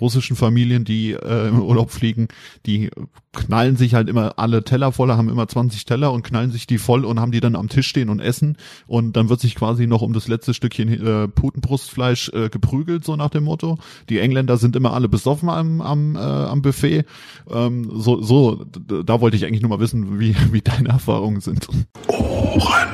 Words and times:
russischen 0.00 0.36
Familien, 0.36 0.84
die 0.84 1.12
äh, 1.12 1.48
im 1.48 1.60
Urlaub 1.60 1.90
fliegen, 1.90 2.28
die 2.66 2.90
knallen 3.32 3.76
sich 3.76 3.94
halt 3.94 4.08
immer 4.08 4.38
alle 4.38 4.64
Teller 4.64 4.92
voller, 4.92 5.16
haben 5.16 5.28
immer 5.28 5.48
20 5.48 5.84
Teller 5.84 6.12
und 6.12 6.22
knallen 6.22 6.50
sich 6.50 6.66
die 6.66 6.78
voll 6.78 7.04
und 7.04 7.20
haben 7.20 7.32
die 7.32 7.40
dann 7.40 7.56
am 7.56 7.68
Tisch 7.68 7.88
stehen 7.88 8.08
und 8.08 8.20
essen 8.20 8.56
und 8.86 9.16
dann 9.16 9.28
wird 9.28 9.40
sich 9.40 9.54
quasi 9.54 9.86
noch 9.86 10.02
um 10.02 10.12
das 10.12 10.28
letzte 10.28 10.54
Stückchen 10.54 10.88
äh, 10.88 11.28
Putenbrustfleisch 11.28 12.30
äh, 12.30 12.48
geprügelt, 12.48 13.04
so 13.04 13.16
nach 13.16 13.30
dem 13.30 13.44
Motto. 13.44 13.78
Die 14.08 14.18
Engländer 14.18 14.56
sind 14.56 14.76
immer 14.76 14.92
alle 14.92 15.08
besoffen 15.08 15.48
am, 15.48 15.80
am, 15.80 16.16
äh, 16.16 16.18
am 16.18 16.62
Buffet. 16.62 17.04
Ähm, 17.50 17.90
so, 17.94 18.22
so, 18.22 18.64
da 18.64 19.20
wollte 19.20 19.36
ich 19.36 19.44
eigentlich 19.44 19.62
nur 19.62 19.70
mal 19.70 19.80
wissen, 19.80 20.18
wie, 20.20 20.34
wie 20.52 20.62
deine 20.62 20.90
Erfahrungen 20.90 21.40
sind. 21.40 21.68
Ohrenbohrer. 22.08 22.88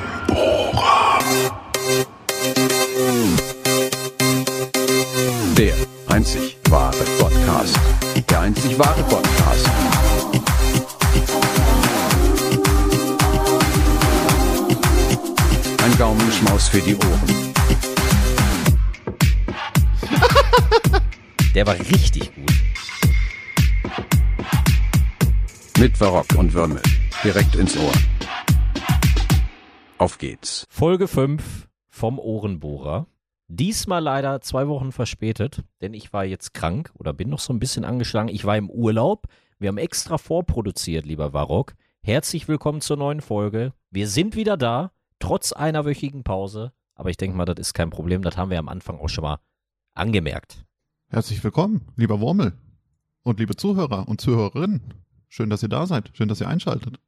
Der 5.57 5.73
einzig 6.07 6.54
einzig 8.45 8.77
wahre 8.77 9.01
Podcast. 9.05 9.67
Ein 15.83 15.97
Gaumenschmaus 15.97 16.67
für 16.67 16.79
die 16.79 16.95
Ohren. 16.95 17.53
Der 21.55 21.65
war 21.65 21.73
richtig 21.73 22.35
gut. 22.35 22.53
Mit 25.79 25.97
Barock 25.97 26.27
und 26.37 26.53
Würmel. 26.53 26.81
Direkt 27.23 27.55
ins 27.55 27.75
Ohr. 27.77 27.93
Auf 29.97 30.19
geht's. 30.19 30.67
Folge 30.69 31.07
5 31.07 31.67
vom 31.89 32.19
Ohrenbohrer. 32.19 33.07
Diesmal 33.47 34.01
leider 34.01 34.41
zwei 34.41 34.67
Wochen 34.67 34.91
verspätet, 34.91 35.63
denn 35.79 35.93
ich 35.93 36.11
war 36.11 36.25
jetzt 36.25 36.55
krank 36.55 36.91
oder 36.95 37.13
bin 37.13 37.29
noch 37.29 37.39
so 37.39 37.53
ein 37.53 37.59
bisschen 37.59 37.85
angeschlagen. 37.85 38.29
Ich 38.29 38.43
war 38.43 38.57
im 38.57 38.71
Urlaub. 38.71 39.27
Wir 39.59 39.67
haben 39.69 39.77
extra 39.77 40.17
vorproduziert, 40.17 41.05
lieber 41.05 41.31
Varrock. 41.31 41.75
Herzlich 42.01 42.47
willkommen 42.47 42.81
zur 42.81 42.97
neuen 42.97 43.21
Folge. 43.21 43.73
Wir 43.91 44.07
sind 44.07 44.35
wieder 44.35 44.57
da, 44.57 44.91
trotz 45.19 45.53
einer 45.53 45.85
wöchigen 45.85 46.23
Pause. 46.23 46.73
Aber 46.95 47.11
ich 47.11 47.17
denke 47.17 47.37
mal, 47.37 47.45
das 47.45 47.59
ist 47.59 47.73
kein 47.75 47.91
Problem. 47.91 48.23
Das 48.23 48.35
haben 48.35 48.49
wir 48.49 48.57
am 48.57 48.67
Anfang 48.67 48.97
auch 48.99 49.09
schon 49.09 49.23
mal 49.23 49.37
angemerkt. 49.93 50.65
Herzlich 51.09 51.43
willkommen, 51.43 51.87
lieber 51.95 52.19
Wurmel 52.19 52.53
und 53.21 53.39
liebe 53.39 53.55
Zuhörer 53.55 54.07
und 54.07 54.19
Zuhörerinnen. 54.19 54.95
Schön, 55.27 55.51
dass 55.51 55.61
ihr 55.61 55.69
da 55.69 55.85
seid. 55.85 56.09
Schön, 56.13 56.29
dass 56.29 56.41
ihr 56.41 56.47
einschaltet. 56.47 56.99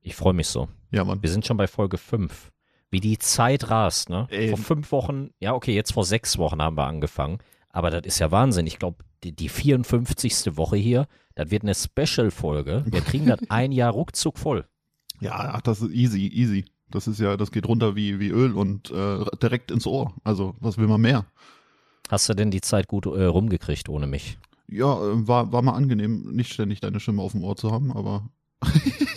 Ich 0.00 0.16
freue 0.16 0.34
mich 0.34 0.48
so. 0.48 0.68
Ja, 0.90 1.04
Mann. 1.04 1.22
Wir 1.22 1.30
sind 1.30 1.46
schon 1.46 1.56
bei 1.56 1.68
Folge 1.68 1.96
5. 1.96 2.50
Wie 2.94 3.00
die 3.00 3.18
Zeit 3.18 3.70
rast, 3.70 4.08
ne? 4.08 4.28
Ey. 4.30 4.50
Vor 4.50 4.58
fünf 4.58 4.92
Wochen, 4.92 5.30
ja, 5.40 5.52
okay, 5.52 5.74
jetzt 5.74 5.92
vor 5.92 6.04
sechs 6.04 6.38
Wochen 6.38 6.62
haben 6.62 6.76
wir 6.76 6.86
angefangen. 6.86 7.38
Aber 7.70 7.90
das 7.90 8.02
ist 8.04 8.20
ja 8.20 8.30
Wahnsinn. 8.30 8.68
Ich 8.68 8.78
glaube, 8.78 8.98
die, 9.24 9.32
die 9.32 9.48
54. 9.48 10.56
Woche 10.56 10.76
hier, 10.76 11.08
das 11.34 11.50
wird 11.50 11.64
eine 11.64 11.74
Special-Folge. 11.74 12.84
Wir 12.86 13.00
kriegen 13.04 13.26
das 13.26 13.40
ein 13.48 13.72
Jahr 13.72 13.90
ruckzuck 13.90 14.38
voll. 14.38 14.68
Ja, 15.20 15.54
ach, 15.54 15.60
das 15.62 15.82
ist 15.82 15.90
easy, 15.90 16.28
easy. 16.28 16.66
Das 16.88 17.08
ist 17.08 17.18
ja, 17.18 17.36
das 17.36 17.50
geht 17.50 17.66
runter 17.66 17.96
wie, 17.96 18.20
wie 18.20 18.28
Öl 18.28 18.52
und 18.52 18.92
äh, 18.92 19.24
direkt 19.42 19.72
ins 19.72 19.88
Ohr. 19.88 20.14
Also, 20.22 20.54
was 20.60 20.78
will 20.78 20.86
man 20.86 21.00
mehr? 21.00 21.26
Hast 22.10 22.28
du 22.28 22.34
denn 22.34 22.52
die 22.52 22.60
Zeit 22.60 22.86
gut 22.86 23.06
äh, 23.06 23.24
rumgekriegt 23.24 23.88
ohne 23.88 24.06
mich? 24.06 24.38
Ja, 24.68 24.94
äh, 25.04 25.26
war, 25.26 25.50
war 25.50 25.62
mal 25.62 25.72
angenehm, 25.72 26.30
nicht 26.30 26.52
ständig 26.52 26.78
deine 26.78 27.00
Stimme 27.00 27.22
auf 27.22 27.32
dem 27.32 27.42
Ohr 27.42 27.56
zu 27.56 27.72
haben, 27.72 27.90
aber 27.90 28.30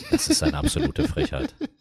Das 0.09 0.28
ist 0.30 0.44
eine 0.44 0.58
absolute 0.58 1.08
Frechheit. 1.08 1.53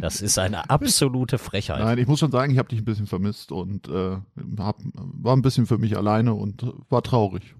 Das 0.00 0.20
ist 0.20 0.38
eine 0.38 0.68
absolute 0.70 1.38
Frechheit. 1.38 1.80
nein, 1.80 1.98
ich 1.98 2.06
muss 2.06 2.20
schon 2.20 2.30
sagen, 2.30 2.52
ich 2.52 2.58
habe 2.58 2.68
dich 2.68 2.80
ein 2.80 2.84
bisschen 2.84 3.06
vermisst 3.06 3.52
und 3.52 3.88
äh, 3.88 4.18
hab, 4.58 4.76
war 4.94 5.36
ein 5.36 5.42
bisschen 5.42 5.66
für 5.66 5.78
mich 5.78 5.96
alleine 5.96 6.34
und 6.34 6.66
war 6.90 7.02
traurig. 7.02 7.54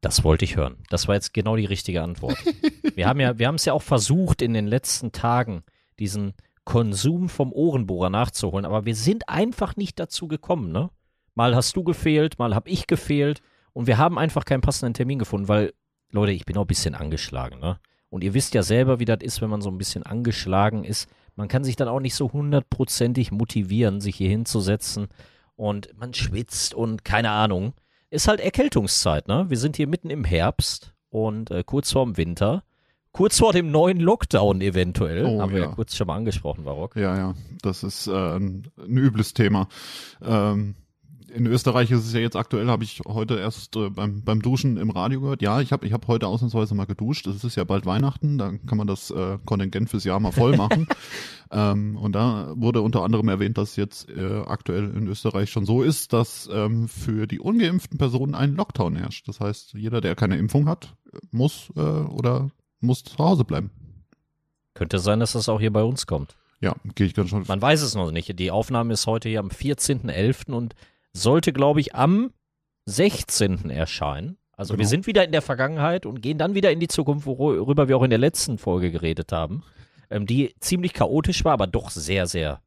Das 0.00 0.22
wollte 0.22 0.44
ich 0.44 0.56
hören. 0.56 0.76
Das 0.90 1.08
war 1.08 1.16
jetzt 1.16 1.34
genau 1.34 1.56
die 1.56 1.64
richtige 1.64 2.02
Antwort. 2.02 2.36
Wir 2.94 3.08
haben 3.08 3.20
ja, 3.20 3.38
wir 3.38 3.48
haben 3.48 3.56
es 3.56 3.64
ja 3.64 3.72
auch 3.72 3.82
versucht 3.82 4.42
in 4.42 4.54
den 4.54 4.66
letzten 4.66 5.12
Tagen, 5.12 5.64
diesen 5.98 6.34
Konsum 6.64 7.28
vom 7.28 7.52
Ohrenbohrer 7.52 8.10
nachzuholen, 8.10 8.66
aber 8.66 8.84
wir 8.84 8.94
sind 8.94 9.28
einfach 9.28 9.76
nicht 9.76 9.98
dazu 9.98 10.28
gekommen, 10.28 10.70
ne? 10.70 10.90
Mal 11.34 11.56
hast 11.56 11.76
du 11.76 11.82
gefehlt, 11.82 12.38
mal 12.38 12.54
hab 12.54 12.68
ich 12.68 12.86
gefehlt 12.86 13.40
und 13.72 13.86
wir 13.86 13.96
haben 13.96 14.18
einfach 14.18 14.44
keinen 14.44 14.60
passenden 14.60 14.94
Termin 14.94 15.18
gefunden, 15.18 15.48
weil, 15.48 15.72
Leute, 16.10 16.32
ich 16.32 16.44
bin 16.44 16.56
auch 16.56 16.64
ein 16.64 16.68
bisschen 16.68 16.94
angeschlagen, 16.94 17.58
ne? 17.58 17.78
Und 18.10 18.24
ihr 18.24 18.34
wisst 18.34 18.54
ja 18.54 18.62
selber, 18.62 19.00
wie 19.00 19.04
das 19.04 19.18
ist, 19.20 19.42
wenn 19.42 19.50
man 19.50 19.60
so 19.60 19.70
ein 19.70 19.78
bisschen 19.78 20.02
angeschlagen 20.02 20.84
ist. 20.84 21.08
Man 21.36 21.48
kann 21.48 21.64
sich 21.64 21.76
dann 21.76 21.88
auch 21.88 22.00
nicht 22.00 22.14
so 22.14 22.32
hundertprozentig 22.32 23.30
motivieren, 23.30 24.00
sich 24.00 24.16
hier 24.16 24.30
hinzusetzen 24.30 25.08
und 25.56 25.90
man 25.98 26.14
schwitzt 26.14 26.74
und 26.74 27.04
keine 27.04 27.30
Ahnung. 27.30 27.74
Ist 28.10 28.28
halt 28.28 28.40
Erkältungszeit, 28.40 29.28
ne? 29.28 29.46
Wir 29.48 29.58
sind 29.58 29.76
hier 29.76 29.86
mitten 29.86 30.08
im 30.08 30.24
Herbst 30.24 30.94
und 31.10 31.50
äh, 31.50 31.62
kurz 31.64 31.92
vorm 31.92 32.16
Winter. 32.16 32.64
Kurz 33.12 33.38
vor 33.38 33.52
dem 33.52 33.70
neuen 33.70 33.98
Lockdown 33.98 34.60
eventuell. 34.60 35.24
Oh, 35.24 35.40
haben 35.40 35.52
wir 35.52 35.60
ja 35.60 35.66
ja. 35.66 35.74
kurz 35.74 35.96
schon 35.96 36.06
mal 36.06 36.16
angesprochen, 36.16 36.64
Barock. 36.64 36.96
Ja, 36.96 37.16
ja, 37.16 37.34
das 37.62 37.82
ist 37.82 38.06
äh, 38.06 38.12
ein, 38.12 38.68
ein 38.78 38.96
übles 38.96 39.34
Thema. 39.34 39.68
Ähm, 40.22 40.74
in 41.30 41.46
Österreich 41.46 41.90
ist 41.90 42.06
es 42.06 42.12
ja 42.12 42.20
jetzt 42.20 42.36
aktuell, 42.36 42.68
habe 42.68 42.84
ich 42.84 43.00
heute 43.06 43.38
erst 43.38 43.76
äh, 43.76 43.90
beim, 43.90 44.22
beim 44.22 44.42
Duschen 44.42 44.76
im 44.76 44.90
Radio 44.90 45.20
gehört. 45.20 45.42
Ja, 45.42 45.60
ich 45.60 45.72
habe 45.72 45.86
ich 45.86 45.92
hab 45.92 46.06
heute 46.08 46.26
ausnahmsweise 46.26 46.74
mal 46.74 46.86
geduscht. 46.86 47.26
Es 47.26 47.44
ist 47.44 47.56
ja 47.56 47.64
bald 47.64 47.86
Weihnachten, 47.86 48.38
da 48.38 48.52
kann 48.66 48.78
man 48.78 48.86
das 48.86 49.10
äh, 49.10 49.38
Kontingent 49.44 49.90
fürs 49.90 50.04
Jahr 50.04 50.20
mal 50.20 50.32
voll 50.32 50.56
machen. 50.56 50.86
ähm, 51.50 51.96
und 51.96 52.12
da 52.12 52.52
wurde 52.56 52.82
unter 52.82 53.02
anderem 53.02 53.28
erwähnt, 53.28 53.58
dass 53.58 53.76
jetzt 53.76 54.08
äh, 54.08 54.42
aktuell 54.46 54.90
in 54.94 55.06
Österreich 55.06 55.50
schon 55.50 55.64
so 55.64 55.82
ist, 55.82 56.12
dass 56.12 56.48
ähm, 56.52 56.88
für 56.88 57.26
die 57.26 57.40
ungeimpften 57.40 57.98
Personen 57.98 58.34
ein 58.34 58.54
Lockdown 58.54 58.96
herrscht. 58.96 59.28
Das 59.28 59.40
heißt, 59.40 59.74
jeder, 59.74 60.00
der 60.00 60.14
keine 60.14 60.38
Impfung 60.38 60.68
hat, 60.68 60.94
muss 61.30 61.72
äh, 61.76 61.80
oder 61.80 62.50
muss 62.80 63.04
zu 63.04 63.18
Hause 63.18 63.44
bleiben. 63.44 63.70
Könnte 64.74 64.98
sein, 64.98 65.20
dass 65.20 65.32
das 65.32 65.48
auch 65.48 65.60
hier 65.60 65.72
bei 65.72 65.82
uns 65.82 66.06
kommt. 66.06 66.36
Ja, 66.60 66.74
gehe 66.94 67.06
ich 67.06 67.14
ganz 67.14 67.30
schon. 67.30 67.44
Man 67.46 67.62
weiß 67.62 67.82
es 67.82 67.94
noch 67.94 68.10
nicht. 68.10 68.38
Die 68.38 68.50
Aufnahme 68.50 68.92
ist 68.92 69.06
heute 69.06 69.28
hier 69.28 69.40
am 69.40 69.48
14.11. 69.48 70.52
und 70.52 70.74
sollte, 71.12 71.52
glaube 71.52 71.80
ich, 71.80 71.94
am 71.94 72.30
16. 72.86 73.70
erscheinen. 73.70 74.38
Also 74.52 74.74
wir 74.74 74.78
Genau. 74.78 74.88
sind 74.88 75.06
wieder 75.06 75.24
in 75.24 75.32
der 75.32 75.42
Vergangenheit 75.42 76.04
und 76.06 76.20
gehen 76.20 76.38
dann 76.38 76.54
wieder 76.54 76.72
in 76.72 76.80
die 76.80 76.88
Zukunft, 76.88 77.26
worüber 77.26 77.88
wir 77.88 77.96
auch 77.96 78.02
in 78.02 78.10
der 78.10 78.18
letzten 78.18 78.58
Folge 78.58 78.90
geredet 78.90 79.30
haben, 79.30 79.62
ähm, 80.10 80.26
die 80.26 80.54
ziemlich 80.60 80.94
chaotisch 80.94 81.44
war, 81.44 81.52
aber 81.52 81.66
doch 81.66 81.90
sehr, 81.90 82.26
sehr 82.26 82.60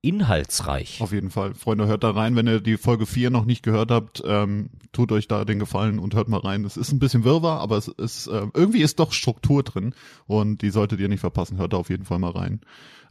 inhaltsreich. 0.00 1.00
Auf 1.00 1.12
jeden 1.12 1.30
Fall. 1.30 1.54
Freunde, 1.54 1.86
hört 1.86 2.04
da 2.04 2.10
rein. 2.10 2.36
Wenn 2.36 2.46
ihr 2.46 2.60
die 2.60 2.76
Folge 2.76 3.06
4 3.06 3.30
noch 3.30 3.44
nicht 3.44 3.62
gehört 3.62 3.90
habt, 3.90 4.22
ähm, 4.24 4.70
tut 4.92 5.10
euch 5.12 5.26
da 5.28 5.44
den 5.44 5.58
Gefallen 5.58 5.98
und 5.98 6.14
hört 6.14 6.28
mal 6.28 6.40
rein. 6.40 6.64
Es 6.64 6.76
ist 6.76 6.92
ein 6.92 6.98
bisschen 6.98 7.24
wirrwarr, 7.24 7.60
aber 7.60 7.76
es 7.76 7.88
ist, 7.88 8.28
äh, 8.28 8.46
irgendwie 8.54 8.82
ist 8.82 9.00
doch 9.00 9.12
Struktur 9.12 9.62
drin 9.62 9.94
und 10.26 10.62
die 10.62 10.70
solltet 10.70 11.00
ihr 11.00 11.08
nicht 11.08 11.20
verpassen. 11.20 11.58
Hört 11.58 11.72
da 11.72 11.78
auf 11.78 11.90
jeden 11.90 12.04
Fall 12.04 12.18
mal 12.18 12.30
rein. 12.30 12.60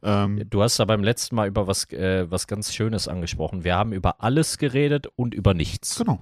Ähm, 0.01 0.43
Du 0.49 0.61
hast 0.61 0.79
da 0.79 0.85
beim 0.85 1.03
letzten 1.03 1.35
Mal 1.35 1.47
über 1.47 1.67
was, 1.67 1.91
äh, 1.91 2.29
was 2.31 2.47
ganz 2.47 2.73
Schönes 2.73 3.07
angesprochen. 3.07 3.63
Wir 3.63 3.75
haben 3.75 3.91
über 3.91 4.21
alles 4.23 4.57
geredet 4.57 5.07
und 5.15 5.33
über 5.33 5.53
nichts. 5.53 5.97
genau. 5.97 6.19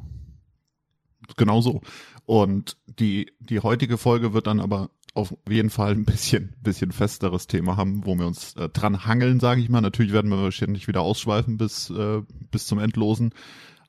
Genau 1.38 1.62
so. 1.62 1.82
Und 2.26 2.78
die, 3.00 3.32
die 3.40 3.60
heutige 3.60 3.98
Folge 3.98 4.34
wird 4.34 4.48
dann 4.48 4.60
aber 4.60 4.90
auf 5.16 5.34
jeden 5.50 5.70
Fall 5.70 5.94
ein 5.94 6.06
bisschen, 6.06 6.54
bisschen 6.62 6.92
festeres 6.92 7.48
Thema 7.48 7.78
haben, 7.78 8.06
wo 8.06 8.16
wir 8.16 8.28
uns 8.28 8.54
äh, 8.58 8.70
dran 8.70 9.06
hangeln, 9.06 9.40
sage 9.40 9.62
ich 9.62 9.70
mal. 9.70 9.82
Natürlich 9.82 10.14
werden 10.14 10.30
wir 10.30 10.42
wahrscheinlich 10.42 10.88
wieder 10.88 11.02
ausschweifen 11.02 11.58
bis, 11.58 11.90
äh, 11.90 12.22
bis 12.52 12.68
zum 12.68 12.80
Endlosen. 12.80 13.34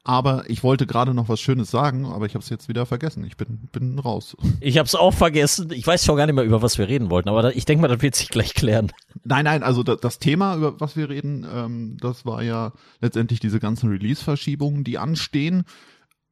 Aber 0.05 0.49
ich 0.49 0.63
wollte 0.63 0.87
gerade 0.87 1.15
noch 1.15 1.29
was 1.29 1.41
Schönes 1.41 1.69
sagen, 1.69 2.07
aber 2.07 2.27
ich 2.27 2.35
habe 2.35 2.43
es 2.45 2.49
jetzt 2.49 2.69
wieder 2.69 2.87
vergessen. 2.87 3.25
Ich 3.25 3.37
bin, 3.37 3.69
bin 3.73 3.99
raus. 3.99 4.37
Ich 4.61 4.79
habe 4.79 4.87
es 4.87 4.95
auch 4.95 5.13
vergessen. 5.13 5.73
Ich 5.73 5.85
weiß 5.85 6.05
schon 6.05 6.17
gar 6.17 6.27
nicht 6.27 6.37
mehr, 6.37 6.45
über 6.45 6.63
was 6.63 6.79
wir 6.79 6.87
reden 6.87 7.11
wollten, 7.11 7.29
aber 7.29 7.43
da, 7.43 7.51
ich 7.51 7.65
denke 7.65 7.83
mal, 7.83 7.89
das 7.89 8.03
wird 8.03 8.15
sich 8.15 8.29
gleich 8.29 8.55
klären. 8.55 8.93
Nein, 9.25 9.47
nein, 9.47 9.65
also 9.65 9.83
da, 9.83 9.97
das 9.97 10.21
Thema, 10.21 10.55
über 10.55 10.81
was 10.81 10.97
wir 10.97 11.09
reden, 11.09 11.45
ähm, 11.53 11.97
das 12.01 12.25
war 12.25 12.45
ja 12.45 12.73
letztendlich 13.01 13.41
diese 13.41 13.59
ganzen 13.59 13.91
Release-Verschiebungen, 13.91 14.85
die 14.85 14.97
anstehen. 14.97 15.65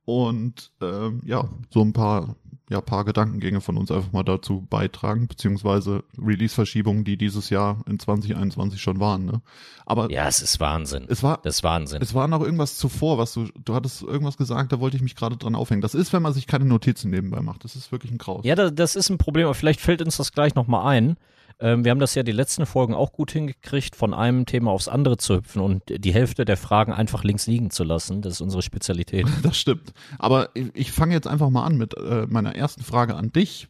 Und 0.05 0.71
ähm, 0.83 1.21
ja, 1.25 1.49
so 1.71 1.81
ein 1.81 1.93
paar, 1.93 2.37
ja, 2.69 2.81
paar 2.81 3.05
Gedankengänge 3.05 3.61
von 3.61 3.77
uns 3.79 3.91
einfach 3.91 4.12
mal 4.12 4.23
dazu 4.23 4.67
beitragen, 4.69 5.29
beziehungsweise 5.29 6.05
Release-Verschiebungen, 6.19 7.05
die 7.05 7.17
dieses 7.17 7.51
Jahr 7.51 7.83
in 7.89 7.99
2021 7.99 8.81
schon 8.83 9.01
waren. 9.01 9.25
Ne? 9.25 9.41
Aber 9.87 10.11
Ja, 10.11 10.27
es 10.29 10.43
ist 10.43 10.61
Wahnsinn. 10.61 11.06
es 11.09 11.23
war 11.23 11.41
Das 11.43 11.56
ist 11.56 11.65
Wahnsinn. 11.65 12.03
es 12.03 12.15
war 12.15 12.29
noch 12.29 12.43
irgendwas 12.43 12.77
zuvor, 12.77 13.17
was 13.19 13.33
du, 13.33 13.49
du 13.65 13.75
hattest 13.75 14.03
irgendwas 14.03 14.37
gesagt, 14.37 14.73
da 14.73 14.81
wollte 14.81 14.97
ich 14.97 15.03
mich 15.03 15.17
gerade 15.17 15.37
dran 15.37 15.55
aufhängen. 15.55 15.83
Das 15.83 15.95
ist, 15.95 16.12
wenn 16.12 16.23
man 16.23 16.33
sich 16.35 16.47
keine 16.47 16.65
Notizen 16.67 17.11
nebenbei 17.11 17.41
macht. 17.41 17.65
Das 17.65 17.77
ist 17.77 17.91
wirklich 17.93 18.12
ein 18.12 18.19
Kraus. 18.19 18.45
Ja, 18.45 18.55
da, 18.55 18.71
das 18.71 18.97
ist 18.97 19.09
ein 19.11 19.19
Problem, 19.19 19.47
aber 19.47 19.55
vielleicht 19.55 19.81
fällt 19.81 20.03
uns 20.03 20.17
das 20.19 20.33
gleich 20.33 20.55
nochmal 20.55 20.87
ein. 20.87 21.17
Ähm, 21.61 21.85
wir 21.85 21.91
haben 21.91 21.99
das 22.00 22.14
ja 22.14 22.23
die 22.23 22.32
letzten 22.32 22.67
Folgen 22.67 22.94
auch 22.94 23.12
gut 23.12 23.31
hingekriegt, 23.31 23.94
von 23.96 24.12
einem 24.12 24.46
Thema 24.46 24.70
aufs 24.70 24.88
andere 24.88 25.17
zu 25.17 25.37
hüpfen 25.37 25.62
und 25.62 25.82
die 25.88 26.12
Hälfte 26.12 26.44
der 26.44 26.56
Fragen 26.56 26.93
einfach 26.93 27.25
links 27.25 27.46
liegen 27.46 27.70
zu 27.70 27.85
lassen. 27.85 28.23
Das 28.23 28.35
ist 28.35 28.41
unsere 28.41 28.62
Spezialität. 28.62 29.26
Das 29.43 29.56
stimmt. 29.56 29.93
Aber 30.19 30.49
ich, 30.55 30.70
ich 30.75 30.93
fange 30.93 31.14
jetzt 31.14 31.26
einfach 31.26 31.50
mal 31.50 31.64
an 31.64 31.76
mit 31.76 31.96
äh, 31.96 32.26
meiner 32.29 32.55
ersten 32.55 32.82
Frage 32.82 33.14
an 33.14 33.32
dich. 33.32 33.69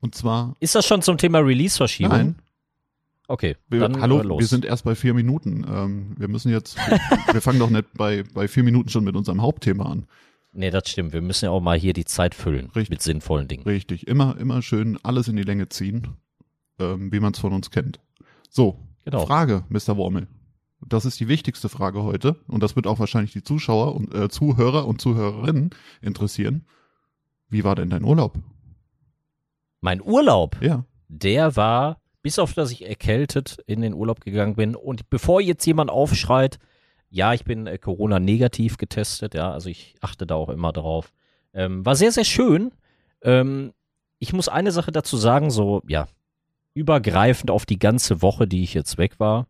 Und 0.00 0.14
zwar, 0.14 0.56
Ist 0.60 0.74
das 0.74 0.86
schon 0.86 1.02
zum 1.02 1.18
Thema 1.18 1.40
Release-Verschiebung? 1.40 2.16
nein, 2.16 2.36
Okay, 3.30 3.56
wir, 3.68 3.80
dann 3.80 4.00
hallo, 4.00 4.20
äh, 4.20 4.22
los. 4.22 4.40
wir 4.40 4.46
sind 4.46 4.64
erst 4.64 4.84
bei 4.84 4.94
vier 4.94 5.12
Minuten. 5.12 5.66
Ähm, 5.70 6.14
wir 6.16 6.28
müssen 6.28 6.50
jetzt, 6.50 6.78
wir 7.32 7.42
fangen 7.42 7.58
doch 7.58 7.68
nicht 7.68 7.84
bei, 7.94 8.24
bei 8.32 8.48
vier 8.48 8.62
Minuten 8.62 8.88
schon 8.88 9.04
mit 9.04 9.16
unserem 9.16 9.42
Hauptthema 9.42 9.84
an. 9.84 10.06
Nee, 10.52 10.70
das 10.70 10.88
stimmt. 10.88 11.12
Wir 11.12 11.20
müssen 11.20 11.44
ja 11.44 11.50
auch 11.50 11.60
mal 11.60 11.78
hier 11.78 11.92
die 11.92 12.06
Zeit 12.06 12.34
füllen 12.34 12.66
Richtig. 12.70 12.88
mit 12.88 13.02
sinnvollen 13.02 13.46
Dingen. 13.46 13.64
Richtig. 13.64 14.08
Immer, 14.08 14.38
immer 14.38 14.62
schön 14.62 14.98
alles 15.02 15.28
in 15.28 15.36
die 15.36 15.42
Länge 15.42 15.68
ziehen, 15.68 16.16
ähm, 16.78 17.12
wie 17.12 17.20
man 17.20 17.32
es 17.32 17.38
von 17.38 17.52
uns 17.52 17.70
kennt. 17.70 18.00
So, 18.50 18.78
Genau. 19.04 19.24
Frage, 19.24 19.64
Mr. 19.70 19.96
Wormel. 19.96 20.26
Das 20.86 21.04
ist 21.06 21.18
die 21.18 21.28
wichtigste 21.28 21.68
Frage 21.70 22.02
heute 22.02 22.36
und 22.46 22.62
das 22.62 22.76
wird 22.76 22.86
auch 22.86 22.98
wahrscheinlich 22.98 23.32
die 23.32 23.42
Zuschauer 23.42 23.94
und 23.96 24.14
äh, 24.14 24.28
Zuhörer 24.28 24.86
und 24.86 25.00
Zuhörerinnen 25.00 25.70
interessieren. 26.02 26.66
Wie 27.48 27.64
war 27.64 27.74
denn 27.74 27.88
dein 27.90 28.04
Urlaub? 28.04 28.38
Mein 29.80 30.02
Urlaub, 30.02 30.60
Ja. 30.60 30.84
der 31.08 31.56
war, 31.56 32.00
bis 32.22 32.38
auf 32.38 32.52
dass 32.54 32.70
ich 32.70 32.86
erkältet 32.86 33.58
in 33.66 33.80
den 33.80 33.94
Urlaub 33.94 34.20
gegangen 34.20 34.56
bin. 34.56 34.74
Und 34.74 35.08
bevor 35.10 35.40
jetzt 35.40 35.64
jemand 35.66 35.90
aufschreit, 35.90 36.58
ja, 37.10 37.32
ich 37.32 37.44
bin 37.44 37.66
äh, 37.66 37.78
Corona-negativ 37.78 38.76
getestet, 38.76 39.34
ja, 39.34 39.50
also 39.52 39.68
ich 39.70 39.94
achte 40.00 40.26
da 40.26 40.34
auch 40.34 40.50
immer 40.50 40.72
drauf. 40.72 41.12
Ähm, 41.54 41.84
war 41.86 41.96
sehr, 41.96 42.12
sehr 42.12 42.24
schön. 42.24 42.72
Ähm, 43.22 43.72
ich 44.18 44.32
muss 44.32 44.48
eine 44.48 44.72
Sache 44.72 44.92
dazu 44.92 45.16
sagen, 45.16 45.50
so, 45.50 45.80
ja, 45.88 46.08
übergreifend 46.78 47.50
auf 47.50 47.66
die 47.66 47.78
ganze 47.78 48.22
Woche, 48.22 48.46
die 48.46 48.62
ich 48.62 48.74
jetzt 48.74 48.98
weg 48.98 49.18
war. 49.18 49.46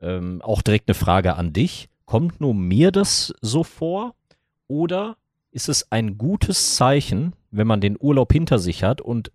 Ähm, 0.00 0.40
auch 0.42 0.62
direkt 0.62 0.88
eine 0.88 0.94
Frage 0.94 1.36
an 1.36 1.52
dich. 1.52 1.88
Kommt 2.06 2.40
nur 2.40 2.54
mir 2.54 2.90
das 2.92 3.34
so 3.40 3.64
vor? 3.64 4.14
Oder 4.68 5.16
ist 5.50 5.68
es 5.68 5.90
ein 5.90 6.16
gutes 6.16 6.76
Zeichen, 6.76 7.34
wenn 7.50 7.66
man 7.66 7.80
den 7.80 7.96
Urlaub 7.98 8.32
hinter 8.32 8.58
sich 8.58 8.82
hat 8.84 9.00
und, 9.00 9.32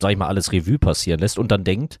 sag 0.00 0.12
ich 0.12 0.18
mal, 0.18 0.26
alles 0.26 0.52
Revue 0.52 0.78
passieren 0.78 1.20
lässt 1.20 1.38
und 1.38 1.52
dann 1.52 1.64
denkt, 1.64 1.98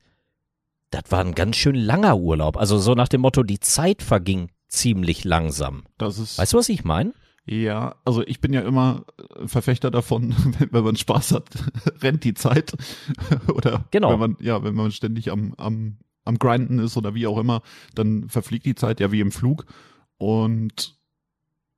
das 0.90 1.04
war 1.10 1.20
ein 1.20 1.34
ganz 1.34 1.56
schön 1.56 1.74
langer 1.74 2.16
Urlaub. 2.16 2.56
Also 2.56 2.78
so 2.78 2.94
nach 2.94 3.08
dem 3.08 3.20
Motto, 3.20 3.42
die 3.42 3.60
Zeit 3.60 4.02
verging 4.02 4.50
ziemlich 4.66 5.24
langsam. 5.24 5.84
Das 5.98 6.18
ist. 6.18 6.38
Weißt 6.38 6.52
du, 6.52 6.58
was 6.58 6.68
ich 6.68 6.84
meine? 6.84 7.12
Ja, 7.52 7.96
also 8.04 8.24
ich 8.24 8.40
bin 8.40 8.52
ja 8.52 8.60
immer 8.60 9.04
äh, 9.42 9.48
Verfechter 9.48 9.90
davon, 9.90 10.34
wenn, 10.70 10.84
man 10.84 10.94
Spaß 10.94 11.32
hat, 11.32 11.46
rennt 12.00 12.22
die 12.22 12.34
Zeit. 12.34 12.74
oder 13.52 13.84
Genau. 13.90 14.12
wenn 14.12 14.20
man, 14.20 14.36
ja, 14.40 14.62
wenn 14.62 14.74
man 14.76 14.92
ständig 14.92 15.32
am, 15.32 15.54
am, 15.56 15.96
am 16.24 16.38
Grinden 16.38 16.78
ist 16.78 16.96
oder 16.96 17.12
wie 17.14 17.26
auch 17.26 17.38
immer, 17.38 17.62
dann 17.96 18.28
verfliegt 18.28 18.66
die 18.66 18.76
Zeit 18.76 19.00
ja 19.00 19.10
wie 19.10 19.18
im 19.20 19.32
Flug. 19.32 19.66
Und 20.16 20.94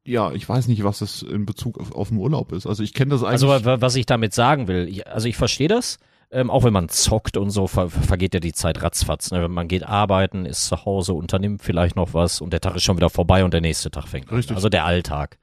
ja, 0.04 0.32
ich 0.32 0.46
weiß 0.46 0.66
nicht, 0.68 0.84
was 0.84 1.00
es 1.00 1.22
in 1.22 1.46
Bezug 1.46 1.78
auf, 1.80 1.92
auf 1.92 2.08
den 2.08 2.18
Urlaub 2.18 2.52
ist. 2.52 2.66
Also 2.66 2.82
ich 2.82 2.92
kenne 2.92 3.12
das 3.12 3.22
eigentlich. 3.22 3.32
Also 3.32 3.48
wa- 3.48 3.64
wa- 3.64 3.80
was 3.80 3.94
ich 3.96 4.04
damit 4.04 4.34
sagen 4.34 4.68
will, 4.68 4.88
ich, 4.88 5.06
also 5.06 5.26
ich 5.26 5.36
verstehe 5.38 5.68
das. 5.68 5.98
Ähm, 6.30 6.50
auch 6.50 6.64
wenn 6.64 6.72
man 6.72 6.88
zockt 6.90 7.36
und 7.38 7.50
so, 7.50 7.66
ver 7.66 7.88
vergeht 7.90 8.34
ja 8.34 8.40
die 8.40 8.52
Zeit 8.54 8.82
ratzfatz. 8.82 9.30
Ne? 9.30 9.48
Man 9.48 9.68
geht 9.68 9.84
arbeiten, 9.86 10.44
ist 10.44 10.66
zu 10.66 10.84
Hause, 10.84 11.12
unternimmt 11.14 11.62
vielleicht 11.62 11.94
noch 11.96 12.12
was 12.14 12.40
und 12.40 12.52
der 12.52 12.60
Tag 12.60 12.74
ist 12.76 12.82
schon 12.84 12.96
wieder 12.96 13.10
vorbei 13.10 13.44
und 13.44 13.54
der 13.54 13.60
nächste 13.60 13.90
Tag 13.90 14.06
fängt 14.08 14.28
an. 14.30 14.36
Richtig. 14.36 14.56
Also 14.56 14.68
der 14.68 14.84
Alltag. 14.86 15.38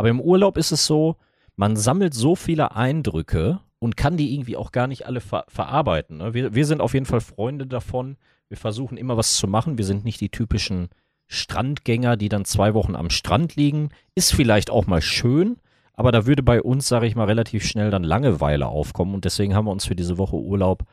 Aber 0.00 0.08
im 0.08 0.22
Urlaub 0.22 0.56
ist 0.56 0.72
es 0.72 0.86
so, 0.86 1.16
man 1.56 1.76
sammelt 1.76 2.14
so 2.14 2.34
viele 2.34 2.74
Eindrücke 2.74 3.60
und 3.80 3.98
kann 3.98 4.16
die 4.16 4.32
irgendwie 4.32 4.56
auch 4.56 4.72
gar 4.72 4.86
nicht 4.86 5.04
alle 5.04 5.20
ver 5.20 5.44
verarbeiten. 5.46 6.16
Ne? 6.16 6.32
Wir, 6.32 6.54
wir 6.54 6.64
sind 6.64 6.80
auf 6.80 6.94
jeden 6.94 7.04
Fall 7.04 7.20
Freunde 7.20 7.66
davon. 7.66 8.16
Wir 8.48 8.56
versuchen 8.56 8.96
immer 8.96 9.18
was 9.18 9.36
zu 9.36 9.46
machen. 9.46 9.76
Wir 9.76 9.84
sind 9.84 10.06
nicht 10.06 10.18
die 10.22 10.30
typischen 10.30 10.88
Strandgänger, 11.26 12.16
die 12.16 12.30
dann 12.30 12.46
zwei 12.46 12.72
Wochen 12.72 12.96
am 12.96 13.10
Strand 13.10 13.56
liegen. 13.56 13.90
Ist 14.14 14.32
vielleicht 14.32 14.70
auch 14.70 14.86
mal 14.86 15.02
schön, 15.02 15.58
aber 15.92 16.12
da 16.12 16.24
würde 16.24 16.42
bei 16.42 16.62
uns, 16.62 16.88
sage 16.88 17.06
ich 17.06 17.14
mal, 17.14 17.26
relativ 17.26 17.66
schnell 17.66 17.90
dann 17.90 18.02
Langeweile 18.02 18.68
aufkommen. 18.68 19.14
Und 19.14 19.26
deswegen 19.26 19.54
haben 19.54 19.66
wir 19.66 19.72
uns 19.72 19.84
für 19.84 19.96
diese 19.96 20.16
Woche 20.16 20.36
Urlaub 20.36 20.84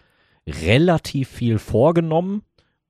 relativ 0.46 1.30
viel 1.30 1.60
vorgenommen 1.60 2.42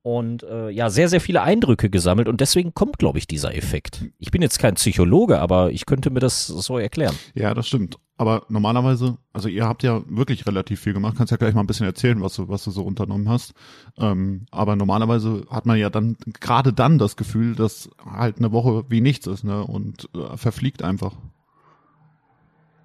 und 0.08 0.44
äh, 0.44 0.70
ja, 0.70 0.90
sehr, 0.90 1.10
sehr 1.10 1.20
viele 1.20 1.42
Eindrücke 1.42 1.90
gesammelt. 1.90 2.30
Und 2.30 2.40
deswegen 2.40 2.74
kommt, 2.74 2.98
glaube 2.98 3.18
ich, 3.18 3.28
dieser 3.28 3.54
Effekt. 3.54 4.06
Ich 4.20 4.32
bin 4.32 4.42
jetzt 4.42 4.58
kein 4.58 4.76
Psychologe, 4.76 5.42
aber 5.42 5.72
ich 5.72 5.86
könnte 5.86 6.12
mir 6.12 6.22
das 6.22 6.48
so 6.48 6.78
erklären. 6.78 7.14
Ja, 7.34 7.54
das 7.54 7.68
stimmt. 7.68 7.98
Aber 8.16 8.46
normalerweise, 8.48 9.18
also 9.34 9.50
ihr 9.50 9.68
habt 9.68 9.84
ja 9.84 10.02
wirklich 10.08 10.48
relativ 10.48 10.80
viel 10.80 10.94
gemacht. 10.94 11.16
Kannst 11.18 11.32
ja 11.32 11.38
gleich 11.38 11.54
mal 11.54 11.60
ein 11.60 11.68
bisschen 11.68 11.88
erzählen, 11.88 12.22
was 12.22 12.36
du, 12.38 12.48
was 12.48 12.64
du 12.64 12.72
so 12.72 12.84
unternommen 12.84 13.28
hast. 13.28 13.54
Ähm, 13.98 14.46
aber 14.50 14.78
normalerweise 14.78 15.46
hat 15.50 15.66
man 15.66 15.78
ja 15.78 15.90
dann 15.90 16.16
gerade 16.40 16.72
dann 16.72 17.00
das 17.00 17.18
Gefühl, 17.18 17.56
dass 17.56 17.90
halt 18.10 18.38
eine 18.38 18.54
Woche 18.54 18.86
wie 18.88 19.02
nichts 19.02 19.28
ist, 19.28 19.44
ne? 19.44 19.62
Und 19.62 20.08
äh, 20.16 20.38
verfliegt 20.38 20.84
einfach. 20.84 21.18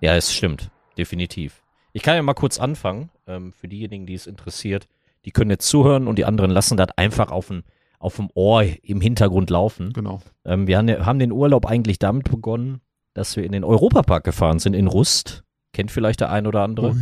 Ja, 0.00 0.16
es 0.16 0.34
stimmt. 0.34 0.72
Definitiv. 0.98 1.62
Ich 1.92 2.02
kann 2.02 2.16
ja 2.16 2.22
mal 2.22 2.34
kurz 2.34 2.58
anfangen. 2.58 3.10
Ähm, 3.28 3.52
für 3.52 3.68
diejenigen, 3.68 4.06
die 4.06 4.14
es 4.14 4.26
interessiert, 4.26 4.88
die 5.24 5.30
können 5.30 5.50
jetzt 5.50 5.68
zuhören 5.68 6.08
und 6.08 6.16
die 6.18 6.24
anderen 6.24 6.50
lassen 6.50 6.76
das 6.76 6.88
einfach 6.96 7.30
auf 7.30 7.48
dem, 7.48 7.62
auf 7.98 8.16
dem 8.16 8.28
Ohr 8.34 8.64
im 8.82 9.00
Hintergrund 9.00 9.50
laufen. 9.50 9.92
Genau. 9.92 10.20
Ähm, 10.44 10.66
wir 10.66 10.78
haben, 10.78 10.88
haben 11.06 11.18
den 11.18 11.32
Urlaub 11.32 11.66
eigentlich 11.66 11.98
damit 11.98 12.30
begonnen, 12.30 12.80
dass 13.14 13.36
wir 13.36 13.44
in 13.44 13.52
den 13.52 13.64
Europapark 13.64 14.24
gefahren 14.24 14.58
sind 14.58 14.74
in 14.74 14.86
Rust. 14.86 15.44
Kennt 15.72 15.90
vielleicht 15.90 16.20
der 16.20 16.30
ein 16.30 16.46
oder 16.46 16.62
andere. 16.62 16.94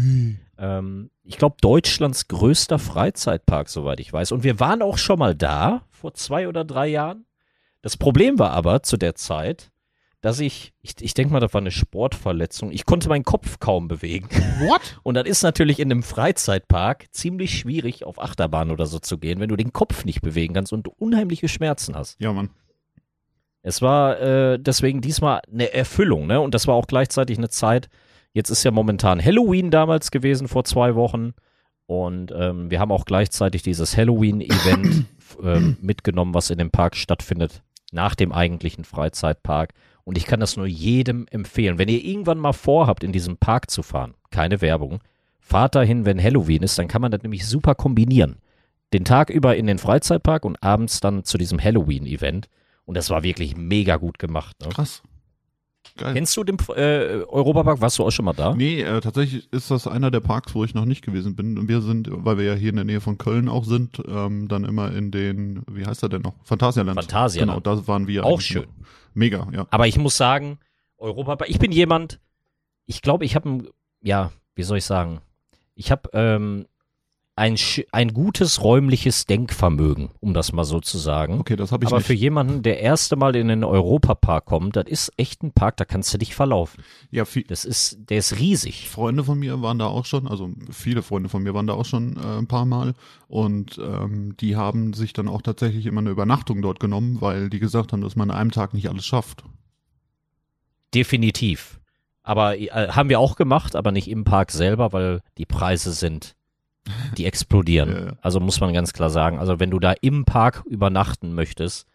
Ähm, 0.59 1.11
ich 1.25 1.39
glaube, 1.39 1.57
Deutschlands 1.61 2.29
größter 2.29 2.79
Freizeitpark, 2.79 3.69
soweit 3.69 3.99
ich 4.01 4.13
weiß. 4.13 4.33
Und 4.33 4.45
wir 4.45 4.61
waren 4.61 4.83
auch 4.83 4.99
schon 4.99 5.19
mal 5.19 5.35
da, 5.35 5.83
vor 5.91 6.15
zwei 6.15 6.47
oder 6.49 6.65
drei 6.65 6.89
Jahren. 6.89 7.25
Das 7.83 7.97
Problem 7.97 8.39
war 8.39 8.51
aber 8.51 8.83
zu 8.83 8.97
der 8.97 9.15
Zeit, 9.15 9.71
dass 10.21 10.39
ich, 10.39 10.75
ich, 10.83 10.95
ich 11.01 11.15
denke 11.15 11.33
mal, 11.33 11.41
das 11.41 11.55
war 11.55 11.61
eine 11.61 11.71
Sportverletzung. 11.71 12.71
Ich 12.73 12.85
konnte 12.85 13.09
meinen 13.09 13.25
Kopf 13.25 13.59
kaum 13.59 13.89
bewegen. 13.89 14.29
What? 14.61 14.99
Und 15.03 15.15
das 15.15 15.27
ist 15.27 15.43
natürlich 15.43 15.81
in 15.81 15.91
einem 15.91 16.03
Freizeitpark 16.03 17.07
ziemlich 17.11 17.59
schwierig, 17.59 18.05
auf 18.05 18.21
Achterbahn 18.21 18.71
oder 18.71 18.87
so 18.87 18.99
zu 18.99 19.17
gehen, 19.17 19.41
wenn 19.41 19.49
du 19.49 19.57
den 19.57 19.73
Kopf 19.73 20.05
nicht 20.05 20.21
bewegen 20.21 20.55
kannst 20.55 20.73
und 20.73 20.89
unheimliche 20.89 21.49
Schmerzen 21.49 21.97
hast. 21.97 22.21
Ja, 22.21 22.33
Mann. 22.33 22.51
Es 23.63 23.83
war 23.83 24.21
äh, 24.21 24.59
deswegen 24.59 25.01
diesmal 25.01 25.41
eine 25.51 25.73
Erfüllung, 25.73 26.27
ne? 26.27 26.41
Und 26.41 26.55
das 26.55 26.67
war 26.67 26.75
auch 26.75 26.87
gleichzeitig 26.87 27.37
eine 27.39 27.51
Zeit. 27.51 27.89
Jetzt 28.33 28.51
ist 28.51 28.65
ja 28.65 28.71
momentan 28.71 29.23
Halloween 29.23 29.71
damals 29.71 30.11
gewesen 30.11 30.49
vor 30.49 30.65
zwei 30.65 30.95
Wochen. 30.95 31.33
Und 31.87 32.33
ähm, 32.35 32.71
wir 32.71 32.79
haben 32.79 32.93
auch 32.93 33.05
gleichzeitig 33.05 33.63
dieses 33.63 33.97
Halloween-Event 33.97 35.07
ähm, 35.43 35.77
mitgenommen, 35.81 36.35
was 36.35 36.51
in 36.51 36.59
dem 36.59 36.71
Park 36.71 36.97
stattfindet, 36.97 37.63
nach 37.91 38.15
dem 38.15 38.33
eigentlichen 38.33 38.85
Freizeitpark. 38.85 39.75
Und 40.11 40.19
ich 40.19 40.27
kann 40.27 40.41
das 40.41 40.57
nur 40.57 40.67
jedem 40.67 41.29
empfehlen. 41.31 41.79
Wenn 41.79 41.89
ihr 41.89 42.05
irgendwann 42.05 42.39
mal 42.39 42.53
vorhabt, 42.53 43.05
in 43.05 43.13
diesem 43.13 43.37
Park 43.37 43.71
zu 43.71 43.85
fahren, 43.85 44.15
keine 44.33 44.61
Werbung, 44.61 44.99
fahrt 45.39 45.77
dahin, 45.77 46.05
wenn 46.05 46.21
Halloween 46.21 46.65
ist, 46.65 46.77
dann 46.81 46.89
kann 46.89 47.01
man 47.01 47.13
das 47.13 47.23
nämlich 47.23 47.47
super 47.47 47.77
kombinieren. 47.77 48.39
Den 48.93 49.05
Tag 49.05 49.31
über 49.31 49.55
in 49.55 49.69
den 49.69 49.79
Freizeitpark 49.79 50.45
und 50.45 50.61
abends 50.65 50.99
dann 50.99 51.23
zu 51.23 51.39
diesem 51.39 51.63
Halloween-Event. 51.63 52.49
Und 52.87 52.97
das 52.97 53.09
war 53.11 53.23
wirklich 53.23 53.57
mega 53.57 53.99
gut 53.99 54.19
gemacht. 54.19 54.57
Ne? 54.61 54.71
Krass. 54.71 55.01
Geil. 55.97 56.15
Kennst 56.15 56.37
du 56.37 56.45
den 56.45 56.57
äh, 56.77 57.23
Europapark? 57.29 57.81
Warst 57.81 57.99
du 57.99 58.05
auch 58.05 58.11
schon 58.11 58.25
mal 58.25 58.33
da? 58.33 58.55
Nee, 58.55 58.83
äh, 58.83 59.01
tatsächlich 59.01 59.53
ist 59.53 59.71
das 59.71 59.87
einer 59.87 60.11
der 60.11 60.21
Parks, 60.21 60.55
wo 60.55 60.65
ich 60.65 60.75
noch 60.75 60.85
nicht 60.85 61.03
gewesen 61.03 61.37
bin. 61.37 61.59
Und 61.59 61.69
wir 61.69 61.81
sind, 61.81 62.09
weil 62.11 62.39
wir 62.39 62.45
ja 62.45 62.55
hier 62.55 62.71
in 62.71 62.77
der 62.77 62.85
Nähe 62.85 63.01
von 63.01 63.19
Köln 63.19 63.49
auch 63.49 63.65
sind, 63.65 64.03
ähm, 64.09 64.49
dann 64.49 64.65
immer 64.65 64.93
in 64.93 65.11
den, 65.11 65.63
wie 65.71 65.87
heißt 65.87 66.03
er 66.03 66.09
denn 66.09 66.23
noch? 66.23 66.35
Phantasialand. 66.45 66.99
Phantasialand. 67.01 67.65
Genau, 67.65 67.77
da 67.77 67.87
waren 67.87 68.07
wir. 68.07 68.25
Auch 68.25 68.41
schön. 68.41 68.63
noch. 68.63 68.69
Mega, 69.15 69.49
ja. 69.53 69.67
Aber 69.71 69.87
ich 69.89 69.99
muss 69.99 70.17
sagen, 70.17 70.59
Europapark, 70.99 71.51
ich 71.51 71.59
bin 71.59 71.73
jemand, 71.73 72.21
ich 72.87 73.03
glaube, 73.03 73.25
ich 73.25 73.35
habe 73.35 73.65
ja, 74.03 74.33
wie 74.55 74.63
soll 74.63 74.79
ich 74.79 74.85
sagen, 74.85 75.21
ich 75.75 75.91
habe 75.91 76.11
ähm, 76.13 76.67
ein, 77.37 77.57
ein 77.93 78.13
gutes 78.13 78.63
räumliches 78.63 79.25
Denkvermögen, 79.25 80.11
um 80.21 80.35
das 80.35 80.53
mal 80.53 80.65
so 80.65 80.79
zu 80.81 80.99
sagen. 80.99 81.41
Okay, 81.41 81.57
das 81.57 81.73
habe 81.73 81.85
ich 81.85 81.89
Aber 81.89 81.99
nicht. 81.99 82.07
für 82.07 82.13
jemanden, 82.13 82.63
der 82.63 82.81
erste 82.81 83.17
Mal 83.17 83.35
in 83.35 83.49
den 83.49 83.65
Europapark 83.65 84.45
kommt, 84.45 84.77
das 84.77 84.85
ist 84.89 85.13
echt 85.17 85.43
ein 85.43 85.53
Park, 85.53 85.79
da 85.79 85.87
kannst 85.87 86.13
du 86.13 86.19
dich 86.19 86.35
verlaufen. 86.35 86.85
ja, 87.11 87.25
viel, 87.25 87.45
Das 87.45 87.65
ist, 87.65 87.97
der 88.11 88.19
ist 88.19 88.39
riesig. 88.39 88.91
Freunde 88.91 89.25
von 89.25 89.39
mir 89.39 89.63
waren 89.63 89.79
da 89.79 89.87
auch 89.87 90.05
schon, 90.05 90.29
also 90.29 90.51
viele 90.71 91.03
Freunde 91.03 91.31
von 91.31 91.43
mir 91.43 91.55
waren 91.55 91.67
da 91.67 91.73
auch 91.73 91.87
schon 91.87 92.17
äh, 92.17 92.39
ein 92.39 92.47
paar 92.47 92.67
Mal 92.67 92.95
und 93.27 93.79
ähm, 93.83 94.37
die 94.39 94.57
haben 94.57 94.93
sich 94.93 95.15
dann 95.15 95.29
auch 95.29 95.41
tatsächlich 95.41 95.87
immer 95.87 96.01
eine 96.01 96.11
Übernachtung 96.11 96.61
dort 96.61 96.79
genommen, 96.79 97.23
weil 97.23 97.49
die 97.49 97.59
gesagt 97.61 97.93
haben, 97.93 98.03
dass 98.03 98.17
man 98.17 98.31
an 98.31 98.37
einem 98.37 98.51
Tag 98.51 98.75
nicht 98.75 98.91
alles 98.91 99.07
schafft. 99.07 99.45
Definitiv. 100.95 101.81
Aber 102.23 102.59
äh, 102.59 102.69
haben 102.89 103.09
wir 103.09 103.19
auch 103.19 103.37
gemacht, 103.37 103.77
aber 103.77 103.93
nicht 103.93 104.09
im 104.09 104.25
Park 104.25 104.51
selber, 104.51 104.93
weil 104.93 105.21
die 105.39 105.47
Preise 105.47 105.93
sind, 105.93 106.35
die 107.17 107.27
explodieren. 107.27 107.91
Ja, 107.93 108.05
ja. 108.07 108.13
Also 108.21 108.41
muss 108.41 108.61
man 108.61 108.73
ganz 108.73 108.93
klar 108.93 109.11
sagen. 109.11 109.39
Also 109.39 109.61
wenn 109.61 109.71
du 109.71 109.79
da 109.79 109.93
im 110.01 110.25
Park 110.25 110.63
übernachten 110.67 111.33
möchtest, 111.35 111.87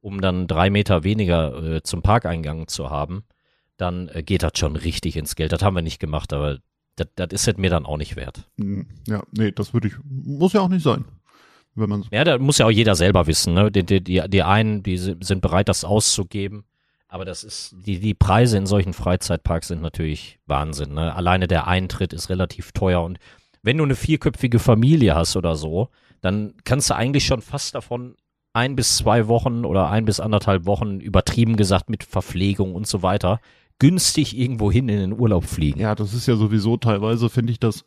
um 0.00 0.20
dann 0.20 0.46
drei 0.46 0.70
Meter 0.70 1.02
weniger 1.04 1.62
äh, 1.76 1.82
zum 1.82 2.02
Parkeingang 2.02 2.68
zu 2.68 2.90
haben, 2.90 3.24
dann 3.76 4.08
äh, 4.08 4.22
geht 4.22 4.42
das 4.42 4.52
schon 4.56 4.76
richtig 4.76 5.16
ins 5.16 5.34
Geld. 5.36 5.52
Das 5.52 5.62
haben 5.62 5.74
wir 5.74 5.82
nicht 5.82 5.98
gemacht, 5.98 6.32
aber 6.32 6.58
das, 6.96 7.08
das 7.16 7.28
ist 7.32 7.48
es 7.48 7.56
mir 7.56 7.70
dann 7.70 7.86
auch 7.86 7.96
nicht 7.96 8.14
wert. 8.16 8.46
Hm, 8.58 8.86
Ja, 9.08 9.22
nee, 9.32 9.50
das 9.50 9.72
würde 9.74 9.88
ich, 9.88 9.94
muss 10.04 10.52
ja 10.52 10.60
auch 10.60 10.68
nicht 10.68 10.82
sein. 10.84 11.04
Wenn 11.74 11.88
man 11.88 12.04
Ja, 12.12 12.22
da 12.22 12.38
muss 12.38 12.58
ja 12.58 12.66
auch 12.66 12.70
jeder 12.70 12.94
selber 12.94 13.26
wissen. 13.26 13.52
Ne? 13.54 13.70
Die, 13.72 13.84
die, 13.84 14.00
die, 14.28 14.42
einen, 14.44 14.82
die 14.84 14.96
si- 14.96 15.16
sind 15.20 15.40
bereit, 15.40 15.68
das 15.68 15.84
auszugeben. 15.84 16.64
Aber 17.08 17.24
das 17.24 17.42
ist, 17.42 17.74
die, 17.84 17.98
die 17.98 18.14
Preise 18.14 18.58
in 18.58 18.66
solchen 18.66 18.92
Freizeitparks 18.92 19.68
sind 19.68 19.82
natürlich 19.82 20.38
Wahnsinn. 20.46 20.94
Ne? 20.94 21.14
Alleine 21.14 21.46
der 21.48 21.66
Eintritt 21.66 22.12
ist 22.12 22.28
relativ 22.28 22.72
teuer. 22.72 23.02
Und 23.02 23.18
wenn 23.64 23.78
du 23.78 23.84
eine 23.84 23.96
vierköpfige 23.96 24.58
Familie 24.58 25.14
hast 25.14 25.36
oder 25.36 25.56
so, 25.56 25.88
dann 26.20 26.54
kannst 26.64 26.90
du 26.90 26.94
eigentlich 26.94 27.24
schon 27.24 27.40
fast 27.40 27.74
davon 27.74 28.14
ein 28.52 28.76
bis 28.76 28.98
zwei 28.98 29.26
Wochen 29.26 29.64
oder 29.64 29.90
ein 29.90 30.04
bis 30.04 30.20
anderthalb 30.20 30.66
Wochen 30.66 31.00
übertrieben 31.00 31.56
gesagt 31.56 31.88
mit 31.88 32.04
Verpflegung 32.04 32.74
und 32.74 32.86
so 32.86 33.02
weiter, 33.02 33.40
günstig 33.78 34.38
irgendwo 34.38 34.70
hin 34.70 34.88
in 34.88 34.98
den 34.98 35.18
Urlaub 35.18 35.44
fliegen. 35.44 35.80
Ja, 35.80 35.94
das 35.94 36.14
ist 36.14 36.26
ja 36.26 36.36
sowieso 36.36 36.76
teilweise, 36.76 37.30
finde 37.30 37.52
ich 37.52 37.58
das, 37.58 37.84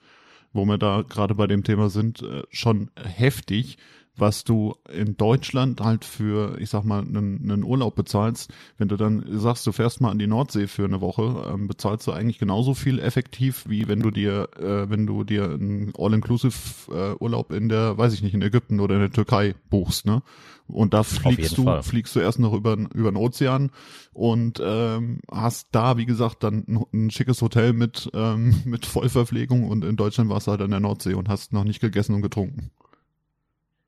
wo 0.51 0.65
wir 0.65 0.77
da 0.77 1.03
gerade 1.07 1.35
bei 1.35 1.47
dem 1.47 1.63
Thema 1.63 1.89
sind, 1.89 2.23
äh, 2.23 2.41
schon 2.49 2.89
heftig, 2.95 3.77
was 4.19 4.43
du 4.43 4.75
in 4.91 5.17
Deutschland 5.17 5.81
halt 5.81 6.05
für, 6.05 6.59
ich 6.59 6.69
sag 6.69 6.83
mal, 6.83 7.01
einen, 7.01 7.49
einen 7.49 7.63
Urlaub 7.63 7.95
bezahlst. 7.95 8.51
Wenn 8.77 8.87
du 8.87 8.97
dann 8.97 9.23
sagst, 9.39 9.65
du 9.67 9.71
fährst 9.71 10.01
mal 10.01 10.11
an 10.11 10.19
die 10.19 10.27
Nordsee 10.27 10.67
für 10.67 10.85
eine 10.85 11.01
Woche, 11.01 11.45
ähm, 11.51 11.67
bezahlst 11.67 12.07
du 12.07 12.11
eigentlich 12.11 12.39
genauso 12.39 12.73
viel 12.73 12.99
effektiv, 12.99 13.65
wie 13.67 13.87
wenn 13.87 13.99
du 13.99 14.11
dir, 14.11 14.49
äh, 14.57 14.89
wenn 14.89 15.05
du 15.05 15.23
dir 15.23 15.45
einen 15.45 15.93
All-Inclusive-Urlaub 15.97 17.51
in 17.51 17.69
der, 17.69 17.97
weiß 17.97 18.13
ich 18.13 18.23
nicht, 18.23 18.33
in 18.33 18.41
Ägypten 18.41 18.79
oder 18.79 18.95
in 18.95 19.01
der 19.01 19.11
Türkei 19.11 19.55
buchst, 19.69 20.05
ne? 20.05 20.21
Und 20.67 20.93
da 20.93 21.03
fliegst 21.03 21.57
du, 21.57 21.63
Fall. 21.63 21.81
fliegst 21.81 22.13
du 22.15 22.19
erst 22.19 22.39
noch 22.39 22.53
über, 22.53 22.73
über 22.93 23.09
den 23.09 23.15
Ozean 23.15 23.71
und 24.13 24.61
ähm, 24.61 25.21
hast 25.31 25.69
da, 25.71 25.97
wie 25.97 26.05
gesagt, 26.05 26.43
dann 26.43 26.65
ein, 26.67 26.83
ein 26.93 27.09
schickes 27.09 27.41
Hotel 27.41 27.71
mit, 27.71 28.09
ähm, 28.13 28.61
mit 28.65 28.85
Vollverpflegung 28.85 29.63
und 29.63 29.85
in 29.85 29.95
Deutschland 29.95 30.29
warst 30.29 30.47
du 30.47 30.51
halt 30.51 30.61
an 30.61 30.71
der 30.71 30.81
Nordsee 30.81 31.13
und 31.13 31.29
hast 31.29 31.53
noch 31.53 31.63
nicht 31.63 31.79
gegessen 31.79 32.15
und 32.15 32.21
getrunken. 32.21 32.71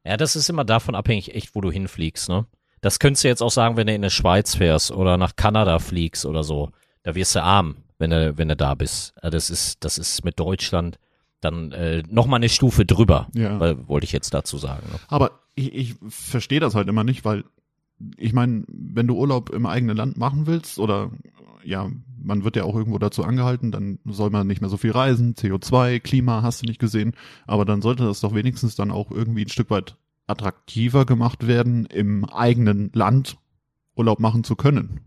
Ja, 0.09 0.17
das 0.17 0.35
ist 0.35 0.49
immer 0.49 0.65
davon 0.65 0.95
abhängig, 0.95 1.35
echt, 1.35 1.53
wo 1.55 1.61
du 1.61 1.71
hinfliegst, 1.71 2.29
ne? 2.29 2.45
Das 2.81 2.97
könntest 2.99 3.23
du 3.23 3.27
jetzt 3.27 3.43
auch 3.43 3.51
sagen, 3.51 3.77
wenn 3.77 3.87
du 3.87 3.93
in 3.93 4.01
die 4.01 4.09
Schweiz 4.09 4.55
fährst 4.55 4.91
oder 4.91 5.17
nach 5.17 5.35
Kanada 5.35 5.79
fliegst 5.79 6.25
oder 6.25 6.43
so. 6.43 6.71
Da 7.03 7.13
wirst 7.13 7.35
du 7.35 7.43
arm, 7.43 7.75
wenn 7.99 8.09
du, 8.09 8.37
wenn 8.37 8.47
du 8.47 8.55
da 8.55 8.73
bist. 8.73 9.13
Also 9.21 9.35
Das 9.37 9.49
ist, 9.49 9.83
das 9.83 9.97
ist 9.97 10.23
mit 10.25 10.39
Deutschland 10.39 10.97
dann 11.41 11.71
äh, 11.73 12.03
nochmal 12.09 12.37
eine 12.39 12.49
Stufe 12.49 12.85
drüber, 12.85 13.27
Ja. 13.35 13.59
weil, 13.59 13.87
wollte 13.87 14.05
ich 14.05 14.11
jetzt 14.11 14.33
dazu 14.33 14.57
sagen. 14.57 14.87
Ne? 14.91 14.99
Aber 15.09 15.31
ich, 15.55 15.73
ich 15.73 15.95
verstehe 16.09 16.59
das 16.59 16.73
halt 16.73 16.87
immer 16.87 17.03
nicht, 17.03 17.23
weil 17.25 17.43
ich 18.17 18.33
meine, 18.33 18.63
wenn 18.67 19.07
du 19.07 19.15
Urlaub 19.15 19.49
im 19.49 19.65
eigenen 19.65 19.97
Land 19.97 20.17
machen 20.17 20.47
willst 20.47 20.79
oder 20.79 21.11
ja, 21.63 21.89
man 22.21 22.43
wird 22.43 22.55
ja 22.55 22.63
auch 22.63 22.75
irgendwo 22.75 22.97
dazu 22.99 23.23
angehalten, 23.23 23.71
dann 23.71 23.99
soll 24.05 24.29
man 24.29 24.47
nicht 24.47 24.61
mehr 24.61 24.69
so 24.69 24.77
viel 24.77 24.91
reisen, 24.91 25.35
CO2, 25.35 25.99
Klima 25.99 26.41
hast 26.41 26.61
du 26.61 26.65
nicht 26.65 26.79
gesehen, 26.79 27.13
aber 27.47 27.65
dann 27.65 27.81
sollte 27.81 28.05
das 28.05 28.21
doch 28.21 28.33
wenigstens 28.33 28.75
dann 28.75 28.91
auch 28.91 29.11
irgendwie 29.11 29.43
ein 29.43 29.49
Stück 29.49 29.69
weit 29.69 29.97
attraktiver 30.27 31.05
gemacht 31.05 31.47
werden, 31.47 31.85
im 31.85 32.25
eigenen 32.25 32.91
Land 32.93 33.37
Urlaub 33.95 34.19
machen 34.19 34.43
zu 34.43 34.55
können. 34.55 35.01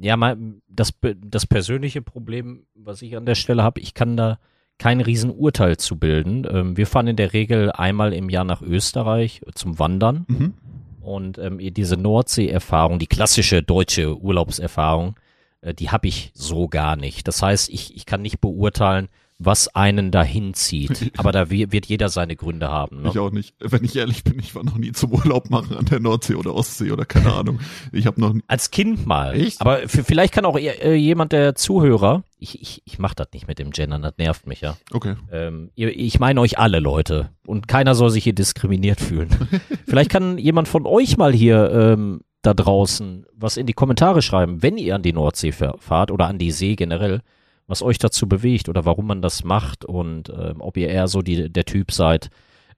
Ja, 0.00 0.16
mal, 0.16 0.36
das, 0.68 0.92
das 1.16 1.46
persönliche 1.46 2.02
Problem, 2.02 2.66
was 2.74 3.02
ich 3.02 3.16
an 3.16 3.26
der 3.26 3.34
Stelle 3.34 3.62
habe, 3.62 3.80
ich 3.80 3.94
kann 3.94 4.16
da 4.16 4.38
kein 4.78 5.00
Riesenurteil 5.00 5.76
zu 5.76 5.98
bilden. 5.98 6.46
Ähm, 6.48 6.76
wir 6.76 6.86
fahren 6.86 7.08
in 7.08 7.16
der 7.16 7.32
Regel 7.32 7.72
einmal 7.72 8.12
im 8.12 8.28
Jahr 8.28 8.44
nach 8.44 8.62
Österreich 8.62 9.42
zum 9.54 9.78
Wandern. 9.78 10.24
Mhm. 10.28 10.54
Und 11.00 11.38
ähm, 11.38 11.58
diese 11.72 11.96
Nordsee-Erfahrung, 11.96 12.98
die 12.98 13.06
klassische 13.06 13.62
deutsche 13.62 14.18
Urlaubserfahrung, 14.18 15.16
äh, 15.60 15.74
die 15.74 15.90
habe 15.90 16.08
ich 16.08 16.30
so 16.34 16.68
gar 16.68 16.96
nicht. 16.96 17.28
Das 17.28 17.42
heißt, 17.42 17.68
ich, 17.70 17.96
ich 17.96 18.06
kann 18.06 18.22
nicht 18.22 18.40
beurteilen, 18.40 19.08
was 19.40 19.68
einen 19.74 20.10
dahin 20.10 20.52
zieht. 20.54 21.12
Aber 21.18 21.30
da 21.30 21.48
wi- 21.50 21.70
wird 21.70 21.86
jeder 21.86 22.08
seine 22.08 22.34
Gründe 22.34 22.68
haben. 22.70 23.02
Ne? 23.02 23.10
Ich 23.10 23.18
auch 23.18 23.30
nicht. 23.30 23.54
Wenn 23.60 23.84
ich 23.84 23.94
ehrlich 23.96 24.24
bin, 24.24 24.38
ich 24.40 24.54
war 24.54 24.64
noch 24.64 24.76
nie 24.78 24.90
zum 24.92 25.12
Urlaub 25.12 25.48
machen 25.50 25.76
an 25.76 25.84
der 25.84 26.00
Nordsee 26.00 26.34
oder 26.34 26.54
Ostsee 26.54 26.90
oder 26.90 27.04
keine 27.04 27.32
Ahnung. 27.32 27.60
Ich 27.92 28.06
habe 28.06 28.20
noch 28.20 28.32
nie, 28.32 28.42
Als 28.48 28.70
Kind 28.72 29.06
mal. 29.06 29.34
Echt? 29.40 29.60
Aber 29.60 29.78
vielleicht 29.88 30.34
kann 30.34 30.44
auch 30.44 30.56
äh, 30.58 30.94
jemand 30.94 31.30
der 31.32 31.54
Zuhörer, 31.54 32.24
ich, 32.40 32.60
ich, 32.60 32.82
ich 32.84 32.98
mach 32.98 33.14
das 33.14 33.28
nicht 33.32 33.46
mit 33.46 33.58
dem 33.60 33.70
Gendern, 33.70 34.02
das 34.02 34.14
nervt 34.18 34.46
mich 34.46 34.60
ja. 34.60 34.76
okay. 34.92 35.14
Ähm, 35.30 35.70
ich 35.76 36.18
meine 36.18 36.40
euch 36.40 36.58
alle 36.58 36.80
Leute 36.80 37.30
und 37.46 37.68
keiner 37.68 37.94
soll 37.94 38.10
sich 38.10 38.24
hier 38.24 38.34
diskriminiert 38.34 39.00
fühlen. 39.00 39.28
Vielleicht 39.86 40.10
kann 40.10 40.38
jemand 40.38 40.66
von 40.68 40.84
euch 40.86 41.16
mal 41.16 41.32
hier 41.32 41.70
ähm, 41.72 42.22
da 42.42 42.54
draußen 42.54 43.24
was 43.34 43.56
in 43.56 43.66
die 43.66 43.72
Kommentare 43.72 44.20
schreiben, 44.22 44.62
wenn 44.64 44.76
ihr 44.78 44.96
an 44.96 45.02
die 45.02 45.12
Nordsee 45.12 45.52
fahr- 45.52 45.78
fahrt 45.78 46.10
oder 46.10 46.26
an 46.26 46.38
die 46.38 46.50
See 46.50 46.74
generell, 46.74 47.20
was 47.68 47.82
euch 47.82 47.98
dazu 47.98 48.28
bewegt 48.28 48.68
oder 48.68 48.84
warum 48.84 49.06
man 49.06 49.22
das 49.22 49.44
macht 49.44 49.84
und 49.84 50.30
ähm, 50.30 50.56
ob 50.60 50.76
ihr 50.76 50.88
eher 50.88 51.06
so 51.06 51.22
die, 51.22 51.52
der 51.52 51.64
Typ 51.64 51.92
seid, 51.92 52.30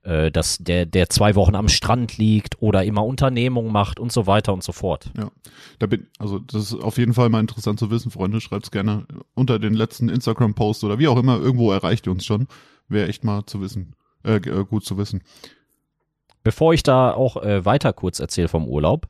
äh, 0.03 0.31
dass 0.31 0.57
der, 0.57 0.85
der 0.85 1.09
zwei 1.09 1.35
Wochen 1.35 1.55
am 1.55 1.69
Strand 1.69 2.17
liegt 2.17 2.61
oder 2.61 2.83
immer 2.83 3.05
Unternehmungen 3.05 3.71
macht 3.71 3.99
und 3.99 4.11
so 4.11 4.27
weiter 4.27 4.53
und 4.53 4.63
so 4.63 4.73
fort. 4.73 5.11
Ja, 5.17 5.31
da 5.79 5.87
bin, 5.87 6.07
also 6.19 6.39
das 6.39 6.71
ist 6.71 6.81
auf 6.81 6.97
jeden 6.97 7.13
Fall 7.13 7.29
mal 7.29 7.39
interessant 7.39 7.79
zu 7.79 7.89
wissen, 7.89 8.11
Freunde. 8.11 8.41
Schreibt's 8.41 8.71
gerne 8.71 9.05
unter 9.33 9.59
den 9.59 9.73
letzten 9.73 10.09
Instagram-Post 10.09 10.83
oder 10.83 10.99
wie 10.99 11.07
auch 11.07 11.17
immer. 11.17 11.39
Irgendwo 11.39 11.71
erreicht 11.71 12.07
ihr 12.07 12.11
uns 12.11 12.25
schon. 12.25 12.47
Wäre 12.89 13.07
echt 13.07 13.23
mal 13.23 13.45
zu 13.45 13.61
wissen, 13.61 13.95
äh, 14.23 14.35
äh, 14.35 14.65
gut 14.65 14.83
zu 14.83 14.97
wissen. 14.97 15.23
Bevor 16.43 16.73
ich 16.73 16.83
da 16.83 17.13
auch 17.13 17.37
äh, 17.37 17.63
weiter 17.63 17.93
kurz 17.93 18.19
erzähle 18.19 18.47
vom 18.47 18.67
Urlaub, 18.67 19.07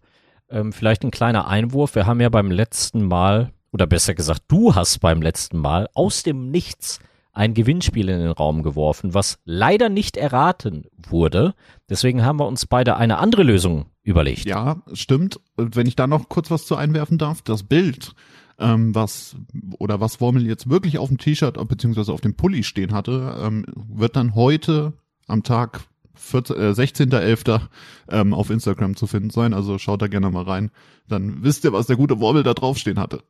ähm, 0.50 0.73
vielleicht 0.73 1.03
ein 1.03 1.11
kleiner 1.11 1.47
Einwurf. 1.47 1.95
Wir 1.95 2.05
haben 2.05 2.19
ja 2.19 2.29
beim 2.29 2.51
letzten 2.51 3.05
Mal, 3.05 3.51
oder 3.71 3.87
besser 3.87 4.13
gesagt, 4.13 4.43
du 4.47 4.75
hast 4.75 4.99
beim 4.99 5.21
letzten 5.21 5.57
Mal 5.57 5.89
aus 5.93 6.23
dem 6.23 6.51
Nichts 6.51 6.99
ein 7.33 7.53
Gewinnspiel 7.53 8.09
in 8.09 8.19
den 8.19 8.31
Raum 8.31 8.61
geworfen, 8.61 9.13
was 9.13 9.39
leider 9.45 9.89
nicht 9.89 10.17
erraten 10.17 10.85
wurde. 10.97 11.53
Deswegen 11.89 12.23
haben 12.23 12.39
wir 12.39 12.47
uns 12.47 12.65
beide 12.65 12.97
eine 12.97 13.19
andere 13.19 13.43
Lösung 13.43 13.85
überlegt. 14.03 14.45
Ja, 14.45 14.81
stimmt. 14.93 15.39
Und 15.55 15.75
Wenn 15.75 15.87
ich 15.87 15.95
da 15.95 16.07
noch 16.07 16.27
kurz 16.27 16.51
was 16.51 16.65
zu 16.65 16.75
einwerfen 16.75 17.17
darf, 17.17 17.41
das 17.41 17.63
Bild, 17.63 18.13
ähm, 18.59 18.93
was 18.93 19.37
oder 19.79 20.01
was 20.01 20.19
Wormel 20.19 20.45
jetzt 20.45 20.69
wirklich 20.69 20.97
auf 20.97 21.07
dem 21.07 21.17
T-Shirt 21.17 21.57
beziehungsweise 21.67 22.11
auf 22.11 22.21
dem 22.21 22.35
Pulli 22.35 22.63
stehen 22.63 22.93
hatte, 22.93 23.37
ähm, 23.41 23.65
wird 23.75 24.17
dann 24.17 24.35
heute 24.35 24.93
am 25.27 25.43
Tag 25.43 25.81
14, 26.15 26.55
äh, 26.57 26.73
16.11. 26.73 27.61
Ähm, 28.09 28.33
auf 28.33 28.49
Instagram 28.49 28.95
zu 28.95 29.07
finden 29.07 29.29
sein. 29.29 29.53
Also 29.53 29.77
schaut 29.77 30.01
da 30.01 30.07
gerne 30.07 30.29
mal 30.29 30.43
rein. 30.43 30.69
Dann 31.07 31.43
wisst 31.43 31.63
ihr, 31.63 31.73
was 31.73 31.87
der 31.87 31.95
gute 31.95 32.19
Wormel 32.19 32.43
da 32.43 32.53
draufstehen 32.53 32.99
hatte. 32.99 33.23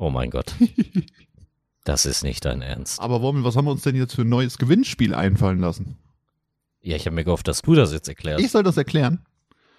Oh 0.00 0.10
mein 0.10 0.30
Gott. 0.30 0.54
Das 1.84 2.04
ist 2.04 2.22
nicht 2.22 2.44
dein 2.44 2.60
Ernst. 2.60 3.00
Aber 3.00 3.22
Wormel, 3.22 3.42
was 3.42 3.56
haben 3.56 3.64
wir 3.64 3.70
uns 3.70 3.82
denn 3.82 3.96
jetzt 3.96 4.14
für 4.14 4.20
ein 4.20 4.28
neues 4.28 4.58
Gewinnspiel 4.58 5.14
einfallen 5.14 5.60
lassen? 5.60 5.96
Ja, 6.82 6.94
ich 6.94 7.06
habe 7.06 7.14
mir 7.14 7.24
gehofft, 7.24 7.48
dass 7.48 7.62
du 7.62 7.74
das 7.74 7.90
jetzt 7.90 8.06
erklärst. 8.06 8.44
Ich 8.44 8.50
soll 8.50 8.62
das 8.62 8.76
erklären. 8.76 9.24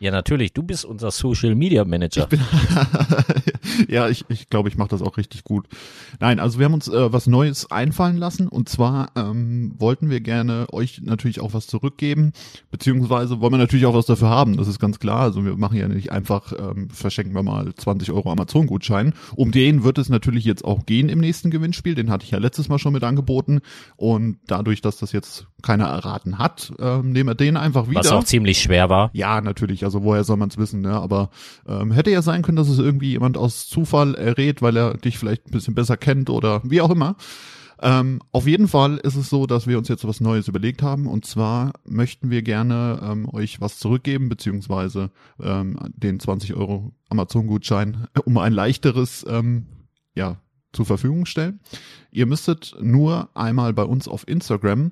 Ja, 0.01 0.09
natürlich. 0.09 0.51
Du 0.51 0.63
bist 0.63 0.83
unser 0.83 1.11
Social 1.11 1.53
Media 1.53 1.85
Manager. 1.85 2.27
ja, 3.87 4.09
ich 4.09 4.25
ich, 4.29 4.49
glaube, 4.49 4.67
ich 4.67 4.75
mache 4.75 4.89
das 4.89 5.03
auch 5.03 5.15
richtig 5.15 5.43
gut. 5.43 5.67
Nein, 6.19 6.39
also 6.39 6.57
wir 6.57 6.65
haben 6.65 6.73
uns 6.73 6.87
äh, 6.87 7.13
was 7.13 7.27
Neues 7.27 7.69
einfallen 7.69 8.17
lassen 8.17 8.47
und 8.47 8.67
zwar 8.67 9.11
ähm, 9.15 9.75
wollten 9.77 10.09
wir 10.09 10.19
gerne 10.19 10.65
euch 10.71 11.01
natürlich 11.03 11.39
auch 11.39 11.53
was 11.53 11.67
zurückgeben, 11.67 12.31
beziehungsweise 12.71 13.41
wollen 13.41 13.53
wir 13.53 13.59
natürlich 13.59 13.85
auch 13.85 13.93
was 13.93 14.07
dafür 14.07 14.29
haben, 14.29 14.57
das 14.57 14.67
ist 14.67 14.79
ganz 14.79 14.97
klar. 14.97 15.19
Also 15.19 15.45
wir 15.45 15.55
machen 15.55 15.77
ja 15.77 15.87
nicht 15.87 16.11
einfach, 16.11 16.51
ähm, 16.57 16.89
verschenken 16.89 17.35
wir 17.35 17.43
mal 17.43 17.71
20 17.75 18.11
Euro 18.11 18.31
Amazon-Gutschein. 18.31 19.13
Um 19.35 19.51
den 19.51 19.83
wird 19.83 19.99
es 19.99 20.09
natürlich 20.09 20.45
jetzt 20.45 20.65
auch 20.65 20.87
gehen 20.87 21.09
im 21.09 21.19
nächsten 21.19 21.51
Gewinnspiel, 21.51 21.93
den 21.93 22.09
hatte 22.09 22.25
ich 22.25 22.31
ja 22.31 22.39
letztes 22.39 22.69
Mal 22.69 22.79
schon 22.79 22.93
mit 22.93 23.03
angeboten 23.03 23.59
und 23.97 24.39
dadurch, 24.47 24.81
dass 24.81 24.97
das 24.97 25.11
jetzt 25.11 25.45
keiner 25.61 25.85
erraten 25.85 26.37
hat, 26.37 26.73
ähm, 26.79 27.11
nehmen 27.11 27.29
wir 27.29 27.35
den 27.35 27.57
einfach 27.57 27.89
wieder. 27.89 27.99
Was 27.99 28.11
auch 28.11 28.23
ziemlich 28.23 28.61
schwer 28.61 28.89
war. 28.89 29.09
Ja, 29.13 29.41
natürlich. 29.41 29.83
Also 29.83 30.03
woher 30.03 30.23
soll 30.23 30.37
man 30.37 30.49
es 30.49 30.57
wissen, 30.57 30.81
ne? 30.81 30.93
Aber 30.93 31.29
ähm, 31.67 31.91
hätte 31.91 32.11
ja 32.11 32.21
sein 32.21 32.41
können, 32.41 32.57
dass 32.57 32.69
es 32.69 32.79
irgendwie 32.79 33.11
jemand 33.11 33.37
aus 33.37 33.67
Zufall 33.67 34.15
errät, 34.15 34.61
weil 34.61 34.77
er 34.77 34.95
dich 34.95 35.17
vielleicht 35.17 35.47
ein 35.47 35.51
bisschen 35.51 35.75
besser 35.75 35.97
kennt 35.97 36.29
oder 36.29 36.61
wie 36.63 36.81
auch 36.81 36.89
immer. 36.89 37.15
Ähm, 37.83 38.21
auf 38.31 38.45
jeden 38.45 38.67
Fall 38.67 38.97
ist 38.97 39.15
es 39.15 39.29
so, 39.29 39.47
dass 39.47 39.65
wir 39.65 39.79
uns 39.79 39.87
jetzt 39.87 40.07
was 40.07 40.21
Neues 40.21 40.47
überlegt 40.47 40.83
haben. 40.83 41.07
Und 41.07 41.25
zwar 41.25 41.73
möchten 41.83 42.29
wir 42.29 42.43
gerne 42.43 42.99
ähm, 43.03 43.27
euch 43.33 43.59
was 43.59 43.79
zurückgeben, 43.79 44.29
beziehungsweise 44.29 45.09
ähm, 45.41 45.77
den 45.95 46.19
20 46.19 46.53
Euro 46.53 46.93
Amazon-Gutschein 47.09 48.07
um 48.23 48.37
ein 48.37 48.53
leichteres 48.53 49.25
ähm, 49.27 49.65
ja, 50.13 50.37
zur 50.73 50.85
Verfügung 50.85 51.25
stellen. 51.25 51.59
Ihr 52.11 52.27
müsstet 52.27 52.75
nur 52.79 53.29
einmal 53.33 53.73
bei 53.73 53.83
uns 53.83 54.07
auf 54.07 54.27
Instagram 54.27 54.91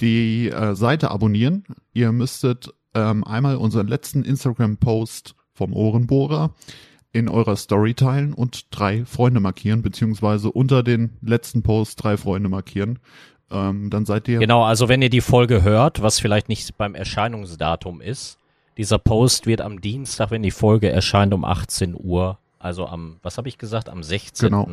die 0.00 0.48
äh, 0.48 0.74
Seite 0.74 1.10
abonnieren. 1.10 1.64
Ihr 1.92 2.12
müsstet 2.12 2.72
ähm, 2.94 3.24
einmal 3.24 3.56
unseren 3.56 3.88
letzten 3.88 4.24
Instagram-Post 4.24 5.34
vom 5.52 5.72
Ohrenbohrer 5.72 6.54
in 7.12 7.28
eurer 7.28 7.56
Story 7.56 7.94
teilen 7.94 8.34
und 8.34 8.76
drei 8.76 9.04
Freunde 9.04 9.38
markieren, 9.38 9.82
beziehungsweise 9.82 10.50
unter 10.50 10.82
den 10.82 11.16
letzten 11.22 11.62
Post 11.62 12.02
drei 12.02 12.16
Freunde 12.16 12.48
markieren. 12.48 12.98
Ähm, 13.50 13.88
dann 13.88 14.04
seid 14.04 14.26
ihr 14.26 14.40
Genau, 14.40 14.64
also 14.64 14.88
wenn 14.88 15.00
ihr 15.00 15.10
die 15.10 15.20
Folge 15.20 15.62
hört, 15.62 16.02
was 16.02 16.18
vielleicht 16.18 16.48
nicht 16.48 16.76
beim 16.76 16.96
Erscheinungsdatum 16.96 18.00
ist, 18.00 18.38
dieser 18.76 18.98
Post 18.98 19.46
wird 19.46 19.60
am 19.60 19.80
Dienstag, 19.80 20.32
wenn 20.32 20.42
die 20.42 20.50
Folge 20.50 20.90
erscheint, 20.90 21.32
um 21.32 21.44
18 21.44 21.94
Uhr, 21.96 22.38
also 22.58 22.86
am, 22.86 23.18
was 23.22 23.38
habe 23.38 23.48
ich 23.48 23.58
gesagt, 23.58 23.88
am 23.88 24.02
16. 24.02 24.48
Genau. 24.48 24.68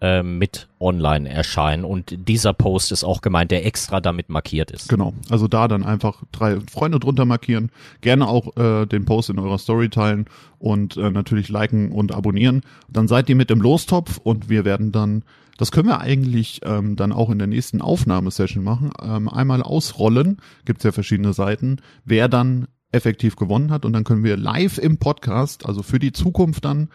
Äh, 0.00 0.22
mit 0.22 0.68
online 0.80 1.28
erscheinen. 1.28 1.84
Und 1.84 2.28
dieser 2.28 2.52
Post 2.52 2.92
ist 2.92 3.04
auch 3.04 3.20
gemeint, 3.20 3.50
der 3.50 3.66
extra 3.66 4.00
damit 4.00 4.28
markiert 4.28 4.70
ist. 4.70 4.88
Genau, 4.88 5.14
also 5.28 5.48
da 5.48 5.68
dann 5.68 5.82
einfach 5.82 6.22
drei 6.32 6.60
Freunde 6.60 7.00
drunter 7.00 7.24
markieren, 7.24 7.70
gerne 8.00 8.28
auch 8.28 8.56
äh, 8.56 8.86
den 8.86 9.04
Post 9.04 9.30
in 9.30 9.38
eurer 9.38 9.58
Story 9.58 9.88
teilen 9.88 10.26
und 10.58 10.96
äh, 10.96 11.10
natürlich 11.10 11.48
liken 11.48 11.92
und 11.92 12.12
abonnieren. 12.12 12.62
Dann 12.88 13.08
seid 13.08 13.28
ihr 13.28 13.36
mit 13.36 13.50
im 13.50 13.60
Lostopf 13.60 14.18
und 14.18 14.48
wir 14.48 14.64
werden 14.64 14.92
dann, 14.92 15.24
das 15.56 15.72
können 15.72 15.88
wir 15.88 16.00
eigentlich 16.00 16.60
ähm, 16.64 16.96
dann 16.96 17.12
auch 17.12 17.30
in 17.30 17.38
der 17.38 17.48
nächsten 17.48 17.80
Aufnahmesession 17.80 18.62
machen, 18.62 18.90
ähm, 19.02 19.28
einmal 19.28 19.62
ausrollen, 19.62 20.38
gibt's 20.64 20.84
ja 20.84 20.92
verschiedene 20.92 21.32
Seiten, 21.32 21.78
wer 22.04 22.28
dann 22.28 22.68
effektiv 22.92 23.36
gewonnen 23.36 23.70
hat 23.70 23.84
und 23.84 23.92
dann 23.92 24.04
können 24.04 24.24
wir 24.24 24.36
live 24.36 24.78
im 24.78 24.98
Podcast, 24.98 25.66
also 25.66 25.82
für 25.82 25.98
die 25.98 26.12
Zukunft 26.12 26.64
dann 26.64 26.88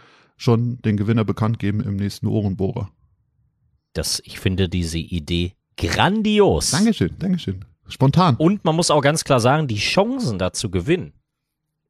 schon 0.44 0.82
den 0.82 0.98
Gewinner 0.98 1.24
bekannt 1.24 1.58
geben 1.58 1.80
im 1.80 1.96
nächsten 1.96 2.28
Ohrenbohrer. 2.28 2.90
Das, 3.94 4.22
ich 4.26 4.40
finde 4.40 4.68
diese 4.68 4.98
Idee 4.98 5.54
grandios. 5.78 6.72
Dankeschön, 6.72 7.16
Dankeschön. 7.18 7.66
Spontan. 7.88 8.36
Und 8.36 8.66
man 8.66 8.76
muss 8.76 8.92
auch 8.92 9.02
ganz 9.02 9.24
klar 9.24 9.40
sagen, 9.40 9.68
die 9.68 9.78
Chancen 9.78 10.40
da 10.40 10.54
zu 10.54 10.70
gewinnen 10.70 11.14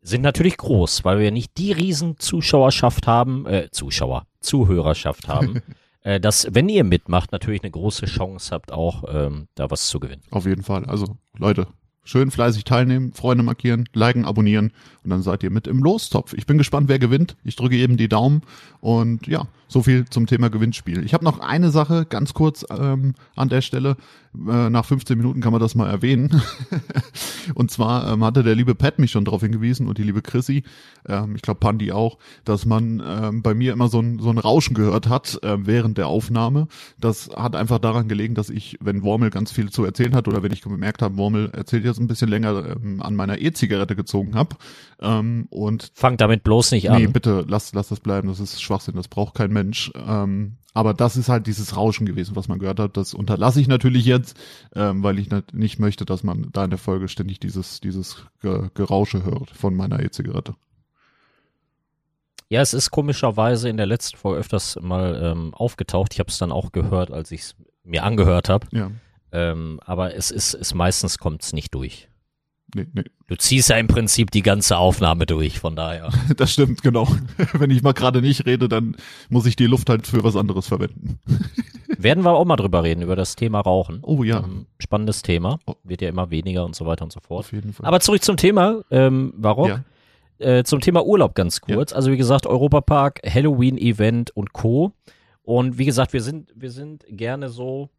sind 0.02 0.22
natürlich 0.22 0.58
groß, 0.58 1.06
weil 1.06 1.20
wir 1.20 1.32
nicht 1.32 1.58
die 1.58 1.72
riesen 1.72 2.20
Zuschauerschaft 2.20 3.08
haben, 3.08 3.46
äh, 3.46 3.70
Zuschauer, 3.72 4.28
Zuhörerschaft 4.42 5.30
haben, 5.30 5.62
äh, 6.02 6.20
dass, 6.20 6.48
wenn 6.52 6.68
ihr 6.68 6.84
mitmacht, 6.84 7.32
natürlich 7.32 7.64
eine 7.64 7.72
große 7.72 8.06
Chance 8.06 8.54
habt, 8.54 8.74
auch 8.74 9.06
ähm, 9.08 9.48
da 9.56 9.72
was 9.72 9.88
zu 9.88 10.02
gewinnen. 10.02 10.22
Auf 10.30 10.46
jeden 10.46 10.64
Fall. 10.64 10.86
Also, 10.86 11.18
Leute, 11.38 11.68
schön 12.04 12.32
fleißig 12.32 12.64
teilnehmen, 12.64 13.14
Freunde 13.14 13.44
markieren, 13.44 13.88
liken, 13.94 14.26
abonnieren 14.26 14.72
und 15.04 15.10
dann 15.10 15.22
seid 15.22 15.44
ihr 15.44 15.52
mit 15.52 15.68
im 15.68 15.80
Lostopf. 15.80 16.34
Ich 16.34 16.46
bin 16.46 16.58
gespannt, 16.58 16.90
wer 16.90 17.00
gewinnt. 17.00 17.36
Ich 17.44 17.56
drücke 17.56 17.76
eben 17.76 17.98
die 17.98 18.10
Daumen 18.10 18.42
und 18.82 19.28
ja, 19.28 19.48
so 19.74 19.82
viel 19.82 20.06
zum 20.06 20.28
Thema 20.28 20.50
Gewinnspiel. 20.50 21.04
Ich 21.04 21.14
habe 21.14 21.26
noch 21.26 21.40
eine 21.40 21.72
Sache 21.72 22.06
ganz 22.06 22.34
kurz 22.34 22.66
ähm, 22.70 23.16
an 23.36 23.50
der 23.50 23.62
Stelle. 23.62 23.98
Äh, 24.36 24.70
nach 24.70 24.86
15 24.86 25.18
Minuten 25.18 25.42
kann 25.42 25.52
man 25.52 25.62
das 25.62 25.76
mal 25.76 25.90
erwähnen. 25.90 26.42
und 27.56 27.72
zwar 27.72 28.12
ähm, 28.12 28.24
hatte 28.24 28.44
der 28.44 28.56
liebe 28.56 28.76
Pat 28.76 29.00
mich 29.00 29.12
schon 29.12 29.26
darauf 29.26 29.42
hingewiesen 29.42 29.88
und 29.88 29.98
die 29.98 30.04
liebe 30.04 30.22
Chrissy, 30.22 30.64
ähm, 31.08 31.36
ich 31.36 31.42
glaube 31.42 31.60
Pandi 31.60 31.92
auch, 31.92 32.18
dass 32.46 32.66
man 32.66 33.02
ähm, 33.06 33.42
bei 33.42 33.54
mir 33.54 33.74
immer 33.74 33.90
so 33.90 34.00
ein, 34.00 34.20
so 34.20 34.30
ein 34.30 34.38
Rauschen 34.38 34.76
gehört 34.76 35.10
hat 35.10 35.40
äh, 35.44 35.58
während 35.66 35.98
der 35.98 36.08
Aufnahme. 36.08 36.68
Das 37.00 37.30
hat 37.36 37.56
einfach 37.56 37.80
daran 37.80 38.08
gelegen, 38.08 38.36
dass 38.36 38.50
ich, 38.50 38.78
wenn 38.80 39.04
Wormel 39.04 39.30
ganz 39.30 39.52
viel 39.52 39.70
zu 39.70 39.84
erzählen 39.86 40.16
hat 40.16 40.28
oder 40.28 40.44
wenn 40.44 40.52
ich 40.52 40.62
gemerkt 40.62 41.02
habe, 41.02 41.18
Wormel 41.18 41.50
erzählt 41.52 41.84
jetzt 41.84 42.00
ein 42.00 42.08
bisschen 42.08 42.30
länger, 42.30 42.76
ähm, 42.76 43.02
an 43.02 43.16
meiner 43.16 43.40
E-Zigarette 43.40 43.96
gezogen 43.96 44.36
habe. 44.36 44.56
Ähm, 45.04 45.48
und 45.50 45.92
Fangt 45.94 46.22
damit 46.22 46.44
bloß 46.44 46.72
nicht 46.72 46.90
an. 46.90 47.02
Nee, 47.02 47.08
bitte, 47.08 47.46
lass, 47.48 47.74
lass 47.74 47.90
das 47.90 48.00
bleiben. 48.00 48.30
Das 48.30 48.40
ist 48.40 48.62
Schwachsinn. 48.62 48.96
Das 48.96 49.08
braucht 49.08 49.36
kein 49.36 49.52
Mensch. 49.52 49.92
Ähm, 49.96 50.54
aber 50.74 50.94
das 50.94 51.18
ist 51.18 51.30
halt 51.30 51.46
dieses 51.46 51.76
Rauschen 51.76 52.06
gewesen, 52.06 52.36
was 52.36 52.48
man 52.48 52.58
gehört 52.58 52.80
hat. 52.80 52.98
Das 52.98 53.14
unterlasse 53.14 53.62
ich 53.62 53.68
natürlich 53.68 54.06
jetzt, 54.06 54.38
ähm, 54.76 55.04
weil 55.04 55.20
ich 55.20 55.30
nicht 55.52 55.78
möchte, 55.80 56.06
dass 56.06 56.24
man 56.24 56.50
da 56.52 56.64
in 56.64 56.72
der 56.72 56.80
Folge 56.80 57.08
ständig 57.08 57.40
dieses, 57.40 57.80
dieses 57.82 58.26
Gerausche 58.42 59.24
hört 59.24 59.52
von 59.52 59.76
meiner 59.76 60.00
E-Zigarette. 60.00 60.56
Ja, 62.50 62.62
es 62.62 62.74
ist 62.74 62.92
komischerweise 62.92 63.70
in 63.70 63.78
der 63.78 63.86
letzten 63.86 64.18
Folge 64.18 64.40
öfters 64.40 64.78
mal 64.82 65.20
ähm, 65.24 65.54
aufgetaucht. 65.54 66.14
Ich 66.14 66.20
habe 66.20 66.30
es 66.30 66.38
dann 66.38 66.52
auch 66.52 66.72
gehört, 66.72 67.12
als 67.12 67.32
ich 67.32 67.42
es 67.42 67.56
mir 67.84 68.04
angehört 68.04 68.50
habe. 68.50 68.68
Ja. 68.72 68.92
Ähm, 69.32 69.80
aber 69.86 70.16
es 70.16 70.32
ist, 70.32 70.54
es 70.54 70.74
meistens 70.74 71.18
kommt 71.18 71.44
es 71.44 71.54
nicht 71.54 71.74
durch. 71.74 72.10
Nee, 72.76 72.88
nee. 72.94 73.04
Du 73.28 73.36
ziehst 73.36 73.70
ja 73.70 73.78
im 73.78 73.88
Prinzip 73.88 74.32
die 74.32 74.42
ganze 74.42 74.78
Aufnahme 74.78 75.26
durch, 75.26 75.60
von 75.60 75.76
daher. 75.76 76.10
Das 76.38 76.54
stimmt, 76.54 76.82
genau. 76.82 77.08
Wenn 77.54 77.70
ich 77.70 77.84
mal 77.84 77.94
gerade 77.94 78.22
nicht 78.22 78.46
rede, 78.46 78.68
dann 78.68 78.96
muss 79.30 79.46
ich 79.46 79.56
die 79.56 79.68
Luft 79.68 79.90
halt 79.90 80.08
für 80.08 80.24
was 80.24 80.36
anderes 80.36 80.68
verwenden. 80.68 81.20
Werden 81.98 82.24
wir 82.24 82.32
auch 82.32 82.46
mal 82.46 82.56
drüber 82.56 82.84
reden, 82.84 83.02
über 83.02 83.16
das 83.16 83.36
Thema 83.36 83.60
Rauchen. 83.60 84.00
Oh 84.02 84.24
ja. 84.24 84.40
Ähm, 84.40 84.66
spannendes 84.80 85.22
Thema. 85.22 85.60
Oh. 85.66 85.76
Wird 85.84 86.02
ja 86.02 86.10
immer 86.10 86.32
weniger 86.32 86.66
und 86.66 86.76
so 86.76 86.86
weiter 86.86 87.04
und 87.04 87.12
so 87.12 87.20
fort. 87.20 87.42
Auf 87.46 87.54
jeden 87.54 87.74
Fall. 87.74 87.86
Aber 87.86 88.00
zurück 88.00 88.24
zum 88.24 88.38
Thema, 88.38 88.82
ähm, 88.90 89.34
Barock. 89.38 89.70
ja. 89.70 89.84
Äh, 90.40 90.64
zum 90.64 90.82
Thema 90.82 91.06
Urlaub 91.06 91.36
ganz 91.36 91.62
kurz. 91.62 91.94
Also 91.94 92.12
wie 92.12 92.18
gesagt, 92.18 92.48
Europapark, 92.48 93.22
Halloween-Event 93.26 94.32
und 94.36 94.52
Co. 94.52 94.92
Und 95.44 95.78
wie 95.78 95.86
gesagt, 95.86 96.14
wir 96.14 96.22
sind, 96.22 96.52
wir 96.56 96.72
sind 96.72 97.06
gerne 97.08 97.50
so, 97.50 97.90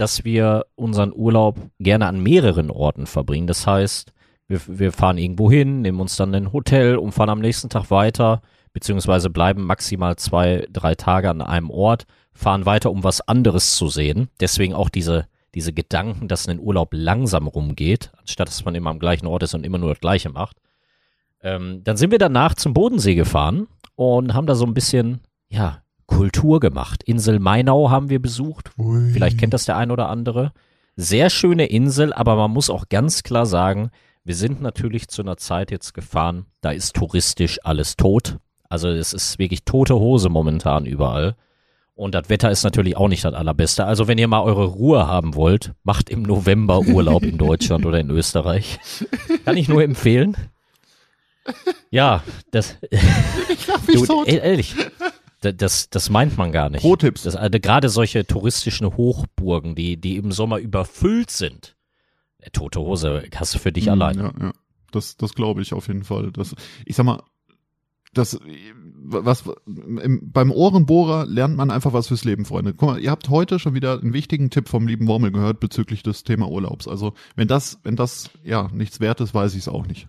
dass 0.00 0.24
wir 0.24 0.64
unseren 0.76 1.12
Urlaub 1.14 1.58
gerne 1.78 2.06
an 2.06 2.22
mehreren 2.22 2.70
Orten 2.70 3.06
verbringen. 3.06 3.46
Das 3.46 3.66
heißt, 3.66 4.12
wir, 4.48 4.60
wir 4.66 4.92
fahren 4.92 5.18
irgendwo 5.18 5.50
hin, 5.50 5.82
nehmen 5.82 6.00
uns 6.00 6.16
dann 6.16 6.34
ein 6.34 6.54
Hotel 6.54 6.96
und 6.96 7.12
fahren 7.12 7.28
am 7.28 7.40
nächsten 7.40 7.68
Tag 7.68 7.90
weiter, 7.90 8.40
beziehungsweise 8.72 9.28
bleiben 9.28 9.64
maximal 9.64 10.16
zwei, 10.16 10.66
drei 10.72 10.94
Tage 10.94 11.28
an 11.28 11.42
einem 11.42 11.68
Ort, 11.70 12.06
fahren 12.32 12.64
weiter, 12.64 12.90
um 12.90 13.04
was 13.04 13.20
anderes 13.20 13.76
zu 13.76 13.88
sehen. 13.88 14.28
Deswegen 14.40 14.72
auch 14.72 14.88
diese, 14.88 15.26
diese 15.54 15.74
Gedanken, 15.74 16.28
dass 16.28 16.48
ein 16.48 16.60
Urlaub 16.60 16.88
langsam 16.92 17.46
rumgeht, 17.46 18.10
anstatt 18.18 18.48
dass 18.48 18.64
man 18.64 18.74
immer 18.74 18.90
am 18.90 19.00
gleichen 19.00 19.26
Ort 19.26 19.42
ist 19.42 19.54
und 19.54 19.66
immer 19.66 19.78
nur 19.78 19.90
das 19.90 20.00
Gleiche 20.00 20.30
macht. 20.30 20.56
Ähm, 21.42 21.84
dann 21.84 21.98
sind 21.98 22.10
wir 22.10 22.18
danach 22.18 22.54
zum 22.54 22.72
Bodensee 22.72 23.14
gefahren 23.14 23.68
und 23.96 24.32
haben 24.32 24.46
da 24.46 24.54
so 24.54 24.64
ein 24.64 24.74
bisschen, 24.74 25.20
ja, 25.48 25.82
Kultur 26.10 26.60
gemacht. 26.60 27.02
Insel 27.04 27.38
Mainau 27.38 27.90
haben 27.90 28.10
wir 28.10 28.20
besucht. 28.20 28.70
Ui. 28.78 29.10
Vielleicht 29.12 29.38
kennt 29.38 29.54
das 29.54 29.64
der 29.64 29.76
ein 29.76 29.90
oder 29.90 30.08
andere. 30.08 30.52
Sehr 30.96 31.30
schöne 31.30 31.66
Insel, 31.66 32.12
aber 32.12 32.36
man 32.36 32.50
muss 32.50 32.68
auch 32.68 32.88
ganz 32.88 33.22
klar 33.22 33.46
sagen, 33.46 33.90
wir 34.24 34.34
sind 34.34 34.60
natürlich 34.60 35.08
zu 35.08 35.22
einer 35.22 35.36
Zeit 35.38 35.70
jetzt 35.70 35.94
gefahren, 35.94 36.44
da 36.60 36.70
ist 36.72 36.94
touristisch 36.94 37.58
alles 37.64 37.96
tot. 37.96 38.36
Also 38.68 38.88
es 38.88 39.12
ist 39.12 39.38
wirklich 39.38 39.64
tote 39.64 39.94
Hose 39.94 40.28
momentan 40.28 40.84
überall. 40.84 41.36
Und 41.94 42.14
das 42.14 42.28
Wetter 42.28 42.50
ist 42.50 42.64
natürlich 42.64 42.96
auch 42.96 43.08
nicht 43.08 43.24
das 43.24 43.34
allerbeste. 43.34 43.84
Also 43.84 44.08
wenn 44.08 44.18
ihr 44.18 44.28
mal 44.28 44.40
eure 44.42 44.64
Ruhe 44.66 45.06
haben 45.06 45.34
wollt, 45.34 45.72
macht 45.84 46.08
im 46.10 46.22
November 46.22 46.80
Urlaub 46.80 47.22
in 47.24 47.36
Deutschland 47.38 47.84
oder 47.86 47.98
in 48.00 48.10
Österreich. 48.10 48.78
Kann 49.44 49.56
ich 49.56 49.68
nur 49.68 49.82
empfehlen. 49.82 50.36
Ja, 51.90 52.22
das, 52.52 52.76
Ich 53.48 53.66
lach 53.66 53.86
mich 53.86 53.96
du, 53.96 54.06
tot. 54.06 54.28
e- 54.28 54.36
ehrlich, 54.36 54.74
das, 55.40 55.90
das 55.90 56.10
meint 56.10 56.36
man 56.36 56.52
gar 56.52 56.70
nicht. 56.70 56.82
Pro-Tipps. 56.82 57.22
Das, 57.22 57.36
also 57.36 57.58
gerade 57.60 57.88
solche 57.88 58.26
touristischen 58.26 58.96
Hochburgen, 58.96 59.74
die, 59.74 59.96
die 59.96 60.16
im 60.16 60.32
Sommer 60.32 60.58
überfüllt 60.58 61.30
sind. 61.30 61.76
Äh, 62.38 62.50
Tote 62.50 62.80
Hose 62.80 63.24
hast 63.34 63.54
du 63.54 63.58
für 63.58 63.72
dich 63.72 63.86
Mm, 63.86 63.90
allein. 63.90 64.18
Ja, 64.18 64.32
ja. 64.40 64.52
Das, 64.92 65.16
das 65.16 65.34
glaube 65.34 65.62
ich 65.62 65.72
auf 65.72 65.88
jeden 65.88 66.04
Fall. 66.04 66.30
Das, 66.32 66.54
ich 66.84 66.96
sag 66.96 67.04
mal, 67.04 67.22
das, 68.12 68.40
was, 69.04 69.44
im, 69.66 70.32
beim 70.32 70.50
Ohrenbohrer 70.50 71.26
lernt 71.26 71.56
man 71.56 71.70
einfach 71.70 71.92
was 71.92 72.08
fürs 72.08 72.24
Leben, 72.24 72.44
Freunde. 72.44 72.74
Guck 72.74 72.88
mal, 72.88 73.00
ihr 73.00 73.10
habt 73.10 73.28
heute 73.28 73.60
schon 73.60 73.74
wieder 73.74 74.00
einen 74.00 74.12
wichtigen 74.12 74.50
Tipp 74.50 74.68
vom 74.68 74.88
lieben 74.88 75.06
Wormel 75.06 75.30
gehört 75.30 75.60
bezüglich 75.60 76.02
des 76.02 76.24
Thema 76.24 76.48
Urlaubs. 76.50 76.88
Also, 76.88 77.14
wenn 77.36 77.46
das, 77.46 77.78
wenn 77.84 77.94
das, 77.94 78.30
ja, 78.42 78.68
nichts 78.72 78.98
wert 78.98 79.20
ist, 79.20 79.32
weiß 79.32 79.54
ich 79.54 79.60
es 79.60 79.68
auch 79.68 79.86
nicht. 79.86 80.08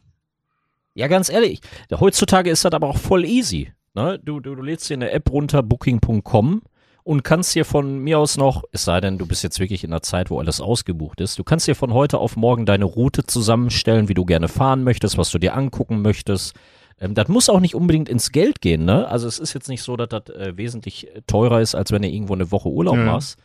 Ja, 0.96 1.08
ganz 1.08 1.30
ehrlich, 1.30 1.62
heutzutage 1.94 2.50
ist 2.50 2.66
das 2.66 2.74
aber 2.74 2.88
auch 2.88 2.98
voll 2.98 3.24
easy. 3.24 3.72
Ne? 3.94 4.20
Du, 4.24 4.40
du, 4.40 4.56
du 4.56 4.62
lädst 4.62 4.90
dir 4.90 4.94
eine 4.96 5.12
App 5.12 5.32
runter, 5.32 5.64
booking.com 5.64 6.62
und 7.04 7.24
kannst 7.24 7.56
dir 7.56 7.66
von 7.66 8.00
mir 8.00 8.20
aus 8.20 8.38
noch, 8.38 8.64
es 8.72 8.86
sei 8.86 9.02
denn, 9.02 9.18
du 9.18 9.26
bist 9.26 9.44
jetzt 9.44 9.60
wirklich 9.60 9.84
in 9.84 9.92
einer 9.92 10.02
Zeit, 10.02 10.30
wo 10.30 10.40
alles 10.40 10.62
ausgebucht 10.62 11.20
ist, 11.20 11.38
du 11.40 11.44
kannst 11.44 11.68
dir 11.68 11.76
von 11.76 11.94
heute 11.94 12.20
auf 12.20 12.36
morgen 12.38 12.66
deine 12.66 12.86
Route 12.86 13.26
zusammenstellen, 13.26 14.08
wie 14.08 14.14
du 14.14 14.24
gerne 14.26 14.48
fahren 14.48 14.84
möchtest, 14.84 15.18
was 15.18 15.32
du 15.32 15.40
dir 15.40 15.56
angucken 15.56 16.02
möchtest. 16.02 16.56
Ähm, 17.00 17.16
das 17.16 17.28
muss 17.28 17.50
auch 17.50 17.60
nicht 17.60 17.76
unbedingt 17.76 18.08
ins 18.08 18.32
Geld 18.32 18.62
gehen, 18.62 18.86
ne? 18.86 19.08
Also 19.08 19.28
es 19.28 19.40
ist 19.40 19.54
jetzt 19.54 19.68
nicht 19.68 19.82
so, 19.82 19.98
dass 19.98 20.10
das 20.10 20.30
äh, 20.36 20.56
wesentlich 20.56 21.08
teurer 21.28 21.60
ist, 21.60 21.76
als 21.76 21.92
wenn 21.92 22.04
du 22.04 22.08
irgendwo 22.08 22.34
eine 22.34 22.52
Woche 22.52 22.70
Urlaub 22.70 22.96
Ja, 22.96 23.06
ja. 23.06 23.12
machst. 23.14 23.40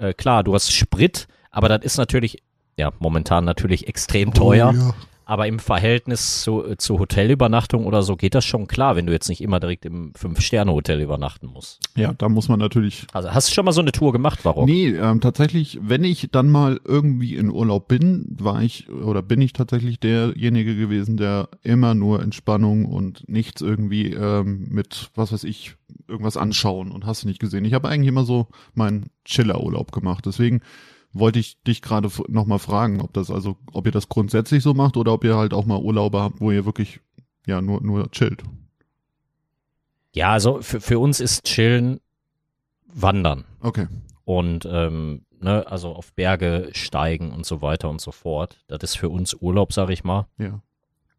Äh, 0.00 0.14
klar, 0.14 0.42
du 0.42 0.54
hast 0.54 0.72
Sprit, 0.72 1.28
aber 1.50 1.68
das 1.68 1.84
ist 1.84 1.98
natürlich, 1.98 2.42
ja, 2.78 2.90
momentan 2.98 3.44
natürlich 3.44 3.86
extrem 3.86 4.32
teuer. 4.32 4.72
Oh, 4.74 4.76
ja. 4.76 4.94
Aber 5.24 5.46
im 5.46 5.58
Verhältnis 5.58 6.42
zu, 6.42 6.64
äh, 6.64 6.76
zu 6.76 6.98
Hotelübernachtung 6.98 7.86
oder 7.86 8.02
so 8.02 8.16
geht 8.16 8.34
das 8.34 8.44
schon 8.44 8.66
klar, 8.66 8.96
wenn 8.96 9.06
du 9.06 9.12
jetzt 9.12 9.28
nicht 9.28 9.40
immer 9.40 9.60
direkt 9.60 9.84
im 9.84 10.12
Fünf-Sterne-Hotel 10.14 11.00
übernachten 11.00 11.46
musst. 11.46 11.80
ja, 11.94 12.12
da 12.12 12.28
muss 12.28 12.48
man 12.48 12.58
natürlich 12.58 13.06
Also 13.12 13.32
hast 13.32 13.48
du 13.48 13.54
schon 13.54 13.64
mal 13.64 13.72
so 13.72 13.80
eine 13.80 13.92
Tour 13.92 14.12
gemacht, 14.12 14.40
warum? 14.44 14.66
Nee, 14.66 14.88
ähm, 14.88 15.20
tatsächlich, 15.20 15.78
wenn 15.82 16.04
ich 16.04 16.28
dann 16.32 16.50
mal 16.50 16.80
irgendwie 16.84 17.36
in 17.36 17.50
Urlaub 17.50 17.88
bin, 17.88 18.36
war 18.38 18.62
ich 18.62 18.88
oder 18.90 19.22
bin 19.22 19.40
ich 19.40 19.52
tatsächlich 19.52 20.00
derjenige 20.00 20.76
gewesen, 20.76 21.16
der 21.16 21.48
immer 21.62 21.94
nur 21.94 22.22
Entspannung 22.22 22.86
und 22.86 23.28
nichts 23.28 23.62
irgendwie 23.62 24.12
ähm, 24.12 24.66
mit, 24.70 25.10
was 25.14 25.32
weiß 25.32 25.44
ich, 25.44 25.74
irgendwas 26.08 26.36
anschauen 26.36 26.90
und 26.90 27.06
hast 27.06 27.22
du 27.22 27.28
nicht 27.28 27.40
gesehen. 27.40 27.64
Ich 27.64 27.74
habe 27.74 27.88
eigentlich 27.88 28.08
immer 28.08 28.24
so 28.24 28.48
meinen 28.74 29.06
Chiller-Urlaub 29.24 29.92
gemacht. 29.92 30.26
Deswegen 30.26 30.60
wollte 31.12 31.38
ich 31.38 31.60
dich 31.62 31.82
gerade 31.82 32.06
f- 32.08 32.22
noch 32.28 32.46
mal 32.46 32.58
fragen, 32.58 33.00
ob 33.00 33.12
das 33.12 33.30
also, 33.30 33.56
ob 33.72 33.86
ihr 33.86 33.92
das 33.92 34.08
grundsätzlich 34.08 34.62
so 34.62 34.74
macht 34.74 34.96
oder 34.96 35.12
ob 35.12 35.24
ihr 35.24 35.36
halt 35.36 35.52
auch 35.54 35.66
mal 35.66 35.78
Urlaube 35.80 36.20
habt, 36.20 36.40
wo 36.40 36.50
ihr 36.50 36.64
wirklich 36.64 37.00
ja 37.46 37.60
nur 37.60 37.82
nur 37.82 38.10
chillt. 38.10 38.42
Ja, 40.14 40.32
also 40.32 40.60
für, 40.62 40.80
für 40.80 40.98
uns 40.98 41.20
ist 41.20 41.44
Chillen 41.44 42.00
Wandern 42.86 43.44
Okay. 43.60 43.86
und 44.24 44.68
ähm, 44.70 45.24
ne, 45.40 45.66
also 45.66 45.94
auf 45.94 46.12
Berge 46.12 46.68
steigen 46.72 47.32
und 47.32 47.46
so 47.46 47.62
weiter 47.62 47.88
und 47.88 48.00
so 48.00 48.12
fort. 48.12 48.58
Das 48.68 48.82
ist 48.82 48.96
für 48.96 49.08
uns 49.08 49.34
Urlaub, 49.34 49.72
sag 49.72 49.88
ich 49.90 50.04
mal. 50.04 50.26
Ja. 50.38 50.60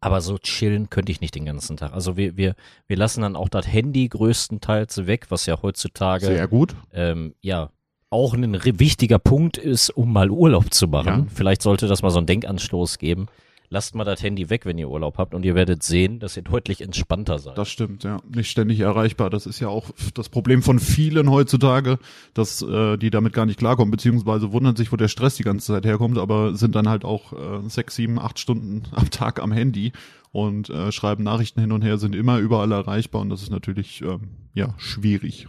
Aber 0.00 0.20
so 0.20 0.36
chillen 0.38 0.90
könnte 0.90 1.10
ich 1.10 1.20
nicht 1.22 1.34
den 1.34 1.46
ganzen 1.46 1.76
Tag. 1.78 1.92
Also 1.94 2.16
wir, 2.16 2.36
wir, 2.36 2.54
wir 2.86 2.96
lassen 2.96 3.22
dann 3.22 3.36
auch 3.36 3.48
das 3.48 3.66
Handy 3.66 4.06
größtenteils 4.06 5.06
weg, 5.06 5.26
was 5.30 5.46
ja 5.46 5.60
heutzutage 5.62 6.26
Sehr 6.26 6.46
gut. 6.46 6.76
ähm, 6.92 7.34
ja 7.40 7.70
auch 8.14 8.32
ein 8.32 8.64
wichtiger 8.78 9.18
Punkt 9.18 9.58
ist, 9.58 9.90
um 9.90 10.12
mal 10.12 10.30
Urlaub 10.30 10.72
zu 10.72 10.86
machen. 10.86 11.06
Ja. 11.06 11.26
Vielleicht 11.34 11.62
sollte 11.62 11.88
das 11.88 12.02
mal 12.02 12.10
so 12.10 12.18
einen 12.18 12.26
Denkanstoß 12.28 12.98
geben. 12.98 13.26
lasst 13.70 13.96
mal 13.96 14.04
das 14.04 14.22
Handy 14.22 14.50
weg, 14.50 14.66
wenn 14.66 14.78
ihr 14.78 14.88
Urlaub 14.88 15.18
habt 15.18 15.34
und 15.34 15.44
ihr 15.44 15.56
werdet 15.56 15.82
sehen, 15.82 16.20
dass 16.20 16.36
ihr 16.36 16.44
deutlich 16.44 16.80
entspannter 16.80 17.40
seid. 17.40 17.58
Das 17.58 17.68
stimmt, 17.68 18.04
ja. 18.04 18.18
Nicht 18.32 18.50
ständig 18.50 18.78
erreichbar. 18.78 19.30
Das 19.30 19.46
ist 19.46 19.58
ja 19.58 19.68
auch 19.68 19.90
das 20.14 20.28
Problem 20.28 20.62
von 20.62 20.78
vielen 20.78 21.28
heutzutage, 21.28 21.98
dass 22.34 22.62
äh, 22.62 22.96
die 22.96 23.10
damit 23.10 23.32
gar 23.32 23.46
nicht 23.46 23.58
klarkommen, 23.58 23.90
beziehungsweise 23.90 24.52
wundern 24.52 24.76
sich, 24.76 24.92
wo 24.92 24.96
der 24.96 25.08
Stress 25.08 25.34
die 25.34 25.42
ganze 25.42 25.72
Zeit 25.72 25.84
herkommt, 25.84 26.18
aber 26.18 26.54
sind 26.54 26.76
dann 26.76 26.88
halt 26.88 27.04
auch 27.04 27.32
äh, 27.32 27.68
sechs, 27.68 27.96
sieben, 27.96 28.20
acht 28.20 28.38
Stunden 28.38 28.84
am 28.92 29.10
Tag 29.10 29.42
am 29.42 29.50
Handy 29.50 29.92
und 30.30 30.70
äh, 30.70 30.92
schreiben 30.92 31.24
Nachrichten 31.24 31.60
hin 31.60 31.72
und 31.72 31.82
her, 31.82 31.98
sind 31.98 32.14
immer 32.14 32.38
überall 32.38 32.70
erreichbar 32.70 33.22
und 33.22 33.30
das 33.30 33.42
ist 33.42 33.50
natürlich 33.50 34.02
ähm, 34.02 34.30
ja 34.52 34.74
schwierig. 34.78 35.48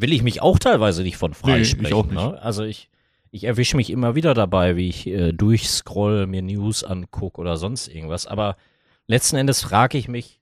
Will 0.00 0.12
ich 0.12 0.22
mich 0.22 0.40
auch 0.42 0.58
teilweise 0.58 1.02
nicht 1.02 1.16
von 1.16 1.32
Nee, 1.32 1.36
ich 1.60 1.70
freisprechen. 1.74 1.92
auch 1.96 2.04
nicht. 2.06 2.14
Ne? 2.14 2.40
Also 2.42 2.62
ich, 2.62 2.88
ich 3.32 3.44
erwische 3.44 3.76
mich 3.76 3.90
immer 3.90 4.14
wieder 4.14 4.32
dabei, 4.34 4.76
wie 4.76 4.88
ich 4.88 5.06
äh, 5.08 5.32
durchscroll, 5.32 6.26
mir 6.26 6.42
News 6.42 6.84
angucke 6.84 7.40
oder 7.40 7.56
sonst 7.56 7.88
irgendwas. 7.88 8.26
Aber 8.26 8.56
letzten 9.08 9.36
Endes 9.36 9.60
frage 9.62 9.98
ich 9.98 10.06
mich 10.08 10.40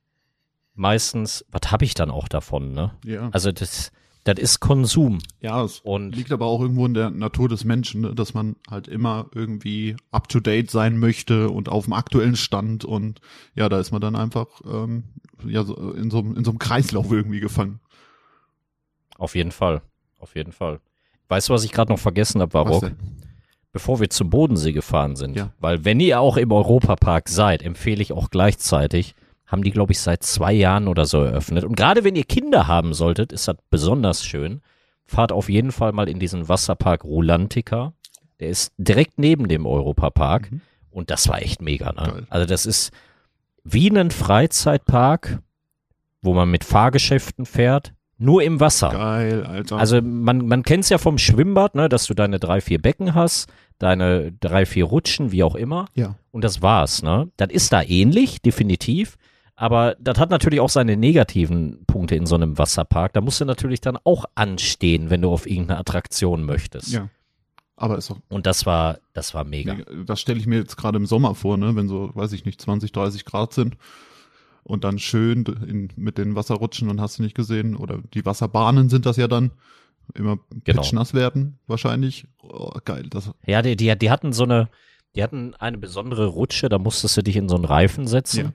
meistens, 0.74 1.44
was 1.50 1.70
habe 1.72 1.84
ich 1.84 1.94
dann 1.94 2.10
auch 2.10 2.28
davon? 2.28 2.72
Ne? 2.72 2.92
Ja. 3.04 3.30
Also 3.32 3.50
das, 3.52 3.92
das 4.24 4.38
ist 4.38 4.60
Konsum. 4.60 5.18
Ja, 5.40 5.64
es 5.64 5.80
Und 5.80 6.14
liegt 6.14 6.32
aber 6.32 6.46
auch 6.46 6.60
irgendwo 6.60 6.84
in 6.86 6.94
der 6.94 7.10
Natur 7.10 7.48
des 7.48 7.64
Menschen, 7.64 8.02
ne? 8.02 8.14
dass 8.14 8.34
man 8.34 8.56
halt 8.70 8.88
immer 8.88 9.26
irgendwie 9.34 9.96
up 10.10 10.28
to 10.28 10.40
date 10.40 10.70
sein 10.70 10.98
möchte 10.98 11.48
und 11.48 11.68
auf 11.68 11.84
dem 11.84 11.94
aktuellen 11.94 12.36
Stand 12.36 12.84
und 12.84 13.20
ja, 13.54 13.68
da 13.68 13.80
ist 13.80 13.90
man 13.92 14.00
dann 14.00 14.16
einfach 14.16 14.46
ähm, 14.70 15.04
ja 15.46 15.64
so 15.64 15.74
in 15.92 16.10
so, 16.10 16.18
einem- 16.18 16.36
in 16.36 16.44
so 16.44 16.50
einem 16.50 16.58
Kreislauf 16.58 17.10
irgendwie 17.10 17.40
gefangen. 17.40 17.80
Auf 19.18 19.34
jeden 19.34 19.52
Fall, 19.52 19.82
auf 20.18 20.34
jeden 20.34 20.52
Fall. 20.52 20.80
Weißt 21.28 21.48
du, 21.48 21.54
was 21.54 21.64
ich 21.64 21.72
gerade 21.72 21.92
noch 21.92 21.98
vergessen 21.98 22.40
habe, 22.40 22.54
war 22.54 22.66
Was 22.66 22.74
Rock? 22.74 22.82
denn? 22.82 22.96
bevor 23.76 24.00
wir 24.00 24.08
zum 24.08 24.30
Bodensee 24.30 24.72
gefahren 24.72 25.16
sind. 25.16 25.36
Ja. 25.36 25.50
Weil 25.60 25.84
wenn 25.84 26.00
ihr 26.00 26.18
auch 26.18 26.38
im 26.38 26.50
Europapark 26.50 27.28
seid, 27.28 27.62
empfehle 27.62 28.00
ich 28.00 28.10
auch 28.10 28.30
gleichzeitig, 28.30 29.14
haben 29.46 29.62
die, 29.62 29.70
glaube 29.70 29.92
ich, 29.92 30.00
seit 30.00 30.22
zwei 30.22 30.54
Jahren 30.54 30.88
oder 30.88 31.04
so 31.04 31.20
eröffnet. 31.22 31.62
Und 31.62 31.76
gerade 31.76 32.02
wenn 32.02 32.16
ihr 32.16 32.24
Kinder 32.24 32.68
haben 32.68 32.94
solltet, 32.94 33.32
ist 33.32 33.48
das 33.48 33.56
besonders 33.68 34.24
schön. 34.24 34.62
Fahrt 35.04 35.30
auf 35.30 35.50
jeden 35.50 35.72
Fall 35.72 35.92
mal 35.92 36.08
in 36.08 36.18
diesen 36.18 36.48
Wasserpark 36.48 37.04
Rulantica. 37.04 37.92
Der 38.40 38.48
ist 38.48 38.72
direkt 38.78 39.18
neben 39.18 39.46
dem 39.46 39.66
Europapark. 39.66 40.50
Mhm. 40.50 40.62
Und 40.90 41.10
das 41.10 41.28
war 41.28 41.42
echt 41.42 41.60
mega. 41.60 41.92
Ne? 41.92 42.12
Geil. 42.12 42.26
Also 42.30 42.46
das 42.46 42.64
ist 42.64 42.92
wie 43.62 43.90
ein 43.90 44.10
Freizeitpark, 44.10 45.40
wo 46.22 46.32
man 46.32 46.50
mit 46.50 46.64
Fahrgeschäften 46.64 47.44
fährt, 47.44 47.92
nur 48.18 48.42
im 48.42 48.60
Wasser. 48.60 48.90
Geil, 48.90 49.44
Alter. 49.44 49.76
Also 49.76 50.00
man, 50.02 50.46
man 50.46 50.62
kennt 50.62 50.84
es 50.84 50.90
ja 50.90 50.98
vom 50.98 51.18
Schwimmbad, 51.18 51.74
ne, 51.74 51.88
dass 51.88 52.06
du 52.06 52.14
deine 52.14 52.38
drei, 52.38 52.60
vier 52.60 52.80
Becken 52.80 53.14
hast, 53.14 53.48
deine 53.78 54.32
drei, 54.32 54.64
vier 54.66 54.84
Rutschen, 54.86 55.32
wie 55.32 55.42
auch 55.42 55.54
immer. 55.54 55.86
ja. 55.94 56.16
Und 56.30 56.44
das 56.44 56.60
war's, 56.60 57.02
ne? 57.02 57.30
Das 57.38 57.48
ist 57.50 57.72
da 57.72 57.82
ähnlich, 57.82 58.42
definitiv. 58.42 59.16
Aber 59.54 59.96
das 59.98 60.18
hat 60.18 60.28
natürlich 60.28 60.60
auch 60.60 60.68
seine 60.68 60.98
negativen 60.98 61.84
Punkte 61.86 62.14
in 62.14 62.26
so 62.26 62.34
einem 62.34 62.58
Wasserpark. 62.58 63.14
Da 63.14 63.22
musst 63.22 63.40
du 63.40 63.46
natürlich 63.46 63.80
dann 63.80 63.96
auch 64.04 64.26
anstehen, 64.34 65.08
wenn 65.08 65.22
du 65.22 65.30
auf 65.30 65.46
irgendeine 65.46 65.80
Attraktion 65.80 66.44
möchtest. 66.44 66.92
Ja. 66.92 67.08
Aber 67.76 67.96
ist 67.96 68.10
doch, 68.10 68.18
Und 68.28 68.44
das 68.44 68.66
war, 68.66 68.98
das 69.14 69.32
war 69.32 69.44
mega. 69.44 69.76
das 70.06 70.20
stelle 70.20 70.38
ich 70.38 70.46
mir 70.46 70.58
jetzt 70.58 70.76
gerade 70.76 70.98
im 70.98 71.06
Sommer 71.06 71.34
vor, 71.34 71.56
ne, 71.56 71.74
wenn 71.74 71.88
so, 71.88 72.10
weiß 72.14 72.32
ich 72.32 72.44
nicht, 72.44 72.60
20, 72.60 72.92
30 72.92 73.24
Grad 73.24 73.54
sind 73.54 73.76
und 74.66 74.84
dann 74.84 74.98
schön 74.98 75.44
in, 75.66 75.88
mit 75.96 76.18
den 76.18 76.34
Wasserrutschen 76.34 76.88
und 76.90 77.00
hast 77.00 77.18
du 77.18 77.22
nicht 77.22 77.36
gesehen, 77.36 77.76
oder 77.76 78.00
die 78.14 78.26
Wasserbahnen 78.26 78.88
sind 78.88 79.06
das 79.06 79.16
ja 79.16 79.28
dann, 79.28 79.52
immer 80.14 80.38
Genau. 80.64 80.82
pitchnass 80.82 81.14
werden, 81.14 81.58
wahrscheinlich. 81.66 82.26
Oh, 82.42 82.72
geil, 82.84 83.06
das, 83.10 83.30
Ja, 83.46 83.62
die, 83.62 83.76
die, 83.76 83.96
die 83.96 84.10
hatten 84.10 84.32
so 84.32 84.44
eine, 84.44 84.68
die 85.14 85.22
hatten 85.22 85.54
eine 85.54 85.78
besondere 85.78 86.26
Rutsche, 86.26 86.68
da 86.68 86.78
musstest 86.78 87.16
du 87.16 87.22
dich 87.22 87.36
in 87.36 87.48
so 87.48 87.56
einen 87.56 87.64
Reifen 87.64 88.06
setzen. 88.06 88.52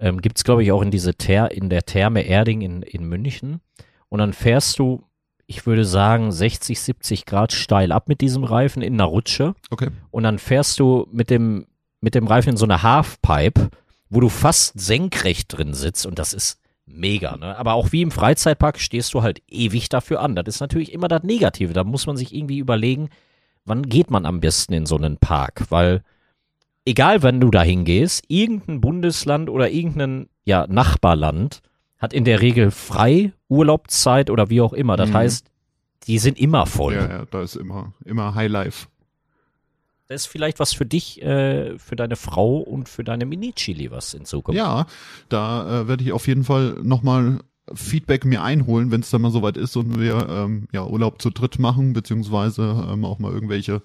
Ja. 0.00 0.08
Ähm, 0.08 0.20
gibt's 0.20 0.44
glaube 0.44 0.62
ich, 0.64 0.72
auch 0.72 0.82
in 0.82 0.90
diese 0.90 1.14
Ther 1.14 1.52
in 1.52 1.70
der 1.70 1.84
Therme 1.84 2.22
Erding 2.22 2.60
in, 2.60 2.82
in 2.82 3.04
München. 3.04 3.60
Und 4.08 4.18
dann 4.18 4.32
fährst 4.32 4.78
du, 4.78 5.04
ich 5.46 5.64
würde 5.66 5.84
sagen, 5.84 6.32
60, 6.32 6.80
70 6.80 7.24
Grad 7.26 7.52
steil 7.52 7.92
ab 7.92 8.08
mit 8.08 8.20
diesem 8.20 8.44
Reifen 8.44 8.82
in 8.82 8.94
einer 8.94 9.04
Rutsche. 9.04 9.54
okay. 9.70 9.90
Und 10.10 10.24
dann 10.24 10.38
fährst 10.38 10.78
du 10.80 11.06
mit 11.12 11.30
dem, 11.30 11.66
mit 12.00 12.14
dem 12.14 12.26
Reifen 12.26 12.50
in 12.50 12.56
so 12.56 12.64
eine 12.64 12.82
Halfpipe, 12.82 13.70
wo 14.12 14.20
du 14.20 14.28
fast 14.28 14.78
senkrecht 14.78 15.56
drin 15.56 15.72
sitzt. 15.74 16.04
Und 16.06 16.18
das 16.18 16.32
ist 16.34 16.58
mega, 16.86 17.36
ne? 17.36 17.56
Aber 17.56 17.72
auch 17.74 17.92
wie 17.92 18.02
im 18.02 18.10
Freizeitpark 18.10 18.78
stehst 18.78 19.14
du 19.14 19.22
halt 19.22 19.42
ewig 19.48 19.88
dafür 19.88 20.20
an. 20.20 20.34
Das 20.36 20.44
ist 20.46 20.60
natürlich 20.60 20.92
immer 20.92 21.08
das 21.08 21.22
Negative. 21.22 21.72
Da 21.72 21.82
muss 21.84 22.06
man 22.06 22.16
sich 22.16 22.34
irgendwie 22.34 22.58
überlegen, 22.58 23.08
wann 23.64 23.82
geht 23.84 24.10
man 24.10 24.26
am 24.26 24.40
besten 24.40 24.74
in 24.74 24.84
so 24.86 24.96
einen 24.96 25.16
Park? 25.16 25.64
Weil 25.70 26.02
egal 26.84 27.22
wann 27.22 27.40
du 27.40 27.50
da 27.50 27.62
hingehst, 27.62 28.24
irgendein 28.28 28.80
Bundesland 28.80 29.48
oder 29.48 29.70
irgendein 29.70 30.28
ja, 30.44 30.66
Nachbarland 30.68 31.62
hat 31.98 32.12
in 32.12 32.24
der 32.24 32.40
Regel 32.42 32.70
frei, 32.72 33.32
Urlaubszeit 33.48 34.28
oder 34.28 34.50
wie 34.50 34.60
auch 34.60 34.72
immer. 34.72 34.96
Das 34.96 35.10
Mhm. 35.10 35.14
heißt, 35.14 35.46
die 36.08 36.18
sind 36.18 36.38
immer 36.38 36.66
voll. 36.66 36.94
Ja, 36.94 37.08
ja, 37.08 37.24
da 37.30 37.42
ist 37.42 37.54
immer, 37.54 37.92
immer 38.04 38.34
Highlife. 38.34 38.88
Ist 40.12 40.26
vielleicht 40.26 40.58
was 40.60 40.72
für 40.72 40.86
dich, 40.86 41.22
äh, 41.22 41.78
für 41.78 41.96
deine 41.96 42.16
Frau 42.16 42.58
und 42.58 42.88
für 42.88 43.04
deine 43.04 43.26
Mini-Chili 43.26 43.90
was 43.90 44.14
in 44.14 44.24
Zukunft. 44.24 44.58
Ja, 44.58 44.86
da 45.28 45.82
äh, 45.82 45.88
werde 45.88 46.04
ich 46.04 46.12
auf 46.12 46.26
jeden 46.26 46.44
Fall 46.44 46.78
nochmal 46.82 47.40
Feedback 47.74 48.24
mir 48.24 48.42
einholen, 48.42 48.90
wenn 48.90 49.00
es 49.00 49.10
dann 49.10 49.22
mal 49.22 49.30
soweit 49.30 49.56
ist 49.56 49.76
und 49.76 49.98
wir 49.98 50.28
ähm, 50.28 50.68
ja 50.72 50.84
Urlaub 50.84 51.22
zu 51.22 51.30
dritt 51.30 51.58
machen, 51.58 51.92
beziehungsweise 51.92 52.88
ähm, 52.90 53.04
auch 53.04 53.18
mal 53.18 53.32
irgendwelche 53.32 53.82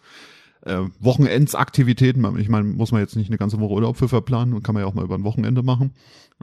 äh, 0.67 0.89
Wochenendsaktivitäten. 0.99 2.37
Ich 2.39 2.49
meine, 2.49 2.65
muss 2.65 2.91
man 2.91 3.01
jetzt 3.01 3.15
nicht 3.15 3.29
eine 3.29 3.37
ganze 3.37 3.59
Woche 3.59 3.73
Urlaub 3.73 3.97
für 3.97 4.09
verplanen 4.09 4.53
und 4.53 4.63
kann 4.63 4.73
man 4.73 4.83
ja 4.83 4.87
auch 4.87 4.93
mal 4.93 5.05
über 5.05 5.15
ein 5.15 5.23
Wochenende 5.23 5.63
machen. 5.63 5.93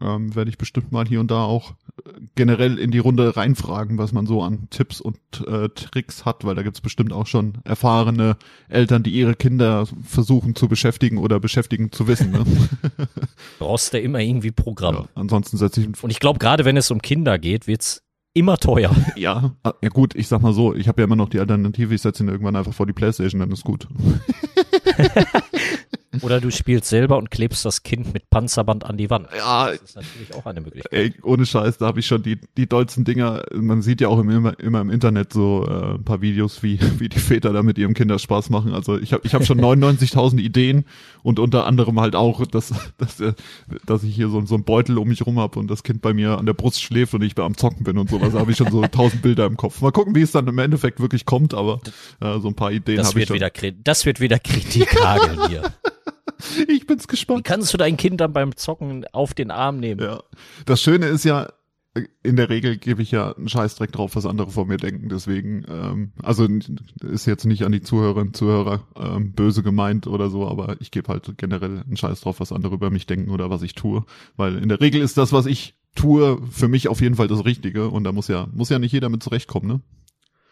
Ähm, 0.00 0.34
werde 0.34 0.50
ich 0.50 0.58
bestimmt 0.58 0.90
mal 0.90 1.06
hier 1.06 1.20
und 1.20 1.30
da 1.30 1.44
auch 1.44 1.70
äh, 2.04 2.10
generell 2.34 2.78
in 2.78 2.90
die 2.90 2.98
Runde 2.98 3.36
reinfragen, 3.36 3.96
was 3.96 4.12
man 4.12 4.26
so 4.26 4.42
an 4.42 4.66
Tipps 4.70 5.00
und 5.00 5.18
äh, 5.46 5.68
Tricks 5.68 6.24
hat, 6.24 6.44
weil 6.44 6.56
da 6.56 6.62
gibt's 6.62 6.80
bestimmt 6.80 7.12
auch 7.12 7.28
schon 7.28 7.58
erfahrene 7.62 8.36
Eltern, 8.68 9.04
die 9.04 9.12
ihre 9.12 9.36
Kinder 9.36 9.86
versuchen 10.02 10.56
zu 10.56 10.66
beschäftigen 10.66 11.18
oder 11.18 11.38
beschäftigen 11.38 11.92
zu 11.92 12.08
wissen. 12.08 12.32
Ne? 12.32 12.44
Brauchst 13.60 13.92
du 13.92 14.00
immer 14.00 14.18
irgendwie 14.18 14.50
Programm. 14.50 14.94
ja, 14.94 15.04
ansonsten 15.14 15.58
setze 15.58 15.82
ich 15.82 16.02
Und 16.02 16.10
ich 16.10 16.18
glaube, 16.18 16.40
gerade 16.40 16.64
wenn 16.64 16.76
es 16.76 16.90
um 16.90 17.00
Kinder 17.00 17.38
geht, 17.38 17.68
wird's 17.68 18.03
immer 18.34 18.58
teuer. 18.58 18.94
Ja, 19.16 19.54
ah, 19.62 19.74
ja 19.80 19.88
gut, 19.90 20.14
ich 20.16 20.26
sag 20.26 20.42
mal 20.42 20.52
so, 20.52 20.74
ich 20.74 20.88
habe 20.88 21.00
ja 21.00 21.06
immer 21.06 21.14
noch 21.16 21.28
die 21.28 21.38
Alternative, 21.38 21.94
ich 21.94 22.02
setze 22.02 22.24
ihn 22.24 22.28
irgendwann 22.28 22.56
einfach 22.56 22.74
vor 22.74 22.84
die 22.84 22.92
Playstation, 22.92 23.40
dann 23.40 23.52
ist 23.52 23.62
gut. 23.62 23.86
Oder 26.22 26.40
du 26.40 26.50
spielst 26.50 26.88
selber 26.88 27.16
und 27.18 27.30
klebst 27.30 27.64
das 27.64 27.82
Kind 27.82 28.12
mit 28.14 28.30
Panzerband 28.30 28.84
an 28.84 28.96
die 28.96 29.10
Wand. 29.10 29.28
Ja, 29.36 29.70
Das 29.70 29.80
ist 29.82 29.96
natürlich 29.96 30.34
auch 30.34 30.46
eine 30.46 30.60
Möglichkeit. 30.60 30.92
ey, 30.92 31.14
ohne 31.22 31.46
Scheiß, 31.46 31.78
da 31.78 31.86
habe 31.86 32.00
ich 32.00 32.06
schon 32.06 32.22
die 32.22 32.38
die 32.56 32.68
dollsten 32.68 33.04
Dinger, 33.04 33.44
man 33.52 33.82
sieht 33.82 34.00
ja 34.00 34.08
auch 34.08 34.18
immer, 34.18 34.58
immer 34.58 34.80
im 34.80 34.90
Internet 34.90 35.32
so 35.32 35.66
äh, 35.68 35.94
ein 35.94 36.04
paar 36.04 36.20
Videos, 36.20 36.62
wie 36.62 36.78
wie 36.98 37.08
die 37.08 37.18
Väter 37.18 37.52
da 37.52 37.62
mit 37.62 37.78
ihrem 37.78 37.94
Kinder 37.94 38.18
Spaß 38.18 38.50
machen. 38.50 38.74
Also 38.74 38.98
ich 38.98 39.12
habe 39.12 39.22
ich 39.26 39.34
hab 39.34 39.44
schon 39.44 39.60
99.000 39.64 40.38
Ideen 40.38 40.84
und 41.22 41.38
unter 41.38 41.66
anderem 41.66 42.00
halt 42.00 42.16
auch, 42.16 42.46
dass 42.46 42.72
dass, 42.98 43.20
äh, 43.20 43.32
dass 43.86 44.02
ich 44.04 44.14
hier 44.14 44.28
so, 44.28 44.44
so 44.46 44.54
einen 44.54 44.64
Beutel 44.64 44.98
um 44.98 45.08
mich 45.08 45.24
rum 45.26 45.38
habe 45.38 45.58
und 45.58 45.68
das 45.70 45.82
Kind 45.82 46.00
bei 46.02 46.12
mir 46.14 46.38
an 46.38 46.46
der 46.46 46.54
Brust 46.54 46.82
schläft 46.82 47.14
und 47.14 47.22
ich 47.22 47.38
am 47.38 47.56
Zocken 47.56 47.84
bin 47.84 47.98
und 47.98 48.10
sowas. 48.10 48.32
Da 48.32 48.38
habe 48.40 48.50
ich 48.52 48.56
schon 48.56 48.70
so 48.70 48.86
tausend 48.90 49.22
Bilder 49.22 49.46
im 49.46 49.56
Kopf. 49.56 49.80
Mal 49.80 49.92
gucken, 49.92 50.14
wie 50.14 50.22
es 50.22 50.30
dann 50.32 50.46
im 50.46 50.58
Endeffekt 50.58 51.00
wirklich 51.00 51.24
kommt, 51.26 51.54
aber 51.54 51.80
äh, 52.20 52.38
so 52.40 52.48
ein 52.48 52.54
paar 52.54 52.72
Ideen 52.72 52.96
Das 52.98 53.08
habe 53.08 53.20
ich 53.20 53.28
wird, 53.28 53.40
schon. 53.40 53.64
wieder, 53.64 53.72
das 53.84 54.06
wird 54.06 54.20
wieder 54.20 54.38
Kritik 54.38 54.94
hageln 55.02 55.48
hier. 55.48 55.62
Ich 56.68 56.86
bin's 56.86 57.04
Wie 57.04 57.08
gespannt. 57.08 57.44
kannst 57.44 57.72
du 57.72 57.78
dein 57.78 57.96
Kind 57.96 58.20
dann 58.20 58.32
beim 58.32 58.56
Zocken 58.56 59.06
auf 59.12 59.34
den 59.34 59.50
Arm 59.50 59.78
nehmen? 59.80 60.00
Ja. 60.00 60.22
Das 60.66 60.80
Schöne 60.82 61.06
ist 61.06 61.24
ja, 61.24 61.52
in 62.22 62.36
der 62.36 62.48
Regel 62.48 62.76
gebe 62.76 63.02
ich 63.02 63.12
ja 63.12 63.32
einen 63.32 63.48
Scheißdreck 63.48 63.92
drauf, 63.92 64.16
was 64.16 64.26
andere 64.26 64.50
von 64.50 64.66
mir 64.66 64.78
denken. 64.78 65.08
Deswegen, 65.08 65.64
ähm, 65.68 66.12
also 66.22 66.48
ist 67.02 67.26
jetzt 67.26 67.44
nicht 67.44 67.64
an 67.64 67.72
die 67.72 67.82
Zuhörerinnen 67.82 68.28
und 68.28 68.36
Zuhörer 68.36 68.86
ähm, 68.96 69.32
böse 69.32 69.62
gemeint 69.62 70.06
oder 70.06 70.28
so, 70.30 70.48
aber 70.48 70.76
ich 70.80 70.90
gebe 70.90 71.08
halt 71.12 71.38
generell 71.38 71.82
einen 71.86 71.96
Scheiß 71.96 72.22
drauf, 72.22 72.40
was 72.40 72.52
andere 72.52 72.74
über 72.74 72.90
mich 72.90 73.06
denken 73.06 73.30
oder 73.30 73.50
was 73.50 73.62
ich 73.62 73.74
tue. 73.74 74.04
Weil 74.36 74.58
in 74.58 74.68
der 74.68 74.80
Regel 74.80 75.00
ist 75.02 75.16
das, 75.18 75.32
was 75.32 75.46
ich 75.46 75.74
tue, 75.94 76.40
für 76.50 76.66
mich 76.68 76.88
auf 76.88 77.00
jeden 77.00 77.14
Fall 77.14 77.28
das 77.28 77.44
Richtige 77.44 77.88
und 77.88 78.04
da 78.04 78.12
muss 78.12 78.28
ja, 78.28 78.48
muss 78.52 78.70
ja 78.70 78.78
nicht 78.80 78.92
jeder 78.92 79.08
mit 79.08 79.22
zurechtkommen, 79.22 79.68
ne? 79.68 79.80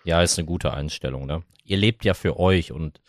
Ja, 0.04 0.22
ist 0.22 0.38
eine 0.38 0.46
gute 0.46 0.72
Einstellung, 0.72 1.26
ne? 1.26 1.42
Ihr 1.64 1.76
lebt 1.76 2.04
ja 2.04 2.14
für 2.14 2.38
euch 2.38 2.72
und 2.72 3.00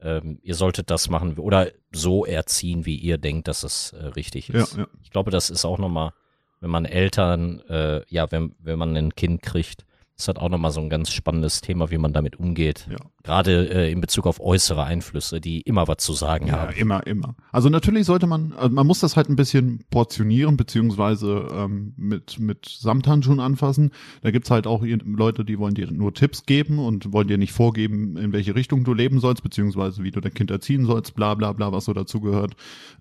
ähm, 0.00 0.38
ihr 0.42 0.54
solltet 0.54 0.90
das 0.90 1.08
machen 1.10 1.38
oder 1.38 1.70
so 1.92 2.24
erziehen, 2.24 2.86
wie 2.86 2.96
ihr 2.96 3.18
denkt, 3.18 3.48
dass 3.48 3.62
es 3.64 3.92
äh, 3.92 4.06
richtig 4.06 4.48
Ja, 4.48 4.62
ist. 4.62 4.76
ja. 4.76 4.86
Ich 5.02 5.10
glaube, 5.10 5.30
das 5.30 5.50
ist 5.50 5.64
auch 5.64 5.78
nochmal, 5.78 6.12
wenn 6.60 6.70
man 6.70 6.84
Eltern, 6.84 7.60
äh, 7.68 8.02
ja, 8.08 8.30
wenn, 8.30 8.54
wenn 8.60 8.78
man 8.78 8.96
ein 8.96 9.14
Kind 9.14 9.42
kriegt, 9.42 9.84
ist 10.18 10.26
das 10.26 10.36
auch 10.36 10.48
nochmal 10.48 10.72
so 10.72 10.80
ein 10.80 10.88
ganz 10.88 11.12
spannendes 11.12 11.60
Thema, 11.60 11.92
wie 11.92 11.98
man 11.98 12.12
damit 12.12 12.40
umgeht. 12.40 12.88
Ja. 12.90 12.96
Gerade 13.22 13.68
äh, 13.70 13.92
in 13.92 14.00
Bezug 14.00 14.26
auf 14.26 14.40
äußere 14.40 14.82
Einflüsse, 14.82 15.40
die 15.40 15.60
immer 15.60 15.86
was 15.86 15.98
zu 15.98 16.12
sagen 16.12 16.48
Ja, 16.48 16.54
haben. 16.60 16.72
immer, 16.76 17.06
immer. 17.06 17.36
Also 17.52 17.68
natürlich 17.68 18.04
sollte 18.06 18.26
man, 18.26 18.52
also 18.54 18.74
man 18.74 18.84
muss 18.86 18.98
das 18.98 19.16
halt 19.16 19.28
ein 19.28 19.36
bisschen 19.36 19.84
portionieren, 19.90 20.56
beziehungsweise 20.56 21.46
ähm, 21.52 21.92
mit, 21.96 22.40
mit 22.40 22.66
Samthandschuhen 22.66 23.38
anfassen. 23.38 23.92
Da 24.22 24.32
gibt's 24.32 24.50
halt 24.50 24.66
auch 24.66 24.82
Leute, 24.82 25.44
die 25.44 25.58
wollen 25.58 25.74
dir 25.74 25.88
nur 25.92 26.12
Tipps 26.14 26.46
geben 26.46 26.80
und 26.80 27.12
wollen 27.12 27.28
dir 27.28 27.38
nicht 27.38 27.52
vorgeben, 27.52 28.16
in 28.16 28.32
welche 28.32 28.56
Richtung 28.56 28.82
du 28.82 28.94
leben 28.94 29.20
sollst, 29.20 29.44
beziehungsweise 29.44 30.02
wie 30.02 30.10
du 30.10 30.20
dein 30.20 30.34
Kind 30.34 30.50
erziehen 30.50 30.84
sollst, 30.84 31.14
bla 31.14 31.34
bla 31.36 31.52
bla, 31.52 31.70
was 31.70 31.84
so 31.84 31.92
dazugehört. 31.92 32.54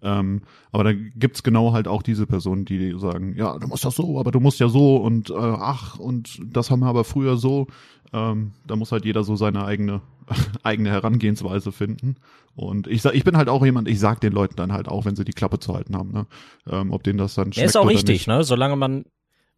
Ähm, 0.04 0.42
aber 0.72 0.84
da 0.84 0.94
gibt's 0.94 1.42
genau 1.42 1.74
halt 1.74 1.88
auch 1.88 2.04
diese 2.04 2.28
Personen, 2.28 2.66
die 2.66 2.94
sagen, 3.00 3.34
ja, 3.36 3.58
du 3.58 3.68
musst 3.68 3.86
das 3.86 3.96
so, 3.96 4.20
aber 4.20 4.32
du 4.32 4.40
musst 4.40 4.60
ja 4.60 4.68
so 4.70 4.98
und 4.98 5.32
äh, 5.32 5.34
ach, 5.36 5.98
und 5.98 6.40
das 6.46 6.70
haben 6.70 6.82
wir 6.82 6.88
aber 6.88 7.07
früher 7.08 7.38
so. 7.38 7.67
Ähm, 8.13 8.52
da 8.65 8.76
muss 8.76 8.91
halt 8.91 9.06
jeder 9.06 9.24
so 9.24 9.36
seine 9.36 9.65
eigene 9.65 10.02
eigene 10.63 10.89
Herangehensweise 10.89 11.72
finden. 11.72 12.15
Und 12.56 12.88
ich 12.88 13.02
sag, 13.02 13.13
ich 13.13 13.24
bin 13.24 13.38
halt 13.38 13.50
auch 13.50 13.63
jemand, 13.63 13.88
ich 13.88 14.00
sag 14.00 14.20
den 14.22 14.34
Leuten 14.34 14.56
dann 14.56 14.74
halt 14.74 14.88
auch, 14.88 15.06
wenn 15.06 15.15
sie 15.15 15.26
die 15.26 15.34
Klappe 15.34 15.60
zu 15.60 15.74
halten 15.74 15.96
haben, 15.96 16.12
ne? 16.12 16.26
ähm, 16.70 16.91
ob 16.91 17.04
denen 17.04 17.17
das 17.17 17.36
dann 17.36 17.50
Ja, 17.50 17.54
schmeckt 17.54 17.70
ist 17.70 17.78
auch 17.78 17.88
richtig, 17.88 18.28
ne? 18.28 18.43
Solange 18.43 18.76
man, 18.76 19.06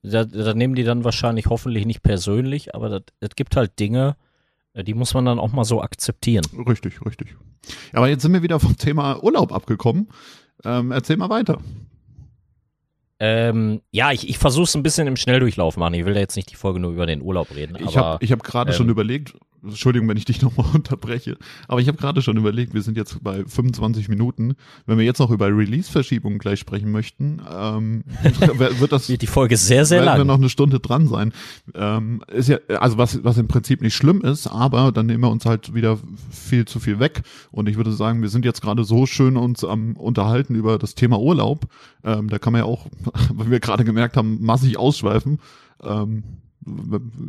da, 0.04 0.26
da 0.26 0.54
nehmen 0.54 0.76
die 0.76 0.84
dann 0.84 1.04
wahrscheinlich 1.04 1.48
hoffentlich 1.48 1.86
nicht 1.86 2.04
persönlich, 2.04 2.76
aber 2.76 3.02
es 3.20 3.30
gibt 3.36 3.56
halt 3.56 3.80
Dinge, 3.80 4.16
äh, 4.74 4.84
die 4.84 4.94
muss 4.94 5.14
man 5.14 5.26
dann 5.26 5.40
auch 5.40 5.52
mal 5.54 5.64
so 5.66 5.82
akzeptieren. 5.82 6.46
Richtig, 6.68 7.04
richtig. 7.06 7.36
Aber 7.94 8.10
jetzt 8.10 8.22
sind 8.22 8.34
wir 8.34 8.44
wieder 8.44 8.60
vom 8.60 8.78
Thema 8.78 9.24
Urlaub 9.24 9.52
abgekommen. 9.54 10.10
Ähm, 10.66 10.92
erzähl 10.92 11.18
mal 11.18 11.30
weiter. 11.30 11.60
Ähm, 13.22 13.82
ja, 13.92 14.12
ich, 14.12 14.30
ich 14.30 14.38
versuche 14.38 14.64
es 14.64 14.76
ein 14.76 14.84
bisschen 14.84 15.08
im 15.08 15.18
Schnelldurchlauf 15.18 15.76
machen. 15.76 15.94
Ich 15.94 16.06
will 16.06 16.14
da 16.14 16.22
jetzt 16.22 16.38
nicht 16.38 16.50
die 16.52 16.56
Folge 16.56 16.80
nur 16.80 16.92
über 16.92 17.06
den 17.06 17.22
Urlaub 17.22 17.54
reden. 17.54 17.78
Ich 17.80 17.98
habe 17.98 18.26
hab 18.26 18.44
gerade 18.44 18.72
ähm, 18.72 18.78
schon 18.78 18.90
überlegt, 18.90 19.34
Entschuldigung, 19.64 20.08
wenn 20.08 20.18
ich 20.18 20.26
dich 20.26 20.42
nochmal 20.44 20.68
unterbreche, 20.74 21.38
aber 21.68 21.82
ich 21.82 21.88
habe 21.88 21.98
gerade 21.98 22.22
schon 22.22 22.38
überlegt, 22.38 22.74
wir 22.74 22.82
sind 22.82 22.98
jetzt 22.98 23.24
bei 23.24 23.44
25 23.46 24.10
Minuten. 24.10 24.56
Wenn 24.86 24.98
wir 24.98 25.06
jetzt 25.06 25.20
noch 25.20 25.32
über 25.32 25.48
Release-Verschiebungen 25.48 26.40
gleich 26.40 26.60
sprechen 26.60 26.92
möchten, 26.92 27.42
ähm, 27.50 28.04
wird 28.80 28.92
das 28.92 29.10
wird 29.10 29.22
die 29.22 29.28
Folge 29.28 29.58
sehr, 29.58 29.86
sehr 29.86 30.02
werden 30.02 30.14
wir 30.14 30.18
lang. 30.20 30.28
noch 30.28 30.38
eine 30.38 30.50
Stunde 30.50 30.80
dran 30.80 31.08
sein. 31.08 31.34
Ähm, 31.76 32.24
ist 32.28 32.50
ja, 32.50 32.58
also 32.80 32.98
was, 32.98 33.24
was 33.24 33.38
im 33.38 33.48
Prinzip 33.48 33.82
nicht 33.82 33.96
schlimm 33.96 34.22
ist, 34.22 34.48
aber 34.48 34.92
dann 34.92 35.06
nehmen 35.06 35.24
wir 35.24 35.32
uns 35.32 35.46
halt 35.46 35.74
wieder 35.74 35.98
viel 36.32 36.66
zu 36.66 36.80
viel 36.80 37.00
weg. 37.00 37.22
Und 37.52 37.70
ich 37.70 37.78
würde 37.78 37.92
sagen, 37.92 38.22
wir 38.22 38.30
sind 38.30 38.46
jetzt 38.46 38.62
gerade 38.62 38.84
so 38.84 39.06
schön 39.06 39.38
uns 39.38 39.64
am 39.64 39.96
unterhalten 39.96 40.56
über 40.56 40.78
das 40.78 40.96
Thema 40.96 41.20
Urlaub. 41.20 41.68
Ähm, 42.04 42.30
da 42.30 42.40
kann 42.40 42.54
man 42.54 42.62
ja 42.62 42.66
auch, 42.66 42.88
weil 43.34 43.52
wir 43.52 43.60
gerade 43.60 43.84
gemerkt 43.84 44.18
haben, 44.18 44.40
massig 44.42 44.78
ausschweifen. 44.78 45.40
Ähm, 45.84 46.24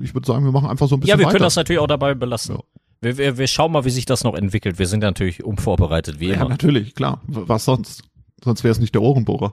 ich 0.03 0.15
würde 0.15 0.27
sagen, 0.27 0.45
wir 0.45 0.53
machen 0.53 0.69
einfach 0.69 0.89
so 0.89 0.97
ein 0.97 1.01
bisschen 1.01 1.11
Ja, 1.11 1.19
wir 1.19 1.27
weiter. 1.27 1.37
können 1.37 1.45
das 1.45 1.57
natürlich 1.57 1.81
auch 1.81 1.87
dabei 1.87 2.15
belassen. 2.15 2.57
Ja. 2.57 2.63
Wir, 3.03 3.19
wir, 3.19 3.39
wir 3.39 3.47
schauen 3.47 3.73
mal, 3.73 3.85
wie 3.85 3.91
sich 3.91 4.05
das 4.05 4.25
noch 4.25 4.35
entwickelt. 4.35 4.79
Wir 4.79 4.87
sind 4.87 5.01
natürlich 5.01 5.43
unvorbereitet, 5.43 6.21
wie 6.21 6.29
ja, 6.29 6.35
immer. 6.35 6.49
natürlich, 6.51 6.95
klar. 6.95 7.21
Was 7.27 7.65
sonst? 7.65 8.03
Sonst 8.43 8.65
wäre 8.65 8.73
es 8.73 8.81
nicht 8.81 8.95
der 8.95 9.03
Ohrenbohrer. 9.03 9.53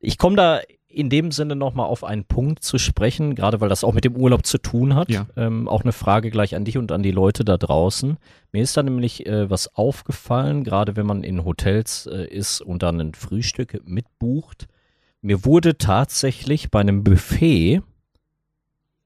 Ich 0.00 0.18
komme 0.18 0.36
da 0.36 0.60
in 0.88 1.10
dem 1.10 1.30
Sinne 1.30 1.56
nochmal 1.56 1.86
auf 1.86 2.04
einen 2.04 2.24
Punkt 2.24 2.64
zu 2.64 2.78
sprechen, 2.78 3.34
gerade 3.34 3.60
weil 3.60 3.68
das 3.68 3.84
auch 3.84 3.92
mit 3.92 4.04
dem 4.04 4.16
Urlaub 4.16 4.46
zu 4.46 4.56
tun 4.56 4.94
hat. 4.94 5.10
Ja. 5.10 5.26
Ähm, 5.36 5.68
auch 5.68 5.82
eine 5.82 5.92
Frage 5.92 6.30
gleich 6.30 6.56
an 6.56 6.64
dich 6.64 6.78
und 6.78 6.90
an 6.90 7.02
die 7.02 7.10
Leute 7.10 7.44
da 7.44 7.58
draußen. 7.58 8.16
Mir 8.52 8.62
ist 8.62 8.76
da 8.78 8.82
nämlich 8.82 9.26
äh, 9.26 9.50
was 9.50 9.74
aufgefallen, 9.74 10.64
gerade 10.64 10.96
wenn 10.96 11.04
man 11.04 11.22
in 11.22 11.44
Hotels 11.44 12.06
äh, 12.06 12.26
ist 12.26 12.62
und 12.62 12.82
dann 12.82 12.98
ein 13.00 13.14
Frühstück 13.14 13.82
mitbucht. 13.86 14.68
Mir 15.20 15.44
wurde 15.44 15.76
tatsächlich 15.76 16.70
bei 16.70 16.80
einem 16.80 17.04
Buffet 17.04 17.82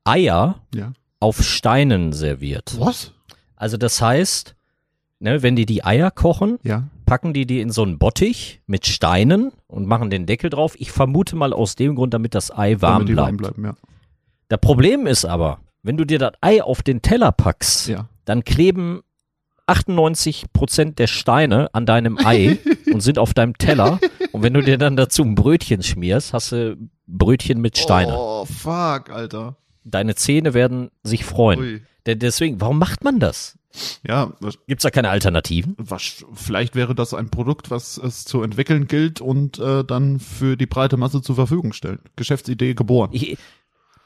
Eier 0.05 0.61
Ja. 0.75 0.93
auf 1.21 1.43
Steinen 1.43 2.13
serviert. 2.13 2.75
Was? 2.79 3.13
Also 3.57 3.77
das 3.77 4.01
heißt, 4.01 4.55
ne, 5.19 5.43
wenn 5.43 5.57
die 5.57 5.67
die 5.67 5.85
Eier 5.85 6.11
kochen, 6.11 6.59
Ja. 6.63 6.85
packen 7.07 7.33
die 7.35 7.47
die 7.47 7.61
in 7.61 7.71
so 7.71 7.83
einen 7.83 7.99
Bottich 7.99 8.61
mit 8.67 8.87
Steinen 8.87 9.53
und 9.67 9.87
machen 9.87 10.11
den 10.11 10.27
Deckel 10.27 10.49
drauf. 10.51 10.75
Ich 10.79 10.91
vermute 10.93 11.37
mal 11.37 11.53
aus 11.53 11.75
dem 11.77 11.95
Grund, 11.97 12.15
damit 12.15 12.35
das 12.35 12.51
Ei 12.57 12.77
warm 12.81 12.95
Damit 12.95 13.09
die 13.09 13.13
bleibt. 13.15 13.27
warm 13.27 13.37
bleiben, 13.37 13.65
ja. 13.65 13.75
Das 14.49 14.61
Problem 14.61 15.07
ist 15.07 15.25
aber, 15.25 15.61
wenn 15.83 15.97
du 15.97 16.05
dir 16.05 16.19
das 16.19 16.33
Ei 16.41 16.63
auf 16.63 16.83
den 16.83 17.03
Teller 17.03 17.33
packst, 17.33 17.89
Ja. 17.89 18.09
dann 18.25 18.45
kleben 18.45 19.03
98 19.67 20.53
Prozent 20.53 20.99
der 20.99 21.07
Steine 21.07 21.69
an 21.75 21.87
deinem 21.87 22.19
Ei 22.19 22.59
und 22.93 23.01
sind 23.03 23.19
auf 23.19 23.35
deinem 23.35 23.57
Teller. 23.59 24.01
Und 24.33 24.43
wenn 24.43 24.55
du 24.55 24.63
dir 24.63 24.79
dann 24.79 24.97
dazu 24.97 25.23
ein 25.23 25.35
Brötchen 25.37 25.83
schmierst, 25.83 26.33
hast 26.33 26.53
du 26.53 26.77
Brötchen 27.07 27.61
mit 27.61 27.79
Steine. 27.79 28.17
Oh, 28.19 28.45
fuck, 28.47 29.11
Alter. 29.11 29.57
Deine 29.90 30.14
Zähne 30.14 30.55
werden 30.55 30.90
sich 31.03 31.24
freuen. 31.24 31.61
Ui. 31.61 31.83
De- 32.07 32.14
Deswegen, 32.16 32.61
warum 32.61 32.79
macht 32.79 33.05
man 33.05 33.18
das? 33.20 33.59
Ja, 34.07 34.33
was, 34.40 34.59
Gibt's 34.66 34.83
da 34.83 34.90
keine 34.90 35.11
Alternativen? 35.11 35.74
was, 35.79 36.24
vielleicht 36.35 36.74
wäre 36.74 36.94
das 36.94 37.14
ein 37.14 37.31
Produkt, 37.31 37.70
was 37.70 37.98
es 37.98 38.24
zu 38.24 38.42
entwickeln 38.42 38.88
gilt 38.88 39.20
und 39.20 39.59
äh, 39.61 39.85
dann 39.85 40.18
für 40.18 40.57
die 40.57 40.66
breite 40.66 40.96
Masse 40.96 41.22
zur 41.22 41.37
Verfügung 41.37 41.72
stellen. 41.72 42.00
Geschäftsidee 42.16 42.74
geboren. 42.74 43.11
Ich, 43.12 43.38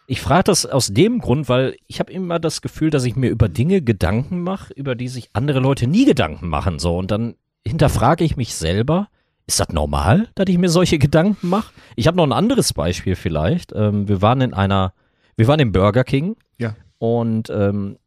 ich 0.07 0.21
frage 0.21 0.45
das 0.45 0.67
aus 0.67 0.89
dem 0.89 1.19
Grund, 1.19 1.49
weil 1.49 1.77
ich 1.87 1.99
habe 1.99 2.13
immer 2.13 2.39
das 2.39 2.61
Gefühl, 2.61 2.91
dass 2.91 3.05
ich 3.05 3.17
mir 3.17 3.31
über 3.31 3.49
Dinge 3.49 3.81
Gedanken 3.81 4.43
mache, 4.43 4.75
über 4.75 4.95
die 4.95 5.09
sich 5.09 5.31
andere 5.33 5.61
Leute 5.61 5.87
nie 5.87 6.05
Gedanken 6.05 6.49
machen. 6.49 6.79
So 6.79 6.99
und 6.99 7.11
dann 7.11 7.35
hinterfrage 7.67 8.23
ich 8.25 8.37
mich 8.37 8.55
selber. 8.55 9.09
Ist 9.47 9.61
das 9.61 9.69
normal, 9.71 10.29
dass 10.35 10.47
ich 10.49 10.57
mir 10.59 10.69
solche 10.71 10.99
Gedanken 10.99 11.49
mache? 11.49 11.73
Ich 11.97 12.07
habe 12.07 12.17
noch 12.19 12.25
ein 12.25 12.33
anderes 12.33 12.73
Beispiel 12.75 13.15
vielleicht. 13.15 13.73
Ähm, 13.75 14.09
wir 14.09 14.21
waren 14.23 14.41
in 14.43 14.53
einer, 14.55 14.93
wir 15.37 15.47
waren 15.49 15.61
im 15.61 15.73
Burger 15.73 16.05
King 16.05 16.37
Ja. 16.59 16.77
und 16.99 17.51
ähm, 17.51 17.99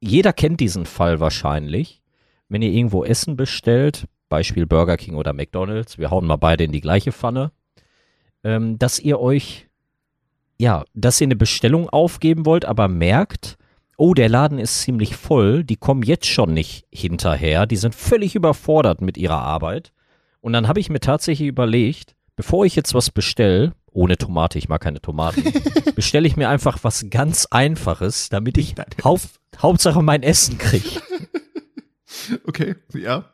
jeder 0.00 0.32
kennt 0.32 0.60
diesen 0.60 0.86
Fall 0.86 1.20
wahrscheinlich. 1.20 2.00
Wenn 2.48 2.62
ihr 2.62 2.70
irgendwo 2.70 3.04
Essen 3.04 3.36
bestellt, 3.36 4.06
Beispiel 4.28 4.66
Burger 4.66 4.96
King 4.96 5.14
oder 5.14 5.32
McDonald's, 5.32 5.98
wir 5.98 6.10
hauen 6.10 6.26
mal 6.26 6.36
beide 6.36 6.64
in 6.64 6.72
die 6.72 6.80
gleiche 6.80 7.12
Pfanne, 7.12 7.52
ähm, 8.44 8.78
dass 8.78 8.98
ihr 8.98 9.20
euch 9.20 9.68
ja, 10.58 10.84
dass 10.94 11.20
ihr 11.20 11.26
eine 11.26 11.36
Bestellung 11.36 11.88
aufgeben 11.88 12.46
wollt, 12.46 12.64
aber 12.64 12.86
merkt, 12.86 13.56
oh, 13.96 14.14
der 14.14 14.28
Laden 14.28 14.58
ist 14.58 14.82
ziemlich 14.82 15.16
voll, 15.16 15.64
die 15.64 15.76
kommen 15.76 16.02
jetzt 16.04 16.26
schon 16.26 16.54
nicht 16.54 16.86
hinterher, 16.92 17.66
die 17.66 17.76
sind 17.76 17.94
völlig 17.96 18.34
überfordert 18.36 19.00
mit 19.00 19.16
ihrer 19.16 19.40
Arbeit. 19.40 19.92
Und 20.40 20.52
dann 20.52 20.68
habe 20.68 20.78
ich 20.78 20.88
mir 20.90 21.00
tatsächlich 21.00 21.48
überlegt, 21.48 22.14
bevor 22.36 22.64
ich 22.64 22.76
jetzt 22.76 22.94
was 22.94 23.10
bestelle, 23.10 23.72
ohne 23.92 24.16
Tomate, 24.18 24.58
ich 24.58 24.68
mag 24.68 24.80
keine 24.80 25.00
Tomaten, 25.00 25.42
bestelle 25.94 26.26
ich 26.26 26.36
mir 26.36 26.48
einfach 26.48 26.78
was 26.82 27.06
ganz 27.10 27.46
Einfaches, 27.50 28.28
damit 28.28 28.58
ich 28.58 28.74
Haupt, 29.04 29.28
Hauptsache 29.58 30.02
mein 30.02 30.22
Essen 30.22 30.58
kriege. 30.58 30.88
Okay, 32.46 32.76
ja. 32.94 33.24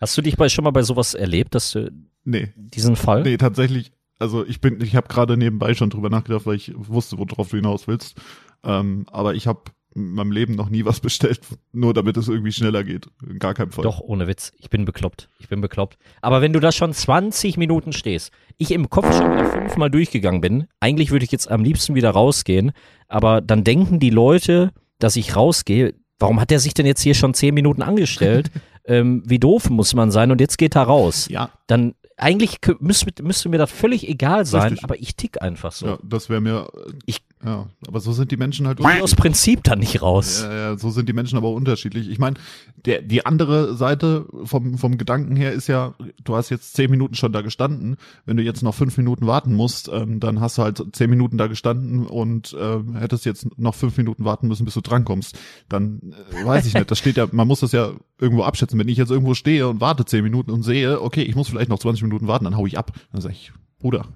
Hast 0.00 0.16
du 0.16 0.22
dich 0.22 0.36
bei, 0.36 0.48
schon 0.48 0.64
mal 0.64 0.70
bei 0.70 0.82
sowas 0.82 1.14
erlebt, 1.14 1.54
dass 1.54 1.72
du 1.72 1.90
Nee, 2.24 2.52
diesen 2.56 2.96
Fall? 2.96 3.22
nee, 3.22 3.36
tatsächlich. 3.36 3.92
Also 4.18 4.46
ich 4.46 4.60
bin, 4.60 4.80
ich 4.80 4.94
habe 4.94 5.08
gerade 5.08 5.36
nebenbei 5.36 5.74
schon 5.74 5.90
drüber 5.90 6.10
nachgedacht, 6.10 6.46
weil 6.46 6.54
ich 6.56 6.72
wusste, 6.76 7.18
worauf 7.18 7.48
du 7.48 7.56
hinaus 7.56 7.88
willst. 7.88 8.20
Ähm, 8.62 9.06
aber 9.10 9.34
ich 9.34 9.46
habe 9.46 9.62
in 9.94 10.12
meinem 10.12 10.30
Leben 10.32 10.54
noch 10.54 10.68
nie 10.70 10.84
was 10.84 11.00
bestellt, 11.00 11.40
nur 11.72 11.94
damit 11.94 12.16
es 12.16 12.28
irgendwie 12.28 12.52
schneller 12.52 12.84
geht. 12.84 13.08
In 13.28 13.38
gar 13.38 13.54
keinem 13.54 13.72
Fall. 13.72 13.82
Doch, 13.82 14.00
ohne 14.00 14.26
Witz. 14.26 14.52
Ich 14.58 14.70
bin 14.70 14.84
bekloppt. 14.84 15.28
Ich 15.38 15.48
bin 15.48 15.60
bekloppt. 15.60 15.98
Aber 16.22 16.42
wenn 16.42 16.52
du 16.52 16.60
da 16.60 16.70
schon 16.72 16.92
20 16.92 17.56
Minuten 17.56 17.92
stehst, 17.92 18.30
ich 18.56 18.70
im 18.70 18.88
Kopf 18.90 19.16
schon 19.16 19.32
wieder 19.32 19.46
fünfmal 19.46 19.90
durchgegangen 19.90 20.40
bin, 20.40 20.66
eigentlich 20.78 21.10
würde 21.10 21.24
ich 21.24 21.32
jetzt 21.32 21.50
am 21.50 21.64
liebsten 21.64 21.94
wieder 21.94 22.10
rausgehen, 22.10 22.72
aber 23.08 23.40
dann 23.40 23.64
denken 23.64 23.98
die 23.98 24.10
Leute, 24.10 24.72
dass 24.98 25.16
ich 25.16 25.34
rausgehe. 25.34 25.94
Warum 26.18 26.40
hat 26.40 26.50
der 26.50 26.60
sich 26.60 26.74
denn 26.74 26.86
jetzt 26.86 27.00
hier 27.02 27.14
schon 27.14 27.34
10 27.34 27.54
Minuten 27.54 27.82
angestellt? 27.82 28.50
ähm, 28.84 29.22
wie 29.26 29.38
doof 29.38 29.70
muss 29.70 29.94
man 29.94 30.10
sein 30.10 30.30
und 30.30 30.40
jetzt 30.40 30.58
geht 30.58 30.76
er 30.76 30.82
raus. 30.82 31.26
Ja, 31.30 31.50
Dann 31.66 31.94
eigentlich 32.16 32.58
müsste, 32.80 33.22
müsste 33.22 33.48
mir 33.48 33.56
das 33.58 33.70
völlig 33.70 34.06
egal 34.08 34.44
sein, 34.44 34.72
Richtig. 34.72 34.84
aber 34.84 35.00
ich 35.00 35.16
tick 35.16 35.40
einfach 35.40 35.72
so. 35.72 35.86
ja, 35.86 35.98
das 36.04 36.28
wäre 36.28 36.40
mir. 36.42 36.68
Ich- 37.06 37.22
ja, 37.42 37.68
aber 37.88 38.00
so 38.00 38.12
sind 38.12 38.30
die 38.30 38.36
Menschen 38.36 38.66
halt. 38.66 38.80
Ich 38.80 38.86
gehe 38.86 39.02
aus 39.02 39.14
Prinzip 39.14 39.64
dann 39.64 39.78
nicht 39.78 40.02
raus. 40.02 40.42
Ja, 40.42 40.52
ja, 40.52 40.78
so 40.78 40.90
sind 40.90 41.08
die 41.08 41.14
Menschen 41.14 41.38
aber 41.38 41.50
unterschiedlich. 41.50 42.10
Ich 42.10 42.18
meine, 42.18 42.36
der 42.84 43.00
die 43.00 43.24
andere 43.24 43.74
Seite 43.76 44.26
vom 44.44 44.76
vom 44.76 44.98
Gedanken 44.98 45.36
her 45.36 45.52
ist 45.52 45.66
ja, 45.66 45.94
du 46.22 46.36
hast 46.36 46.50
jetzt 46.50 46.74
zehn 46.74 46.90
Minuten 46.90 47.14
schon 47.14 47.32
da 47.32 47.40
gestanden. 47.40 47.96
Wenn 48.26 48.36
du 48.36 48.42
jetzt 48.42 48.62
noch 48.62 48.74
fünf 48.74 48.98
Minuten 48.98 49.26
warten 49.26 49.54
musst, 49.54 49.88
ähm, 49.90 50.20
dann 50.20 50.40
hast 50.40 50.58
du 50.58 50.62
halt 50.62 50.84
zehn 50.92 51.08
Minuten 51.08 51.38
da 51.38 51.46
gestanden 51.46 52.06
und 52.06 52.54
ähm, 52.60 52.94
hättest 52.96 53.24
jetzt 53.24 53.58
noch 53.58 53.74
fünf 53.74 53.96
Minuten 53.96 54.26
warten 54.26 54.46
müssen, 54.46 54.66
bis 54.66 54.74
du 54.74 54.82
drankommst. 54.82 55.38
Dann 55.70 56.14
äh, 56.42 56.44
weiß 56.44 56.66
ich 56.66 56.74
nicht. 56.74 56.90
Das 56.90 56.98
steht 56.98 57.16
ja, 57.16 57.26
man 57.32 57.48
muss 57.48 57.60
das 57.60 57.72
ja 57.72 57.92
irgendwo 58.18 58.42
abschätzen. 58.42 58.78
Wenn 58.78 58.88
ich 58.88 58.98
jetzt 58.98 59.10
irgendwo 59.10 59.32
stehe 59.32 59.66
und 59.66 59.80
warte 59.80 60.04
zehn 60.04 60.22
Minuten 60.22 60.50
und 60.50 60.62
sehe, 60.62 61.00
okay, 61.00 61.22
ich 61.22 61.36
muss 61.36 61.48
vielleicht 61.48 61.70
noch 61.70 61.78
20 61.78 62.02
Minuten 62.02 62.26
warten, 62.26 62.44
dann 62.44 62.58
hau 62.58 62.66
ich 62.66 62.76
ab. 62.76 62.92
Dann 63.12 63.22
sage 63.22 63.34
ich, 63.34 63.50
Bruder, 63.80 64.06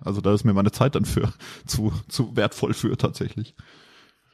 also 0.00 0.20
da 0.20 0.34
ist 0.34 0.44
mir 0.44 0.52
meine 0.52 0.72
Zeit 0.72 0.94
dann 0.94 1.04
für 1.04 1.32
zu 1.66 1.92
zu 2.08 2.36
wertvoll 2.36 2.74
für 2.74 2.96
tatsächlich. 2.96 3.54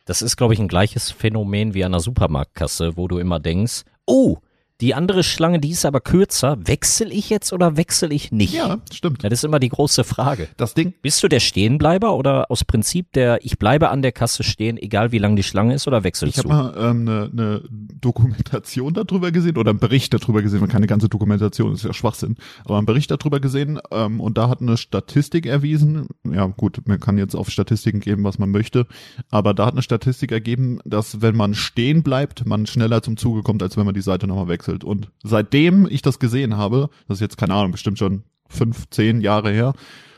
Das 0.07 0.23
ist, 0.23 0.37
glaube 0.37 0.55
ich, 0.55 0.61
ein 0.61 0.69
gleiches 0.69 1.11
Phänomen 1.11 1.75
wie 1.75 1.85
an 1.85 1.93
der 1.93 2.01
Supermarktkasse, 2.01 2.97
wo 2.97 3.09
du 3.09 3.19
immer 3.19 3.41
denkst, 3.41 3.83
oh, 4.07 4.39
Die 4.83 4.95
andere 4.95 5.23
Schlange, 5.23 5.59
die 5.59 5.71
ist 5.71 5.87
aber 5.87 6.01
kürzer. 6.01 6.59
Wechsel 6.61 7.11
ich 7.11 7.31
jetzt 7.31 7.55
oder 7.55 7.79
wechsel 7.79 8.13
ich 8.13 8.31
nicht? 8.31 8.53
Ja, 8.53 8.79
stimmt. 8.93 9.25
Das 9.25 9.33
ist 9.33 9.45
immer 9.45 9.59
die 9.59 9.71
große 9.71 10.05
Frage. 10.05 10.49
Das 10.59 10.75
Ding, 10.75 10.93
Bist 11.01 11.23
du 11.23 11.29
der 11.29 11.41
Stehenbleiber 11.41 12.15
oder 12.15 12.51
aus 12.51 12.63
Prinzip 12.63 13.11
der 13.13 13.39
Ich 13.43 13.59
bleibe 13.59 13.89
an 13.89 14.03
der 14.03 14.13
Kasse 14.13 14.43
stehen, 14.43 14.77
egal 14.77 15.13
wie 15.13 15.19
lang 15.19 15.35
die 15.35 15.43
Schlange 15.43 15.75
ist 15.75 15.87
oder 15.87 16.05
wechselst 16.05 16.37
ich 16.37 16.45
habe 16.45 16.49
du? 16.49 16.55
mal 16.55 16.91
ähm, 16.91 17.09
eine, 17.09 17.31
eine 17.33 17.63
Dokumentation 17.71 18.93
darüber 18.93 19.31
gesehen 19.31 19.57
oder 19.57 19.71
einen 19.71 19.79
Bericht 19.79 20.13
darüber 20.13 20.43
gesehen, 20.43 20.69
keine 20.69 20.87
ganze 20.87 21.09
Dokumentation, 21.09 21.73
ist 21.73 21.85
ja 21.85 21.95
Schwachsinn, 21.95 22.37
aber 22.67 22.77
einen 22.77 22.87
Bericht 22.87 23.11
darüber 23.11 23.41
gesehen 23.41 23.81
ähm, 23.91 24.21
und 24.21 24.37
da 24.37 24.51
hat 24.51 24.61
eine 24.61 24.77
Statistik 24.77 25.47
erwiesen, 25.47 26.09
ja 26.31 26.45
gut, 26.47 26.87
man 26.87 27.01
kann 27.01 27.17
jetzt 27.17 27.35
auf 27.35 27.49
Statistiken 27.49 28.01
geben, 28.01 28.25
was 28.25 28.39
man 28.39 28.51
möchte, 28.51 28.87
aber 29.31 29.55
da 29.55 29.65
hat 29.65 29.73
eine 29.73 29.83
Statistik 29.83 30.33
ergeben, 30.33 30.81
dass 30.85 31.23
wenn 31.23 31.35
man 31.35 31.55
stehen 31.55 32.03
bleibt, 32.03 32.45
man 32.45 32.67
schneller 32.67 33.03
zum 33.03 33.17
Zuge 33.17 33.43
kommt, 33.43 33.63
als 33.63 33.79
wenn 33.79 33.87
man 33.87 33.95
die 33.95 34.03
Seite 34.03 34.27
nochmal 34.27 34.49
wechselt. 34.49 34.66
Und 34.69 35.11
seitdem 35.23 35.87
ich 35.91 36.03
das 36.03 36.19
gesehen 36.19 36.57
habe, 36.57 36.91
das 37.09 37.19
ist 37.19 37.23
jetzt 37.23 37.37
keine 37.39 37.55
Ahnung, 37.55 37.73
bestimmt 37.73 37.99
schon 37.99 38.25
fünf, 38.49 38.89
zehn 38.91 39.21
Jahre 39.21 39.51
her, 39.51 39.75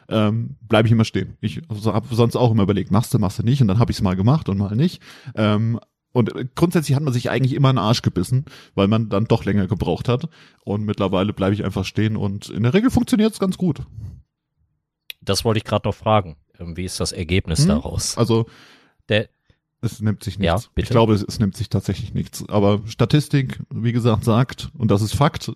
ähm, 0.08 0.56
bleibe 0.62 0.88
ich 0.88 0.92
immer 0.92 1.04
stehen. 1.04 1.36
Ich 1.40 1.60
habe 1.84 2.14
sonst 2.14 2.36
auch 2.36 2.50
immer 2.50 2.62
überlegt, 2.62 2.90
machst 2.90 3.12
du, 3.12 3.18
machst 3.18 3.38
du 3.38 3.42
nicht 3.42 3.60
und 3.60 3.68
dann 3.68 3.78
habe 3.78 3.90
ich 3.90 3.98
es 3.98 4.02
mal 4.02 4.16
gemacht 4.16 4.48
und 4.48 4.58
mal 4.58 4.74
nicht. 4.76 5.02
Ähm, 5.34 5.78
und 6.12 6.32
grundsätzlich 6.54 6.96
hat 6.96 7.02
man 7.02 7.12
sich 7.12 7.30
eigentlich 7.30 7.52
immer 7.52 7.68
einen 7.68 7.78
Arsch 7.78 8.00
gebissen, 8.02 8.46
weil 8.74 8.88
man 8.88 9.08
dann 9.10 9.26
doch 9.26 9.44
länger 9.44 9.66
gebraucht 9.66 10.08
hat. 10.08 10.28
Und 10.64 10.84
mittlerweile 10.84 11.32
bleibe 11.34 11.54
ich 11.54 11.64
einfach 11.64 11.84
stehen 11.84 12.16
und 12.16 12.48
in 12.48 12.62
der 12.62 12.72
Regel 12.74 12.90
funktioniert 12.90 13.32
es 13.34 13.38
ganz 13.38 13.58
gut. 13.58 13.82
Das 15.20 15.44
wollte 15.44 15.58
ich 15.58 15.64
gerade 15.64 15.86
noch 15.86 15.94
fragen. 15.94 16.36
Ähm, 16.58 16.76
Wie 16.76 16.84
ist 16.84 17.00
das 17.00 17.12
Ergebnis 17.12 17.60
Hm? 17.60 17.68
daraus? 17.68 18.16
Also 18.16 18.46
Der, 19.08 19.28
es 19.80 20.00
nimmt 20.00 20.24
sich 20.24 20.36
Ja, 20.38 20.54
nichts. 20.54 20.70
bitte. 20.74 20.84
ich 20.86 20.90
glaube, 20.90 21.14
es, 21.14 21.22
es 21.22 21.38
nimmt 21.38 21.56
sich 21.56 21.68
tatsächlich 21.68 22.12
nichts. 22.14 22.44
Aber 22.48 22.80
Statistik, 22.86 23.60
wie 23.70 23.92
gesagt, 23.92 24.24
sagt, 24.24 24.70
und 24.76 24.90
das 24.90 25.02
ist 25.02 25.14
Fakt, 25.14 25.48
äh, 25.48 25.52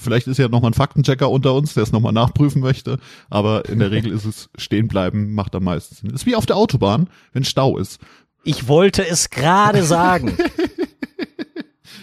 vielleicht 0.00 0.26
ist 0.28 0.38
ja 0.38 0.48
nochmal 0.48 0.70
ein 0.70 0.74
Faktenchecker 0.74 1.28
unter 1.30 1.54
uns, 1.54 1.74
der 1.74 1.82
es 1.82 1.92
nochmal 1.92 2.12
nachprüfen 2.12 2.60
möchte, 2.62 2.98
aber 3.30 3.68
in 3.68 3.78
der 3.80 3.90
Regel 3.90 4.12
ist 4.12 4.24
es 4.24 4.48
stehen 4.56 4.86
bleiben, 4.88 5.34
macht 5.34 5.54
am 5.54 5.64
meisten 5.64 5.94
Sinn. 5.96 6.10
Ist 6.10 6.26
wie 6.26 6.36
auf 6.36 6.46
der 6.46 6.56
Autobahn, 6.56 7.08
wenn 7.32 7.44
Stau 7.44 7.76
ist. 7.78 8.00
ich 8.44 8.68
wollte 8.68 9.06
es 9.06 9.30
gerade 9.30 9.82
sagen. 9.82 10.36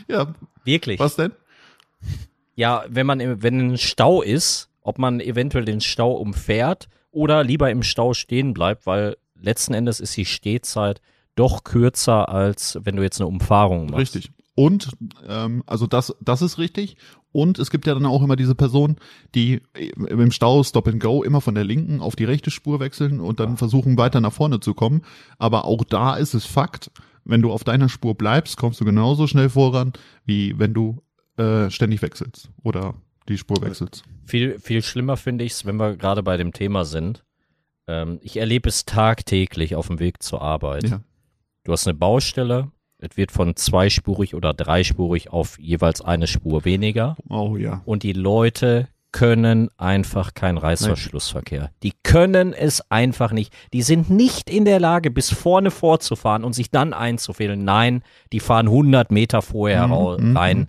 Ja, 0.07 0.33
Wirklich. 0.65 0.99
was 0.99 1.15
denn? 1.15 1.31
Ja, 2.55 2.83
wenn 2.89 3.05
man 3.05 3.41
wenn 3.41 3.71
ein 3.73 3.77
Stau 3.77 4.21
ist, 4.21 4.69
ob 4.81 4.99
man 4.99 5.19
eventuell 5.21 5.63
den 5.65 5.79
Stau 5.81 6.11
umfährt 6.13 6.89
oder 7.11 7.43
lieber 7.43 7.71
im 7.71 7.81
Stau 7.83 8.13
stehen 8.13 8.53
bleibt, 8.53 8.85
weil 8.85 9.15
letzten 9.39 9.73
Endes 9.73 9.99
ist 9.99 10.15
die 10.17 10.25
Stehzeit 10.25 11.01
doch 11.35 11.63
kürzer, 11.63 12.29
als 12.29 12.79
wenn 12.83 12.95
du 12.95 13.03
jetzt 13.03 13.19
eine 13.19 13.27
Umfahrung 13.27 13.87
machst. 13.87 14.15
Richtig. 14.15 14.31
Und 14.53 14.91
ähm, 15.27 15.63
also 15.65 15.87
das, 15.87 16.15
das 16.21 16.41
ist 16.41 16.57
richtig. 16.57 16.97
Und 17.31 17.59
es 17.59 17.71
gibt 17.71 17.87
ja 17.87 17.93
dann 17.93 18.05
auch 18.05 18.21
immer 18.21 18.35
diese 18.35 18.55
Personen, 18.55 18.97
die 19.33 19.61
im 19.95 20.31
Stau 20.31 20.63
Stop 20.63 20.87
and 20.87 21.01
Go 21.01 21.23
immer 21.23 21.39
von 21.39 21.55
der 21.55 21.63
linken 21.63 22.01
auf 22.01 22.15
die 22.15 22.25
rechte 22.25 22.51
Spur 22.51 22.79
wechseln 22.81 23.21
und 23.21 23.39
dann 23.39 23.55
versuchen 23.55 23.97
weiter 23.97 24.19
nach 24.19 24.33
vorne 24.33 24.59
zu 24.59 24.73
kommen. 24.73 25.03
Aber 25.37 25.65
auch 25.65 25.85
da 25.85 26.15
ist 26.15 26.33
es 26.33 26.45
Fakt, 26.45 26.91
wenn 27.23 27.41
du 27.41 27.51
auf 27.51 27.63
deiner 27.63 27.87
Spur 27.87 28.15
bleibst, 28.15 28.57
kommst 28.57 28.81
du 28.81 28.85
genauso 28.85 29.27
schnell 29.27 29.49
voran, 29.49 29.93
wie 30.25 30.59
wenn 30.59 30.73
du 30.73 31.01
äh, 31.37 31.69
ständig 31.69 32.01
wechselst 32.01 32.49
oder 32.63 32.95
die 33.29 33.37
Spur 33.37 33.61
wechselst. 33.61 34.03
Viel, 34.25 34.59
viel 34.59 34.81
schlimmer 34.81 35.15
finde 35.15 35.45
ich 35.45 35.53
es, 35.53 35.65
wenn 35.65 35.77
wir 35.77 35.95
gerade 35.95 36.23
bei 36.23 36.35
dem 36.35 36.51
Thema 36.51 36.83
sind. 36.83 37.23
Ähm, 37.87 38.19
ich 38.21 38.37
erlebe 38.37 38.67
es 38.67 38.85
tagtäglich 38.85 39.75
auf 39.75 39.87
dem 39.87 39.99
Weg 39.99 40.21
zur 40.21 40.41
Arbeit. 40.41 40.89
Ja. 40.89 41.01
Du 41.63 41.71
hast 41.71 41.87
eine 41.87 41.93
Baustelle, 41.95 42.71
es 42.97 43.17
wird 43.17 43.31
von 43.31 43.55
zweispurig 43.55 44.35
oder 44.35 44.53
dreispurig 44.53 45.31
auf 45.31 45.59
jeweils 45.59 46.01
eine 46.01 46.27
Spur 46.27 46.65
weniger. 46.65 47.15
Oh 47.29 47.55
ja. 47.57 47.81
und 47.85 48.03
die 48.03 48.13
Leute 48.13 48.87
können 49.11 49.69
einfach 49.77 50.33
keinen 50.33 50.57
Reißverschlussverkehr. 50.57 51.71
Die 51.83 51.91
können 52.03 52.53
es 52.53 52.89
einfach 52.89 53.33
nicht. 53.33 53.53
Die 53.73 53.81
sind 53.81 54.09
nicht 54.09 54.49
in 54.49 54.63
der 54.63 54.79
Lage, 54.79 55.11
bis 55.11 55.29
vorne 55.31 55.69
vorzufahren 55.69 56.45
und 56.45 56.53
sich 56.53 56.71
dann 56.71 56.93
einzufädeln. 56.93 57.65
Nein, 57.65 58.03
die 58.31 58.39
fahren 58.39 58.67
100 58.67 59.11
Meter 59.11 59.41
vorher 59.41 59.87
Mhm, 59.87 60.29
mhm, 60.29 60.37
rein 60.37 60.57
und 60.59 60.67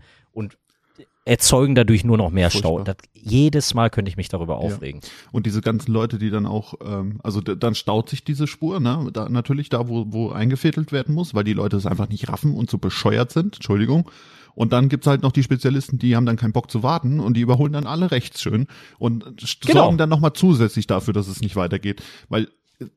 erzeugen 1.24 1.74
dadurch 1.74 2.04
nur 2.04 2.16
noch 2.16 2.30
mehr 2.30 2.50
Stau. 2.50 2.76
Furchtbar. 2.76 2.96
Das, 2.96 3.08
jedes 3.14 3.74
Mal 3.74 3.90
könnte 3.90 4.08
ich 4.08 4.16
mich 4.16 4.28
darüber 4.28 4.58
aufregen. 4.58 5.00
Und 5.30 5.46
diese 5.46 5.60
ganzen 5.60 5.92
Leute, 5.92 6.18
die 6.18 6.30
dann 6.30 6.46
auch, 6.46 6.74
ähm, 6.84 7.20
also 7.22 7.40
dann 7.40 7.74
staut 7.74 8.08
sich 8.08 8.24
diese 8.24 8.46
Spur, 8.46 8.80
ne? 8.80 9.08
Da, 9.12 9.28
natürlich 9.28 9.68
da, 9.68 9.88
wo, 9.88 10.06
wo 10.08 10.30
eingefädelt 10.30 10.90
werden 10.90 11.14
muss, 11.14 11.34
weil 11.34 11.44
die 11.44 11.52
Leute 11.52 11.76
es 11.76 11.86
einfach 11.86 12.08
nicht 12.08 12.28
raffen 12.28 12.54
und 12.54 12.70
so 12.70 12.78
bescheuert 12.78 13.30
sind, 13.30 13.56
Entschuldigung. 13.56 14.10
Und 14.54 14.72
dann 14.72 14.88
gibt's 14.88 15.06
halt 15.06 15.22
noch 15.22 15.32
die 15.32 15.42
Spezialisten, 15.42 15.98
die 15.98 16.14
haben 16.14 16.26
dann 16.26 16.36
keinen 16.36 16.52
Bock 16.52 16.70
zu 16.70 16.82
warten 16.82 17.20
und 17.20 17.36
die 17.36 17.40
überholen 17.40 17.72
dann 17.72 17.86
alle 17.86 18.10
rechts 18.10 18.42
schön 18.42 18.66
und 18.98 19.24
Genau. 19.60 19.84
sorgen 19.84 19.98
dann 19.98 20.10
nochmal 20.10 20.34
zusätzlich 20.34 20.86
dafür, 20.86 21.14
dass 21.14 21.28
es 21.28 21.40
nicht 21.40 21.56
weitergeht. 21.56 22.02
Weil 22.28 22.48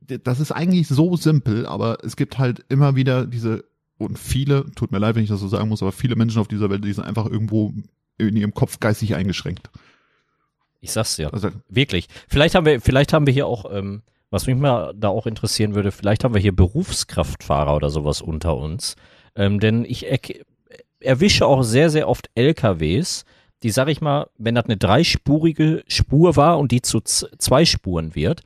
das 0.08 0.40
ist 0.40 0.52
eigentlich 0.52 0.88
so 0.88 1.16
simpel, 1.16 1.66
aber 1.66 2.04
es 2.04 2.16
gibt 2.16 2.40
halt 2.40 2.66
immer 2.70 2.96
wieder 2.96 3.26
diese, 3.28 3.66
und 3.98 4.18
viele, 4.18 4.70
tut 4.72 4.92
mir 4.92 4.98
leid, 4.98 5.16
wenn 5.16 5.24
ich 5.24 5.30
das 5.30 5.40
so 5.40 5.48
sagen 5.48 5.70
muss, 5.70 5.82
aber 5.82 5.92
viele 5.92 6.16
Menschen 6.16 6.40
auf 6.42 6.48
dieser 6.48 6.70
Welt, 6.70 6.84
die 6.84 6.92
sind 6.92 7.06
einfach 7.06 7.28
irgendwo 7.28 7.72
in 8.18 8.36
ihrem 8.36 8.54
Kopf 8.54 8.80
geistig 8.80 9.16
eingeschränkt. 9.16 9.70
Ich 10.82 10.92
sag's 10.92 11.16
dir. 11.16 11.34
Also 11.34 11.50
Wirklich. 11.70 12.08
Vielleicht 12.28 12.56
haben 12.56 12.66
wir, 12.66 12.80
vielleicht 12.82 13.14
haben 13.14 13.26
wir 13.26 13.34
hier 13.34 13.48
auch, 13.48 13.66
ähm, 13.72 14.04
was 14.30 14.48
mich 14.48 14.56
mal 14.56 14.94
da 14.96 15.08
auch 15.10 15.26
interessieren 15.28 15.76
würde, 15.76 15.92
vielleicht 15.92 16.24
haben 16.24 16.34
wir 16.34 16.42
hier 16.42 16.56
Berufskraftfahrer 16.56 17.76
oder 17.76 17.90
sowas 17.90 18.22
unter 18.22 18.56
uns. 18.58 18.96
Ähm, 19.36 19.60
denn 19.60 19.86
ich 19.86 20.08
erk- 20.12 20.44
erwische 21.00 21.46
auch 21.46 21.64
sehr, 21.64 21.90
sehr 21.90 22.08
oft 22.08 22.30
LKWs, 22.36 23.26
die, 23.64 23.72
sag 23.72 23.88
ich 23.88 24.02
mal, 24.02 24.28
wenn 24.38 24.56
das 24.56 24.66
eine 24.66 24.78
dreispurige 24.78 25.84
Spur 25.88 26.36
war 26.36 26.60
und 26.60 26.72
die 26.72 26.82
zu 26.82 27.02
zwei 27.02 27.66
Spuren 27.66 28.14
wird, 28.16 28.42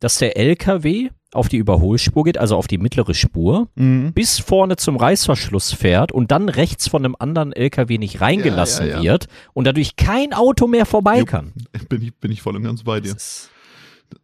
dass 0.00 0.18
der 0.18 0.36
LKW 0.36 1.10
auf 1.34 1.48
die 1.48 1.56
Überholspur 1.56 2.24
geht, 2.24 2.38
also 2.38 2.56
auf 2.56 2.66
die 2.66 2.78
mittlere 2.78 3.14
Spur, 3.14 3.68
mhm. 3.74 4.12
bis 4.12 4.38
vorne 4.38 4.76
zum 4.76 4.96
Reißverschluss 4.96 5.72
fährt 5.72 6.12
und 6.12 6.30
dann 6.30 6.48
rechts 6.48 6.88
von 6.88 7.04
einem 7.04 7.16
anderen 7.18 7.52
LKW 7.52 7.98
nicht 7.98 8.20
reingelassen 8.20 8.86
Ja, 8.86 8.92
ja, 8.92 8.96
ja. 8.98 9.12
wird 9.12 9.26
und 9.52 9.66
dadurch 9.66 9.96
kein 9.96 10.32
Auto 10.32 10.66
mehr 10.66 10.86
vorbei 10.86 11.18
Jupp. 11.20 11.28
kann. 11.28 11.52
bin 11.88 12.02
ich, 12.02 12.14
bin 12.16 12.30
ich 12.32 12.42
voll 12.42 12.56
und 12.56 12.62
ganz 12.62 12.82
bei 12.82 12.98
Es 12.98 13.02
dir. 13.02 13.16
ist, 13.16 13.50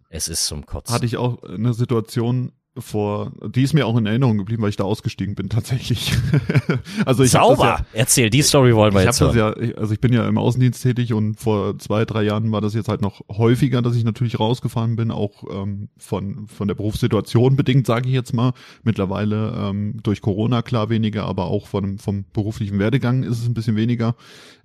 es 0.09 0.29
ist 0.29 0.47
zum 0.47 0.67
Kotzen. 0.67 0.95
Hatte 0.95 1.07
ich 1.07 1.17
auch 1.17 1.43
eine 1.45 1.73
Situation 1.75 2.53
vor, 2.79 3.33
die 3.53 3.63
ist 3.63 3.75
mir 3.75 3.85
auch 3.85 3.97
in 3.97 4.07
Erinnerung 4.07 4.39
geblieben, 4.39 4.63
weil 4.63 4.71
ich 4.71 4.77
da 4.77 4.85
ausgestiegen 4.85 5.35
bin 5.35 5.49
tatsächlich. 5.49 6.13
also 7.05 7.25
ich 7.25 7.35
hab 7.35 7.43
Sauber! 7.43 7.65
ja, 7.65 7.87
Erzähl, 7.93 8.31
die 8.31 8.43
Story 8.43 8.75
wollen 8.77 8.95
wir 8.95 9.01
ich 9.01 9.07
jetzt 9.07 9.21
habe 9.21 9.37
das 9.37 9.59
ja, 9.59 9.77
also 9.77 9.93
ich 9.93 10.01
bin 10.01 10.13
ja 10.13 10.29
im 10.29 10.39
Außendienst 10.39 10.81
tätig 10.81 11.13
und 11.13 11.35
vor 11.41 11.79
zwei, 11.79 12.05
drei 12.05 12.23
Jahren 12.23 12.53
war 12.53 12.61
das 12.61 12.75
jetzt 12.75 12.89
halt 12.89 13.03
noch 13.03 13.23
häufiger, 13.29 13.83
dass 13.83 13.97
ich 13.97 14.05
natürlich 14.05 14.39
rausgefahren 14.39 14.95
bin, 14.95 15.11
auch 15.11 15.45
ähm, 15.51 15.89
von 15.99 16.47
von 16.47 16.69
der 16.69 16.77
Berufssituation 16.77 17.57
bedingt, 17.57 17.87
sage 17.87 18.09
ich 18.09 18.15
jetzt 18.15 18.33
mal. 18.33 18.53
Mittlerweile 18.85 19.53
ähm, 19.57 19.99
durch 20.03 20.21
Corona 20.21 20.63
klar 20.63 20.91
weniger, 20.91 21.25
aber 21.25 21.47
auch 21.47 21.67
von, 21.67 21.99
vom 21.99 22.25
beruflichen 22.33 22.79
Werdegang 22.79 23.25
ist 23.25 23.41
es 23.41 23.47
ein 23.47 23.55
bisschen 23.55 23.75
weniger. 23.75 24.15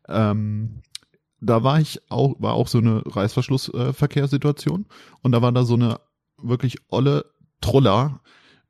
Ähm, 0.08 0.82
da 1.41 1.63
war 1.63 1.80
ich 1.80 2.00
auch, 2.10 2.36
war 2.39 2.54
auch 2.54 2.68
so 2.68 2.78
eine 2.78 3.02
Reißverschlussverkehrssituation 3.06 4.82
äh, 4.82 5.15
und 5.24 5.32
da 5.32 5.41
war 5.41 5.52
da 5.52 5.63
so 5.63 5.74
eine 5.74 6.00
wirklich 6.41 6.78
olle 6.89 7.26
Troller 7.62 8.22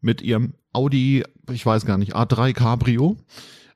mit 0.02 0.22
ihrem 0.22 0.54
Audi, 0.74 1.24
ich 1.52 1.66
weiß 1.66 1.86
gar 1.86 1.98
nicht, 1.98 2.16
A3 2.16 2.54
Cabrio, 2.54 3.18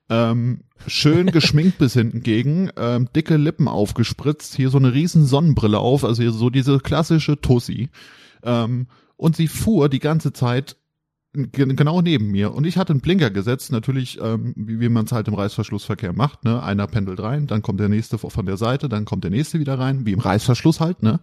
ähm, 0.08 0.62
schön 0.86 1.26
geschminkt 1.32 1.78
bis 1.78 1.94
hinten 1.94 2.22
gegen, 2.22 2.70
ähm, 2.76 3.08
dicke 3.14 3.36
Lippen 3.36 3.68
aufgespritzt, 3.68 4.54
hier 4.54 4.70
so 4.70 4.78
eine 4.78 4.92
riesen 4.92 5.24
Sonnenbrille 5.26 5.78
auf, 5.78 6.04
also 6.04 6.22
hier 6.22 6.32
so 6.32 6.50
diese 6.50 6.78
klassische 6.78 7.40
Tussi. 7.40 7.90
Ähm, 8.42 8.86
und 9.16 9.36
sie 9.36 9.48
fuhr 9.48 9.88
die 9.88 9.98
ganze 9.98 10.32
Zeit 10.32 10.76
ge- 11.32 11.74
genau 11.74 12.00
neben 12.00 12.30
mir 12.30 12.52
und 12.54 12.66
ich 12.66 12.76
hatte 12.76 12.92
einen 12.92 13.00
Blinker 13.02 13.30
gesetzt, 13.30 13.70
natürlich, 13.70 14.18
ähm, 14.20 14.54
wie, 14.56 14.80
wie 14.80 14.88
man 14.88 15.04
es 15.04 15.12
halt 15.12 15.28
im 15.28 15.34
Reißverschlussverkehr 15.34 16.12
macht, 16.12 16.44
ne? 16.44 16.62
Einer 16.62 16.86
pendelt 16.86 17.20
rein, 17.20 17.46
dann 17.46 17.62
kommt 17.62 17.80
der 17.80 17.88
nächste 17.88 18.18
von 18.18 18.46
der 18.46 18.56
Seite, 18.56 18.88
dann 18.88 19.04
kommt 19.04 19.24
der 19.24 19.30
nächste 19.30 19.60
wieder 19.60 19.78
rein, 19.78 20.06
wie 20.06 20.12
im 20.12 20.20
Reißverschluss 20.20 20.80
halt, 20.80 21.02
ne? 21.02 21.20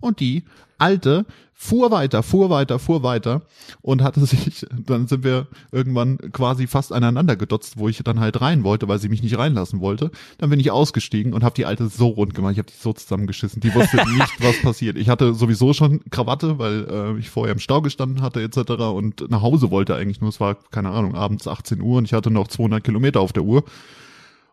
Und 0.00 0.20
die 0.20 0.44
alte 0.78 1.26
fuhr 1.62 1.90
weiter, 1.90 2.22
fuhr 2.22 2.48
weiter, 2.48 2.78
fuhr 2.78 3.02
weiter 3.02 3.42
und 3.82 4.02
hatte 4.02 4.24
sich, 4.24 4.66
dann 4.72 5.06
sind 5.06 5.24
wir 5.24 5.46
irgendwann 5.72 6.16
quasi 6.32 6.66
fast 6.66 6.90
aneinander 6.90 7.36
gedotzt, 7.36 7.76
wo 7.76 7.86
ich 7.86 8.02
dann 8.02 8.18
halt 8.18 8.40
rein 8.40 8.64
wollte, 8.64 8.88
weil 8.88 8.98
sie 8.98 9.10
mich 9.10 9.22
nicht 9.22 9.36
reinlassen 9.36 9.80
wollte. 9.82 10.10
Dann 10.38 10.48
bin 10.48 10.58
ich 10.58 10.70
ausgestiegen 10.70 11.34
und 11.34 11.44
habe 11.44 11.54
die 11.54 11.66
alte 11.66 11.88
so 11.88 12.08
rund 12.08 12.34
gemacht. 12.34 12.52
Ich 12.52 12.58
habe 12.58 12.70
die 12.70 12.80
so 12.80 12.94
zusammengeschissen. 12.94 13.60
Die 13.60 13.74
wusste 13.74 13.96
nicht, 14.16 14.42
was 14.42 14.62
passiert. 14.62 14.96
Ich 14.96 15.10
hatte 15.10 15.34
sowieso 15.34 15.74
schon 15.74 16.00
Krawatte, 16.10 16.58
weil 16.58 16.86
äh, 16.90 17.18
ich 17.18 17.28
vorher 17.28 17.52
im 17.52 17.60
Stau 17.60 17.82
gestanden 17.82 18.22
hatte 18.22 18.42
etc. 18.42 18.70
und 18.94 19.30
nach 19.30 19.42
Hause 19.42 19.70
wollte 19.70 19.94
eigentlich 19.94 20.22
nur. 20.22 20.30
Es 20.30 20.40
war, 20.40 20.56
keine 20.70 20.88
Ahnung, 20.88 21.14
abends 21.14 21.46
18 21.46 21.82
Uhr 21.82 21.98
und 21.98 22.06
ich 22.06 22.14
hatte 22.14 22.30
noch 22.30 22.48
200 22.48 22.82
Kilometer 22.82 23.20
auf 23.20 23.34
der 23.34 23.42
Uhr. 23.42 23.64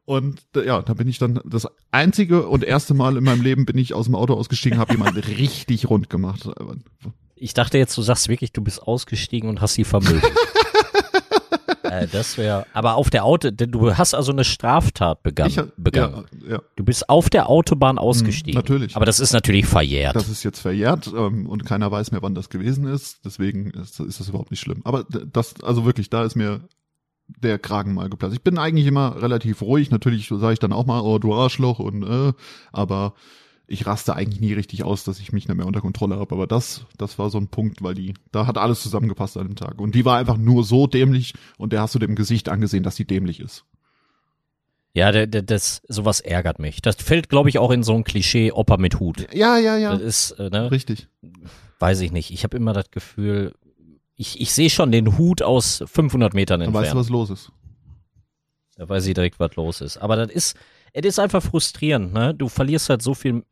Und 0.08 0.42
äh, 0.56 0.66
ja, 0.66 0.82
da 0.82 0.94
bin 0.94 1.10
ich 1.10 1.18
dann 1.18 1.42
das 1.44 1.68
einzige 1.92 2.48
und 2.48 2.64
erste 2.64 2.94
Mal 2.94 3.18
in 3.18 3.26
meinem 3.26 3.42
Leben 3.42 3.66
bin 3.66 3.78
ich 3.78 3.94
aus 3.94 4.06
dem 4.06 4.16
Auto 4.16 4.36
ausgestiegen, 4.36 4.80
habe 4.80 4.94
jemanden 4.94 5.20
richtig 5.38 5.90
rund 5.90 6.10
gemacht. 6.10 6.50
Ich 7.36 7.54
dachte 7.54 7.78
jetzt, 7.78 7.98
du 7.98 8.02
sagst 8.02 8.30
wirklich, 8.30 8.54
du 8.54 8.64
bist 8.64 8.82
ausgestiegen 8.82 9.50
und 9.50 9.60
hast 9.60 9.74
sie 9.74 9.84
vermögen. 9.84 10.22
äh, 11.84 12.08
das 12.08 12.38
wäre, 12.38 12.66
aber 12.72 12.96
auf 12.96 13.10
der 13.10 13.26
Auto, 13.26 13.52
du 13.52 13.98
hast 13.98 14.14
also 14.14 14.32
eine 14.32 14.46
Straftat 14.46 15.24
begangen. 15.24 15.50
Ich, 15.50 15.74
begangen. 15.76 16.24
Ja, 16.42 16.52
ja, 16.54 16.62
Du 16.78 16.86
bist 16.86 17.10
auf 17.10 17.30
der 17.30 17.50
Autobahn 17.50 17.98
ausgestiegen. 17.98 18.58
natürlich. 18.58 18.96
Aber 18.96 19.06
das 19.06 19.20
ist 19.20 19.34
natürlich 19.34 19.66
verjährt. 19.66 20.16
das 20.16 20.30
ist 20.30 20.42
jetzt 20.44 20.62
verjährt 20.62 21.08
ähm, 21.08 21.48
und 21.50 21.66
keiner 21.66 21.92
weiß 21.92 22.12
mehr, 22.12 22.22
wann 22.22 22.34
das 22.34 22.48
gewesen 22.48 22.88
ist. 22.88 23.26
Deswegen 23.26 23.72
ist, 23.72 24.00
ist 24.00 24.22
das 24.22 24.30
überhaupt 24.30 24.52
nicht 24.52 24.62
schlimm. 24.62 24.84
Aber 24.86 25.04
das, 25.04 25.62
also 25.64 25.84
wirklich, 25.84 26.10
da 26.10 26.24
ist 26.24 26.38
mir 26.38 26.62
der 27.28 27.60
Kragen 27.60 27.94
mal 27.94 28.10
geplatzt. 28.10 28.36
Ich 28.36 28.44
bin 28.44 28.58
eigentlich 28.58 28.88
immer 28.88 29.22
relativ 29.22 29.62
ruhig. 29.62 29.92
Natürlich 29.92 30.28
sage 30.28 30.54
ich 30.54 30.60
dann 30.60 30.74
auch 30.74 30.86
mal, 30.86 31.02
oh 31.02 31.20
du 31.20 31.34
Arschloch 31.34 31.80
und 31.80 32.04
äh, 32.04 32.34
aber 32.72 33.14
ich 33.70 33.86
raste 33.86 34.16
eigentlich 34.16 34.40
nie 34.40 34.54
richtig 34.54 34.84
aus, 34.84 35.04
dass 35.04 35.20
ich 35.20 35.34
mich 35.34 35.48
nicht 35.48 35.58
mehr 35.58 35.68
unter 35.68 35.82
Kontrolle 35.82 36.18
habe. 36.18 36.34
Aber 36.34 36.48
das, 36.48 36.86
das 36.98 37.20
war 37.20 37.30
so 37.30 37.38
ein 37.38 37.50
Punkt, 37.50 37.84
weil 37.84 37.96
die, 37.96 38.14
da 38.32 38.48
hat 38.48 38.58
alles 38.58 38.82
zusammengepasst 38.82 39.36
an 39.38 39.48
dem 39.48 39.56
Tag. 39.58 39.82
Und 39.82 39.94
die 39.94 40.06
war 40.06 40.18
einfach 40.18 40.38
nur 40.38 40.64
so 40.64 40.88
dämlich 40.88 41.34
und 41.58 41.74
der 41.74 41.82
hast 41.82 41.94
du 41.94 42.00
dem 42.00 42.16
Gesicht 42.16 42.48
angesehen, 42.48 42.84
dass 42.84 42.96
sie 42.96 43.06
dämlich 43.06 43.42
ist. 43.42 43.66
ja, 44.94 45.12
der, 45.12 45.28
der, 45.28 45.42
das, 45.42 45.82
sowas 45.90 46.22
ärgert 46.22 46.60
mich. 46.60 46.82
Das 46.82 46.96
fällt, 46.96 47.28
glaube 47.28 47.50
ich, 47.50 47.60
auch 47.60 47.72
in 47.72 47.84
so 47.84 47.94
ein 47.94 48.06
Klischee 48.06 48.52
Opa 48.54 48.78
mit 48.78 49.00
Hut. 49.02 49.28
Ja, 49.34 49.58
ja, 49.58 49.78
ja. 49.78 49.92
Das 49.92 50.02
ist, 50.02 50.32
äh, 50.40 50.50
ne, 50.50 50.72
Richtig. 50.72 51.08
weiß 51.80 52.00
ich 52.02 52.14
nicht. 52.14 52.32
Ich 52.32 52.44
habe 52.46 52.56
immer 52.56 52.72
das 52.74 52.90
Gefühl, 52.90 53.54
ich, 54.18 54.42
ich 54.42 54.52
sehe 54.52 54.70
schon 54.70 54.92
den 54.92 55.18
Hut 55.18 55.42
aus 55.42 55.84
500 55.86 56.34
Metern 56.34 56.60
Dann 56.60 56.74
weißt 56.74 56.94
du, 56.94 56.98
entfernt. 56.98 57.00
was 57.00 57.10
los 57.10 57.30
ist. 57.30 57.52
Da 58.76 58.88
weiß 58.90 59.06
ich 59.08 59.14
direkt, 59.14 59.40
was 59.40 59.56
los 59.56 59.82
ist. 59.82 59.98
Aber 59.98 60.16
das 60.16 60.30
ist, 60.30 60.56
es 60.94 61.06
ist 61.06 61.20
einfach 61.20 61.42
frustrierend, 61.42 62.14
ne? 62.14 62.34
Du 62.34 62.48
verlierst 62.48 62.90
halt 62.90 63.02
so 63.02 63.14
viel 63.14 63.44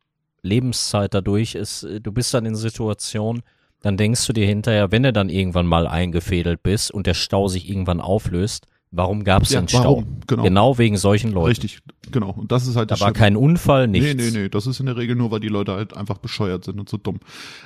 Lebenszeit 0.42 1.14
dadurch. 1.14 1.54
Es, 1.54 1.80
du 2.02 2.12
bist 2.12 2.32
dann 2.34 2.46
in 2.46 2.54
Situationen, 2.54 3.42
dann 3.82 3.96
denkst 3.96 4.26
du 4.26 4.32
dir 4.32 4.46
hinterher, 4.46 4.92
wenn 4.92 5.02
du 5.02 5.12
dann 5.12 5.28
irgendwann 5.28 5.66
mal 5.66 5.86
eingefädelt 5.86 6.62
bist 6.62 6.90
und 6.90 7.06
der 7.06 7.14
Stau 7.14 7.48
sich 7.48 7.68
irgendwann 7.68 8.00
auflöst, 8.00 8.66
warum 8.92 9.24
gab 9.24 9.42
es 9.42 9.50
Ja, 9.50 9.60
den 9.60 9.68
Stau? 9.68 10.04
Genau. 10.26 10.42
Genau 10.44 10.78
wegen 10.78 10.96
solchen 10.96 11.32
Leuten. 11.32 11.48
Richtig, 11.48 11.80
genau. 12.12 12.30
Und 12.30 12.52
das 12.52 12.66
ist 12.68 12.76
halt 12.76 12.90
Da 12.90 12.94
das 12.94 13.00
war 13.00 13.08
Schlimme. 13.08 13.18
kein 13.18 13.36
Unfall, 13.36 13.88
nichts. 13.88 14.06
Nee, 14.14 14.14
nee, 14.14 14.30
nee, 14.30 14.48
das 14.48 14.66
ist 14.66 14.78
in 14.80 14.86
der 14.86 14.96
Regel 14.96 15.16
nur, 15.16 15.30
weil 15.32 15.40
die 15.40 15.48
Leute 15.48 15.72
halt 15.72 15.96
einfach 15.96 16.18
bescheuert 16.18 16.64
sind 16.64 16.78
und 16.78 16.88
so 16.88 16.96
dumm. 16.96 17.18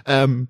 Ähm, 0.07 0.49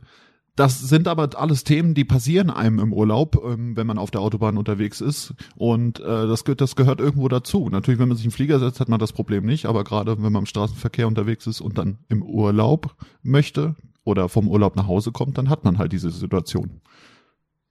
das 0.57 0.81
sind 0.81 1.09
aber 1.09 1.31
alles 1.41 1.65
Themen, 1.65 1.95
die 1.95 2.05
passieren 2.05 2.51
einem 2.51 2.79
im 2.81 2.93
Urlaub, 2.93 3.43
ähm, 3.45 3.77
wenn 3.77 3.87
man 3.87 3.99
auf 3.99 4.11
der 4.11 4.21
Autobahn 4.21 4.59
unterwegs 4.59 5.01
ist. 5.01 5.33
Und 5.57 6.01
äh, 6.01 6.03
das, 6.27 6.45
gehört- 6.45 6.61
das 6.61 6.77
gehört 6.77 7.01
irgendwo 7.01 7.29
dazu. 7.29 7.69
Natürlich, 7.71 7.99
wenn 8.01 8.09
man 8.09 8.17
sich 8.17 8.27
im 8.27 8.33
Flieger 8.33 8.59
setzt, 8.59 8.81
hat 8.81 8.89
man 8.89 9.01
das 9.01 9.13
Problem 9.13 9.47
nicht. 9.47 9.67
Aber 9.67 9.85
gerade 9.85 10.17
wenn 10.23 10.33
man 10.33 10.43
im 10.43 10.47
Straßenverkehr 10.47 11.07
unterwegs 11.09 11.47
ist 11.47 11.61
und 11.61 11.79
dann 11.79 11.99
im 12.09 12.23
Urlaub 12.23 12.95
möchte 13.23 13.75
oder 14.05 14.29
vom 14.29 14.49
Urlaub 14.49 14.77
nach 14.77 14.87
Hause 14.87 15.13
kommt, 15.13 15.39
dann 15.39 15.49
hat 15.49 15.65
man 15.65 15.79
halt 15.79 15.93
diese 15.93 16.11
Situation. 16.11 16.81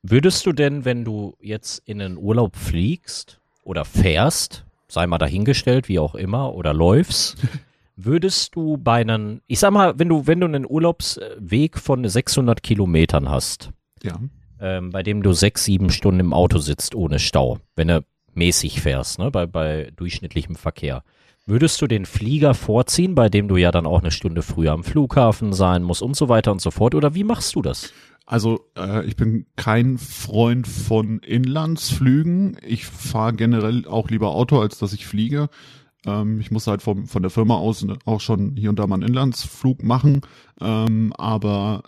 Würdest 0.02 0.46
du 0.46 0.54
denn, 0.54 0.86
wenn 0.86 1.04
du 1.04 1.36
jetzt 1.42 1.82
in 1.86 2.02
einen 2.02 2.18
Urlaub 2.18 2.56
fliegst 2.56 3.40
oder 3.64 3.84
fährst, 3.86 4.64
sei 4.88 5.06
mal 5.08 5.18
dahingestellt, 5.18 5.90
wie 5.90 6.00
auch 6.00 6.16
immer, 6.16 6.56
oder 6.56 6.74
läufst, 6.74 7.36
würdest 8.06 8.56
du 8.56 8.78
bei 8.78 9.02
einem, 9.02 9.42
ich 9.48 9.60
sag 9.60 9.72
mal, 9.72 9.98
wenn 10.00 10.10
du, 10.10 10.28
wenn 10.28 10.40
du 10.40 10.46
einen 10.48 10.66
Urlaubsweg 10.68 11.78
von 11.78 12.08
600 12.08 12.64
Kilometern 12.64 13.30
hast, 13.30 13.72
Ja. 14.04 14.20
ähm, 14.60 14.92
bei 14.92 15.04
dem 15.04 15.24
du 15.24 15.34
sechs, 15.34 15.64
sieben 15.66 15.90
Stunden 15.90 16.20
im 16.20 16.34
Auto 16.34 16.58
sitzt 16.60 16.96
ohne 16.96 17.20
Stau, 17.20 17.60
wenn 17.76 17.88
du 17.90 18.04
mäßig 18.34 18.82
fährst, 18.82 19.20
ne, 19.20 19.32
bei, 19.32 19.46
bei 19.46 19.92
durchschnittlichem 19.96 20.56
Verkehr, 20.56 21.04
würdest 21.46 21.82
du 21.82 21.88
den 21.88 22.06
Flieger 22.06 22.54
vorziehen, 22.54 23.16
bei 23.16 23.28
dem 23.28 23.48
du 23.48 23.58
ja 23.58 23.72
dann 23.72 23.86
auch 23.88 24.02
eine 24.02 24.12
Stunde 24.12 24.44
früher 24.44 24.72
am 24.72 24.84
Flughafen 24.84 25.52
sein 25.52 25.84
musst 25.84 26.02
und 26.02 26.16
so 26.16 26.30
weiter 26.30 26.52
und 26.52 26.62
so 26.62 26.72
fort, 26.72 26.96
oder 26.96 27.16
wie 27.16 27.24
machst 27.24 27.56
du 27.56 27.62
das? 27.62 27.92
Also 28.26 28.60
äh, 28.78 29.04
ich 29.08 29.16
bin 29.16 29.48
kein 29.56 29.98
Freund 29.98 30.68
von 30.68 31.18
Inlandsflügen. 31.74 32.58
Ich 32.66 32.86
fahre 32.86 33.34
generell 33.34 33.88
auch 33.88 34.10
lieber 34.10 34.30
Auto, 34.30 34.60
als 34.60 34.78
dass 34.78 34.94
ich 34.94 35.08
fliege. 35.08 35.50
Ähm, 36.06 36.40
ich 36.40 36.52
muss 36.52 36.68
halt 36.68 36.82
vom, 36.82 37.08
von 37.08 37.22
der 37.22 37.32
Firma 37.32 37.56
aus 37.56 37.84
ne, 37.84 37.98
auch 38.06 38.22
schon 38.22 38.56
hier 38.56 38.70
und 38.70 38.80
da 38.80 38.88
mal 38.88 38.96
einen 38.96 39.10
Inlandsflug 39.10 39.84
machen. 39.84 40.22
Ähm, 40.62 41.14
aber 41.18 41.84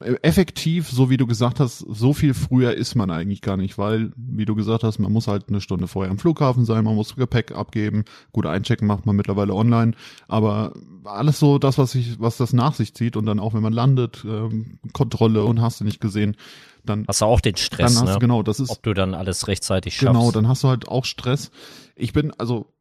äh, 0.00 0.14
effektiv, 0.22 0.88
so 0.88 1.10
wie 1.10 1.18
du 1.18 1.26
gesagt 1.26 1.60
hast, 1.60 1.78
so 1.78 2.14
viel 2.14 2.32
früher 2.32 2.74
ist 2.74 2.94
man 2.94 3.10
eigentlich 3.10 3.42
gar 3.42 3.56
nicht, 3.58 3.76
weil, 3.76 4.12
wie 4.16 4.46
du 4.46 4.54
gesagt 4.54 4.82
hast, 4.82 4.98
man 4.98 5.12
muss 5.12 5.28
halt 5.28 5.48
eine 5.48 5.60
Stunde 5.60 5.88
vorher 5.88 6.10
am 6.10 6.18
Flughafen 6.18 6.64
sein, 6.64 6.84
man 6.84 6.94
muss 6.94 7.16
Gepäck 7.16 7.52
abgeben, 7.52 8.04
gut 8.32 8.46
einchecken 8.46 8.86
macht 8.86 9.04
man 9.04 9.14
mittlerweile 9.14 9.54
online, 9.54 9.92
aber 10.26 10.72
alles 11.04 11.38
so 11.38 11.58
das, 11.58 11.76
was 11.76 11.92
sich, 11.92 12.18
was 12.18 12.38
das 12.38 12.54
nach 12.54 12.74
sich 12.74 12.94
zieht 12.94 13.16
und 13.16 13.26
dann 13.26 13.40
auch 13.40 13.52
wenn 13.52 13.62
man 13.62 13.74
landet, 13.74 14.24
ähm, 14.24 14.78
Kontrolle 14.94 15.44
und 15.44 15.60
hast 15.60 15.80
du 15.80 15.84
nicht 15.84 16.00
gesehen, 16.00 16.36
dann, 16.84 17.04
Hast 17.06 17.20
du 17.20 17.26
auch 17.26 17.42
den 17.42 17.52
dann 17.52 17.62
Stress, 17.62 18.00
hast 18.00 18.04
ne? 18.04 18.18
genau, 18.18 18.42
das 18.42 18.58
ist 18.58 18.70
ob 18.70 18.82
du 18.82 18.94
dann 18.94 19.12
alles 19.12 19.48
rechtzeitig 19.48 19.96
schaffst. 19.96 20.06
Genau, 20.06 20.30
dann 20.32 20.48
hast 20.48 20.64
du 20.64 20.68
halt 20.68 20.88
auch 20.88 21.04
Stress. 21.04 21.50
Ich 21.94 22.14
bin, 22.14 22.32
also 22.38 22.72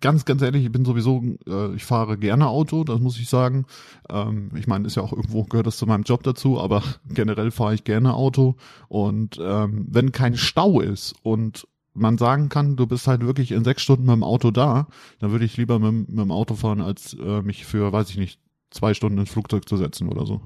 ganz, 0.00 0.24
ganz 0.24 0.42
ehrlich, 0.42 0.64
ich 0.64 0.72
bin 0.72 0.84
sowieso, 0.84 1.22
äh, 1.46 1.74
ich 1.74 1.84
fahre 1.84 2.18
gerne 2.18 2.48
Auto, 2.48 2.84
das 2.84 3.00
muss 3.00 3.18
ich 3.18 3.28
sagen. 3.28 3.66
Ähm, 4.08 4.50
ich 4.56 4.66
meine, 4.66 4.86
ist 4.86 4.96
ja 4.96 5.02
auch 5.02 5.12
irgendwo, 5.12 5.44
gehört 5.44 5.66
das 5.66 5.76
zu 5.76 5.86
meinem 5.86 6.02
Job 6.02 6.22
dazu, 6.22 6.60
aber 6.60 6.82
generell 7.08 7.50
fahre 7.50 7.74
ich 7.74 7.84
gerne 7.84 8.14
Auto. 8.14 8.56
Und 8.88 9.38
ähm, 9.40 9.86
wenn 9.90 10.12
kein 10.12 10.36
Stau 10.36 10.80
ist 10.80 11.14
und 11.22 11.66
man 11.94 12.18
sagen 12.18 12.48
kann, 12.48 12.76
du 12.76 12.86
bist 12.86 13.06
halt 13.06 13.22
wirklich 13.22 13.52
in 13.52 13.64
sechs 13.64 13.82
Stunden 13.82 14.06
mit 14.06 14.14
dem 14.14 14.22
Auto 14.22 14.50
da, 14.50 14.86
dann 15.18 15.32
würde 15.32 15.44
ich 15.44 15.56
lieber 15.56 15.78
mit, 15.78 16.08
mit 16.08 16.18
dem 16.18 16.30
Auto 16.30 16.54
fahren, 16.54 16.80
als 16.80 17.14
äh, 17.14 17.42
mich 17.42 17.64
für, 17.64 17.92
weiß 17.92 18.10
ich 18.10 18.18
nicht, 18.18 18.40
zwei 18.70 18.94
Stunden 18.94 19.18
ins 19.18 19.30
Flugzeug 19.30 19.68
zu 19.68 19.76
setzen 19.76 20.08
oder 20.08 20.26
so. 20.26 20.40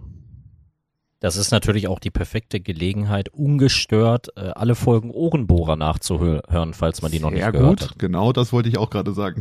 Das 1.23 1.37
ist 1.37 1.53
natürlich 1.53 1.87
auch 1.87 2.01
die 2.01 2.11
perfekte 2.11 2.59
Gelegenheit, 2.59 3.29
ungestört 3.29 4.37
äh, 4.37 4.41
alle 4.41 4.75
Folgen 4.75 5.13
Ohrenbohrer 5.13 5.77
nachzuhören, 5.77 6.75
falls 6.75 7.01
man 7.01 7.13
die 7.13 7.21
noch 7.21 7.31
nicht 7.31 7.43
Sehr 7.43 7.53
gehört 7.53 7.79
gut, 7.79 7.91
hat. 7.91 7.99
genau, 8.01 8.33
das 8.33 8.53
wollte 8.53 8.69
ich 8.69 8.77
auch 8.77 8.91
gerade 8.91 9.13
sagen. 9.13 9.41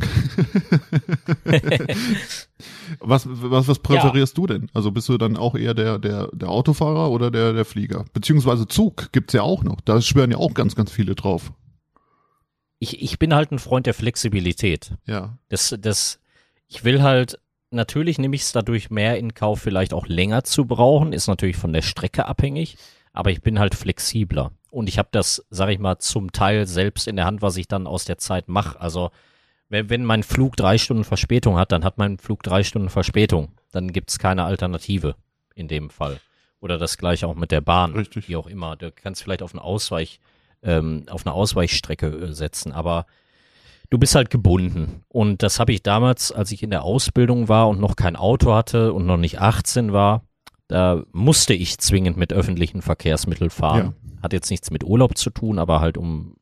was, 3.00 3.26
was, 3.28 3.66
was 3.66 3.78
präferierst 3.80 4.38
du 4.38 4.46
denn? 4.46 4.70
Also 4.72 4.92
bist 4.92 5.08
du 5.08 5.18
dann 5.18 5.36
auch 5.36 5.56
eher 5.56 5.74
der, 5.74 5.98
der, 5.98 6.28
der 6.32 6.50
Autofahrer 6.50 7.10
oder 7.10 7.32
der, 7.32 7.52
der 7.52 7.64
Flieger? 7.64 8.04
Beziehungsweise 8.12 8.68
Zug 8.68 9.10
gibt's 9.10 9.32
ja 9.32 9.42
auch 9.42 9.64
noch. 9.64 9.80
Da 9.80 10.00
schwören 10.00 10.30
ja 10.30 10.36
auch 10.36 10.54
ganz, 10.54 10.76
ganz 10.76 10.92
viele 10.92 11.16
drauf. 11.16 11.52
Ich, 12.78 13.02
ich 13.02 13.18
bin 13.18 13.34
halt 13.34 13.50
ein 13.50 13.58
Freund 13.58 13.86
der 13.86 13.94
Flexibilität. 13.94 14.92
Ja. 15.04 15.36
Das, 15.48 15.74
das, 15.80 16.20
ich 16.68 16.84
will 16.84 17.02
halt, 17.02 17.40
natürlich 17.72 18.18
nehme 18.18 18.36
ich 18.36 18.42
es 18.42 18.52
dadurch 18.52 18.90
mehr 18.90 19.18
in 19.18 19.34
Kauf, 19.34 19.60
vielleicht 19.60 19.92
auch 19.92 20.06
länger 20.06 20.44
zu 20.44 20.66
brauchen, 20.66 21.12
ist 21.12 21.26
natürlich 21.26 21.56
von 21.56 21.72
der 21.72 21.82
Strecke 21.82 22.26
abhängig, 22.26 22.76
aber 23.12 23.30
ich 23.30 23.42
bin 23.42 23.58
halt 23.58 23.74
flexibler. 23.74 24.52
Und 24.70 24.88
ich 24.88 24.98
habe 24.98 25.08
das, 25.12 25.44
sag 25.50 25.68
ich 25.68 25.78
mal, 25.78 25.98
zum 25.98 26.32
Teil 26.32 26.66
selbst 26.66 27.06
in 27.06 27.16
der 27.16 27.26
Hand, 27.26 27.42
was 27.42 27.56
ich 27.56 27.68
dann 27.68 27.86
aus 27.86 28.04
der 28.04 28.18
Zeit 28.18 28.48
mache. 28.48 28.80
Also, 28.80 29.10
wenn, 29.68 29.90
wenn 29.90 30.04
mein 30.04 30.22
Flug 30.22 30.56
drei 30.56 30.78
Stunden 30.78 31.04
Verspätung 31.04 31.58
hat, 31.58 31.72
dann 31.72 31.84
hat 31.84 31.98
mein 31.98 32.18
Flug 32.18 32.42
drei 32.42 32.62
Stunden 32.62 32.88
Verspätung. 32.88 33.52
Dann 33.70 33.92
gibt's 33.92 34.18
keine 34.18 34.44
Alternative 34.44 35.14
in 35.54 35.68
dem 35.68 35.90
Fall. 35.90 36.20
Oder 36.60 36.78
das 36.78 36.96
gleiche 36.96 37.26
auch 37.26 37.34
mit 37.34 37.50
der 37.50 37.60
Bahn, 37.60 37.92
Richtig. 37.92 38.28
wie 38.28 38.36
auch 38.36 38.46
immer. 38.46 38.76
Du 38.76 38.92
kannst 38.92 39.22
vielleicht 39.22 39.42
auf 39.42 39.52
eine 39.52 39.62
Ausweich, 39.62 40.20
ähm, 40.62 41.04
auf 41.10 41.26
eine 41.26 41.34
Ausweichstrecke 41.34 42.06
äh, 42.06 42.32
setzen, 42.32 42.72
aber 42.72 43.06
du 43.92 43.98
bist 43.98 44.14
halt 44.14 44.30
gebunden. 44.30 45.02
Und 45.08 45.42
das 45.42 45.60
habe 45.60 45.72
ich 45.72 45.82
damals, 45.82 46.32
als 46.32 46.50
ich 46.50 46.62
in 46.62 46.70
der 46.70 46.82
Ausbildung 46.82 47.48
war 47.50 47.68
und 47.68 47.78
noch 47.78 47.94
kein 47.94 48.16
Auto 48.16 48.54
hatte 48.54 48.94
und 48.94 49.04
noch 49.04 49.18
nicht 49.18 49.38
18 49.38 49.92
war, 49.92 50.22
da 50.66 51.02
musste 51.12 51.52
ich 51.52 51.76
zwingend 51.76 52.16
mit 52.16 52.32
öffentlichen 52.32 52.80
Verkehrsmitteln 52.80 53.50
fahren. 53.50 53.94
Hat 54.22 54.32
jetzt 54.32 54.50
nichts 54.50 54.70
mit 54.70 54.82
Urlaub 54.82 55.18
zu 55.18 55.28
tun, 55.28 55.58
aber 55.58 55.80
halt 55.82 55.98
um 55.98 56.36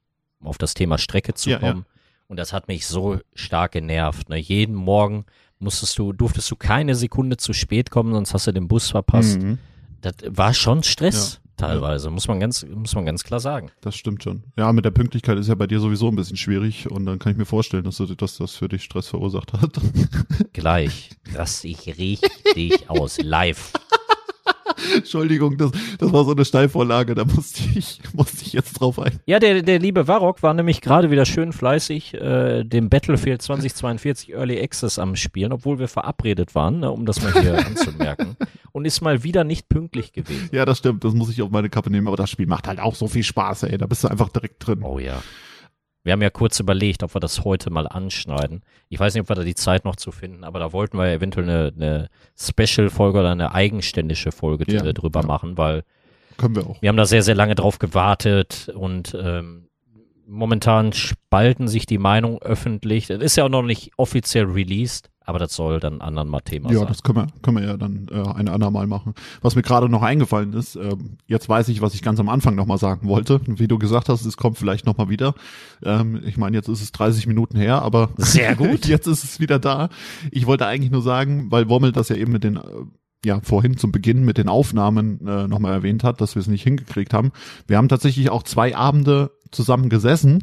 auf 0.44 0.58
das 0.58 0.74
Thema 0.74 0.96
Strecke 0.96 1.34
zu 1.34 1.50
Ja, 1.50 1.58
ja. 1.60 1.72
kommen. 1.72 1.86
Und 2.28 2.36
das 2.38 2.52
hat 2.52 2.68
mich 2.68 2.86
so 2.86 3.18
stark 3.34 3.72
genervt. 3.72 4.28
Ne? 4.28 4.36
Jeden 4.36 4.76
Morgen 4.76 5.24
musstest 5.58 5.98
du, 5.98 6.12
durftest 6.12 6.48
du 6.52 6.54
keine 6.54 6.94
Sekunde 6.94 7.36
zu 7.36 7.52
spät 7.52 7.90
kommen, 7.90 8.12
sonst 8.14 8.32
hast 8.32 8.46
du 8.46 8.52
den 8.52 8.68
Bus 8.68 8.90
verpasst. 8.90 9.42
Mhm, 9.42 9.58
Das 10.00 10.14
war 10.28 10.54
schon 10.54 10.84
Stress 10.84 11.39
teilweise, 11.60 12.10
muss 12.10 12.28
man 12.28 12.40
ganz, 12.40 12.64
muss 12.64 12.94
man 12.94 13.06
ganz 13.06 13.24
klar 13.24 13.40
sagen. 13.40 13.70
das 13.80 13.96
stimmt 13.96 14.22
schon. 14.22 14.44
Ja, 14.56 14.72
mit 14.72 14.84
der 14.84 14.90
Pünktlichkeit 14.90 15.38
ist 15.38 15.48
ja 15.48 15.54
bei 15.54 15.66
dir 15.66 15.80
sowieso 15.80 16.08
ein 16.08 16.16
bisschen 16.16 16.36
schwierig 16.36 16.90
und 16.90 17.06
dann 17.06 17.18
kann 17.18 17.32
ich 17.32 17.38
mir 17.38 17.46
vorstellen, 17.46 17.84
dass, 17.84 17.96
du, 17.96 18.06
dass 18.14 18.38
das 18.38 18.56
für 18.56 18.68
dich 18.68 18.84
Stress 18.84 19.08
verursacht 19.08 19.52
hat. 19.52 19.78
Gleich 20.52 21.10
raste 21.34 21.68
ich 21.68 21.86
richtig 21.86 22.30
aus, 22.88 23.18
live. 23.22 23.72
Entschuldigung, 24.94 25.56
das, 25.56 25.70
das 25.98 26.12
war 26.12 26.24
so 26.24 26.32
eine 26.32 26.44
Steilvorlage, 26.44 27.14
da 27.14 27.24
musste 27.24 27.62
ich, 27.74 28.00
musste 28.12 28.44
ich 28.44 28.52
jetzt 28.52 28.74
drauf 28.74 28.98
ein. 28.98 29.20
Ja, 29.26 29.38
der, 29.38 29.62
der 29.62 29.78
liebe 29.78 30.08
Varrock 30.08 30.42
war 30.42 30.54
nämlich 30.54 30.80
gerade 30.80 31.10
wieder 31.10 31.24
schön 31.24 31.52
fleißig 31.52 32.14
äh, 32.14 32.64
dem 32.64 32.88
Battlefield 32.88 33.42
2042 33.42 34.32
Early 34.32 34.60
Access 34.60 34.98
am 34.98 35.16
Spielen, 35.16 35.52
obwohl 35.52 35.78
wir 35.78 35.88
verabredet 35.88 36.54
waren, 36.54 36.80
ne, 36.80 36.90
um 36.90 37.06
das 37.06 37.22
mal 37.22 37.32
hier 37.40 37.66
anzumerken. 37.66 38.36
Und 38.72 38.84
ist 38.84 39.00
mal 39.00 39.24
wieder 39.24 39.44
nicht 39.44 39.68
pünktlich 39.68 40.12
gewesen. 40.12 40.48
Ja, 40.52 40.64
das 40.64 40.78
stimmt, 40.78 41.04
das 41.04 41.12
muss 41.14 41.30
ich 41.30 41.42
auf 41.42 41.50
meine 41.50 41.70
Kappe 41.70 41.90
nehmen, 41.90 42.06
aber 42.06 42.16
das 42.16 42.30
Spiel 42.30 42.46
macht 42.46 42.68
halt 42.68 42.78
auch 42.78 42.94
so 42.94 43.08
viel 43.08 43.24
Spaß, 43.24 43.64
ey. 43.64 43.78
Da 43.78 43.86
bist 43.86 44.04
du 44.04 44.08
einfach 44.08 44.28
direkt 44.28 44.64
drin. 44.64 44.82
Oh 44.82 44.98
ja. 44.98 45.22
Wir 46.02 46.12
haben 46.12 46.22
ja 46.22 46.30
kurz 46.30 46.58
überlegt, 46.60 47.02
ob 47.02 47.14
wir 47.14 47.20
das 47.20 47.44
heute 47.44 47.70
mal 47.70 47.86
anschneiden. 47.86 48.62
Ich 48.88 48.98
weiß 48.98 49.12
nicht, 49.14 49.22
ob 49.22 49.28
wir 49.28 49.36
da 49.36 49.42
die 49.44 49.54
Zeit 49.54 49.84
noch 49.84 49.96
zu 49.96 50.12
finden, 50.12 50.44
aber 50.44 50.58
da 50.58 50.72
wollten 50.72 50.96
wir 50.96 51.06
ja 51.08 51.14
eventuell 51.14 51.48
eine, 51.48 51.72
eine 51.76 52.08
Special-Folge 52.38 53.18
oder 53.20 53.30
eine 53.32 53.52
eigenständige 53.54 54.32
Folge 54.32 54.64
Ja, 54.72 54.92
drüber 54.92 55.20
ja. 55.20 55.26
machen, 55.26 55.58
weil 55.58 55.82
Können 56.38 56.56
wir 56.56 56.66
auch. 56.66 56.80
wir 56.80 56.88
haben 56.88 56.96
da 56.96 57.04
sehr, 57.04 57.22
sehr 57.22 57.34
lange 57.34 57.54
drauf 57.54 57.78
gewartet 57.78 58.70
und 58.74 59.14
ähm, 59.20 59.68
momentan 60.26 60.92
spalten 60.94 61.68
sich 61.68 61.84
die 61.84 61.98
Meinungen 61.98 62.38
öffentlich. 62.40 63.08
Das 63.08 63.20
ist 63.20 63.36
ja 63.36 63.44
auch 63.44 63.48
noch 63.50 63.62
nicht 63.62 63.90
offiziell 63.98 64.44
released, 64.46 65.09
aber 65.24 65.38
das 65.38 65.54
soll 65.54 65.80
dann 65.80 66.00
anderen 66.00 66.28
mal 66.28 66.40
Thema 66.40 66.72
Ja, 66.72 66.80
sein. 66.80 66.88
das 66.88 67.02
können 67.02 67.18
wir, 67.18 67.26
können 67.42 67.58
wir 67.58 67.64
ja 67.64 67.76
dann 67.76 68.08
äh, 68.10 68.28
ein 68.34 68.48
andermal 68.48 68.86
machen. 68.86 69.14
Was 69.42 69.54
mir 69.54 69.62
gerade 69.62 69.88
noch 69.88 70.02
eingefallen 70.02 70.52
ist, 70.54 70.76
ähm, 70.76 71.18
jetzt 71.26 71.48
weiß 71.48 71.68
ich, 71.68 71.82
was 71.82 71.94
ich 71.94 72.02
ganz 72.02 72.18
am 72.20 72.28
Anfang 72.28 72.54
nochmal 72.54 72.78
sagen 72.78 73.06
wollte. 73.08 73.40
Wie 73.46 73.68
du 73.68 73.78
gesagt 73.78 74.08
hast, 74.08 74.24
es 74.24 74.36
kommt 74.36 74.58
vielleicht 74.58 74.86
nochmal 74.86 75.08
wieder. 75.08 75.34
Ähm, 75.84 76.20
ich 76.24 76.36
meine, 76.36 76.56
jetzt 76.56 76.68
ist 76.68 76.82
es 76.82 76.92
30 76.92 77.26
Minuten 77.26 77.56
her, 77.56 77.82
aber 77.82 78.10
Sehr 78.16 78.56
gut. 78.56 78.86
jetzt 78.86 79.06
ist 79.06 79.22
es 79.24 79.40
wieder 79.40 79.58
da. 79.58 79.88
Ich 80.30 80.46
wollte 80.46 80.66
eigentlich 80.66 80.90
nur 80.90 81.02
sagen, 81.02 81.50
weil 81.50 81.68
Wommel 81.68 81.92
das 81.92 82.08
ja 82.08 82.16
eben 82.16 82.32
mit 82.32 82.42
den 82.44 82.56
äh, 82.56 82.60
ja, 83.24 83.40
vorhin 83.42 83.76
zum 83.76 83.92
Beginn 83.92 84.24
mit 84.24 84.38
den 84.38 84.48
Aufnahmen 84.48 85.26
äh, 85.26 85.46
nochmal 85.46 85.72
erwähnt 85.74 86.04
hat, 86.04 86.20
dass 86.22 86.34
wir 86.36 86.40
es 86.40 86.46
nicht 86.48 86.62
hingekriegt 86.62 87.12
haben. 87.12 87.32
Wir 87.66 87.76
haben 87.76 87.88
tatsächlich 87.90 88.30
auch 88.30 88.42
zwei 88.42 88.74
Abende 88.74 89.32
zusammen 89.50 89.90
gesessen, 89.90 90.42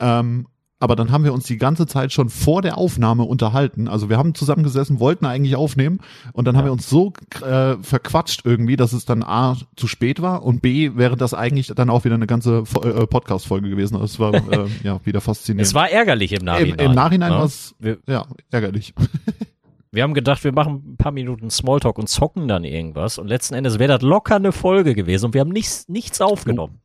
ähm, 0.00 0.46
aber 0.80 0.96
dann 0.96 1.12
haben 1.12 1.24
wir 1.24 1.32
uns 1.32 1.46
die 1.46 1.56
ganze 1.56 1.86
Zeit 1.86 2.12
schon 2.12 2.28
vor 2.28 2.60
der 2.60 2.76
Aufnahme 2.76 3.22
unterhalten. 3.22 3.88
Also 3.88 4.10
wir 4.10 4.18
haben 4.18 4.34
zusammengesessen, 4.34 5.00
wollten 5.00 5.24
eigentlich 5.24 5.56
aufnehmen 5.56 6.00
und 6.32 6.46
dann 6.46 6.56
haben 6.56 6.64
Ja. 6.64 6.68
wir 6.70 6.72
uns 6.72 6.90
so 6.90 7.12
äh, 7.42 7.76
verquatscht 7.80 8.42
irgendwie, 8.44 8.76
dass 8.76 8.92
es 8.92 9.04
dann 9.06 9.22
A 9.22 9.56
zu 9.76 9.86
spät 9.86 10.20
war 10.20 10.42
und 10.42 10.60
B 10.62 10.90
wäre 10.96 11.16
das 11.16 11.32
eigentlich 11.32 11.68
dann 11.68 11.88
auch 11.90 12.04
wieder 12.04 12.16
eine 12.16 12.26
ganze 12.26 12.66
Fo- 12.66 12.82
äh, 12.82 13.06
Podcast-Folge 13.06 13.70
gewesen. 13.70 13.98
Das 13.98 14.18
war 14.18 14.34
äh, 14.52 14.66
ja 14.82 15.00
wieder 15.04 15.20
faszinierend. 15.20 15.66
Es 15.66 15.74
war 15.74 15.88
ärgerlich 15.90 16.32
im 16.32 16.40
Im, 16.40 16.44
Nachhinein. 16.44 16.78
Im 16.86 16.92
Nachhinein 16.92 17.30
ne? 17.32 17.38
war 17.38 17.44
es 17.46 17.74
ja 18.06 18.26
ärgerlich. 18.50 18.92
wir 19.92 20.02
haben 20.02 20.12
gedacht, 20.14 20.42
wir 20.44 20.52
machen 20.52 20.82
ein 20.92 20.96
paar 20.96 21.12
Minuten 21.12 21.50
Smalltalk 21.50 21.98
und 21.98 22.08
zocken 22.08 22.48
dann 22.48 22.64
irgendwas. 22.64 23.16
Und 23.18 23.28
letzten 23.28 23.54
Endes 23.54 23.78
wäre 23.78 23.92
das 23.94 24.02
locker 24.02 24.36
eine 24.36 24.50
Folge 24.52 24.94
gewesen 24.94 25.26
und 25.26 25.34
wir 25.34 25.40
haben 25.40 25.50
nichts, 25.50 25.88
nichts 25.88 26.20
aufgenommen. 26.20 26.80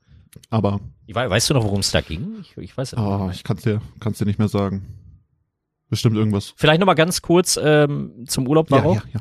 Aber 0.51 0.75
Ich 0.75 0.79
wei- 0.79 0.98
Weißt 1.15 1.49
du 1.49 1.53
noch, 1.53 1.63
worum 1.63 1.79
es 1.79 1.91
da 1.91 2.01
ging? 2.01 2.35
Ich, 2.41 2.55
ich 2.57 2.77
weiß 2.77 2.93
es 2.93 2.97
nicht. 2.97 3.05
ah, 3.07 3.29
ich 3.33 3.43
kann 3.43 3.57
es 3.57 3.63
dir, 3.63 3.81
kann's 3.99 4.17
dir 4.19 4.25
nicht 4.25 4.39
mehr 4.39 4.47
sagen. 4.47 4.85
Bestimmt 5.89 6.15
irgendwas. 6.17 6.53
Vielleicht 6.55 6.79
nochmal 6.79 6.95
ganz 6.95 7.21
kurz 7.21 7.59
ähm, 7.61 8.25
zum 8.27 8.47
Urlaub 8.47 8.69
Ja, 8.69 8.77
Marok. 8.77 8.95
ja, 8.95 9.03
ja. 9.13 9.19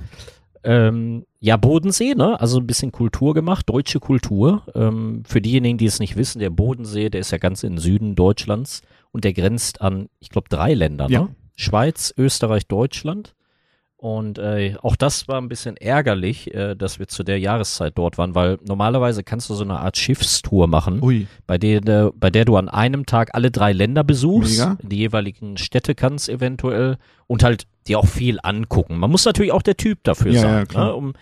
Ähm, 0.65 1.25
ja, 1.41 1.57
Bodensee, 1.57 2.15
ne? 2.15 2.39
Also 2.41 2.59
ein 2.59 2.67
bisschen 2.67 2.93
Kultur 2.93 3.33
gemacht, 3.33 3.69
deutsche 3.71 4.01
Kultur. 4.01 4.65
Ähm, 4.75 5.23
für 5.27 5.41
diejenigen, 5.41 5.79
die 5.79 5.87
es 5.87 5.99
nicht 6.01 6.17
wissen, 6.17 6.41
der 6.41 6.51
Bodensee, 6.51 7.09
der 7.11 7.21
ist 7.21 7.31
ja 7.31 7.39
ganz 7.39 7.63
im 7.63 7.79
Süden 7.79 8.17
Deutschlands 8.17 8.83
und 9.13 9.25
der 9.25 9.33
grenzt 9.33 9.81
an, 9.81 10.09
ich 10.19 10.29
glaube, 10.31 10.49
drei 10.51 10.75
Länder, 10.75 11.09
ne? 11.09 11.35
Schweiz, 11.55 12.13
Österreich, 12.19 12.67
Deutschland. 12.67 13.35
Und 14.01 14.39
äh, 14.39 14.77
auch 14.81 14.95
das 14.95 15.27
war 15.27 15.41
ein 15.41 15.49
bisschen 15.49 15.77
ärgerlich, 15.77 16.55
äh, 16.55 16.77
dass 16.77 17.01
wir 17.01 17.09
zu 17.09 17.25
der 17.25 17.41
Jahreszeit 17.41 17.99
dort 17.99 18.17
waren, 18.17 18.37
weil 18.37 18.57
normalerweise 18.65 19.25
kannst 19.25 19.51
du 19.51 19.55
so 19.55 19.65
eine 19.65 19.81
Art 19.81 19.97
Schiffstour 19.97 20.69
machen, 20.69 21.03
Ui. 21.03 21.27
bei 21.49 21.59
der, 21.59 21.85
äh, 21.85 22.11
bei 22.15 22.31
der 22.31 22.45
du 22.45 22.57
an 22.57 22.69
einem 22.69 23.07
Tag 23.07 23.35
alle 23.35 23.51
drei 23.51 23.73
Länder 23.73 24.05
besuchst, 24.05 24.53
Mega. 24.61 24.79
die 24.83 24.99
jeweiligen 24.99 25.57
Städte 25.57 25.97
kannst 25.97 26.29
eventuell 26.29 26.97
und 27.27 27.43
halt 27.43 27.67
dir 27.89 27.99
auch 27.99 28.07
viel 28.07 28.39
angucken. 28.41 28.99
Man 28.99 29.11
muss 29.11 29.25
natürlich 29.25 29.51
auch 29.51 29.63
der 29.63 29.77
Typ 29.77 29.99
dafür 30.05 30.31
Ja, 30.31 30.41
sein. 30.43 30.67
ja. 30.73 30.85
Ne? 30.85 30.95
Um, 30.95 31.13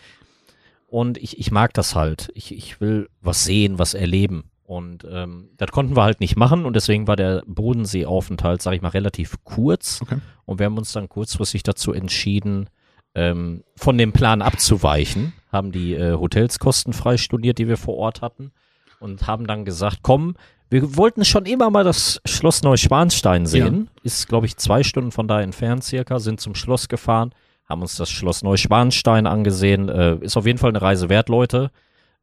und 0.87 1.16
ich, 1.16 1.39
ich 1.39 1.51
mag 1.51 1.72
das 1.72 1.95
halt. 1.95 2.29
Ich, 2.35 2.55
ich 2.55 2.79
will 2.83 3.09
was 3.22 3.45
sehen, 3.45 3.79
was 3.79 3.95
erleben. 3.95 4.51
Und 4.67 5.07
ähm, 5.09 5.51
das 5.57 5.71
konnten 5.71 5.95
wir 5.97 6.03
halt 6.03 6.19
nicht 6.19 6.37
machen 6.37 6.64
und 6.64 6.75
deswegen 6.75 7.07
war 7.07 7.14
der 7.14 7.45
Bodenseeaufenthalt, 7.47 8.61
sag 8.61 8.75
ich 8.75 8.83
mal, 8.83 8.89
relativ 8.89 9.37
kurz. 9.45 10.01
Okay. 10.03 10.19
Und 10.45 10.59
wir 10.59 10.67
haben 10.67 10.77
uns 10.77 10.93
dann 10.93 11.09
kurzfristig 11.09 11.62
dazu 11.62 11.93
entschieden, 11.93 12.69
ähm, 13.14 13.62
von 13.77 13.97
dem 13.97 14.12
Plan 14.12 14.43
abzuweichen, 14.43 15.33
haben 15.53 15.71
die 15.71 15.95
äh, 15.95 16.14
Hotels 16.14 16.59
kostenfrei 16.59 17.17
studiert, 17.17 17.59
die 17.59 17.69
wir 17.69 17.77
vor 17.77 17.97
Ort 17.97 18.23
hatten 18.23 18.51
und 18.99 19.27
haben 19.29 19.47
dann 19.47 19.64
gesagt, 19.64 20.01
komm, 20.03 20.35
wir 20.69 20.97
wollten 20.97 21.25
schon 21.25 21.47
immer 21.47 21.71
mal 21.71 21.85
das 21.85 22.21
Schloss 22.25 22.62
Neuschwanstein 22.62 23.47
sehen. 23.47 23.89
Ist, 24.03 24.29
glaube 24.29 24.47
ich, 24.47 24.57
zwei 24.57 24.83
Stunden 24.83 25.12
von 25.12 25.29
da 25.29 25.41
entfernt 25.41 25.85
circa, 25.85 26.19
sind 26.19 26.41
zum 26.41 26.57
Schloss 26.57 26.89
gefahren, 26.89 27.33
haben 27.69 27.83
uns 27.83 27.97
das 27.97 28.11
Schloss 28.11 28.43
Neuschwanstein 28.43 29.27
angesehen. 29.27 29.89
Äh, 29.89 30.17
ist 30.17 30.37
auf 30.37 30.47
jeden 30.47 30.59
Fall 30.59 30.71
eine 30.71 30.83
Reise 30.83 31.09
wert, 31.09 31.29
Leute. 31.29 31.71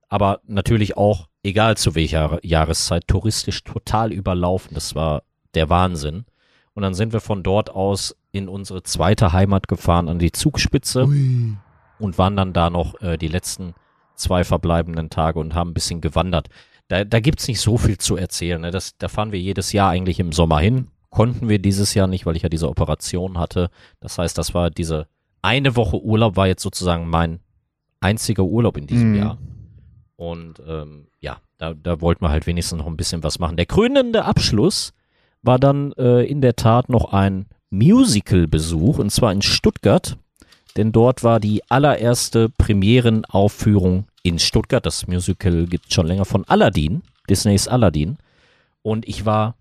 Aber 0.10 0.42
natürlich 0.46 0.98
auch, 0.98 1.28
egal 1.44 1.78
zu 1.78 1.96
welcher 1.96 2.40
Jahreszeit, 2.44 3.08
touristisch 3.08 3.64
total 3.64 4.12
überlaufen. 4.12 4.74
Das 4.74 4.96
war 4.96 5.24
der 5.54 5.70
Wahnsinn. 5.70 6.26
Und 6.74 6.82
dann 6.84 6.94
sind 6.94 7.14
wir 7.14 7.20
von 7.20 7.44
dort 7.44 7.70
aus 7.70 8.16
in 8.32 8.48
unsere 8.50 8.82
zweite 8.84 9.32
Heimat 9.34 9.68
gefahren, 9.68 10.10
an 10.10 10.18
die 10.18 10.32
Zugspitze 10.32 11.06
Ui. 11.06 11.56
und 12.00 12.18
waren 12.18 12.36
dann 12.36 12.54
da 12.54 12.70
noch 12.72 13.00
äh, 13.02 13.18
die 13.18 13.28
letzten 13.28 13.76
zwei 14.16 14.44
verbleibenden 14.44 15.10
Tage 15.10 15.40
und 15.40 15.54
haben 15.54 15.72
ein 15.72 15.74
bisschen 15.76 16.02
gewandert. 16.02 16.48
Da, 16.88 17.04
da 17.04 17.20
gibt's 17.20 17.48
nicht 17.48 17.60
so 17.62 17.78
viel 17.78 17.98
zu 18.00 18.16
erzählen. 18.16 18.62
Ne? 18.62 18.72
Das, 18.72 18.98
da 18.98 19.08
fahren 19.08 19.32
wir 19.32 19.40
jedes 19.40 19.72
Jahr 19.72 19.90
eigentlich 19.90 20.20
im 20.20 20.32
Sommer 20.32 20.60
hin. 20.60 20.88
Konnten 21.10 21.48
wir 21.48 21.60
dieses 21.60 21.94
Jahr 21.94 22.08
nicht, 22.08 22.26
weil 22.26 22.36
ich 22.36 22.42
ja 22.42 22.50
diese 22.50 22.68
Operation 22.70 23.38
hatte. 23.38 23.70
Das 24.00 24.18
heißt, 24.18 24.36
das 24.38 24.56
war 24.56 24.72
diese 24.72 25.08
eine 25.44 25.76
Woche 25.76 26.02
Urlaub 26.02 26.38
war 26.38 26.48
jetzt 26.48 26.64
sozusagen 26.64 27.08
mein 27.08 27.40
einziger 28.00 28.44
Urlaub 28.44 28.78
in 28.78 28.88
diesem 28.88 29.12
Mhm. 29.12 29.18
Jahr. 29.18 29.38
Und 30.16 30.62
ähm, 30.68 31.08
ja, 31.20 31.42
da, 31.58 31.74
da 31.74 32.02
wollten 32.02 32.24
wir 32.24 32.30
halt 32.30 32.48
wenigstens 32.48 32.80
noch 32.80 32.88
ein 32.88 32.98
bisschen 32.98 33.24
was 33.24 33.40
machen. 33.40 33.58
Der 33.58 33.66
krönende 33.66 34.26
Abschluss 34.26 34.94
war 35.42 35.60
dann 35.60 35.92
äh, 35.94 36.24
in 36.24 36.42
der 36.42 36.56
Tat 36.56 36.90
noch 36.90 37.12
ein 37.14 37.48
Musical-Besuch 37.70 39.00
und 39.00 39.10
zwar 39.12 39.32
in 39.32 39.42
Stuttgart, 39.42 40.18
denn 40.78 40.92
dort 40.92 41.24
war 41.24 41.40
die 41.40 41.62
allererste 41.70 42.50
Premierenaufführung 42.50 44.06
in 44.24 44.40
Stuttgart. 44.40 44.86
Das 44.86 45.08
Musical 45.08 45.66
gibt 45.66 45.94
schon 45.94 46.08
länger 46.08 46.26
von 46.26 46.46
Aladdin, 46.46 47.04
Disneys 47.30 47.68
Aladdin. 47.68 48.18
Und 48.82 49.08
ich 49.08 49.26
war 49.26 49.56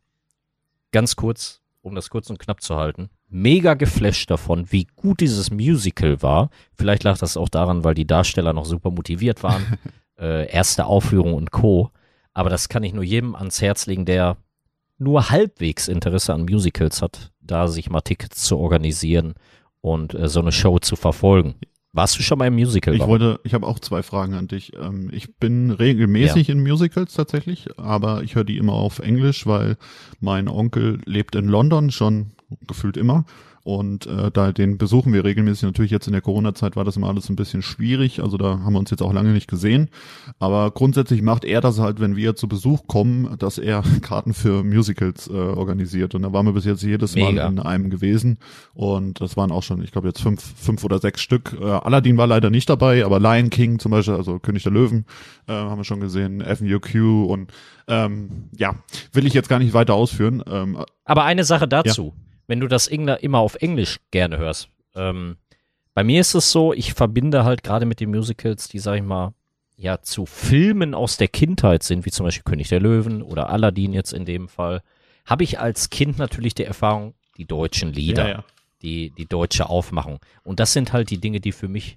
ganz 0.90 1.16
kurz, 1.16 1.60
um 1.82 1.94
das 1.94 2.10
kurz 2.10 2.30
und 2.30 2.38
knapp 2.38 2.62
zu 2.62 2.76
halten, 2.76 3.10
mega 3.28 3.74
geflasht 3.74 4.30
davon, 4.30 4.70
wie 4.70 4.86
gut 4.96 5.20
dieses 5.20 5.50
Musical 5.50 6.22
war. 6.22 6.50
Vielleicht 6.76 7.02
lag 7.02 7.18
das 7.18 7.36
auch 7.36 7.48
daran, 7.48 7.84
weil 7.84 7.94
die 7.94 8.06
Darsteller 8.06 8.52
noch 8.52 8.66
super 8.66 8.90
motiviert 8.90 9.42
waren. 9.42 9.78
äh, 10.22 10.50
erste 10.50 10.86
Aufführung 10.86 11.34
und 11.34 11.50
Co. 11.50 11.90
Aber 12.32 12.48
das 12.48 12.68
kann 12.68 12.84
ich 12.84 12.94
nur 12.94 13.04
jedem 13.04 13.34
ans 13.34 13.60
Herz 13.60 13.86
legen, 13.86 14.06
der 14.06 14.38
nur 14.98 15.30
halbwegs 15.30 15.88
Interesse 15.88 16.32
an 16.32 16.42
Musicals 16.42 17.02
hat, 17.02 17.32
da 17.40 17.68
sich 17.68 17.90
mal 17.90 18.00
Tickets 18.00 18.44
zu 18.44 18.56
organisieren 18.56 19.34
und 19.80 20.14
äh, 20.14 20.28
so 20.28 20.40
eine 20.40 20.52
Show 20.52 20.78
zu 20.78 20.96
verfolgen. 20.96 21.56
Warst 21.94 22.18
du 22.18 22.22
schon 22.22 22.38
mal 22.38 22.46
im 22.46 22.54
Musical? 22.54 22.94
Ich 22.94 23.06
wollte, 23.06 23.38
ich 23.44 23.52
habe 23.52 23.66
auch 23.66 23.78
zwei 23.78 24.02
Fragen 24.02 24.32
an 24.32 24.48
dich. 24.48 24.72
Ähm, 24.74 25.10
ich 25.12 25.36
bin 25.36 25.70
regelmäßig 25.70 26.48
in 26.48 26.62
Musicals 26.62 27.12
tatsächlich, 27.12 27.68
aber 27.78 28.22
ich 28.22 28.34
höre 28.34 28.44
die 28.44 28.56
immer 28.56 28.72
auf 28.72 28.98
Englisch, 29.00 29.46
weil 29.46 29.76
mein 30.18 30.48
Onkel 30.48 31.00
lebt 31.04 31.34
in 31.36 31.48
London 31.48 31.90
schon 31.90 32.30
gefühlt 32.66 32.96
immer. 32.96 33.26
Und 33.64 34.06
äh, 34.06 34.30
da 34.32 34.52
den 34.52 34.76
besuchen 34.76 35.12
wir 35.12 35.24
regelmäßig. 35.24 35.62
Natürlich 35.62 35.92
jetzt 35.92 36.06
in 36.08 36.12
der 36.12 36.22
Corona-Zeit 36.22 36.74
war 36.74 36.84
das 36.84 36.96
immer 36.96 37.08
alles 37.08 37.28
ein 37.28 37.36
bisschen 37.36 37.62
schwierig. 37.62 38.20
Also 38.20 38.36
da 38.36 38.58
haben 38.60 38.72
wir 38.72 38.80
uns 38.80 38.90
jetzt 38.90 39.02
auch 39.02 39.12
lange 39.12 39.30
nicht 39.30 39.48
gesehen. 39.48 39.88
Aber 40.40 40.72
grundsätzlich 40.72 41.22
macht 41.22 41.44
er 41.44 41.60
das 41.60 41.78
halt, 41.78 42.00
wenn 42.00 42.16
wir 42.16 42.34
zu 42.34 42.48
Besuch 42.48 42.88
kommen, 42.88 43.36
dass 43.38 43.58
er 43.58 43.82
Karten 44.02 44.34
für 44.34 44.64
Musicals 44.64 45.28
äh, 45.28 45.32
organisiert. 45.32 46.14
Und 46.14 46.22
da 46.22 46.32
waren 46.32 46.46
wir 46.46 46.52
bis 46.52 46.64
jetzt 46.64 46.82
jedes 46.82 47.14
Mal 47.14 47.32
Mega. 47.32 47.46
in 47.46 47.60
einem 47.60 47.90
gewesen. 47.90 48.38
Und 48.74 49.20
das 49.20 49.36
waren 49.36 49.52
auch 49.52 49.62
schon, 49.62 49.82
ich 49.82 49.92
glaube 49.92 50.08
jetzt 50.08 50.20
fünf, 50.20 50.42
fünf 50.42 50.82
oder 50.82 50.98
sechs 50.98 51.20
Stück. 51.20 51.56
Äh, 51.60 51.64
Aladdin 51.64 52.16
war 52.16 52.26
leider 52.26 52.50
nicht 52.50 52.68
dabei, 52.68 53.04
aber 53.04 53.20
Lion 53.20 53.50
King 53.50 53.78
zum 53.78 53.92
Beispiel, 53.92 54.14
also 54.14 54.40
König 54.40 54.64
der 54.64 54.72
Löwen, 54.72 55.06
äh, 55.46 55.52
haben 55.52 55.78
wir 55.78 55.84
schon 55.84 56.00
gesehen, 56.00 56.40
FNUQ 56.40 56.94
und 57.28 57.52
ähm, 57.88 58.48
ja, 58.56 58.74
will 59.12 59.26
ich 59.26 59.34
jetzt 59.34 59.48
gar 59.48 59.58
nicht 59.58 59.74
weiter 59.74 59.94
ausführen. 59.94 60.42
Ähm, 60.48 60.78
Aber 61.04 61.24
eine 61.24 61.44
Sache 61.44 61.68
dazu, 61.68 62.14
wenn 62.52 62.60
du 62.60 62.68
das 62.68 62.86
immer 62.86 63.38
auf 63.38 63.54
Englisch 63.54 63.98
gerne 64.10 64.36
hörst. 64.36 64.68
Ähm, 64.94 65.38
bei 65.94 66.04
mir 66.04 66.20
ist 66.20 66.34
es 66.34 66.52
so, 66.52 66.74
ich 66.74 66.92
verbinde 66.92 67.46
halt 67.46 67.62
gerade 67.62 67.86
mit 67.86 67.98
den 67.98 68.10
Musicals, 68.10 68.68
die, 68.68 68.78
sag 68.78 68.96
ich 68.96 69.02
mal, 69.02 69.32
ja, 69.78 70.02
zu 70.02 70.26
Filmen 70.26 70.92
aus 70.92 71.16
der 71.16 71.28
Kindheit 71.28 71.82
sind, 71.82 72.04
wie 72.04 72.10
zum 72.10 72.26
Beispiel 72.26 72.42
König 72.44 72.68
der 72.68 72.80
Löwen 72.80 73.22
oder 73.22 73.48
Aladdin 73.48 73.94
jetzt 73.94 74.12
in 74.12 74.26
dem 74.26 74.48
Fall, 74.48 74.82
habe 75.24 75.44
ich 75.44 75.60
als 75.60 75.88
Kind 75.88 76.18
natürlich 76.18 76.52
die 76.52 76.64
Erfahrung, 76.64 77.14
die 77.38 77.46
deutschen 77.46 77.90
Lieder, 77.90 78.28
Ja, 78.28 78.34
ja. 78.34 78.44
Die, 78.82 79.12
die 79.16 79.26
deutsche 79.26 79.70
Aufmachung. 79.70 80.18
Und 80.42 80.60
das 80.60 80.74
sind 80.74 80.92
halt 80.92 81.08
die 81.08 81.20
Dinge, 81.22 81.40
die 81.40 81.52
für 81.52 81.68
mich 81.68 81.96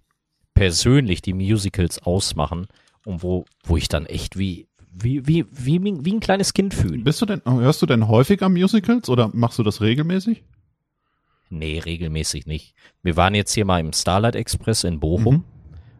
persönlich 0.53 1.21
die 1.21 1.33
Musicals 1.33 2.01
ausmachen 2.01 2.67
und 3.03 3.23
wo, 3.23 3.43
wo 3.65 3.75
ich 3.75 3.89
dann 3.89 4.05
echt 4.05 4.39
wie, 4.39 4.67
wie, 4.97 5.27
wie, 5.27 5.45
wie, 5.51 5.81
wie 5.83 6.13
ein 6.13 6.19
kleines 6.19 6.53
Kind 6.53 6.73
fühle. 6.73 6.99
Bist 6.99 7.21
du 7.21 7.25
denn, 7.25 7.41
hörst 7.45 7.81
du 7.81 7.85
denn 7.85 8.07
häufiger 8.07 8.49
Musicals 8.49 9.09
oder 9.09 9.29
machst 9.33 9.59
du 9.59 9.63
das 9.63 9.81
regelmäßig? 9.81 10.43
Nee, 11.49 11.79
regelmäßig 11.79 12.45
nicht. 12.45 12.73
Wir 13.03 13.15
waren 13.17 13.35
jetzt 13.35 13.53
hier 13.53 13.65
mal 13.65 13.79
im 13.79 13.93
Starlight 13.93 14.35
Express 14.35 14.83
in 14.83 14.99
Bochum. 14.99 15.35
Mhm. 15.35 15.43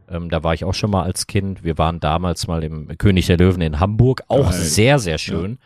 Ähm, 0.08 0.30
da 0.30 0.43
war 0.43 0.54
ich 0.54 0.64
auch 0.64 0.74
schon 0.74 0.91
mal 0.91 1.04
als 1.04 1.28
Kind. 1.28 1.64
Wir 1.64 1.78
waren 1.78 2.00
damals 2.00 2.48
mal 2.48 2.64
im 2.64 2.98
König 2.98 3.28
der 3.28 3.38
Löwen 3.38 3.62
in 3.62 3.80
Hamburg. 3.80 4.24
Auch 4.28 4.50
Geil. 4.52 4.60
sehr, 4.60 5.00
sehr 5.00 5.18
schön. 5.18 5.58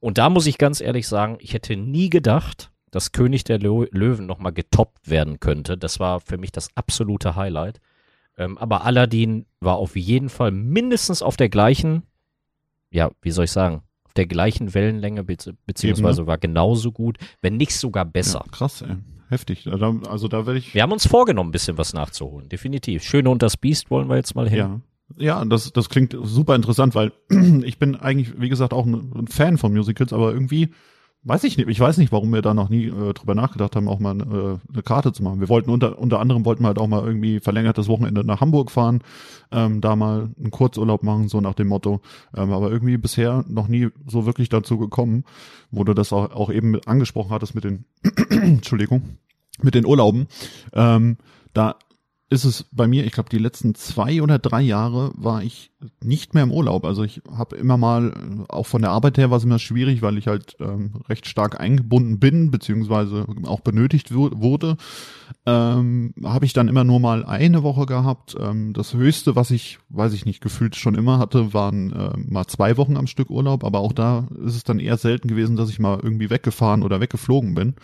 Und 0.00 0.18
da 0.18 0.30
muss 0.30 0.46
ich 0.46 0.58
ganz 0.58 0.80
ehrlich 0.80 1.08
sagen, 1.08 1.38
ich 1.40 1.54
hätte 1.54 1.76
nie 1.76 2.08
gedacht, 2.08 2.70
dass 2.90 3.12
König 3.12 3.44
der 3.44 3.58
Lö 3.58 3.86
Löwen 3.90 4.26
nochmal 4.26 4.52
getoppt 4.52 5.10
werden 5.10 5.40
könnte. 5.40 5.76
Das 5.76 6.00
war 6.00 6.20
für 6.20 6.38
mich 6.38 6.52
das 6.52 6.68
absolute 6.76 7.36
Highlight. 7.36 7.80
Ähm, 8.36 8.56
aber 8.56 8.84
Aladdin 8.84 9.46
war 9.60 9.76
auf 9.76 9.96
jeden 9.96 10.28
Fall 10.28 10.52
mindestens 10.52 11.22
auf 11.22 11.36
der 11.36 11.48
gleichen, 11.48 12.04
ja, 12.90 13.10
wie 13.22 13.30
soll 13.30 13.44
ich 13.44 13.52
sagen, 13.52 13.82
auf 14.04 14.14
der 14.14 14.26
gleichen 14.26 14.74
Wellenlänge, 14.74 15.24
be 15.24 15.36
beziehungsweise 15.66 16.22
Eben, 16.22 16.28
war 16.28 16.38
genauso 16.38 16.92
gut, 16.92 17.18
wenn 17.40 17.56
nicht 17.56 17.74
sogar 17.74 18.04
besser. 18.04 18.42
Ja, 18.44 18.50
krass, 18.50 18.82
ey. 18.82 18.96
Heftig. 19.28 19.66
Also 19.66 20.26
da 20.28 20.46
werde 20.46 20.58
ich. 20.58 20.72
Wir 20.74 20.82
haben 20.82 20.92
uns 20.92 21.06
vorgenommen, 21.06 21.50
ein 21.50 21.52
bisschen 21.52 21.76
was 21.76 21.92
nachzuholen, 21.92 22.48
definitiv. 22.48 23.02
Schöne 23.02 23.28
und 23.28 23.42
das 23.42 23.58
Biest 23.58 23.90
wollen 23.90 24.08
wir 24.08 24.16
jetzt 24.16 24.34
mal 24.34 24.48
hin. 24.48 24.58
Ja. 24.58 24.80
Ja, 25.16 25.42
das, 25.44 25.72
das 25.72 25.88
klingt 25.88 26.14
super 26.22 26.54
interessant, 26.54 26.94
weil 26.94 27.12
ich 27.64 27.78
bin 27.78 27.96
eigentlich, 27.96 28.38
wie 28.38 28.50
gesagt, 28.50 28.74
auch 28.74 28.84
ein 28.84 29.26
Fan 29.28 29.56
von 29.56 29.72
Musicals, 29.72 30.12
aber 30.12 30.32
irgendwie 30.32 30.68
weiß 31.28 31.44
ich 31.44 31.56
nicht, 31.58 31.68
ich 31.68 31.78
weiß 31.78 31.98
nicht, 31.98 32.10
warum 32.10 32.32
wir 32.32 32.42
da 32.42 32.54
noch 32.54 32.70
nie 32.70 32.86
äh, 32.86 33.12
drüber 33.12 33.34
nachgedacht 33.34 33.76
haben, 33.76 33.88
auch 33.88 33.98
mal 33.98 34.16
äh, 34.18 34.72
eine 34.72 34.82
Karte 34.82 35.12
zu 35.12 35.22
machen. 35.22 35.40
Wir 35.40 35.48
wollten 35.48 35.70
unter, 35.70 35.98
unter 35.98 36.20
anderem 36.20 36.44
wollten 36.44 36.62
wir 36.62 36.68
halt 36.68 36.78
auch 36.78 36.86
mal 36.86 37.04
irgendwie 37.04 37.40
verlängertes 37.40 37.88
Wochenende 37.88 38.24
nach 38.24 38.40
Hamburg 38.40 38.70
fahren, 38.70 39.02
ähm, 39.52 39.80
da 39.80 39.94
mal 39.94 40.30
einen 40.38 40.50
Kurzurlaub 40.50 41.02
machen, 41.02 41.28
so 41.28 41.40
nach 41.40 41.54
dem 41.54 41.68
Motto. 41.68 42.00
Ähm, 42.34 42.52
aber 42.52 42.70
irgendwie 42.70 42.96
bisher 42.96 43.44
noch 43.48 43.68
nie 43.68 43.88
so 44.06 44.26
wirklich 44.26 44.48
dazu 44.48 44.78
gekommen, 44.78 45.24
wo 45.70 45.84
du 45.84 45.94
das 45.94 46.12
auch, 46.12 46.32
auch 46.32 46.50
eben 46.50 46.80
angesprochen 46.86 47.30
hattest 47.30 47.54
mit 47.54 47.64
den, 47.64 47.84
Entschuldigung, 48.30 49.02
mit 49.60 49.74
den 49.74 49.84
Urlauben. 49.84 50.28
Ähm, 50.72 51.18
da 51.52 51.76
ist 52.30 52.44
es 52.44 52.66
bei 52.72 52.86
mir, 52.86 53.06
ich 53.06 53.12
glaube, 53.12 53.30
die 53.30 53.38
letzten 53.38 53.74
zwei 53.74 54.20
oder 54.20 54.38
drei 54.38 54.60
Jahre 54.60 55.12
war 55.14 55.42
ich 55.42 55.70
nicht 56.02 56.34
mehr 56.34 56.42
im 56.42 56.52
Urlaub. 56.52 56.84
Also 56.84 57.02
ich 57.02 57.22
habe 57.34 57.56
immer 57.56 57.78
mal, 57.78 58.12
auch 58.48 58.66
von 58.66 58.82
der 58.82 58.90
Arbeit 58.90 59.16
her 59.16 59.30
war 59.30 59.38
es 59.38 59.44
immer 59.44 59.58
schwierig, 59.58 60.02
weil 60.02 60.18
ich 60.18 60.26
halt 60.26 60.56
ähm, 60.60 60.92
recht 61.08 61.26
stark 61.26 61.58
eingebunden 61.58 62.18
bin, 62.18 62.50
beziehungsweise 62.50 63.24
auch 63.46 63.60
benötigt 63.60 64.14
wu- 64.14 64.30
wurde. 64.34 64.76
Ähm, 65.46 66.12
habe 66.22 66.44
ich 66.44 66.52
dann 66.52 66.68
immer 66.68 66.84
nur 66.84 67.00
mal 67.00 67.24
eine 67.24 67.62
Woche 67.62 67.86
gehabt. 67.86 68.36
Ähm, 68.38 68.74
das 68.74 68.92
Höchste, 68.92 69.34
was 69.34 69.50
ich, 69.50 69.78
weiß 69.88 70.12
ich 70.12 70.26
nicht, 70.26 70.42
gefühlt 70.42 70.76
schon 70.76 70.96
immer 70.96 71.18
hatte, 71.18 71.54
waren 71.54 71.92
äh, 71.92 72.18
mal 72.18 72.46
zwei 72.46 72.76
Wochen 72.76 72.98
am 72.98 73.06
Stück 73.06 73.30
Urlaub. 73.30 73.64
Aber 73.64 73.78
auch 73.78 73.92
da 73.92 74.28
ist 74.44 74.54
es 74.56 74.64
dann 74.64 74.80
eher 74.80 74.98
selten 74.98 75.28
gewesen, 75.28 75.56
dass 75.56 75.70
ich 75.70 75.78
mal 75.78 75.98
irgendwie 76.02 76.28
weggefahren 76.28 76.82
oder 76.82 77.00
weggeflogen 77.00 77.54
bin. 77.54 77.74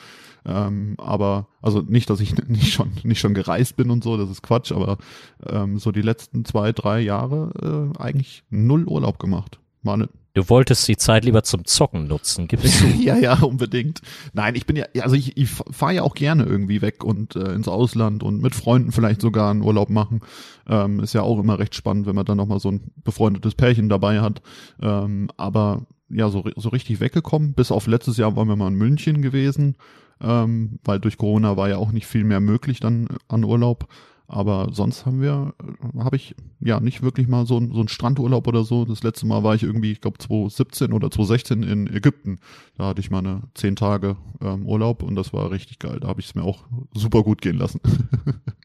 Ähm, 0.46 0.94
aber 0.98 1.48
also 1.62 1.80
nicht, 1.80 2.10
dass 2.10 2.20
ich 2.20 2.34
nicht 2.48 2.72
schon 2.72 2.92
nicht 3.02 3.20
schon 3.20 3.34
gereist 3.34 3.76
bin 3.76 3.90
und 3.90 4.04
so, 4.04 4.16
das 4.16 4.30
ist 4.30 4.42
Quatsch. 4.42 4.72
Aber 4.72 4.98
ähm, 5.46 5.78
so 5.78 5.92
die 5.92 6.02
letzten 6.02 6.44
zwei 6.44 6.72
drei 6.72 7.00
Jahre 7.00 7.92
äh, 7.96 7.98
eigentlich 8.02 8.44
null 8.50 8.84
Urlaub 8.84 9.18
gemacht. 9.18 9.58
Mal 9.82 9.96
ne- 9.98 10.08
Du 10.34 10.48
wolltest 10.48 10.88
die 10.88 10.96
Zeit 10.96 11.24
lieber 11.24 11.44
zum 11.44 11.64
Zocken 11.64 12.08
nutzen, 12.08 12.48
gibst 12.48 12.80
du? 12.80 12.86
ja, 13.00 13.16
ja, 13.16 13.40
unbedingt. 13.40 14.00
Nein, 14.32 14.56
ich 14.56 14.66
bin 14.66 14.74
ja, 14.74 14.86
also 15.00 15.14
ich, 15.14 15.36
ich 15.36 15.48
fahre 15.48 15.94
ja 15.94 16.02
auch 16.02 16.16
gerne 16.16 16.42
irgendwie 16.42 16.82
weg 16.82 17.04
und 17.04 17.36
äh, 17.36 17.52
ins 17.52 17.68
Ausland 17.68 18.24
und 18.24 18.42
mit 18.42 18.56
Freunden 18.56 18.90
vielleicht 18.90 19.20
sogar 19.20 19.52
einen 19.52 19.62
Urlaub 19.62 19.90
machen. 19.90 20.22
Ähm, 20.68 20.98
ist 20.98 21.12
ja 21.12 21.22
auch 21.22 21.38
immer 21.38 21.60
recht 21.60 21.76
spannend, 21.76 22.06
wenn 22.06 22.16
man 22.16 22.24
dann 22.24 22.36
nochmal 22.36 22.58
so 22.58 22.68
ein 22.68 22.90
befreundetes 23.04 23.54
Pärchen 23.54 23.88
dabei 23.88 24.22
hat. 24.22 24.42
Ähm, 24.82 25.28
aber 25.36 25.86
ja, 26.10 26.28
so, 26.28 26.44
so 26.56 26.68
richtig 26.70 26.98
weggekommen. 26.98 27.54
Bis 27.54 27.70
auf 27.70 27.86
letztes 27.86 28.16
Jahr 28.16 28.34
waren 28.34 28.48
wir 28.48 28.56
mal 28.56 28.68
in 28.68 28.74
München 28.74 29.22
gewesen, 29.22 29.76
ähm, 30.20 30.78
weil 30.84 31.00
durch 31.00 31.18
Corona 31.18 31.56
war 31.56 31.68
ja 31.68 31.76
auch 31.76 31.92
nicht 31.92 32.06
viel 32.06 32.24
mehr 32.24 32.40
möglich 32.40 32.80
dann 32.80 33.08
an 33.28 33.44
Urlaub. 33.44 33.88
Aber 34.26 34.68
sonst 34.72 35.04
haben 35.04 35.20
wir, 35.20 35.52
habe 35.98 36.16
ich 36.16 36.34
ja 36.58 36.80
nicht 36.80 37.02
wirklich 37.02 37.28
mal 37.28 37.46
so, 37.46 37.60
so 37.60 37.80
einen 37.80 37.88
Strandurlaub 37.88 38.46
oder 38.46 38.64
so. 38.64 38.86
Das 38.86 39.02
letzte 39.02 39.26
Mal 39.26 39.42
war 39.44 39.54
ich 39.54 39.62
irgendwie, 39.62 39.92
ich 39.92 40.00
glaube 40.00 40.18
2017 40.18 40.92
oder 40.94 41.10
2016 41.10 41.62
in 41.62 41.86
Ägypten. 41.94 42.38
Da 42.78 42.86
hatte 42.86 43.00
ich 43.00 43.10
mal 43.10 43.18
eine 43.18 43.42
zehn 43.52 43.76
Tage 43.76 44.16
ähm, 44.40 44.66
Urlaub 44.66 45.02
und 45.02 45.14
das 45.14 45.34
war 45.34 45.50
richtig 45.50 45.78
geil. 45.78 46.00
Da 46.00 46.08
habe 46.08 46.20
ich 46.20 46.28
es 46.28 46.34
mir 46.34 46.42
auch 46.42 46.64
super 46.94 47.22
gut 47.22 47.42
gehen 47.42 47.58
lassen. 47.58 47.80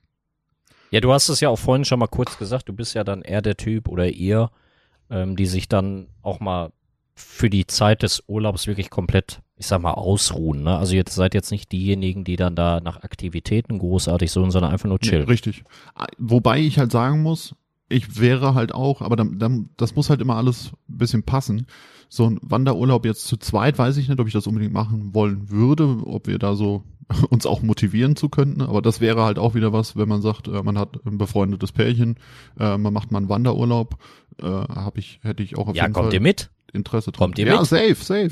Ja, 0.91 1.02
du 1.02 1.14
hast 1.14 1.30
es 1.30 1.39
ja 1.39 1.50
auch 1.50 1.60
vorhin 1.60 1.86
schon 1.86 2.00
mal 2.00 2.08
kurz 2.08 2.38
gesagt, 2.38 2.68
du 2.68 2.74
bist 2.74 2.95
ja 2.95 3.04
dann 3.04 3.22
eher 3.22 3.41
der 3.41 3.58
Typ 3.58 3.88
oder 3.88 4.08
ihr, 4.08 4.50
ähm, 5.10 5.36
die 5.36 5.45
sich 5.45 5.70
dann 5.70 6.08
auch 6.24 6.39
mal 6.39 6.72
für 7.14 7.50
die 7.50 7.68
Zeit 7.68 8.02
des 8.02 8.24
Urlaubs 8.28 8.66
wirklich 8.66 8.89
komplett, 8.89 9.41
ich 9.60 9.68
sag 9.68 9.82
mal, 9.82 9.91
ausruhen. 9.91 10.64
Ne? 10.64 10.78
Also 10.78 10.95
ihr 10.95 11.03
seid 11.07 11.34
jetzt 11.34 11.51
nicht 11.51 11.72
diejenigen, 11.74 12.24
die 12.24 12.38
dann 12.38 12.55
da 12.55 12.80
nach 12.80 13.03
Aktivitäten 13.03 13.78
großartig 13.78 14.32
suchen, 14.32 14.51
sondern 14.51 14.72
einfach 14.72 14.88
nur 14.88 14.99
chillen. 14.99 15.26
Nee, 15.26 15.32
richtig. 15.32 15.66
Ah, 15.95 16.07
Wobei 16.18 16.62
ich 16.62 16.80
halt 16.80 16.93
sagen 16.93 17.22
muss, 17.22 17.55
ich 17.89 18.22
wäre 18.22 18.55
halt 18.55 18.74
auch, 18.74 19.01
aber 19.01 19.18
dann, 19.18 19.38
dann, 19.38 19.70
das 19.76 19.95
muss 19.95 20.10
halt 20.10 20.22
immer 20.22 20.38
alles 20.38 20.72
ein 20.88 20.97
bisschen 20.97 21.24
passen. 21.24 21.68
So 22.07 22.26
ein 22.26 22.39
Wanderurlaub 22.41 23.05
jetzt 23.05 23.28
zu 23.28 23.36
zweit, 23.36 23.78
weiß 23.78 23.97
ich 23.97 24.07
nicht, 24.07 24.20
ob 24.20 24.28
ich 24.28 24.34
das 24.34 24.47
unbedingt 24.47 24.74
machen 24.74 25.14
wollen 25.14 25.49
würde, 25.49 25.97
ob 26.05 26.28
wir 26.28 26.39
da 26.39 26.55
so 26.55 26.84
uns 27.30 27.45
auch 27.45 27.62
motivieren 27.62 28.16
zu 28.16 28.30
könnten. 28.30 28.62
Aber 28.62 28.82
das 28.82 29.01
wäre 29.01 29.24
halt 29.24 29.39
auch 29.39 29.55
wieder 29.55 29.74
was, 29.74 29.97
wenn 29.97 30.07
man 30.07 30.22
sagt, 30.22 30.47
äh, 30.47 30.64
man 30.64 30.78
hat 30.78 31.05
ein 31.05 31.18
befreundetes 31.18 31.74
Pärchen, 31.74 32.16
äh, 32.57 32.78
man 32.78 32.93
macht 32.93 33.12
mal 33.12 33.18
einen 33.18 33.30
Wanderurlaub, 33.30 33.97
äh, 34.41 34.66
ich, 34.95 35.20
hätte 35.22 35.43
ich 35.43 35.57
auch 35.57 35.68
auf 35.68 35.76
ja, 35.76 35.84
jeden 35.84 35.93
kommt 35.93 36.05
Fall 36.05 36.14
ihr 36.14 36.22
mit? 36.22 36.49
Interesse 36.72 37.12
dran. 37.12 37.26
Kommt 37.28 37.39
ihr 37.39 37.47
ja, 37.47 37.60
mit? 37.60 37.68
safe, 37.68 37.95
safe. 37.95 38.32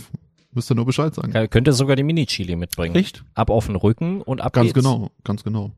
Müsst 0.57 0.71
ihr 0.71 0.75
nur 0.75 0.85
Bescheid 0.87 1.13
sagen. 1.13 1.31
Ka- 1.31 1.45
Könnt 1.45 1.67
ihr 1.67 1.73
sogar 1.73 1.95
die 1.95 2.01
Mini-Chili 2.01 2.55
mitbringen. 2.55 2.95
Echt? 2.95 3.23
Ab 3.35 3.51
auf 3.51 3.67
den 3.67 3.75
Rücken 3.75 4.21
und 4.21 4.41
ab 4.41 4.53
Ganz 4.53 4.73
geht's. 4.73 4.83
genau, 4.83 5.11
ganz 5.23 5.43
genau. 5.43 5.69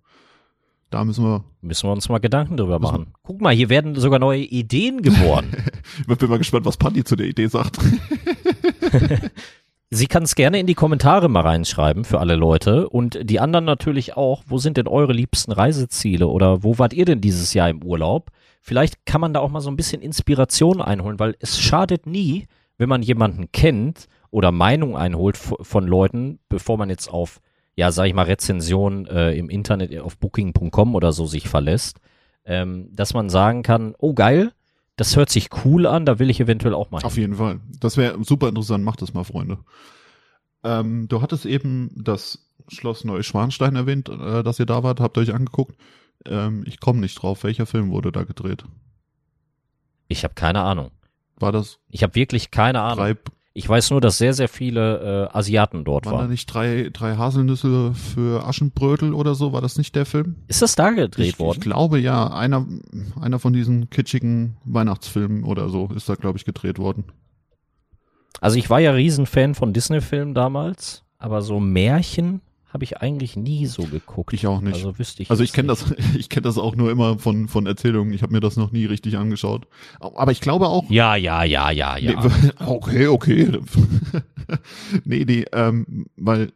Da 0.89 1.03
müssen 1.03 1.23
wir, 1.25 1.43
Müssen 1.61 1.87
wir 1.89 1.91
uns 1.91 2.07
mal 2.07 2.19
Gedanken 2.19 2.55
drüber 2.55 2.79
machen. 2.79 3.07
Guck 3.23 3.41
mal, 3.41 3.53
hier 3.53 3.67
werden 3.69 3.93
sogar 3.95 4.19
neue 4.19 4.39
Ideen 4.41 5.01
geboren. 5.01 5.51
ich 6.09 6.17
bin 6.17 6.29
mal 6.29 6.37
gespannt, 6.37 6.65
was 6.65 6.77
Patti 6.77 7.03
zu 7.03 7.17
der 7.17 7.27
Idee 7.27 7.47
sagt. 7.47 7.77
Sie 9.91 10.05
kann 10.07 10.23
es 10.23 10.35
gerne 10.35 10.59
in 10.59 10.67
die 10.67 10.75
Kommentare 10.75 11.29
mal 11.29 11.41
reinschreiben 11.41 12.05
für 12.05 12.19
alle 12.19 12.35
Leute 12.35 12.87
und 12.89 13.17
die 13.23 13.39
anderen 13.39 13.65
natürlich 13.65 14.15
auch. 14.15 14.43
Wo 14.45 14.59
sind 14.59 14.77
denn 14.77 14.87
eure 14.87 15.13
liebsten 15.13 15.51
Reiseziele 15.51 16.27
oder 16.27 16.63
wo 16.63 16.77
wart 16.77 16.93
ihr 16.93 17.05
denn 17.05 17.21
dieses 17.21 17.53
Jahr 17.55 17.69
im 17.69 17.83
Urlaub? 17.83 18.29
Vielleicht 18.61 19.05
kann 19.05 19.19
man 19.19 19.33
da 19.33 19.39
auch 19.39 19.49
mal 19.49 19.61
so 19.61 19.69
ein 19.71 19.75
bisschen 19.77 20.01
Inspiration 20.01 20.79
einholen, 20.81 21.19
weil 21.19 21.35
es 21.39 21.59
schadet 21.59 22.05
nie, 22.05 22.45
wenn 22.77 22.87
man 22.89 23.01
jemanden 23.01 23.51
kennt 23.51 24.07
oder 24.31 24.51
Meinung 24.51 24.95
einholt 24.97 25.37
von 25.37 25.87
Leuten, 25.87 26.39
bevor 26.49 26.77
man 26.77 26.89
jetzt 26.89 27.09
auf, 27.09 27.41
ja, 27.75 27.91
sag 27.91 28.05
ich 28.05 28.13
mal, 28.13 28.23
Rezensionen 28.23 29.05
äh, 29.07 29.33
im 29.33 29.49
Internet 29.49 29.97
auf 29.99 30.17
booking.com 30.17 30.95
oder 30.95 31.11
so 31.11 31.25
sich 31.25 31.49
verlässt, 31.49 31.99
ähm, 32.45 32.89
dass 32.93 33.13
man 33.13 33.29
sagen 33.29 33.63
kann, 33.63 33.95
oh 33.97 34.13
geil, 34.13 34.51
das 34.95 35.15
hört 35.15 35.29
sich 35.29 35.49
cool 35.63 35.87
an, 35.87 36.05
da 36.05 36.19
will 36.19 36.29
ich 36.29 36.41
eventuell 36.41 36.73
auch 36.73 36.91
mal 36.91 36.99
hin. 36.99 37.07
Auf 37.07 37.17
jeden 37.17 37.35
Fall. 37.35 37.61
Das 37.79 37.95
wäre 37.95 38.21
super 38.23 38.49
interessant. 38.49 38.83
Macht 38.83 39.01
das 39.01 39.13
mal, 39.13 39.23
Freunde. 39.23 39.59
Ähm, 40.63 41.07
du 41.07 41.21
hattest 41.21 41.45
eben 41.45 41.89
das 41.95 42.49
Schloss 42.67 43.05
Neuschwanstein 43.05 43.77
erwähnt, 43.77 44.09
äh, 44.09 44.43
dass 44.43 44.59
ihr 44.59 44.65
da 44.65 44.83
wart. 44.83 44.99
Habt 44.99 45.17
ihr 45.17 45.21
euch 45.21 45.33
angeguckt? 45.33 45.79
Ähm, 46.25 46.63
ich 46.67 46.81
komme 46.81 46.99
nicht 46.99 47.15
drauf. 47.15 47.43
Welcher 47.43 47.65
Film 47.65 47.91
wurde 47.91 48.11
da 48.11 48.23
gedreht? 48.23 48.65
Ich 50.09 50.23
habe 50.25 50.33
keine 50.33 50.63
Ahnung. 50.63 50.91
War 51.37 51.53
das 51.53 51.79
Ich 51.89 52.03
habe 52.03 52.15
wirklich 52.15 52.51
keine 52.51 52.81
Ahnung. 52.81 52.97
drei, 52.97 53.15
Ich 53.59 53.67
weiß 53.67 53.91
nur, 53.91 53.99
dass 53.99 54.17
sehr, 54.17 54.33
sehr 54.33 54.47
viele 54.47 55.27
äh, 55.33 55.37
Asiaten 55.37 55.83
dort 55.83 56.05
waren 56.05 56.13
da 56.13 56.19
waren. 56.19 56.29
nicht 56.29 56.45
drei, 56.45 56.89
drei 56.93 57.17
Haselnüsse 57.17 57.93
für 57.93 58.47
Aschenbrödel 58.47 59.13
oder 59.13 59.35
so? 59.35 59.51
War 59.51 59.59
das 59.59 59.77
nicht 59.77 59.97
der 59.97 60.05
Film? 60.05 60.37
Ist 60.47 60.61
das 60.61 60.77
da 60.77 60.91
gedreht 60.91 61.25
ich, 61.25 61.33
Ich 61.33 61.39
worden? 61.39 61.59
glaube 61.59 61.99
ja. 61.99 62.27
Einer, 62.31 62.65
einer 63.19 63.37
von 63.37 63.51
diesen 63.51 63.89
kitschigen 63.89 64.55
Weihnachtsfilmen 64.63 65.43
oder 65.43 65.67
so 65.67 65.89
ist 65.93 66.07
da, 66.07 66.15
glaube 66.15 66.37
ich, 66.37 66.45
gedreht 66.45 66.79
worden. 66.79 67.03
Also 68.39 68.57
ich 68.57 68.69
war 68.69 68.79
ja 68.79 68.91
Riesenfan 68.91 69.55
von 69.55 69.73
Disney-Filmen 69.73 70.33
damals, 70.33 71.03
aber 71.17 71.41
so 71.41 71.59
Märchen 71.59 72.39
habe 72.71 72.83
ich 72.83 72.97
eigentlich 72.97 73.35
nie 73.35 73.65
so 73.65 73.83
geguckt. 73.83 74.33
Ich 74.33 74.45
auch 74.45 74.61
nicht. 74.61 74.75
Also 74.75 74.99
wüsste 74.99 75.23
ich 75.23 75.31
Also 75.31 75.43
ich 75.43 75.53
kenne 75.53 75.67
das, 75.67 75.85
ich 76.17 76.29
kenne 76.29 76.43
das 76.43 76.57
auch 76.57 76.75
nur 76.75 76.91
immer 76.91 77.17
von 77.17 77.47
von 77.47 77.65
Erzählungen. 77.65 78.13
Ich 78.13 78.21
habe 78.21 78.31
mir 78.31 78.39
das 78.39 78.57
noch 78.57 78.71
nie 78.71 78.85
richtig 78.85 79.17
angeschaut. 79.17 79.67
Aber 79.99 80.31
ich 80.31 80.41
glaube 80.41 80.67
auch. 80.67 80.89
Ja, 80.89 81.15
ja, 81.15 81.43
ja, 81.43 81.71
ja, 81.71 81.97
ja. 81.97 82.21
Nee, 82.21 82.49
okay, 82.65 83.07
okay. 83.07 83.59
nee, 85.03 85.25
nee, 85.25 85.45
ähm, 85.51 86.07
weil 86.15 86.51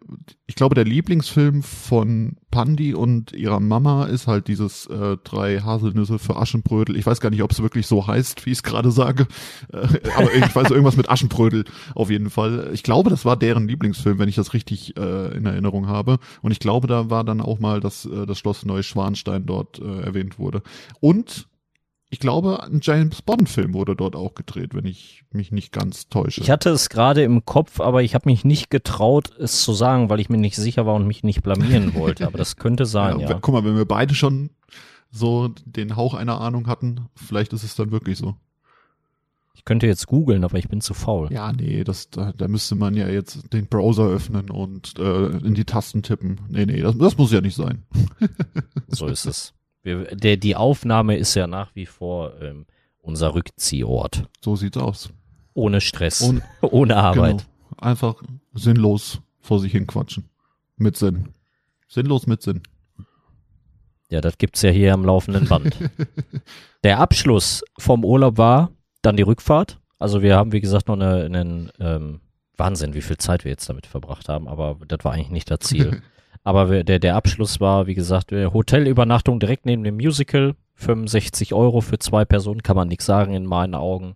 ich 0.46 0.56
glaube, 0.56 0.76
der 0.76 0.86
Lieblingsfilm 0.86 1.64
von 1.64 2.38
Pandi 2.52 2.94
und 2.94 3.32
ihrer 3.32 3.60
Mama 3.60 4.06
ist 4.06 4.28
halt 4.28 4.48
dieses 4.48 4.86
äh, 4.86 5.18
drei 5.24 5.62
Haselnüsse 5.62 6.20
für 6.20 6.36
Aschenbrödel. 6.36 6.96
Ich 6.96 7.06
weiß 7.06 7.20
gar 7.20 7.32
nicht, 7.32 7.42
ob 7.42 7.52
es 7.52 7.64
wirklich 7.64 7.88
so 7.88 8.06
heißt, 8.06 8.46
wie 8.46 8.52
ich 8.52 8.60
es 8.60 8.64
gerade 8.64 8.92
sage. 8.92 9.26
Äh, 9.72 9.88
aber 10.16 10.34
ich 10.34 10.56
weiß 10.56 10.70
irgendwas 10.70 10.98
mit 10.98 11.10
Aschenbrödel 11.10 11.66
auf 11.96 12.12
jeden 12.12 12.30
Fall. 12.30 12.70
Ich 12.74 12.84
glaube, 12.84 13.10
das 13.10 13.26
war 13.26 13.38
deren 13.38 13.68
Lieblingsfilm, 13.68 14.20
wenn 14.20 14.30
ich 14.30 14.36
das 14.36 14.54
richtig 14.54 14.96
äh, 14.98 15.36
in 15.36 15.46
Erinnerung 15.48 15.88
habe. 15.88 16.03
Und 16.42 16.52
ich 16.52 16.60
glaube, 16.60 16.88
da 16.88 17.10
war 17.10 17.24
dann 17.24 17.42
auch 17.42 17.60
mal, 17.60 17.80
dass 17.80 18.06
äh, 18.06 18.26
das 18.26 18.40
Schloss 18.40 18.66
Neuschwanstein 18.66 19.46
dort 19.46 19.80
äh, 19.80 20.02
erwähnt 20.02 20.40
wurde. 20.40 20.62
Und 21.00 21.48
ich 22.14 22.20
glaube, 22.20 22.62
ein 22.62 22.80
James 22.84 23.24
Bond-Film 23.24 23.74
wurde 23.74 23.96
dort 23.96 24.16
auch 24.16 24.36
gedreht, 24.36 24.76
wenn 24.76 24.86
ich 24.86 25.24
mich 25.32 25.52
nicht 25.52 25.72
ganz 25.72 26.10
täusche. 26.10 26.42
Ich 26.42 26.52
hatte 26.52 26.70
es 26.70 26.90
gerade 26.90 27.24
im 27.24 27.44
Kopf, 27.44 27.80
aber 27.80 28.04
ich 28.04 28.14
habe 28.14 28.30
mich 28.30 28.46
nicht 28.46 28.70
getraut, 28.70 29.32
es 29.40 29.64
zu 29.64 29.74
sagen, 29.74 30.12
weil 30.12 30.20
ich 30.20 30.30
mir 30.30 30.38
nicht 30.38 30.56
sicher 30.56 30.86
war 30.86 30.94
und 30.94 31.08
mich 31.08 31.24
nicht 31.24 31.42
blamieren 31.42 31.94
wollte. 31.96 32.28
Aber 32.28 32.38
das 32.38 32.58
könnte 32.58 32.86
sein, 32.86 33.20
ja, 33.20 33.30
ja. 33.30 33.40
Guck 33.42 33.56
mal, 33.56 33.66
wenn 33.66 33.76
wir 33.76 33.86
beide 33.86 34.14
schon 34.14 34.52
so 35.10 35.50
den 35.66 35.96
Hauch 35.96 36.14
einer 36.14 36.40
Ahnung 36.40 36.68
hatten, 36.68 37.10
vielleicht 37.16 37.52
ist 37.52 37.64
es 37.64 37.76
dann 37.76 37.90
wirklich 37.90 38.20
so. 38.20 38.36
Ich 39.56 39.66
könnte 39.66 39.86
jetzt 39.88 40.08
googeln, 40.08 40.44
aber 40.44 40.58
ich 40.58 40.68
bin 40.68 40.82
zu 40.82 40.94
faul. 40.94 41.32
Ja, 41.32 41.54
nee, 41.54 41.84
das, 41.84 42.10
da, 42.10 42.34
da 42.34 42.48
müsste 42.48 42.76
man 42.76 42.96
ja 42.96 43.08
jetzt 43.08 43.54
den 43.54 43.68
Browser 43.68 44.08
öffnen 44.08 44.50
und 44.50 44.98
äh, 44.98 45.28
in 45.28 45.54
die 45.54 45.64
Tasten 45.66 46.02
tippen. 46.04 46.42
Nee, 46.50 46.66
nee, 46.66 46.82
das, 46.82 46.98
das 46.98 47.18
muss 47.18 47.32
ja 47.32 47.42
nicht 47.42 47.56
sein. 47.56 47.84
So 48.88 49.08
ist 49.08 49.26
es. 49.26 49.54
Wir, 49.82 50.04
der, 50.16 50.38
die 50.38 50.56
Aufnahme 50.56 51.18
ist 51.18 51.34
ja 51.36 51.48
nach 51.48 51.74
wie 51.76 51.86
vor 51.88 52.40
ähm, 52.42 52.66
unser 53.02 53.34
Rückziehort. 53.34 54.28
So 54.42 54.56
sieht's 54.56 54.78
aus. 54.78 55.10
Ohne 55.54 55.82
Stress, 55.82 56.22
Und- 56.22 56.42
ohne 56.62 56.96
Arbeit. 56.98 57.38
Genau. 57.70 57.82
Einfach 57.82 58.22
sinnlos 58.54 59.20
vor 59.40 59.60
sich 59.60 59.72
hin 59.72 59.88
quatschen. 59.88 60.26
Mit 60.78 60.96
Sinn. 60.98 61.30
Sinnlos 61.88 62.28
mit 62.28 62.42
Sinn. 62.42 62.62
Ja, 64.10 64.22
das 64.22 64.38
gibt's 64.38 64.62
ja 64.62 64.70
hier 64.70 64.94
am 64.94 65.06
laufenden 65.06 65.48
Band. 65.48 65.76
Der 66.84 67.00
Abschluss 67.00 67.64
vom 67.80 68.06
Urlaub 68.06 68.38
war 68.38 68.72
dann 69.04 69.18
die 69.18 69.24
Rückfahrt. 69.24 69.80
Also 70.00 70.22
wir 70.22 70.36
haben, 70.36 70.52
wie 70.52 70.62
gesagt, 70.62 70.88
noch 70.88 70.96
eine, 70.96 71.24
einen 71.26 71.72
ähm, 71.80 72.20
Wahnsinn, 72.58 72.94
wie 72.94 73.02
viel 73.02 73.18
Zeit 73.18 73.46
wir 73.46 73.52
jetzt 73.52 73.70
damit 73.70 73.86
verbracht 73.86 74.30
haben, 74.30 74.48
aber 74.48 74.78
das 74.88 75.00
war 75.04 75.14
eigentlich 75.14 75.30
nicht 75.30 75.52
das 75.52 75.60
Ziel. 75.60 76.02
aber 76.44 76.70
wir, 76.70 76.84
der, 76.84 77.00
der 77.00 77.16
Abschluss 77.16 77.60
war, 77.60 77.88
wie 77.88 77.96
gesagt, 77.96 78.32
äh, 78.32 78.48
Hotelübernachtung 78.48 79.40
direkt 79.40 79.66
neben 79.66 79.84
dem 79.84 79.96
Musical, 79.96 80.56
65 80.76 81.54
Euro 81.54 81.82
für 81.82 82.00
zwei 82.00 82.26
Personen, 82.26 82.64
kann 82.64 82.76
man 82.76 82.88
nichts 82.88 83.06
sagen 83.06 83.34
in 83.34 83.46
meinen 83.46 83.76
Augen. 83.76 84.16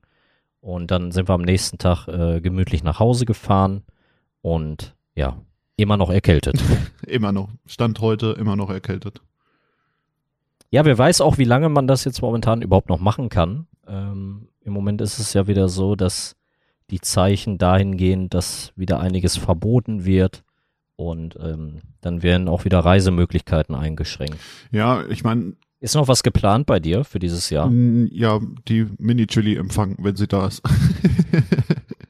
Und 0.59 0.91
dann 0.91 1.11
sind 1.11 1.29
wir 1.29 1.35
am 1.35 1.43
nächsten 1.43 1.77
Tag 1.77 2.07
äh, 2.07 2.41
gemütlich 2.41 2.83
nach 2.83 2.99
Hause 2.99 3.25
gefahren 3.25 3.83
und 4.41 4.95
ja, 5.15 5.37
immer 5.77 5.97
noch 5.97 6.09
erkältet. 6.09 6.61
Immer 7.07 7.31
noch. 7.31 7.49
Stand 7.65 8.01
heute 8.01 8.35
immer 8.37 8.57
noch 8.57 8.69
erkältet. 8.69 9.21
Ja, 10.69 10.83
wer 10.83 10.97
weiß 10.97 11.21
auch, 11.21 11.37
wie 11.37 11.45
lange 11.45 11.69
man 11.69 11.87
das 11.87 12.03
jetzt 12.03 12.21
momentan 12.21 12.61
überhaupt 12.61 12.89
noch 12.89 12.99
machen 12.99 13.29
kann. 13.29 13.67
Ähm, 13.87 14.49
Im 14.67 14.73
Moment 14.73 14.99
ist 14.99 15.17
es 15.17 15.31
ja 15.31 15.47
wieder 15.47 15.69
so, 15.69 15.95
dass 15.95 16.35
die 16.89 16.99
Zeichen 16.99 17.57
dahin 17.57 17.95
gehen, 17.95 18.29
dass 18.29 18.73
wieder 18.75 18.99
einiges 18.99 19.37
verboten 19.37 20.03
wird 20.03 20.43
und 20.97 21.37
ähm, 21.41 21.79
dann 22.01 22.21
werden 22.21 22.49
auch 22.49 22.65
wieder 22.65 22.79
Reisemöglichkeiten 22.79 23.75
eingeschränkt. 23.75 24.35
Ja, 24.71 25.05
ich 25.07 25.23
meine, 25.23 25.53
Ist 25.79 25.95
noch 25.95 26.09
was 26.09 26.21
geplant 26.21 26.65
bei 26.65 26.81
dir 26.81 27.05
für 27.05 27.19
dieses 27.19 27.49
Jahr? 27.49 27.71
ja. 27.71 28.41
die 28.67 28.87
Mini-Chili 28.97 29.55
empfangen, 29.55 29.95
wenn 30.01 30.17
sie 30.17 30.27
da 30.27 30.47
ist. 30.47 30.61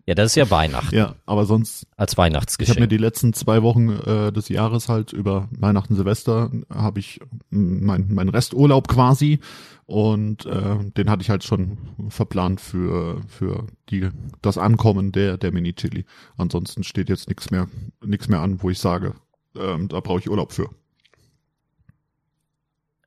Ja, 0.07 0.15
das 0.15 0.27
ist 0.27 0.35
ja 0.35 0.49
Weihnachten 0.49 0.95
ja, 0.95 1.15
aber 1.25 1.45
sonst 1.45 1.85
als 1.97 2.13
Ich 2.13 2.17
habe 2.17 2.29
mir 2.29 2.35
Weihnachtsgeschenk. 2.35 2.89
die 2.89 2.97
letzten 2.97 3.33
zwei 3.33 3.61
Wochen 3.61 3.89
äh, 3.89 4.31
des 4.31 4.47
Jahres 4.47 4.87
halt 4.87 5.11
über 5.11 5.49
Weihnachten, 5.51 5.95
Silvester 5.95 6.49
habe 6.73 6.99
ich 7.01 7.19
mein, 7.49 8.07
mein 8.09 8.29
Resturlaub 8.29 8.87
quasi 8.87 9.39
und 9.85 10.45
äh, 10.45 10.77
den 10.95 11.09
hatte 11.09 11.23
ich 11.23 11.29
halt 11.29 11.43
schon 11.43 11.77
verplant 12.07 12.61
für 12.61 13.21
für 13.27 13.67
die 13.89 14.09
das 14.41 14.57
Ankommen 14.57 15.11
der 15.11 15.37
der 15.37 15.51
Mini 15.51 15.73
Chili. 15.73 16.05
Ansonsten 16.37 16.83
steht 16.83 17.09
jetzt 17.09 17.27
nichts 17.27 17.51
mehr 17.51 17.67
nichts 18.01 18.29
mehr 18.29 18.39
an, 18.39 18.63
wo 18.63 18.69
ich 18.69 18.79
sage, 18.79 19.13
ähm, 19.57 19.89
da 19.89 19.99
brauche 19.99 20.19
ich 20.19 20.29
Urlaub 20.29 20.53
für. 20.53 20.69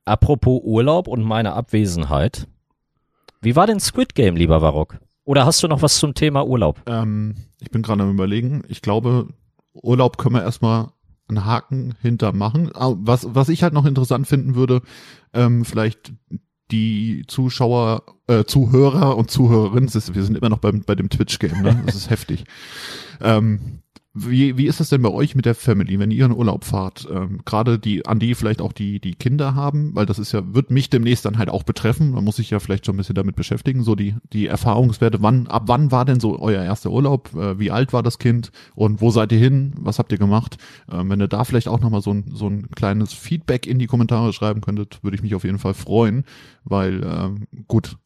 Apropos 0.05 0.61
Urlaub 0.63 1.07
und 1.07 1.23
meine 1.23 1.53
Abwesenheit. 1.53 2.47
Wie 3.41 3.55
war 3.55 3.65
denn 3.65 3.79
Squid 3.79 4.13
Game, 4.13 4.35
lieber 4.35 4.59
Barock? 4.59 4.99
Oder 5.31 5.45
hast 5.45 5.63
du 5.63 5.69
noch 5.69 5.81
was 5.81 5.97
zum 5.97 6.13
Thema 6.13 6.45
Urlaub? 6.45 6.81
Ähm, 6.87 7.35
ich 7.61 7.71
bin 7.71 7.83
gerade 7.83 8.03
am 8.03 8.11
überlegen. 8.11 8.63
Ich 8.67 8.81
glaube, 8.81 9.29
Urlaub 9.71 10.17
können 10.17 10.35
wir 10.35 10.43
erstmal 10.43 10.89
einen 11.29 11.45
Haken 11.45 11.95
hinter 12.01 12.33
machen. 12.33 12.69
Ah, 12.73 12.95
Was, 12.97 13.25
was 13.33 13.47
ich 13.47 13.63
halt 13.63 13.73
noch 13.73 13.85
interessant 13.85 14.27
finden 14.27 14.55
würde, 14.55 14.81
ähm, 15.33 15.63
vielleicht 15.63 16.11
die 16.69 17.23
Zuschauer, 17.27 18.03
äh, 18.27 18.43
Zuhörer 18.43 19.15
und 19.15 19.31
Zuhörerinnen, 19.31 19.89
wir 19.93 20.23
sind 20.23 20.37
immer 20.37 20.49
noch 20.49 20.59
beim, 20.59 20.81
bei 20.81 20.95
dem 20.95 21.09
Twitch-Game, 21.09 21.61
ne? 21.61 21.81
Das 21.85 21.95
ist 21.95 22.09
heftig. 22.09 22.43
Ähm, 23.23 23.80
wie, 24.13 24.57
wie 24.57 24.67
ist 24.67 24.81
es 24.81 24.89
denn 24.89 25.01
bei 25.01 25.09
euch 25.09 25.35
mit 25.35 25.45
der 25.45 25.55
Family, 25.55 25.97
wenn 25.97 26.11
ihr 26.11 26.25
in 26.25 26.35
Urlaub 26.35 26.65
fahrt? 26.65 27.07
Ähm, 27.09 27.39
Gerade 27.45 27.79
die, 27.79 28.05
an 28.05 28.19
die 28.19 28.35
vielleicht 28.35 28.61
auch 28.61 28.73
die, 28.73 28.99
die 28.99 29.15
Kinder 29.15 29.55
haben, 29.55 29.95
weil 29.95 30.05
das 30.05 30.19
ist 30.19 30.33
ja, 30.33 30.53
wird 30.53 30.69
mich 30.69 30.89
demnächst 30.89 31.23
dann 31.23 31.37
halt 31.37 31.49
auch 31.49 31.63
betreffen. 31.63 32.11
Man 32.11 32.25
muss 32.25 32.35
sich 32.35 32.49
ja 32.49 32.59
vielleicht 32.59 32.85
schon 32.85 32.95
ein 32.95 32.97
bisschen 32.97 33.15
damit 33.15 33.37
beschäftigen. 33.37 33.83
So 33.83 33.95
die, 33.95 34.15
die 34.33 34.47
Erfahrungswerte, 34.47 35.21
wann, 35.21 35.47
ab 35.47 35.63
wann 35.67 35.91
war 35.91 36.03
denn 36.03 36.19
so 36.19 36.37
euer 36.39 36.61
erster 36.61 36.91
Urlaub? 36.91 37.33
Äh, 37.35 37.57
wie 37.57 37.71
alt 37.71 37.93
war 37.93 38.03
das 38.03 38.19
Kind? 38.19 38.51
Und 38.75 38.99
wo 38.99 39.11
seid 39.11 39.31
ihr 39.31 39.39
hin? 39.39 39.73
Was 39.77 39.97
habt 39.97 40.11
ihr 40.11 40.17
gemacht? 40.17 40.57
Ähm, 40.91 41.09
wenn 41.09 41.21
ihr 41.21 41.29
da 41.29 41.45
vielleicht 41.45 41.69
auch 41.69 41.79
nochmal 41.79 42.01
so 42.01 42.11
ein, 42.13 42.25
so 42.33 42.47
ein 42.47 42.69
kleines 42.71 43.13
Feedback 43.13 43.65
in 43.65 43.79
die 43.79 43.87
Kommentare 43.87 44.33
schreiben 44.33 44.59
könntet, 44.59 45.01
würde 45.03 45.15
ich 45.15 45.23
mich 45.23 45.35
auf 45.35 45.45
jeden 45.45 45.59
Fall 45.59 45.73
freuen, 45.73 46.25
weil, 46.65 47.01
ähm, 47.03 47.47
gut, 47.67 47.97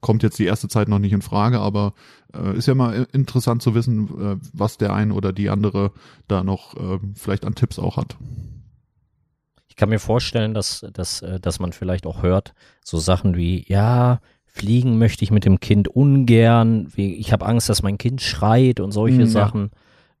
kommt 0.00 0.22
jetzt 0.22 0.38
die 0.38 0.44
erste 0.44 0.68
Zeit 0.68 0.88
noch 0.88 0.98
nicht 0.98 1.12
in 1.12 1.22
Frage, 1.22 1.60
aber 1.60 1.94
äh, 2.34 2.56
ist 2.56 2.66
ja 2.66 2.74
mal 2.74 3.06
interessant 3.12 3.62
zu 3.62 3.74
wissen, 3.74 4.08
äh, 4.08 4.36
was 4.52 4.78
der 4.78 4.92
ein 4.92 5.12
oder 5.12 5.32
die 5.32 5.50
andere 5.50 5.92
da 6.28 6.44
noch 6.44 6.74
äh, 6.76 6.98
vielleicht 7.14 7.44
an 7.44 7.54
Tipps 7.54 7.78
auch 7.78 7.96
hat. 7.96 8.16
Ich 9.68 9.76
kann 9.76 9.88
mir 9.88 9.98
vorstellen, 9.98 10.54
dass, 10.54 10.86
dass, 10.92 11.22
äh, 11.22 11.40
dass 11.40 11.60
man 11.60 11.72
vielleicht 11.72 12.06
auch 12.06 12.22
hört, 12.22 12.54
so 12.84 12.98
Sachen 12.98 13.36
wie, 13.36 13.64
ja, 13.68 14.20
fliegen 14.44 14.98
möchte 14.98 15.24
ich 15.24 15.30
mit 15.30 15.44
dem 15.44 15.60
Kind 15.60 15.88
ungern, 15.88 16.88
ich 16.96 17.32
habe 17.32 17.46
Angst, 17.46 17.68
dass 17.68 17.82
mein 17.82 17.98
Kind 17.98 18.20
schreit 18.20 18.80
und 18.80 18.90
solche 18.90 19.20
ja. 19.20 19.26
Sachen. 19.26 19.70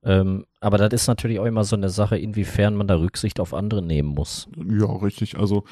Ähm, 0.04 0.44
aber 0.60 0.78
das 0.78 0.92
ist 0.92 1.08
natürlich 1.08 1.40
auch 1.40 1.44
immer 1.44 1.64
so 1.64 1.74
eine 1.74 1.88
Sache, 1.88 2.16
inwiefern 2.16 2.76
man 2.76 2.86
da 2.86 2.96
Rücksicht 2.96 3.40
auf 3.40 3.52
andere 3.52 3.82
nehmen 3.82 4.10
muss. 4.10 4.48
Ja, 4.56 4.86
richtig. 4.86 5.36
Also 5.36 5.64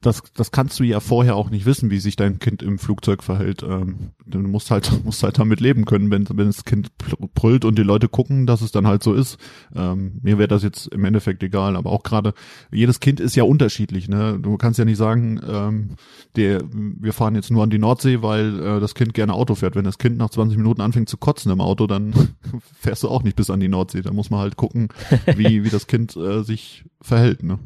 das, 0.00 0.22
das 0.34 0.52
kannst 0.52 0.78
du 0.78 0.84
ja 0.84 1.00
vorher 1.00 1.34
auch 1.34 1.50
nicht 1.50 1.64
wissen, 1.64 1.90
wie 1.90 1.98
sich 1.98 2.14
dein 2.14 2.38
Kind 2.38 2.62
im 2.62 2.78
Flugzeug 2.78 3.22
verhält. 3.22 3.62
Ähm, 3.62 4.10
du 4.26 4.38
musst 4.38 4.70
halt, 4.70 4.90
musst 5.04 5.22
halt 5.22 5.38
damit 5.38 5.60
leben 5.60 5.86
können, 5.86 6.10
wenn, 6.10 6.28
wenn 6.28 6.46
das 6.46 6.64
Kind 6.64 6.90
brüllt 7.34 7.64
und 7.64 7.78
die 7.78 7.82
Leute 7.82 8.08
gucken, 8.08 8.46
dass 8.46 8.60
es 8.60 8.70
dann 8.70 8.86
halt 8.86 9.02
so 9.02 9.14
ist. 9.14 9.38
Ähm, 9.74 10.20
mir 10.22 10.38
wäre 10.38 10.48
das 10.48 10.62
jetzt 10.62 10.88
im 10.88 11.04
Endeffekt 11.04 11.42
egal, 11.42 11.74
aber 11.74 11.90
auch 11.90 12.02
gerade, 12.02 12.34
jedes 12.70 13.00
Kind 13.00 13.18
ist 13.18 13.34
ja 13.34 13.44
unterschiedlich, 13.44 14.08
ne? 14.08 14.38
Du 14.40 14.56
kannst 14.58 14.78
ja 14.78 14.84
nicht 14.84 14.98
sagen, 14.98 15.40
ähm, 15.48 15.90
der, 16.36 16.62
wir 16.70 17.12
fahren 17.14 17.34
jetzt 17.34 17.50
nur 17.50 17.62
an 17.62 17.70
die 17.70 17.78
Nordsee, 17.78 18.22
weil 18.22 18.60
äh, 18.60 18.80
das 18.80 18.94
Kind 18.94 19.14
gerne 19.14 19.32
Auto 19.32 19.54
fährt. 19.54 19.74
Wenn 19.74 19.84
das 19.84 19.98
Kind 19.98 20.18
nach 20.18 20.30
20 20.30 20.58
Minuten 20.58 20.82
anfängt 20.82 21.08
zu 21.08 21.16
kotzen 21.16 21.50
im 21.50 21.60
Auto, 21.62 21.86
dann 21.86 22.12
fährst 22.78 23.02
du 23.02 23.08
auch 23.08 23.22
nicht 23.22 23.36
bis 23.36 23.50
an 23.50 23.60
die 23.60 23.68
Nordsee. 23.68 24.02
Da 24.02 24.12
muss 24.12 24.30
man 24.30 24.40
halt 24.40 24.56
gucken, 24.56 24.88
wie, 25.36 25.64
wie 25.64 25.70
das 25.70 25.86
Kind 25.86 26.14
äh, 26.16 26.42
sich 26.42 26.84
verhält, 27.00 27.42
ne? 27.42 27.58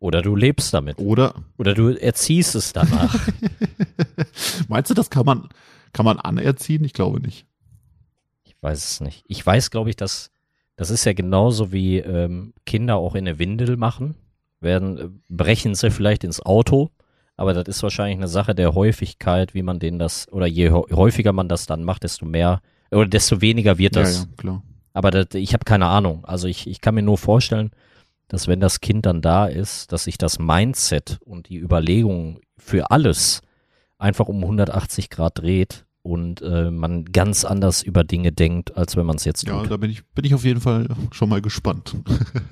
Oder 0.00 0.22
du 0.22 0.36
lebst 0.36 0.72
damit. 0.72 0.98
Oder 0.98 1.34
Oder 1.56 1.74
du 1.74 1.88
erziehst 1.88 2.54
es 2.54 2.72
danach. 2.72 3.14
Meinst 4.68 4.90
du, 4.90 4.94
das 4.94 5.10
kann 5.10 5.26
man, 5.26 5.48
kann 5.92 6.04
man 6.04 6.18
anerziehen? 6.18 6.84
Ich 6.84 6.92
glaube 6.92 7.20
nicht. 7.20 7.46
Ich 8.44 8.54
weiß 8.60 8.84
es 8.92 9.00
nicht. 9.00 9.24
Ich 9.26 9.44
weiß, 9.44 9.70
glaube 9.70 9.90
ich, 9.90 9.96
dass 9.96 10.30
das 10.76 10.90
ist 10.90 11.04
ja 11.04 11.12
genauso 11.12 11.72
wie 11.72 11.98
ähm, 11.98 12.54
Kinder 12.64 12.96
auch 12.96 13.14
in 13.16 13.26
eine 13.26 13.38
Windel 13.40 13.76
machen. 13.76 14.14
Werden, 14.60 14.98
äh, 14.98 15.08
brechen 15.28 15.74
sie 15.74 15.90
vielleicht 15.90 16.22
ins 16.24 16.40
Auto, 16.40 16.90
aber 17.36 17.52
das 17.54 17.66
ist 17.66 17.82
wahrscheinlich 17.82 18.18
eine 18.18 18.28
Sache 18.28 18.54
der 18.54 18.74
Häufigkeit, 18.74 19.54
wie 19.54 19.62
man 19.62 19.80
denen 19.80 19.98
das, 19.98 20.30
oder 20.32 20.46
je 20.46 20.70
hä- 20.70 20.94
häufiger 20.94 21.32
man 21.32 21.48
das 21.48 21.66
dann 21.66 21.82
macht, 21.84 22.04
desto 22.04 22.26
mehr, 22.26 22.60
oder 22.92 23.06
desto 23.06 23.40
weniger 23.40 23.78
wird 23.78 23.96
das. 23.96 24.14
Ja, 24.14 24.20
ja, 24.22 24.26
klar. 24.36 24.62
Aber 24.92 25.10
das, 25.10 25.26
ich 25.34 25.52
habe 25.52 25.64
keine 25.64 25.86
Ahnung. 25.86 26.24
Also 26.24 26.46
ich, 26.48 26.68
ich 26.68 26.80
kann 26.80 26.94
mir 26.94 27.02
nur 27.02 27.18
vorstellen, 27.18 27.70
dass 28.28 28.46
wenn 28.48 28.60
das 28.60 28.80
Kind 28.80 29.06
dann 29.06 29.20
da 29.22 29.46
ist, 29.46 29.90
dass 29.92 30.04
sich 30.04 30.18
das 30.18 30.38
Mindset 30.38 31.18
und 31.24 31.48
die 31.48 31.58
Überlegung 31.58 32.40
für 32.56 32.90
alles 32.90 33.40
einfach 33.98 34.28
um 34.28 34.42
180 34.42 35.10
Grad 35.10 35.38
dreht 35.38 35.86
und 36.02 36.40
äh, 36.42 36.70
man 36.70 37.04
ganz 37.06 37.44
anders 37.44 37.82
über 37.82 38.04
Dinge 38.04 38.32
denkt, 38.32 38.76
als 38.76 38.96
wenn 38.96 39.04
man 39.06 39.16
es 39.16 39.24
jetzt 39.24 39.46
Ja, 39.46 39.60
tut. 39.60 39.70
da 39.70 39.76
bin 39.76 39.90
ich, 39.90 40.06
bin 40.14 40.24
ich 40.24 40.34
auf 40.34 40.44
jeden 40.44 40.60
Fall 40.60 40.88
schon 41.10 41.28
mal 41.28 41.42
gespannt. 41.42 41.96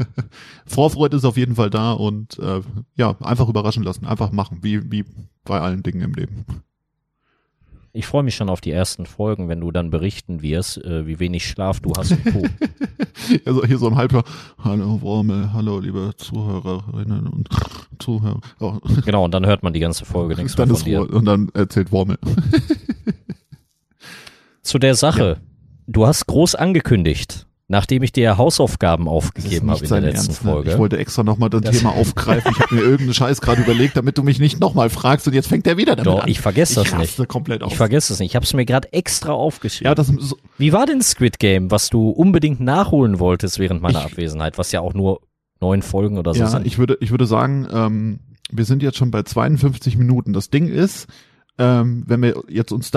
Vorfreude 0.67 1.17
ist 1.17 1.25
auf 1.25 1.37
jeden 1.37 1.55
Fall 1.55 1.71
da 1.71 1.93
und 1.93 2.39
äh, 2.39 2.61
ja, 2.97 3.17
einfach 3.21 3.49
überraschen 3.49 3.83
lassen, 3.83 4.07
einfach 4.07 4.33
machen, 4.33 4.59
wie, 4.63 4.91
wie 4.91 5.05
bei 5.45 5.61
allen 5.61 5.83
Dingen 5.83 6.01
im 6.03 6.15
Leben. 6.15 6.45
Ich 7.97 8.05
freue 8.07 8.23
mich 8.23 8.35
schon 8.35 8.51
auf 8.51 8.61
die 8.61 8.73
ersten 8.73 9.07
Folgen, 9.07 9.49
wenn 9.49 9.61
du 9.61 9.71
dann 9.71 9.89
berichten 9.89 10.43
wirst, 10.43 10.77
äh, 10.85 11.07
wie 11.07 11.19
wenig 11.19 11.49
Schlaf 11.49 11.81
du 11.81 11.95
hast. 11.97 12.15
Also 13.47 13.65
hier 13.67 13.79
so 13.79 13.87
ein 13.87 13.97
halber, 13.97 14.23
hallo 14.63 15.01
Wormel, 15.01 15.55
hallo 15.55 15.79
liebe 15.79 16.13
Zuhörerinnen 16.15 17.27
und 17.27 17.49
Zuhörer. 17.99 18.43
Oh, 18.61 18.75
genau, 19.03 19.25
und 19.25 19.33
dann 19.33 19.47
hört 19.47 19.63
man 19.63 19.73
die 19.73 19.81
ganze 19.81 20.05
Folge 20.05 20.37
nichts 20.37 20.59
mehr 20.59 20.67
dann 20.67 20.77
von 20.77 20.77
ist 20.77 20.87
dir. 20.87 21.11
Und 21.11 21.25
dann 21.25 21.49
erzählt 21.55 21.91
Wormel. 21.91 22.19
Zu 24.61 24.79
der 24.79 24.95
Sache. 24.95 25.41
Du 25.87 26.07
hast 26.07 26.27
groß 26.27 26.55
angekündigt, 26.55 27.46
nachdem 27.69 28.03
ich 28.05 28.13
dir 28.13 28.39
Hausaufgaben 28.39 29.09
aufgegeben 29.09 29.71
habe 29.71 29.83
in 29.85 29.91
der 29.91 30.01
letzten 30.01 30.27
Ernst, 30.29 30.45
ne? 30.45 30.53
Folge. 30.53 30.71
Ich 30.71 30.79
wollte 30.79 30.99
extra 30.99 31.23
nochmal 31.25 31.51
das, 31.51 31.63
Das- 31.63 31.77
Thema 31.79 31.91
aufgreifen. 31.97 32.53
Ich 32.53 32.61
habe 32.61 32.75
mir 32.77 32.81
irgendeinen 32.83 33.15
Scheiß 33.15 33.41
gerade 33.41 33.63
überlegt, 33.63 33.97
damit 33.97 34.17
du 34.19 34.23
mich 34.23 34.39
nicht 34.39 34.61
nochmal 34.61 34.89
fragst 34.91 35.27
und 35.27 35.35
jetzt 35.35 35.49
fängt 35.49 35.67
er 35.67 35.77
wieder 35.77 35.97
damit 35.97 36.07
Doch, 36.07 36.23
an. 36.23 36.29
ich 36.29 36.41
vergesse 36.41 36.77
das 36.77 36.87
ich 36.87 36.93
nicht. 36.93 37.01
raste 37.11 37.27
komplett 37.27 37.63
aus. 37.63 37.73
Ich 37.73 37.77
vergesse 37.77 38.13
es 38.13 38.21
nicht. 38.21 38.31
Ich 38.31 38.37
habe 38.37 38.45
es 38.45 38.55
mir 38.55 38.65
gerade 38.65 38.93
extra 38.93 39.33
aufgeschrieben. 39.33 39.87
ja, 39.91 39.95
das 39.97 40.07
so, 40.07 40.37
Wie 40.59 40.73
war 40.73 40.87
denn 40.87 41.03
Squid 41.03 41.39
Game, 41.39 41.71
was 41.71 41.91
du 41.91 42.11
unbedingt 42.11 42.61
nachholen 42.61 43.19
wolltest 43.19 43.59
während 43.59 43.83
meiner 43.83 44.01
Ich- 44.01 44.05
Abwesenheit, 44.13 44.59
was 44.59 44.71
ja 44.73 44.81
auch 44.81 44.95
nur 44.95 45.21
neun 45.61 45.83
Folgen 45.83 46.19
oder 46.19 46.35
so 46.35 46.41
ja, 46.41 46.47
sind? 46.49 46.67
ich 46.67 46.79
würde, 46.79 46.99
ich 47.01 47.11
würde 47.11 47.27
sagen, 47.27 47.67
ähm, 47.73 48.21
wir 48.51 48.65
sind 48.65 48.83
jetzt 48.83 48.97
schon 48.99 49.11
bei 49.11 49.23
52 49.25 49.97
Minuten. 49.97 50.33
Das 50.33 50.51
Ding 50.51 50.69
ist, 50.69 51.09
ähm, 51.59 52.05
wenn 52.07 52.21
wir 52.21 52.43
jetzt 52.49 52.73
uns 52.73 52.87
ist 52.87 52.93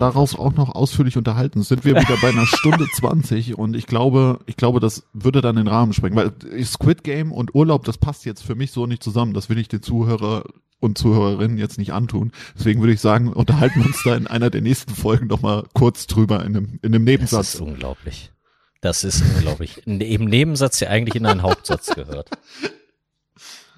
daraus 0.00 0.34
auch 0.34 0.54
noch 0.54 0.74
ausführlich 0.74 1.16
unterhalten, 1.16 1.62
sind 1.62 1.84
wir 1.84 1.94
wieder 1.94 2.16
bei 2.20 2.30
einer 2.30 2.46
Stunde 2.46 2.86
20 2.94 3.56
und 3.56 3.76
ich 3.76 3.86
glaube, 3.86 4.40
ich 4.46 4.56
glaube, 4.56 4.80
das 4.80 5.04
würde 5.12 5.40
dann 5.40 5.56
den 5.56 5.68
Rahmen 5.68 5.92
sprengen, 5.92 6.16
weil 6.16 6.64
Squid 6.64 7.04
Game 7.04 7.30
und 7.30 7.54
Urlaub, 7.54 7.84
das 7.84 7.98
passt 7.98 8.24
jetzt 8.24 8.42
für 8.42 8.56
mich 8.56 8.72
so 8.72 8.86
nicht 8.86 9.02
zusammen. 9.02 9.34
Das 9.34 9.48
will 9.48 9.58
ich 9.58 9.68
den 9.68 9.82
Zuhörer 9.82 10.44
und 10.80 10.98
Zuhörerinnen 10.98 11.58
jetzt 11.58 11.78
nicht 11.78 11.92
antun. 11.92 12.32
Deswegen 12.58 12.80
würde 12.80 12.92
ich 12.92 13.00
sagen, 13.00 13.32
unterhalten 13.32 13.80
wir 13.80 13.86
uns 13.86 14.02
da 14.02 14.16
in 14.16 14.26
einer 14.26 14.50
der 14.50 14.62
nächsten 14.62 14.94
Folgen 14.94 15.28
noch 15.28 15.40
mal 15.40 15.62
kurz 15.72 16.08
drüber 16.08 16.44
in 16.44 16.56
einem, 16.56 16.78
in 16.82 16.92
einem 16.92 17.04
Nebensatz. 17.04 17.52
Das 17.52 17.54
ist 17.54 17.60
unglaublich. 17.60 18.32
Das 18.80 19.04
ist 19.04 19.22
unglaublich. 19.22 19.86
Im 19.86 20.24
Nebensatz, 20.24 20.80
der 20.80 20.90
eigentlich 20.90 21.14
in 21.14 21.24
einen 21.24 21.42
Hauptsatz 21.42 21.94
gehört. 21.94 22.30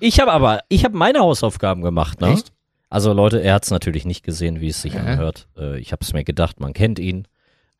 Ich 0.01 0.20
habe 0.20 0.33
aber, 0.33 0.61
ich 0.68 0.85
habe 0.85 0.97
meine 0.99 1.20
Hausaufgaben 1.20 1.81
gemacht, 1.81 2.20
ne? 2.20 2.33
Echt? 2.33 2.53
Also 2.95 3.12
Leute, 3.12 3.42
er 3.42 3.55
hat 3.55 3.64
es 3.64 3.72
natürlich 3.72 4.05
nicht 4.05 4.22
gesehen, 4.22 4.61
wie 4.61 4.68
es 4.68 4.80
sich 4.80 4.97
anhört. 4.97 5.49
Äh, 5.59 5.80
ich 5.80 5.90
habe 5.90 6.05
es 6.05 6.12
mir 6.12 6.22
gedacht, 6.22 6.61
man 6.61 6.72
kennt 6.72 7.01
ihn. 7.01 7.26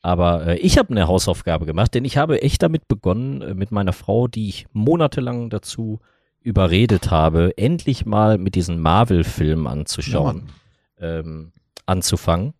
Aber 0.03 0.45
äh, 0.45 0.57
ich 0.59 0.77
habe 0.77 0.91
eine 0.91 1.07
Hausaufgabe 1.07 1.67
gemacht, 1.67 1.95
denn 1.95 2.05
ich 2.05 2.17
habe 2.17 2.43
echt 2.43 2.65
damit 2.65 2.89
begonnen, 2.89 3.41
äh, 3.41 3.55
mit 3.55 3.71
meiner 3.71 3.93
Frau, 3.93 4.27
die 4.27 4.49
ich 4.49 4.67
monatelang 4.73 5.51
dazu 5.51 6.01
überredet 6.41 7.13
habe, 7.13 7.57
endlich 7.57 8.05
mal 8.07 8.39
mit 8.39 8.57
diesen 8.57 8.81
Marvel-Filmen 8.81 9.69
anzuschauen, 9.69 10.49
ähm, 10.99 11.53
anzufangen. 11.87 12.55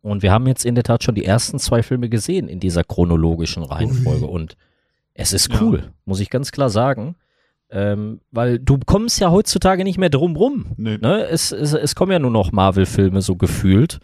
Und 0.00 0.22
wir 0.22 0.32
haben 0.32 0.46
jetzt 0.46 0.64
in 0.64 0.76
der 0.76 0.84
Tat 0.84 1.04
schon 1.04 1.14
die 1.14 1.26
ersten 1.26 1.58
zwei 1.58 1.82
Filme 1.82 2.08
gesehen 2.08 2.48
in 2.48 2.58
dieser 2.58 2.84
chronologischen 2.84 3.62
Reihenfolge. 3.62 4.26
Und 4.26 4.56
es 5.12 5.34
ist 5.34 5.52
Ja. 5.52 5.60
cool, 5.60 5.92
muss 6.06 6.20
ich 6.20 6.30
ganz 6.30 6.52
klar 6.52 6.70
sagen. 6.70 7.16
Ähm, 7.70 8.20
weil 8.30 8.58
du 8.58 8.78
kommst 8.84 9.20
ja 9.20 9.30
heutzutage 9.30 9.82
nicht 9.82 9.98
mehr 9.98 10.10
drum 10.10 10.36
rum. 10.36 10.66
Nee. 10.76 10.98
Ne? 10.98 11.26
Es, 11.26 11.50
es, 11.50 11.72
es 11.72 11.94
kommen 11.94 12.12
ja 12.12 12.18
nur 12.18 12.30
noch 12.30 12.52
Marvel-Filme 12.52 13.22
so 13.22 13.36
gefühlt. 13.36 13.98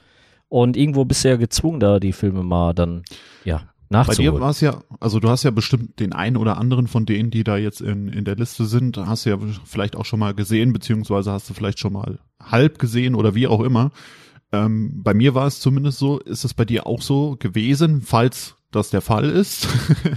Und 0.48 0.76
irgendwo 0.76 1.04
bist 1.04 1.24
du 1.24 1.28
ja 1.28 1.36
gezwungen, 1.36 1.80
da 1.80 1.98
die 1.98 2.12
Filme 2.12 2.42
mal 2.42 2.74
dann, 2.74 3.04
ja, 3.44 3.56
Bei 3.56 3.62
dir 3.62 4.08
nachzuholen. 4.08 4.40
war 4.40 4.50
es 4.50 4.60
ja, 4.60 4.82
also 5.00 5.18
du 5.18 5.30
hast 5.30 5.44
ja 5.44 5.50
bestimmt 5.50 5.98
den 5.98 6.12
einen 6.12 6.36
oder 6.36 6.58
anderen 6.58 6.88
von 6.88 7.06
denen, 7.06 7.30
die 7.30 7.44
da 7.44 7.56
jetzt 7.56 7.80
in, 7.80 8.08
in 8.08 8.24
der 8.24 8.36
Liste 8.36 8.66
sind, 8.66 8.98
hast 8.98 9.24
du 9.24 9.30
ja 9.30 9.38
vielleicht 9.64 9.96
auch 9.96 10.04
schon 10.04 10.18
mal 10.18 10.34
gesehen, 10.34 10.72
beziehungsweise 10.72 11.32
hast 11.32 11.48
du 11.48 11.54
vielleicht 11.54 11.78
schon 11.78 11.94
mal 11.94 12.18
halb 12.38 12.78
gesehen 12.78 13.14
oder 13.14 13.34
wie 13.34 13.46
auch 13.46 13.60
immer. 13.60 13.92
Ähm, 14.52 15.02
bei 15.02 15.14
mir 15.14 15.34
war 15.34 15.46
es 15.46 15.60
zumindest 15.60 15.98
so, 15.98 16.18
ist 16.18 16.44
es 16.44 16.52
bei 16.52 16.66
dir 16.66 16.86
auch 16.86 17.00
so 17.00 17.36
gewesen, 17.38 18.02
falls 18.02 18.56
das 18.72 18.90
der 18.90 19.00
Fall 19.00 19.24
ist, 19.24 19.68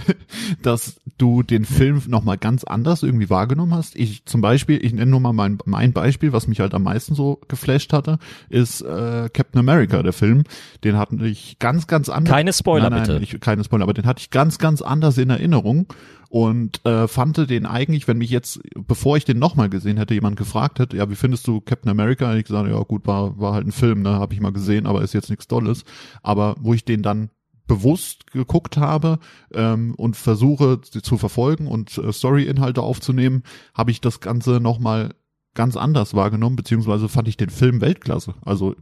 dass 0.62 1.00
du 1.18 1.42
den 1.42 1.64
Film 1.64 2.02
nochmal 2.08 2.38
ganz 2.38 2.64
anders 2.64 3.02
irgendwie 3.02 3.30
wahrgenommen 3.30 3.74
hast. 3.74 3.96
Ich 3.96 4.24
zum 4.26 4.40
Beispiel, 4.40 4.84
ich 4.84 4.92
nenne 4.92 5.10
nur 5.10 5.20
mal 5.20 5.32
mein, 5.32 5.58
mein 5.64 5.92
Beispiel, 5.92 6.32
was 6.32 6.48
mich 6.48 6.60
halt 6.60 6.74
am 6.74 6.82
meisten 6.82 7.14
so 7.14 7.40
geflasht 7.48 7.92
hatte, 7.92 8.18
ist 8.48 8.80
äh, 8.82 9.28
Captain 9.32 9.60
America, 9.60 10.02
der 10.02 10.12
Film. 10.12 10.44
Den 10.84 10.96
hatten 10.96 11.24
ich 11.24 11.58
ganz, 11.58 11.86
ganz 11.86 12.08
anders. 12.08 12.32
Keine 12.32 12.52
Spoiler, 12.52 12.90
nein, 12.90 13.02
nein, 13.02 13.20
bitte. 13.20 13.36
Ich, 13.36 13.40
keine 13.40 13.64
Spoiler, 13.64 13.84
aber 13.84 13.94
den 13.94 14.06
hatte 14.06 14.20
ich 14.20 14.30
ganz, 14.30 14.58
ganz 14.58 14.82
anders 14.82 15.18
in 15.18 15.30
Erinnerung 15.30 15.86
und 16.28 16.84
äh, 16.84 17.06
fand 17.08 17.50
den 17.50 17.66
eigentlich, 17.66 18.08
wenn 18.08 18.18
mich 18.18 18.30
jetzt, 18.30 18.60
bevor 18.74 19.16
ich 19.16 19.24
den 19.24 19.38
nochmal 19.38 19.68
gesehen 19.68 19.96
hätte, 19.96 20.14
jemand 20.14 20.36
gefragt 20.36 20.78
hätte, 20.78 20.96
ja, 20.96 21.08
wie 21.10 21.14
findest 21.14 21.46
du 21.46 21.60
Captain 21.60 21.90
America? 21.90 22.30
Und 22.30 22.38
ich 22.38 22.44
gesagt, 22.44 22.68
ja 22.68 22.78
gut, 22.80 23.06
war, 23.06 23.38
war 23.38 23.54
halt 23.54 23.66
ein 23.66 23.72
Film, 23.72 24.02
ne, 24.02 24.10
habe 24.10 24.34
ich 24.34 24.40
mal 24.40 24.52
gesehen, 24.52 24.86
aber 24.86 25.02
ist 25.02 25.14
jetzt 25.14 25.30
nichts 25.30 25.46
Dolles. 25.48 25.84
Aber 26.22 26.56
wo 26.58 26.74
ich 26.74 26.84
den 26.84 27.02
dann 27.02 27.30
bewusst 27.66 28.30
geguckt 28.32 28.76
habe 28.76 29.18
ähm, 29.52 29.94
und 29.96 30.16
versuche 30.16 30.80
zu 30.80 31.18
verfolgen 31.18 31.66
und 31.66 31.98
äh, 31.98 32.12
Story-Inhalte 32.12 32.82
aufzunehmen, 32.82 33.42
habe 33.74 33.90
ich 33.90 34.00
das 34.00 34.20
Ganze 34.20 34.60
nochmal 34.60 35.14
ganz 35.54 35.76
anders 35.76 36.14
wahrgenommen, 36.14 36.56
beziehungsweise 36.56 37.08
fand 37.08 37.28
ich 37.28 37.36
den 37.36 37.50
Film 37.50 37.80
Weltklasse. 37.80 38.34
Also 38.44 38.74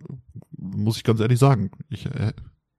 muss 0.57 0.97
ich 0.97 1.05
ganz 1.05 1.20
ehrlich 1.20 1.39
sagen. 1.39 1.70
Ich, 1.89 2.07
äh, 2.07 2.32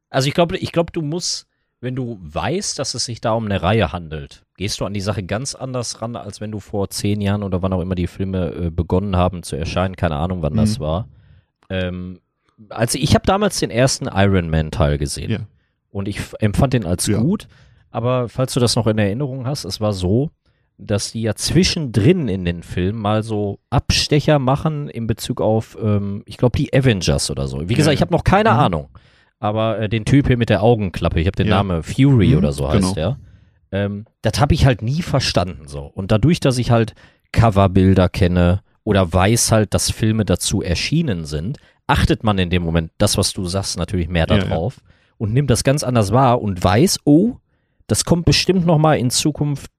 Also 0.09 0.27
ich 0.27 0.33
glaube, 0.33 0.57
ich 0.57 0.71
glaube, 0.71 0.91
du 0.91 1.01
musst, 1.01 1.47
wenn 1.79 1.95
du 1.95 2.19
weißt, 2.21 2.77
dass 2.77 2.93
es 2.93 3.05
sich 3.05 3.21
da 3.21 3.31
um 3.33 3.45
eine 3.45 3.61
Reihe 3.61 3.91
handelt, 3.93 4.45
gehst 4.57 4.79
du 4.79 4.85
an 4.85 4.93
die 4.93 5.01
Sache 5.01 5.23
ganz 5.23 5.55
anders 5.55 6.01
ran, 6.01 6.15
als 6.15 6.41
wenn 6.41 6.51
du 6.51 6.59
vor 6.59 6.89
zehn 6.89 7.21
Jahren 7.21 7.43
oder 7.43 7.61
wann 7.61 7.73
auch 7.73 7.81
immer 7.81 7.95
die 7.95 8.07
Filme 8.07 8.51
äh, 8.53 8.69
begonnen 8.69 9.15
haben 9.15 9.43
zu 9.43 9.55
erscheinen, 9.55 9.95
keine 9.95 10.15
Ahnung, 10.17 10.41
wann 10.41 10.55
das 10.55 10.77
Mhm. 10.79 10.83
war. 10.83 11.07
Ähm, 11.69 12.19
also 12.69 12.97
ich 12.97 13.15
habe 13.15 13.25
damals 13.25 13.59
den 13.59 13.69
ersten 13.71 14.07
Iron 14.07 14.49
Man 14.49 14.71
Teil 14.71 14.97
gesehen 14.97 15.31
ja. 15.31 15.39
Und 15.95 16.07
ich 16.09 16.19
empfand 16.39 16.73
den 16.73 16.85
als 16.85 17.07
Ja. 17.07 17.19
gut. 17.19 17.47
Aber 17.89 18.27
falls 18.27 18.53
du 18.53 18.59
das 18.59 18.75
noch 18.75 18.87
in 18.87 18.97
Erinnerung 18.97 19.47
hast, 19.47 19.63
es 19.63 19.79
war 19.79 19.93
so, 19.93 20.29
dass 20.77 21.13
die 21.13 21.21
ja 21.21 21.35
zwischendrin 21.35 22.27
in 22.27 22.43
den 22.43 22.61
Filmen 22.63 22.99
mal 22.99 23.23
so 23.23 23.59
Abstecher 23.69 24.37
machen 24.37 24.89
in 24.89 25.07
Bezug 25.07 25.39
auf, 25.39 25.77
ähm, 25.81 26.21
ich 26.25 26.35
glaube, 26.37 26.57
die 26.57 26.73
Avengers 26.73 27.31
oder 27.31 27.47
so. 27.47 27.61
Wie 27.69 27.73
Ja, 27.73 27.77
gesagt, 27.77 27.93
ich 27.93 28.01
ja. 28.01 28.05
habe 28.05 28.13
noch 28.13 28.25
keine 28.25 28.51
Mhm. 28.51 28.59
Ahnung. 28.59 28.89
Aber 29.39 29.79
äh, 29.79 29.87
den 29.87 30.03
Typ 30.03 30.27
hier 30.27 30.35
mit 30.37 30.49
der 30.49 30.63
Augenklappe, 30.63 31.21
ich 31.21 31.27
habe 31.27 31.37
den 31.37 31.47
Ja. 31.47 31.55
Namen 31.57 31.81
Fury 31.83 32.29
Mhm, 32.31 32.37
oder 32.39 32.51
so 32.51 32.67
heißt 32.67 32.81
genau. 32.81 32.93
der. 32.93 33.17
Ähm, 33.71 34.05
das 34.21 34.39
habe 34.41 34.53
ich 34.53 34.65
halt 34.65 34.81
nie 34.81 35.01
verstanden 35.01 35.67
so. 35.67 35.85
Und 35.85 36.11
dadurch, 36.11 36.41
dass 36.41 36.57
ich 36.57 36.71
halt 36.71 36.93
Coverbilder 37.31 38.09
kenne 38.09 38.61
oder 38.83 39.11
weiß 39.13 39.51
halt, 39.53 39.73
dass 39.73 39.91
Filme 39.91 40.25
dazu 40.25 40.61
erschienen 40.61 41.25
sind, 41.25 41.57
achtet 41.87 42.23
man 42.23 42.37
in 42.37 42.49
dem 42.49 42.63
Moment, 42.63 42.91
das, 42.97 43.17
was 43.17 43.31
du 43.33 43.45
sagst, 43.45 43.77
natürlich 43.77 44.09
mehr 44.09 44.25
Ja, 44.29 44.35
ja. 44.37 44.41
Und 45.18 45.34
nimmt 45.34 45.49
das 45.49 45.63
ganz 45.63 45.84
anders 45.84 46.11
wahr 46.11 46.41
und 46.41 46.63
weiß, 46.63 46.99
oh, 47.05 47.36
das 47.88 48.05
kommt 48.05 48.26
bestimmt 48.26 48.66
noch 48.66 48.78
mal 48.78 48.97
in 48.97 49.09
Zukunft 49.09 49.72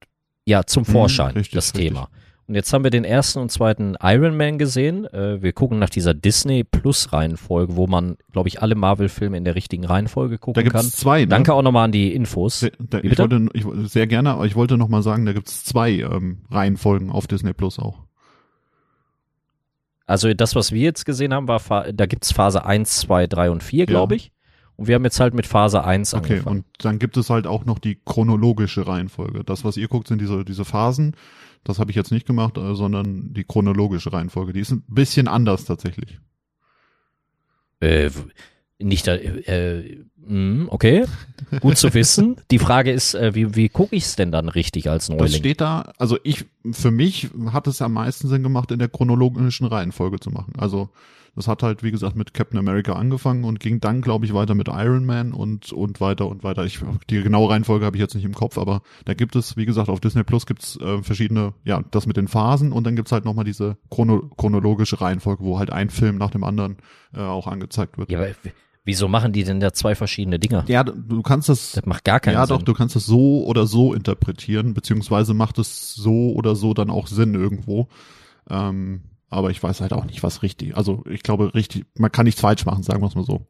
ja 0.45 0.63
zum 0.63 0.85
Vorschein, 0.85 1.33
richtig, 1.35 1.53
das 1.53 1.73
richtig. 1.73 1.89
Thema. 1.89 2.09
Und 2.47 2.55
jetzt 2.55 2.71
haben 2.71 2.85
wir 2.85 2.91
den 2.91 3.03
ersten 3.03 3.39
und 3.39 3.51
zweiten 3.51 3.97
Iron 4.01 4.37
Man 4.37 4.57
gesehen. 4.57 5.05
Äh, 5.07 5.41
wir 5.41 5.51
gucken 5.51 5.79
nach 5.79 5.89
dieser 5.89 6.13
Disney 6.13 6.63
Plus 6.63 7.11
Reihenfolge, 7.11 7.75
wo 7.75 7.87
man, 7.87 8.15
glaube 8.31 8.47
ich, 8.47 8.61
alle 8.61 8.75
Marvel-Filme 8.75 9.35
in 9.35 9.43
der 9.43 9.55
richtigen 9.55 9.83
Reihenfolge 9.83 10.35
Da 10.35 10.39
gucken 10.39 10.63
gibt 10.63 10.73
kann. 10.73 10.85
es 10.85 10.93
zwei. 10.93 11.21
Ne? 11.21 11.27
Danke 11.27 11.53
auch 11.53 11.61
nochmal 11.61 11.85
an 11.85 11.91
die 11.91 12.13
Infos. 12.13 12.61
Sehr, 12.61 12.71
da, 12.79 13.03
Wie 13.03 13.07
ich 13.07 13.19
wollte, 13.19 13.47
ich, 13.51 13.65
sehr 13.91 14.07
gerne, 14.07 14.31
aber 14.31 14.45
ich 14.45 14.55
wollte 14.55 14.77
noch 14.77 14.87
mal 14.87 15.03
sagen, 15.03 15.25
da 15.25 15.33
gibt's 15.33 15.65
zwei 15.65 15.91
ähm, 15.91 16.45
Reihenfolgen 16.49 17.09
auf 17.09 17.27
Disney 17.27 17.51
Plus 17.51 17.79
auch. 17.79 18.03
Also 20.05 20.33
das, 20.33 20.55
was 20.55 20.71
wir 20.71 20.83
jetzt 20.83 21.05
gesehen 21.05 21.33
haben, 21.33 21.49
war, 21.49 21.91
da 21.91 22.05
gibt's 22.05 22.31
Phase 22.31 22.63
1, 22.63 23.01
2, 23.01 23.27
3 23.27 23.51
und 23.51 23.61
4, 23.61 23.85
glaube 23.87 24.15
ich. 24.15 24.31
Und 24.77 24.87
wir 24.87 24.95
haben 24.95 25.03
jetzt 25.03 25.19
halt 25.19 25.33
mit 25.33 25.47
Phase 25.47 25.83
1 25.83 26.13
Okay, 26.13 26.33
angefangen. 26.33 26.57
und 26.59 26.65
dann 26.85 26.99
gibt 26.99 27.17
es 27.17 27.29
halt 27.29 27.47
auch 27.47 27.65
noch 27.65 27.79
die 27.79 27.99
chronologische 28.05 28.87
Reihenfolge. 28.87 29.43
Das, 29.43 29.63
was 29.65 29.75
ihr 29.77 29.87
guckt, 29.87 30.07
sind 30.07 30.21
diese, 30.21 30.45
diese 30.45 30.65
Phasen. 30.65 31.15
Das 31.63 31.79
habe 31.79 31.89
ich 31.91 31.97
jetzt 31.97 32.11
nicht 32.11 32.27
gemacht, 32.27 32.57
äh, 32.57 32.75
sondern 32.75 33.33
die 33.33 33.43
chronologische 33.43 34.13
Reihenfolge. 34.13 34.53
Die 34.53 34.59
ist 34.61 34.71
ein 34.71 34.83
bisschen 34.87 35.27
anders 35.27 35.65
tatsächlich. 35.65 36.19
Äh, 37.79 38.09
nicht 38.79 39.07
äh, 39.07 39.97
mh, 40.15 40.16
okay, 40.69 41.05
gut 41.61 41.77
zu 41.77 41.93
wissen. 41.93 42.37
Die 42.51 42.59
Frage 42.59 42.91
ist, 42.91 43.13
äh, 43.13 43.33
wie, 43.35 43.55
wie 43.55 43.69
gucke 43.69 43.95
ich 43.95 44.03
es 44.03 44.15
denn 44.15 44.31
dann 44.31 44.49
richtig 44.49 44.89
als 44.89 45.07
Das 45.07 45.17
Neuling? 45.17 45.35
steht 45.35 45.61
da, 45.61 45.93
also 45.97 46.17
ich, 46.23 46.45
für 46.71 46.91
mich 46.91 47.29
hat 47.51 47.67
es 47.67 47.81
am 47.81 47.93
meisten 47.93 48.27
Sinn 48.27 48.43
gemacht, 48.43 48.71
in 48.71 48.79
der 48.79 48.89
chronologischen 48.89 49.67
Reihenfolge 49.67 50.19
zu 50.19 50.29
machen. 50.29 50.53
Also 50.57 50.89
das 51.37 51.47
hat 51.47 51.61
halt, 51.61 51.83
wie 51.83 51.91
gesagt, 51.91 52.15
mit 52.15 52.33
Captain 52.33 52.57
America 52.57 52.93
angefangen 52.93 53.43
und 53.43 53.59
ging 53.59 53.79
dann, 53.79 54.01
glaube 54.01 54.25
ich, 54.25 54.33
weiter 54.33 54.55
mit 54.55 54.69
Iron 54.69 55.05
Man 55.05 55.33
und, 55.33 55.71
und 55.71 56.01
weiter 56.01 56.27
und 56.27 56.43
weiter. 56.43 56.65
Ich, 56.65 56.79
die 57.11 57.21
genaue 57.21 57.51
Reihenfolge 57.51 57.85
habe 57.85 57.95
ich 57.95 58.01
jetzt 58.01 58.15
nicht 58.15 58.25
im 58.25 58.33
Kopf, 58.33 58.57
aber 58.57 58.81
da 59.05 59.13
gibt 59.13 59.35
es, 59.35 59.55
wie 59.55 59.67
gesagt, 59.67 59.87
auf 59.87 59.99
Disney 59.99 60.23
Plus 60.23 60.47
gibt's 60.47 60.79
äh, 60.81 61.03
verschiedene, 61.03 61.53
ja, 61.63 61.83
das 61.91 62.07
mit 62.07 62.17
den 62.17 62.27
Phasen 62.27 62.71
und 62.71 62.85
dann 62.87 62.95
gibt's 62.95 63.11
halt 63.11 63.23
nochmal 63.23 63.45
diese 63.45 63.77
chrono 63.91 64.31
chronologische 64.35 64.99
Reihenfolge, 64.99 65.43
wo 65.43 65.59
halt 65.59 65.69
ein 65.69 65.91
Film 65.91 66.17
nach 66.17 66.31
dem 66.31 66.43
anderen 66.43 66.77
äh, 67.13 67.19
auch 67.19 67.45
angezeigt 67.45 67.99
wird. 67.99 68.09
Ja, 68.09 68.17
aber 68.17 68.29
wieso 68.87 69.07
machen 69.07 69.33
die 69.33 69.43
denn 69.43 69.59
da 69.59 69.71
zwei 69.73 69.93
verschiedene 69.93 70.39
Dinger? 70.39 70.63
Ja, 70.67 70.83
du- 70.83 71.21
kannst 71.21 71.49
das 71.49 71.73
Das 71.73 71.85
macht 71.85 72.03
gar 72.05 72.19
keinen 72.19 72.33
ja, 72.35 72.47
Sinn. 72.47 72.57
doch, 72.57 72.63
du 72.63 72.73
kannst 72.73 72.95
es 72.95 73.05
so 73.05 73.45
oder 73.45 73.67
so 73.67 73.93
interpretieren, 73.93 74.73
beziehungsweise 74.73 75.35
macht 75.35 75.59
es 75.59 75.93
so 75.93 76.31
oder 76.33 76.55
so 76.55 76.73
dann 76.73 76.89
auch 76.89 77.05
Sinn 77.07 77.35
irgendwo. 77.35 77.87
Ähm, 78.49 79.01
aber 79.29 79.51
ich 79.51 79.61
weiß 79.61 79.81
halt 79.81 79.93
auch 79.93 80.05
nicht, 80.05 80.23
was 80.23 80.41
richtig. 80.41 80.75
Also 80.77 81.03
ich 81.09 81.21
glaube, 81.21 81.53
richtig, 81.53 81.85
man 81.97 82.11
kann 82.11 82.23
nichts 82.25 82.41
falsch 82.41 82.65
machen, 82.65 82.81
sagen 82.81 83.01
wir 83.01 83.07
es 83.07 83.15
mal 83.15 83.25
so. 83.25 83.45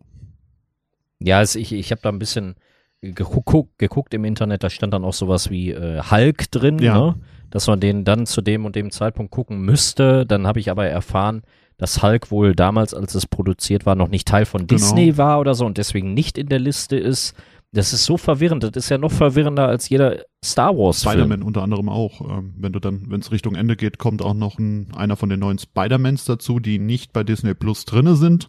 Ja, 1.20 1.42
es, 1.42 1.56
ich, 1.56 1.72
ich 1.72 1.92
habe 1.92 2.02
da 2.02 2.10
ein 2.10 2.20
bisschen 2.20 2.56
geguckt, 3.02 3.78
geguckt 3.78 4.14
im 4.14 4.26
Internet, 4.26 4.64
da 4.64 4.70
stand 4.70 4.94
dann 4.94 5.04
auch 5.06 5.14
sowas 5.14 5.50
wie 5.50 5.72
äh, 5.72 6.02
Hulk 6.10 6.50
drin, 6.52 6.80
Ja. 6.80 6.98
ne? 7.00 7.16
dass 7.50 7.68
man 7.68 7.80
den 7.80 8.04
dann 8.04 8.26
zu 8.26 8.42
dem 8.42 8.66
und 8.66 8.76
dem 8.76 8.92
Zeitpunkt 8.92 9.32
gucken 9.32 9.62
müsste. 9.62 10.26
Dann 10.26 10.46
habe 10.46 10.60
ich 10.60 10.70
aber 10.70 10.86
erfahren, 10.88 11.44
dass 11.78 12.02
Hulk 12.02 12.32
wohl 12.32 12.56
damals, 12.56 12.94
als 12.94 13.16
es 13.16 13.26
produziert 13.28 13.86
war, 13.86 13.96
noch 13.96 14.10
nicht 14.10 14.28
Teil 14.28 14.46
von 14.46 14.68
Genau. 14.68 14.80
Disney 14.80 15.18
war 15.18 15.40
oder 15.40 15.56
so 15.56 15.66
und 15.66 15.78
deswegen 15.78 16.14
nicht 16.14 16.38
in 16.38 16.48
der 16.50 16.60
Liste 16.60 16.98
ist. 16.98 17.36
Das 17.74 17.92
ist 17.94 18.06
so 18.06 18.18
verwirrend. 18.18 18.64
Das 18.64 18.72
ist 18.76 18.90
ja 18.90 18.98
noch 18.98 19.12
verwirrender 19.12 19.68
als 19.68 19.90
jeder 19.90 20.24
Star 20.44 20.76
Wars. 20.78 21.02
Spider-Man 21.02 21.44
unter 21.44 21.62
anderem 21.64 21.90
auch. 21.90 22.22
Ähm, 22.22 22.54
wenn 22.58 22.72
du 22.72 22.80
dann, 22.80 23.04
wenn 23.10 23.20
es 23.20 23.32
Richtung 23.32 23.56
Ende 23.56 23.76
geht, 23.76 24.00
kommt 24.00 24.22
auch 24.22 24.34
noch 24.34 24.58
ein, 24.58 24.88
einer 24.96 25.18
von 25.18 25.30
den 25.30 25.40
neuen 25.42 25.60
Spider-Mans 25.60 26.26
dazu, 26.26 26.60
die 26.60 26.80
nicht 26.80 27.12
bei 27.14 27.24
Disney 27.24 27.54
Plus 27.54 27.84
drinne 27.86 28.16
sind, 28.16 28.48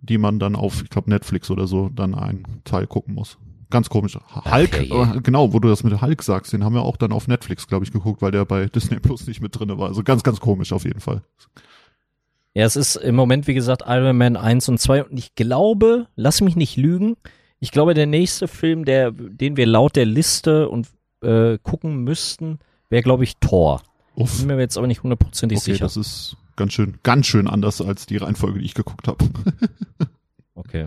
die 0.00 0.18
man 0.18 0.38
dann 0.38 0.56
auf, 0.56 0.82
ich 0.82 0.90
glaube, 0.90 1.10
Netflix 1.10 1.50
oder 1.50 1.66
so 1.66 1.90
dann 1.94 2.14
einen 2.14 2.62
Teil 2.64 2.86
gucken 2.86 3.14
muss. 3.14 3.38
Ganz 3.70 3.90
komisch. 3.90 4.18
Hulk, 4.50 4.82
je. 4.88 5.02
äh, 5.02 5.20
genau, 5.22 5.52
wo 5.52 5.58
du 5.58 5.68
das 5.68 5.84
mit 5.84 6.00
Hulk 6.00 6.22
sagst, 6.22 6.52
den 6.52 6.64
haben 6.64 6.74
wir 6.74 6.82
auch 6.82 6.96
dann 6.96 7.12
auf 7.12 7.28
Netflix, 7.28 7.66
glaube 7.66 7.84
ich, 7.84 7.92
geguckt, 7.92 8.22
weil 8.22 8.30
der 8.32 8.44
bei 8.46 8.66
Disney 8.66 8.98
Plus 8.98 9.26
nicht 9.26 9.42
mit 9.42 9.58
drinne 9.58 9.78
war. 9.78 9.88
Also 9.88 10.02
ganz, 10.02 10.22
ganz 10.22 10.40
komisch 10.40 10.72
auf 10.72 10.84
jeden 10.84 11.00
Fall. 11.00 11.22
Ja, 12.54 12.64
es 12.64 12.76
ist 12.76 12.96
im 12.96 13.16
Moment, 13.16 13.46
wie 13.48 13.54
gesagt, 13.54 13.82
Iron 13.86 14.16
Man 14.16 14.36
1 14.36 14.68
und 14.68 14.78
2 14.78 15.04
und 15.04 15.18
ich 15.18 15.34
glaube, 15.34 16.06
lass 16.16 16.40
mich 16.40 16.54
nicht 16.56 16.76
lügen, 16.76 17.16
ich 17.60 17.70
glaube, 17.72 17.94
der 17.94 18.06
nächste 18.06 18.46
Film, 18.46 18.84
der, 18.84 19.10
den 19.10 19.56
wir 19.56 19.66
laut 19.66 19.96
der 19.96 20.04
Liste 20.06 20.68
und 20.68 20.86
äh, 21.22 21.58
gucken 21.62 22.04
müssten, 22.04 22.58
wäre, 22.90 23.02
glaube 23.02 23.24
ich, 23.24 23.36
Thor. 23.38 23.82
Uff. 24.16 24.38
Bin 24.38 24.48
mir 24.48 24.58
jetzt 24.60 24.76
aber 24.76 24.86
nicht 24.86 25.02
hundertprozentig 25.02 25.58
Okay, 25.58 25.72
sicher. 25.72 25.84
das 25.84 25.96
ist, 25.96 26.36
ganz 26.56 26.72
schön, 26.74 26.98
ganz 27.02 27.26
schön 27.26 27.48
anders 27.48 27.80
als 27.80 28.06
die 28.06 28.18
Reihenfolge, 28.18 28.58
die 28.60 28.64
ich 28.66 28.74
geguckt 28.74 29.08
habe. 29.08 29.24
Okay. 30.56 30.86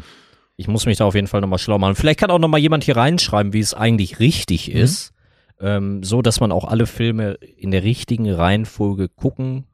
Ich 0.56 0.68
muss 0.68 0.86
mich 0.86 0.98
da 0.98 1.06
auf 1.06 1.14
jeden 1.16 1.28
Fall 1.28 1.42
nochmal 1.42 1.60
schlau 1.60 1.78
machen. 1.78 1.96
Vielleicht 1.96 2.20
kann 2.20 2.32
auch 2.32 2.40
nochmal 2.40 2.60
jemand 2.62 2.84
hier 2.86 2.96
reinschreiben, 2.98 3.54
wie 3.54 3.60
es 3.60 3.74
eigentlich 3.74 4.20
richtig 4.20 4.70
Mhm. 4.70 4.78
ist. 4.80 5.14
Ähm, 5.60 6.04
so, 6.04 6.22
dass 6.22 6.40
man 6.40 6.52
auch 6.52 6.66
alle 6.66 6.86
Filme 6.86 7.34
in 7.58 7.72
der 7.72 7.84
richtigen 7.84 8.32
Reihenfolge 8.32 9.10
gucken 9.10 9.66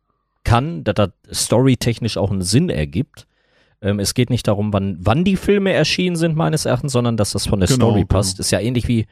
kann, 0.44 0.84
dass 0.84 0.96
das 0.96 1.10
storytechnisch 1.32 2.18
auch 2.18 2.32
einen 2.32 2.41
Sinn 2.41 2.70
ergibt. 2.70 3.28
Ähm, 3.82 4.00
es 4.00 4.14
geht 4.14 4.30
nicht 4.30 4.48
darum, 4.48 4.72
wann, 4.74 4.98
wann 5.00 5.24
die 5.24 5.36
Filme 5.36 5.74
erschienen 5.74 6.16
sind, 6.16 6.36
meines 6.36 6.66
Erachtens, 6.66 6.91
sondern 6.94 7.18
dass 7.18 7.32
das 7.32 7.48
von 7.48 7.60
der 7.60 7.68
Genau, 7.68 7.89
Story 7.91 8.06
passt. 8.06 8.38
genau. 8.38 8.41
Ist 8.41 8.52
ja 8.52 8.60
ähnlich 8.60 8.88
wie, 8.88 9.06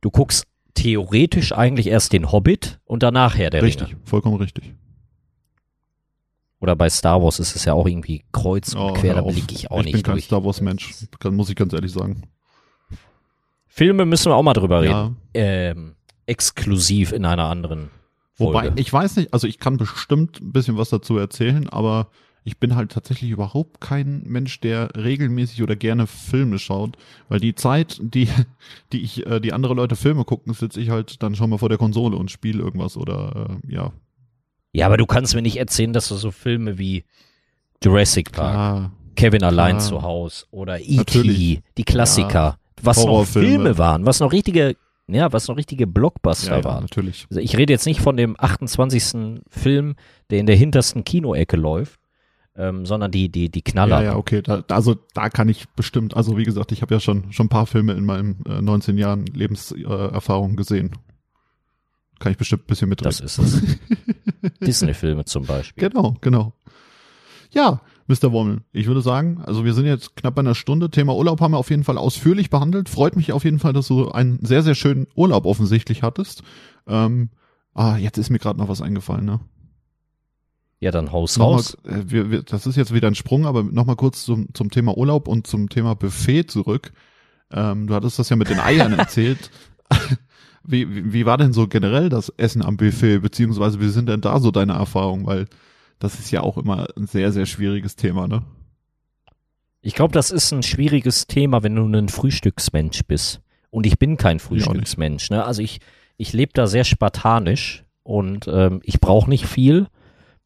du 0.00 0.10
guckst 0.10 0.44
theoretisch 0.74 1.52
eigentlich 1.52 1.86
erst 1.88 2.12
den 2.12 2.30
Hobbit 2.32 2.78
und 2.84 3.02
danach 3.02 3.36
Herr 3.36 3.50
der 3.50 3.62
richtig, 3.62 3.88
Ringe. 3.88 4.00
vollkommen 4.04 4.36
richtig. 4.36 4.74
Oder 6.60 6.76
bei 6.76 6.90
Star 6.90 7.22
Wars 7.22 7.38
ist 7.40 7.56
es 7.56 7.64
ja 7.64 7.72
auch 7.72 7.86
irgendwie 7.86 8.22
kreuz 8.32 8.74
und 8.74 8.80
Oh, 8.82 8.92
quer, 8.92 9.14
da 9.14 9.20
hör 9.20 9.26
auf. 9.26 9.32
blick 9.32 9.50
ich 9.52 9.70
auch 9.70 9.78
ich 9.80 9.86
nicht 9.86 9.92
bin 9.94 10.02
kein 10.02 10.14
durch. 10.14 10.24
Star 10.26 10.44
Wars 10.44 10.60
Mensch, 10.60 10.94
kann- 11.18 11.34
muss 11.34 11.48
ich 11.48 11.56
ganz 11.56 11.72
ehrlich 11.72 11.90
sagen. 11.92 12.24
Filme 13.66 14.04
müssen 14.04 14.30
wir 14.30 14.36
auch 14.36 14.42
mal 14.42 14.52
drüber 14.52 14.82
reden. 14.82 14.90
Ja, 14.90 15.10
ähm, 15.34 15.94
exklusiv 16.26 17.12
in 17.12 17.24
einer 17.24 17.44
anderen 17.44 17.90
wobei, 18.40 18.72
ich 18.76 18.92
weiß 18.92 19.16
nicht, 19.16 19.32
also 19.32 19.46
ich 19.46 19.58
kann 19.58 19.76
bestimmt 19.76 20.40
ein 20.40 20.52
bisschen 20.52 20.76
was 20.76 20.90
dazu 20.90 21.16
erzählen, 21.16 21.68
aber 21.68 22.08
ich 22.42 22.58
bin 22.58 22.74
halt 22.74 22.90
tatsächlich 22.92 23.30
überhaupt 23.30 23.80
kein 23.80 24.22
Mensch, 24.24 24.60
der 24.60 24.90
regelmäßig 24.96 25.62
oder 25.62 25.76
gerne 25.76 26.06
Filme 26.06 26.58
schaut, 26.58 26.96
weil 27.28 27.38
die 27.38 27.54
Zeit, 27.54 28.00
die, 28.02 28.28
die 28.92 29.02
ich, 29.02 29.26
äh, 29.26 29.40
die 29.40 29.52
andere 29.52 29.74
Leute 29.74 29.94
Filme 29.94 30.24
gucken, 30.24 30.54
sitze 30.54 30.80
ich 30.80 30.90
halt 30.90 31.22
dann 31.22 31.34
schon 31.34 31.50
mal 31.50 31.58
vor 31.58 31.68
der 31.68 31.78
Konsole 31.78 32.16
und 32.16 32.30
spiele 32.30 32.62
irgendwas 32.62 32.96
oder 32.96 33.60
äh, 33.64 33.72
ja, 33.72 33.92
ja, 34.72 34.86
aber 34.86 34.96
du 34.96 35.06
kannst 35.06 35.34
mir 35.34 35.42
nicht 35.42 35.56
erzählen, 35.56 35.92
dass 35.92 36.08
du 36.08 36.14
so 36.14 36.30
Filme 36.30 36.78
wie 36.78 37.04
Jurassic 37.82 38.32
Park, 38.32 38.52
klar, 38.52 38.92
Kevin 39.16 39.42
allein 39.42 39.76
klar. 39.76 39.88
zu 39.88 40.02
Hause 40.02 40.44
oder 40.50 40.78
E.T., 40.80 41.62
die 41.76 41.84
Klassiker, 41.84 42.58
was 42.80 43.04
noch. 43.04 43.24
Filme 43.24 43.78
waren, 43.78 44.06
was 44.06 44.20
noch 44.20 44.32
richtige, 44.32 44.76
ja, 45.14 45.32
was 45.32 45.48
noch 45.48 45.56
richtige 45.56 45.86
Blockbuster 45.86 46.52
ja, 46.52 46.58
ja, 46.58 46.64
waren. 46.64 46.82
natürlich. 46.82 47.26
Also 47.30 47.40
ich 47.40 47.56
rede 47.56 47.72
jetzt 47.72 47.86
nicht 47.86 48.00
von 48.00 48.16
dem 48.16 48.36
28. 48.38 49.42
Film, 49.48 49.96
der 50.30 50.40
in 50.40 50.46
der 50.46 50.56
hintersten 50.56 51.04
Kinoecke 51.04 51.56
läuft, 51.56 52.00
ähm, 52.56 52.84
sondern 52.86 53.10
die, 53.10 53.30
die, 53.30 53.50
die 53.50 53.62
Knaller. 53.62 53.98
Ja, 54.00 54.12
ja, 54.12 54.16
okay. 54.16 54.42
Da, 54.42 54.64
also 54.68 54.96
da 55.14 55.30
kann 55.30 55.48
ich 55.48 55.68
bestimmt, 55.70 56.16
also 56.16 56.36
wie 56.36 56.44
gesagt, 56.44 56.72
ich 56.72 56.82
habe 56.82 56.94
ja 56.94 57.00
schon 57.00 57.32
schon 57.32 57.46
ein 57.46 57.50
paar 57.50 57.66
Filme 57.66 57.92
in 57.92 58.04
meinem 58.04 58.38
äh, 58.46 58.60
19 58.60 58.98
Jahren 58.98 59.26
Lebenserfahrung 59.26 60.52
äh, 60.52 60.56
gesehen. 60.56 60.92
Kann 62.18 62.32
ich 62.32 62.38
bestimmt 62.38 62.64
ein 62.64 62.66
bisschen 62.66 62.88
mitreden. 62.88 63.16
Das 63.18 63.20
ist 63.20 63.38
es. 63.38 63.62
Disney-Filme 64.60 65.24
zum 65.24 65.46
Beispiel. 65.46 65.88
Genau, 65.88 66.16
genau. 66.20 66.52
Ja, 67.50 67.80
Mr. 68.10 68.32
Wommel, 68.32 68.62
ich 68.72 68.88
würde 68.88 69.02
sagen, 69.02 69.40
also 69.46 69.64
wir 69.64 69.72
sind 69.72 69.86
jetzt 69.86 70.16
knapp 70.16 70.34
bei 70.34 70.40
einer 70.40 70.56
Stunde. 70.56 70.90
Thema 70.90 71.14
Urlaub 71.14 71.40
haben 71.40 71.52
wir 71.52 71.58
auf 71.58 71.70
jeden 71.70 71.84
Fall 71.84 71.96
ausführlich 71.96 72.50
behandelt. 72.50 72.88
Freut 72.88 73.14
mich 73.14 73.32
auf 73.32 73.44
jeden 73.44 73.60
Fall, 73.60 73.72
dass 73.72 73.86
du 73.86 74.10
einen 74.10 74.44
sehr, 74.44 74.62
sehr 74.62 74.74
schönen 74.74 75.06
Urlaub 75.14 75.46
offensichtlich 75.46 76.02
hattest. 76.02 76.42
Ähm, 76.88 77.30
ah, 77.72 77.96
jetzt 77.96 78.18
ist 78.18 78.30
mir 78.30 78.40
gerade 78.40 78.58
noch 78.58 78.68
was 78.68 78.82
eingefallen, 78.82 79.24
ne? 79.24 79.40
Ja, 80.80 80.90
dann 80.90 81.12
haus 81.12 81.36
Nochmal, 81.36 81.54
raus. 81.56 81.76
äh, 81.84 82.02
wir, 82.06 82.30
wir, 82.30 82.42
das 82.42 82.66
ist 82.66 82.76
jetzt 82.76 82.92
wieder 82.92 83.06
ein 83.06 83.14
Sprung, 83.14 83.46
aber 83.46 83.62
nochmal 83.62 83.96
kurz 83.96 84.24
zum, 84.24 84.52
zum 84.54 84.70
Thema 84.70 84.96
Urlaub 84.96 85.28
und 85.28 85.46
zum 85.46 85.68
Thema 85.68 85.94
Buffet 85.94 86.44
zurück. 86.44 86.92
Ähm, 87.52 87.86
du 87.86 87.94
hattest 87.94 88.18
das 88.18 88.28
ja 88.28 88.36
mit 88.36 88.48
den 88.48 88.58
Eiern 88.58 88.92
erzählt. 88.98 89.50
Wie, 90.64 90.92
wie, 90.94 91.12
wie 91.12 91.26
war 91.26 91.38
denn 91.38 91.52
so 91.52 91.68
generell 91.68 92.08
das 92.08 92.30
Essen 92.36 92.62
am 92.62 92.76
Buffet, 92.76 93.20
beziehungsweise 93.20 93.80
wie 93.80 93.88
sind 93.88 94.08
denn 94.08 94.20
da 94.20 94.40
so 94.40 94.50
deine 94.50 94.72
Erfahrungen? 94.72 95.26
Weil 95.26 95.46
das 96.00 96.18
ist 96.18 96.32
ja 96.32 96.40
auch 96.40 96.58
immer 96.58 96.88
ein 96.96 97.06
sehr, 97.06 97.30
sehr 97.30 97.46
schwieriges 97.46 97.94
Thema, 97.94 98.26
ne? 98.26 98.42
Ich 99.82 99.94
glaube, 99.94 100.12
das 100.12 100.30
ist 100.30 100.52
ein 100.52 100.62
schwieriges 100.62 101.26
Thema, 101.26 101.62
wenn 101.62 101.76
du 101.76 101.84
ein 101.84 102.08
Frühstücksmensch 102.08 103.02
bist. 103.06 103.40
Und 103.70 103.86
ich 103.86 103.98
bin 103.98 104.16
kein. 104.16 104.40
Frühstücksmensch. 104.40 105.30
Ne? 105.30 105.44
Also 105.44 105.62
ich, 105.62 105.80
ich 106.16 106.32
lebe 106.32 106.52
da 106.52 106.66
sehr 106.66 106.84
spartanisch 106.84 107.84
und 108.02 108.48
ähm, 108.48 108.80
ich 108.82 109.00
brauche 109.00 109.30
nicht 109.30 109.46
viel, 109.46 109.86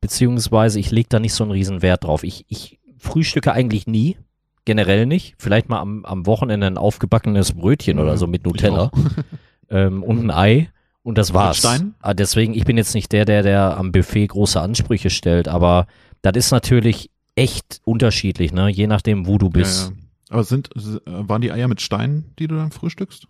beziehungsweise 0.00 0.78
ich 0.78 0.90
lege 0.90 1.09
da 1.09 1.18
nicht 1.18 1.34
so 1.34 1.42
einen 1.42 1.50
riesen 1.50 1.82
Wert 1.82 2.05
drauf. 2.05 2.22
Ich, 2.22 2.44
ich 2.48 2.78
frühstücke 2.98 3.52
eigentlich 3.52 3.86
nie, 3.86 4.16
generell 4.64 5.07
nicht. 5.07 5.34
Vielleicht 5.38 5.68
mal 5.68 5.80
am, 5.80 6.05
am 6.05 6.26
Wochenende 6.26 6.66
ein 6.66 6.78
aufgebackenes 6.78 7.55
Brötchen 7.55 7.98
oder 7.98 8.16
so 8.16 8.26
mit 8.26 8.44
Nutella 8.44 8.90
ähm, 9.68 10.02
und 10.02 10.20
ein 10.20 10.30
Ei. 10.30 10.68
Und 11.05 11.16
das 11.18 11.32
war's. 11.34 11.59
Stein? 11.59 11.94
Ah, 12.00 12.14
Deswegen, 12.14 12.55
ich 12.55 12.64
bin 12.64 12.76
jetzt 12.76 12.94
nicht 12.94 13.12
der, 13.12 13.24
der, 13.24 13.42
der 13.42 13.76
am 13.76 13.92
Buffet 13.92 14.26
große 14.26 14.61
Ansprüche 14.61 15.11
stellt, 15.11 15.46
aber 15.46 15.86
das 16.22 16.32
ist 16.34 16.50
natürlich 16.50 17.11
echt 17.36 17.80
unterschiedlich, 17.84 18.52
ne? 18.52 18.68
Je 18.70 18.86
nachdem, 18.86 19.26
wo 19.26 19.38
du 19.38 19.50
bist. 19.50 19.90
Ja, 19.90 19.90
ja. 19.90 19.96
Aber 20.30 20.44
sind, 20.44 20.70
äh, 20.76 20.98
waren 21.07 21.42
die 21.42 21.52
Eier 21.52 21.68
mit 21.68 21.80
Steinen, 21.82 22.32
die 22.38 22.46
du 22.48 22.57
dann 22.57 22.70
frühstückst? 22.72 23.26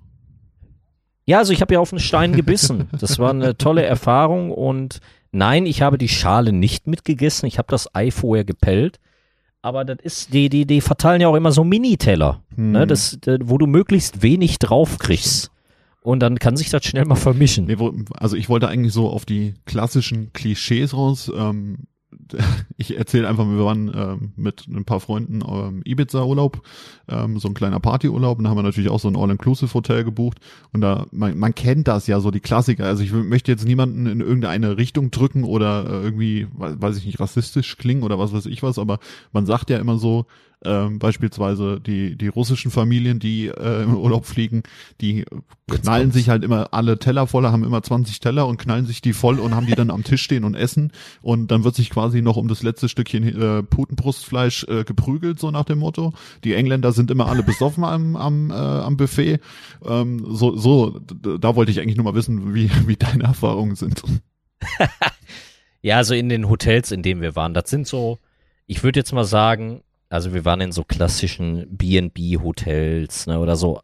Ja, 1.27 1.39
also 1.39 1.53
ich 1.53 1.61
habe 1.61 1.75
ja 1.75 1.81
auf 1.81 1.93
einen 1.93 2.01
Stein 2.01 2.33
gebissen. 2.35 2.89
Das 3.01 3.19
war 3.19 3.31
eine 3.31 3.57
tolle 3.59 3.83
Erfahrung 3.83 4.51
und 4.53 5.01
nein, 5.33 5.67
ich 5.67 5.83
habe 5.83 5.99
die 5.99 6.09
Schale 6.09 6.53
nicht 6.53 6.87
mitgegessen. 6.87 7.47
Ich 7.47 7.59
habe 7.59 7.67
das 7.71 7.93
Ei 7.95 8.11
vorher 8.11 8.45
gepellt. 8.45 9.01
Aber 9.63 9.85
das 9.87 9.97
ist, 10.03 10.35
die, 10.35 10.51
die, 10.51 10.67
die 10.67 10.83
verteilen 10.83 11.23
ja 11.23 11.29
auch 11.29 11.35
immer 11.35 11.51
so 11.51 11.65
Mini-Teller, 11.65 12.43
ne, 12.55 12.83
Hm. 12.83 12.89
das, 12.89 13.19
äh, 13.27 13.39
wo 13.43 13.57
du 13.59 13.67
möglichst 13.67 14.23
wenig 14.23 14.59
drauf 14.59 14.99
kriegst. 14.99 15.51
Und 16.05 16.21
dann 16.21 16.39
kann 16.39 16.55
sich 16.57 16.69
das 16.69 16.85
schnell 16.85 17.07
mal 17.07 17.15
vermischen. 17.15 17.65
Nee, 17.65 17.79
also 18.13 18.37
ich 18.37 18.51
wollte 18.51 18.69
eigentlich 18.69 18.93
so 18.93 19.09
auf 19.09 19.25
die 19.25 19.55
klassischen 19.65 20.35
Klischees 20.35 20.93
raus. 20.93 21.33
Ähm, 21.35 21.87
ich 22.77 22.97
erzähle 22.99 23.27
einfach, 23.27 23.47
wir 23.47 23.65
waren 23.65 23.91
ähm, 23.95 24.33
mit 24.37 24.67
ein 24.69 24.85
paar 24.85 25.01
Freunden 25.01 25.41
ähm, 25.47 25.81
Ibiza-Urlaub, 25.85 26.61
ähm, 27.09 27.39
so 27.39 27.49
ein 27.49 27.55
kleiner 27.55 27.81
Partyurlaub 27.81 28.37
und 28.39 28.45
da 28.45 28.51
haben 28.51 28.59
wir 28.59 28.63
natürlich 28.63 28.91
auch 28.91 29.01
so 29.01 29.09
ein 29.09 29.17
All-Inclusive-Hotel 29.17 30.05
gebucht 30.05 30.39
und 30.73 30.83
da, 30.83 31.07
man, 31.11 31.39
man 31.39 31.55
kennt 31.55 31.89
das 31.89 32.07
ja 32.07 32.21
so, 32.21 32.31
die 32.31 32.41
Klassiker. 32.41 32.85
Also 32.85 33.03
ich 33.03 33.11
möchte 33.13 33.51
jetzt 33.51 33.65
niemanden 33.67 34.07
in 34.07 34.21
irgendeine 34.21 34.77
Richtung 34.77 35.11
drücken 35.11 35.43
oder 35.45 35.87
äh, 35.87 36.03
irgendwie, 36.05 36.47
we- 36.55 36.81
weiß 36.81 36.99
ich 36.99 37.07
nicht, 37.07 37.19
rassistisch 37.19 37.79
klingen 37.79 38.03
oder 38.03 38.19
was 38.19 38.33
weiß 38.35 38.45
ich 38.47 38.63
was, 38.63 38.79
aber 38.79 38.99
man 39.33 39.47
sagt 39.47 39.71
ja 39.71 39.79
immer 39.79 39.99
so, 39.99 40.27
ähm, 40.65 40.99
beispielsweise 40.99 41.81
die, 41.81 42.17
die 42.17 42.29
russischen 42.29 42.71
Familien, 42.71 43.19
die 43.19 43.47
äh, 43.47 43.83
im 43.83 43.97
Urlaub 43.97 44.27
fliegen, 44.27 44.63
die 45.01 45.25
knallen 45.69 46.05
kommt's. 46.05 46.17
sich 46.17 46.29
halt 46.29 46.45
immer 46.45 46.73
alle 46.73 46.99
Teller 46.99 47.27
voller, 47.27 47.53
haben 47.53 47.65
immer 47.65 47.83
20 47.83 48.21
Teller 48.21 48.47
und 48.47 48.59
knallen 48.59 48.87
sich 48.87 49.01
die 49.01 49.13
voll 49.13 49.39
und 49.39 49.55
haben 49.55 49.67
die 49.67 49.75
dann 49.75 49.91
am 49.91 50.05
Tisch 50.05 50.23
stehen 50.23 50.45
und 50.45 50.55
essen 50.55 50.93
und 51.23 51.51
dann 51.51 51.65
wird 51.65 51.75
sich 51.75 51.91
quasi 51.91 52.23
noch 52.23 52.37
um 52.37 52.49
das 52.49 52.63
letzte 52.63 52.89
Stückchen 52.89 53.41
äh, 53.41 53.63
Putenbrustfleisch 53.63 54.65
äh, 54.69 54.85
geprügelt, 54.85 55.39
so 55.39 55.51
nach 55.51 55.65
dem 55.65 55.79
Motto. 55.79 56.13
Die 56.45 56.55
Engländer 56.55 56.93
sind 56.93 57.11
immer 57.11 57.29
alle 57.29 57.43
besoffen 57.43 57.85
am, 57.85 58.17
am, 58.17 58.51
äh, 58.51 58.55
am 58.55 58.97
Buffet. 58.97 59.41
Ähm, 59.85 60.25
so, 60.29 60.57
so, 60.57 60.99
da 60.99 61.57
wollte 61.57 61.71
ich 61.71 61.81
eigentlich 61.81 61.97
nur 61.97 62.05
mal 62.05 62.15
wissen, 62.15 62.55
wie, 62.55 62.71
wie 62.87 62.97
deine 62.97 63.25
Erfahrungen 63.25 63.77
sind. 63.77 64.03
Ja, 65.85 65.99
also 65.99 66.15
in 66.15 66.31
den 66.31 66.49
Hotels, 66.49 66.93
in 66.93 67.03
denen 67.03 67.21
wir 67.21 67.37
waren, 67.37 67.53
das 67.53 67.69
sind 67.69 67.87
so, 67.87 68.19
ich 68.67 68.83
würde 68.83 69.01
jetzt 69.01 69.13
mal 69.13 69.27
sagen, 69.27 69.83
also 70.09 70.33
wir 70.35 70.45
waren 70.45 70.61
in 70.61 70.73
so 70.73 70.85
klassischen 70.85 71.67
B&B-Hotels, 71.77 73.27
ne, 73.27 73.39
oder 73.39 73.57
so 73.57 73.81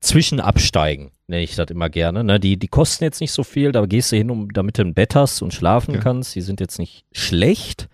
Zwischenabsteigen, 0.00 1.10
nenne 1.26 1.42
ich 1.42 1.56
das 1.56 1.70
immer 1.70 1.90
gerne, 1.90 2.24
ne, 2.24 2.40
die, 2.40 2.56
die 2.56 2.68
kosten 2.68 3.04
jetzt 3.04 3.20
nicht 3.20 3.32
so 3.32 3.44
viel, 3.44 3.70
da 3.72 3.84
gehst 3.84 4.12
du 4.12 4.16
hin, 4.16 4.30
um, 4.30 4.50
damit 4.52 4.78
du 4.78 4.82
ein 4.82 4.94
Bett 4.94 5.14
hast 5.14 5.42
und 5.42 5.52
schlafen 5.52 5.94
Ja. 5.94 6.00
kannst, 6.00 6.34
die 6.34 6.40
sind 6.40 6.58
jetzt 6.60 6.78
nicht 6.78 7.04
schlecht, 7.12 7.88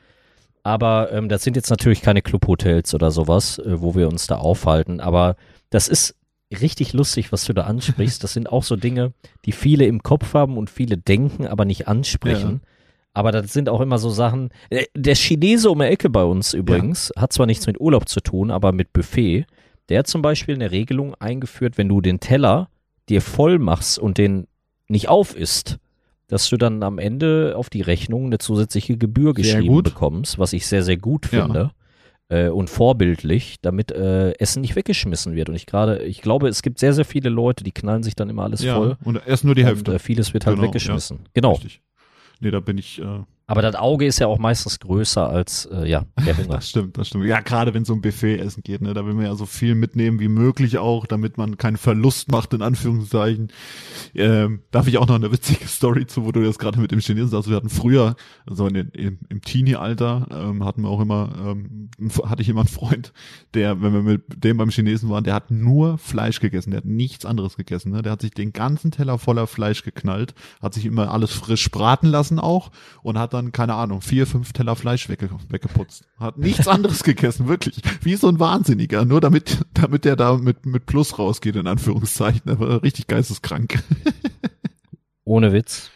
aber 0.63 1.11
ähm, 1.13 1.29
das 1.29 1.43
sind 1.43 1.57
jetzt 1.57 1.71
natürlich 1.71 2.03
keine 2.03 2.23
Clubhotels 2.23 2.95
oder 2.95 3.11
sowas, 3.11 3.59
äh, 3.59 3.81
wo 3.81 3.95
wir 3.97 4.09
uns 4.09 4.29
da 4.29 4.37
aufhalten, 4.37 5.01
aber 5.01 5.37
das 5.71 5.89
ist 5.89 6.15
richtig 6.61 6.93
lustig, 6.93 7.33
was 7.33 7.45
du 7.45 7.53
da 7.53 7.63
ansprichst, 7.63 8.23
das 8.25 8.33
sind 8.35 8.51
auch 8.53 8.63
so 8.63 8.77
Dinge, 8.77 9.13
die 9.45 9.53
viele 9.53 9.85
im 9.87 10.03
Kopf 10.05 10.33
haben 10.33 10.57
und 10.57 10.71
viele 10.71 10.97
denken, 10.97 11.47
aber 11.49 11.65
nicht 11.65 11.89
ansprechen. 11.89 12.61
Aber 13.17 13.33
das 13.33 13.51
sind 13.53 13.71
auch 13.71 13.81
immer 13.81 13.97
so 13.97 14.11
Sachen. 14.11 14.51
Äh, 14.69 14.85
Der 14.95 15.15
Chinese 15.15 15.71
um 15.71 15.79
die 15.79 15.87
Ecke 15.87 16.11
bei 16.11 16.23
uns 16.23 16.53
übrigens 16.53 17.11
hat 17.17 17.33
zwar 17.33 17.47
nichts 17.47 17.67
mit 17.67 17.81
Urlaub 17.81 18.09
zu 18.11 18.21
tun, 18.21 18.51
aber 18.51 18.73
mit 18.73 18.93
Buffet. 18.93 19.47
Der 19.89 20.01
hat 20.01 20.07
zum 20.07 20.21
Beispiel 20.21 20.55
eine 20.55 20.71
Regelung 20.71 21.15
eingeführt, 21.15 21.79
wenn 21.79 21.89
du 21.89 22.03
den 22.03 22.21
Teller 22.21 22.69
dir 23.09 23.23
voll 23.23 23.59
machst 23.59 23.99
und 23.99 24.19
den 24.19 24.47
nicht 24.89 25.09
auf 25.09 25.35
isst, 25.35 25.79
dass 26.27 26.49
du 26.51 26.59
dann 26.59 26.83
am 26.83 26.99
Ende 26.99 27.55
auf 27.57 27.71
die 27.71 27.81
Rechnung 27.81 28.27
eine 28.27 28.37
zusätzliche 28.39 28.99
Gebühr 28.99 29.33
geschrieben 29.33 29.83
bekommst, 29.83 30.39
was 30.39 30.53
ich 30.53 30.67
sehr, 30.67 30.83
sehr 30.83 30.99
gut 30.99 31.31
Ja. 31.33 31.45
finde. 31.45 31.71
Äh, 32.29 32.49
und 32.49 32.69
vorbildlich, 32.69 33.57
damit 33.63 33.93
äh, 33.93 34.33
Essen 34.33 34.61
nicht 34.61 34.77
weggeschmissen 34.77 35.35
wird. 35.37 35.49
Und 35.49 35.55
ich 35.55 35.65
gerade, 35.65 36.03
ich 36.03 36.21
glaube, 36.21 36.49
es 36.49 36.61
gibt 36.61 36.81
sehr, 36.81 36.93
sehr 36.93 37.05
viele 37.07 37.31
Leute, 37.31 37.63
die 37.65 37.73
knallen 37.73 38.03
sich 38.03 38.15
dann 38.17 38.29
immer 38.29 38.43
alles 38.43 38.63
voll. 38.63 38.97
und 39.05 39.21
erst 39.27 39.45
nur 39.45 39.55
die 39.55 39.65
Hälfte. 39.65 39.93
Und, 39.93 39.97
äh, 39.97 40.01
vieles 40.01 40.35
wird 40.35 40.45
halt 40.45 40.57
Genau, 40.57 40.67
weggeschmissen. 40.69 41.21
Genau. 41.33 41.53
Richtig. 41.53 41.81
Nee, 42.41 42.51
da 42.51 42.61
bin 42.61 42.79
ich, 42.79 43.01
äh, 43.01 43.25
Aber 43.49 43.63
das 43.63 43.77
Auge 43.77 44.07
ist 44.07 44.19
ja 44.19 44.27
auch 44.27 44.39
meistens 44.39 44.81
größer 44.81 45.29
als 45.29 45.67
äh, 45.67 45.89
ja, 45.89 46.05
der 46.27 46.37
Hunger. 46.39 46.57
Das 46.57 46.69
stimmt, 46.69 46.99
das 46.99 47.09
stimmt. 47.09 47.27
Ja, 47.27 47.41
gerade 47.41 47.75
wenn 47.75 47.83
es 47.83 47.91
um 47.91 48.01
Buffet-Essen 48.01 48.65
geht, 48.65 48.83
ne, 48.83 48.93
da 48.93 49.07
will 49.07 49.15
man 49.15 49.25
ja 49.25 49.37
so 49.37 49.47
viel 49.47 49.77
mitnehmen 49.77 50.19
wie 50.19 50.29
möglich 50.29 50.79
auch, 50.79 51.07
damit 51.07 51.39
man 51.39 51.57
keinen 51.57 51.77
Verlust 51.77 52.33
macht, 52.33 52.53
in 52.55 52.63
Anführungszeichen. 52.63 53.53
Ähm, 54.15 54.63
darf 54.73 54.89
ich 54.89 54.99
auch 54.99 55.07
noch 55.07 55.15
eine 55.15 55.31
witzige 55.31 55.69
Story 55.69 56.07
zu, 56.07 56.25
wo 56.25 56.33
du 56.33 56.43
das 56.43 56.59
gerade 56.59 56.81
mit 56.81 56.91
dem 56.91 56.99
Chinesen 56.99 57.29
sagst. 57.29 57.49
Wir 57.49 57.55
hatten 57.55 57.69
früher, 57.69 58.17
so 58.47 58.67
in 58.67 58.75
den, 58.75 58.89
im, 58.91 59.19
im 59.29 59.41
Teenie-Alter, 59.43 60.27
ähm, 60.33 60.65
hatten 60.65 60.83
wir 60.83 60.89
auch 60.89 61.01
immer, 61.01 61.31
ähm, 61.39 61.91
hatte 62.25 62.43
ich 62.43 62.49
immer 62.49 62.63
einen 62.63 62.69
Freund, 62.69 63.13
der, 63.55 63.81
wenn 63.81 63.93
wir 63.93 64.03
mit 64.03 64.23
dem 64.43 64.57
beim 64.57 64.71
Chinesen 64.71 65.09
waren, 65.09 65.23
der 65.23 65.35
hat 65.35 65.53
nur 65.53 65.99
Fleisch 65.99 66.41
gegessen, 66.41 66.73
der 66.73 66.79
hat 66.79 66.85
nichts 66.85 67.25
anderes 67.25 67.57
gegessen. 67.57 67.93
Ne? 67.93 68.03
Der 68.03 68.11
hat 68.11 68.23
sich 68.23 68.33
den 68.33 68.53
ganzen 68.53 68.91
Teller 68.91 69.19
voller 69.19 69.47
Fleisch 69.47 69.85
geknallt, 69.85 70.35
hat 70.61 70.75
sich 70.75 70.85
immer 70.85 71.13
alles 71.13 71.31
frisch 71.31 71.71
braten 71.71 72.09
lassen 72.09 72.41
auch 72.41 72.73
und 73.03 73.19
hat 73.19 73.36
dann, 73.37 73.53
keine 73.53 73.75
Ahnung, 73.75 74.01
vier, 74.01 74.27
fünf 74.27 74.53
Teller 74.53 74.77
Fleisch 74.77 75.09
wegge 75.09 75.29
weggeputzt. 75.49 76.05
Hat 76.19 76.39
nichts 76.39 76.67
anderes 76.67 77.05
gegessen, 77.05 77.49
wirklich. 77.49 77.77
Wie 78.03 78.17
so 78.17 78.29
ein 78.29 78.41
Wahnsinniger, 78.41 79.05
nur 79.05 79.21
damit, 79.21 79.59
damit 79.75 80.05
der 80.05 80.17
da 80.17 80.37
mit, 80.37 80.67
mit 80.67 80.87
Plus 80.87 81.19
rausgeht, 81.19 81.57
in 81.57 81.67
Anführungszeichen. 81.67 82.43
Er 82.47 82.59
war 82.59 82.83
richtig 82.83 83.07
geisteskrank. 83.07 83.83
Ohne 85.25 85.53
Witz. 85.53 85.91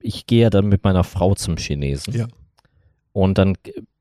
Ich 0.00 0.26
gehe 0.26 0.42
ja 0.42 0.50
dann 0.50 0.66
mit 0.68 0.84
meiner 0.84 1.04
Frau 1.04 1.34
zum 1.34 1.56
Chinesen. 1.56 2.14
Ja. 2.14 2.26
Und 3.12 3.38
dann 3.38 3.56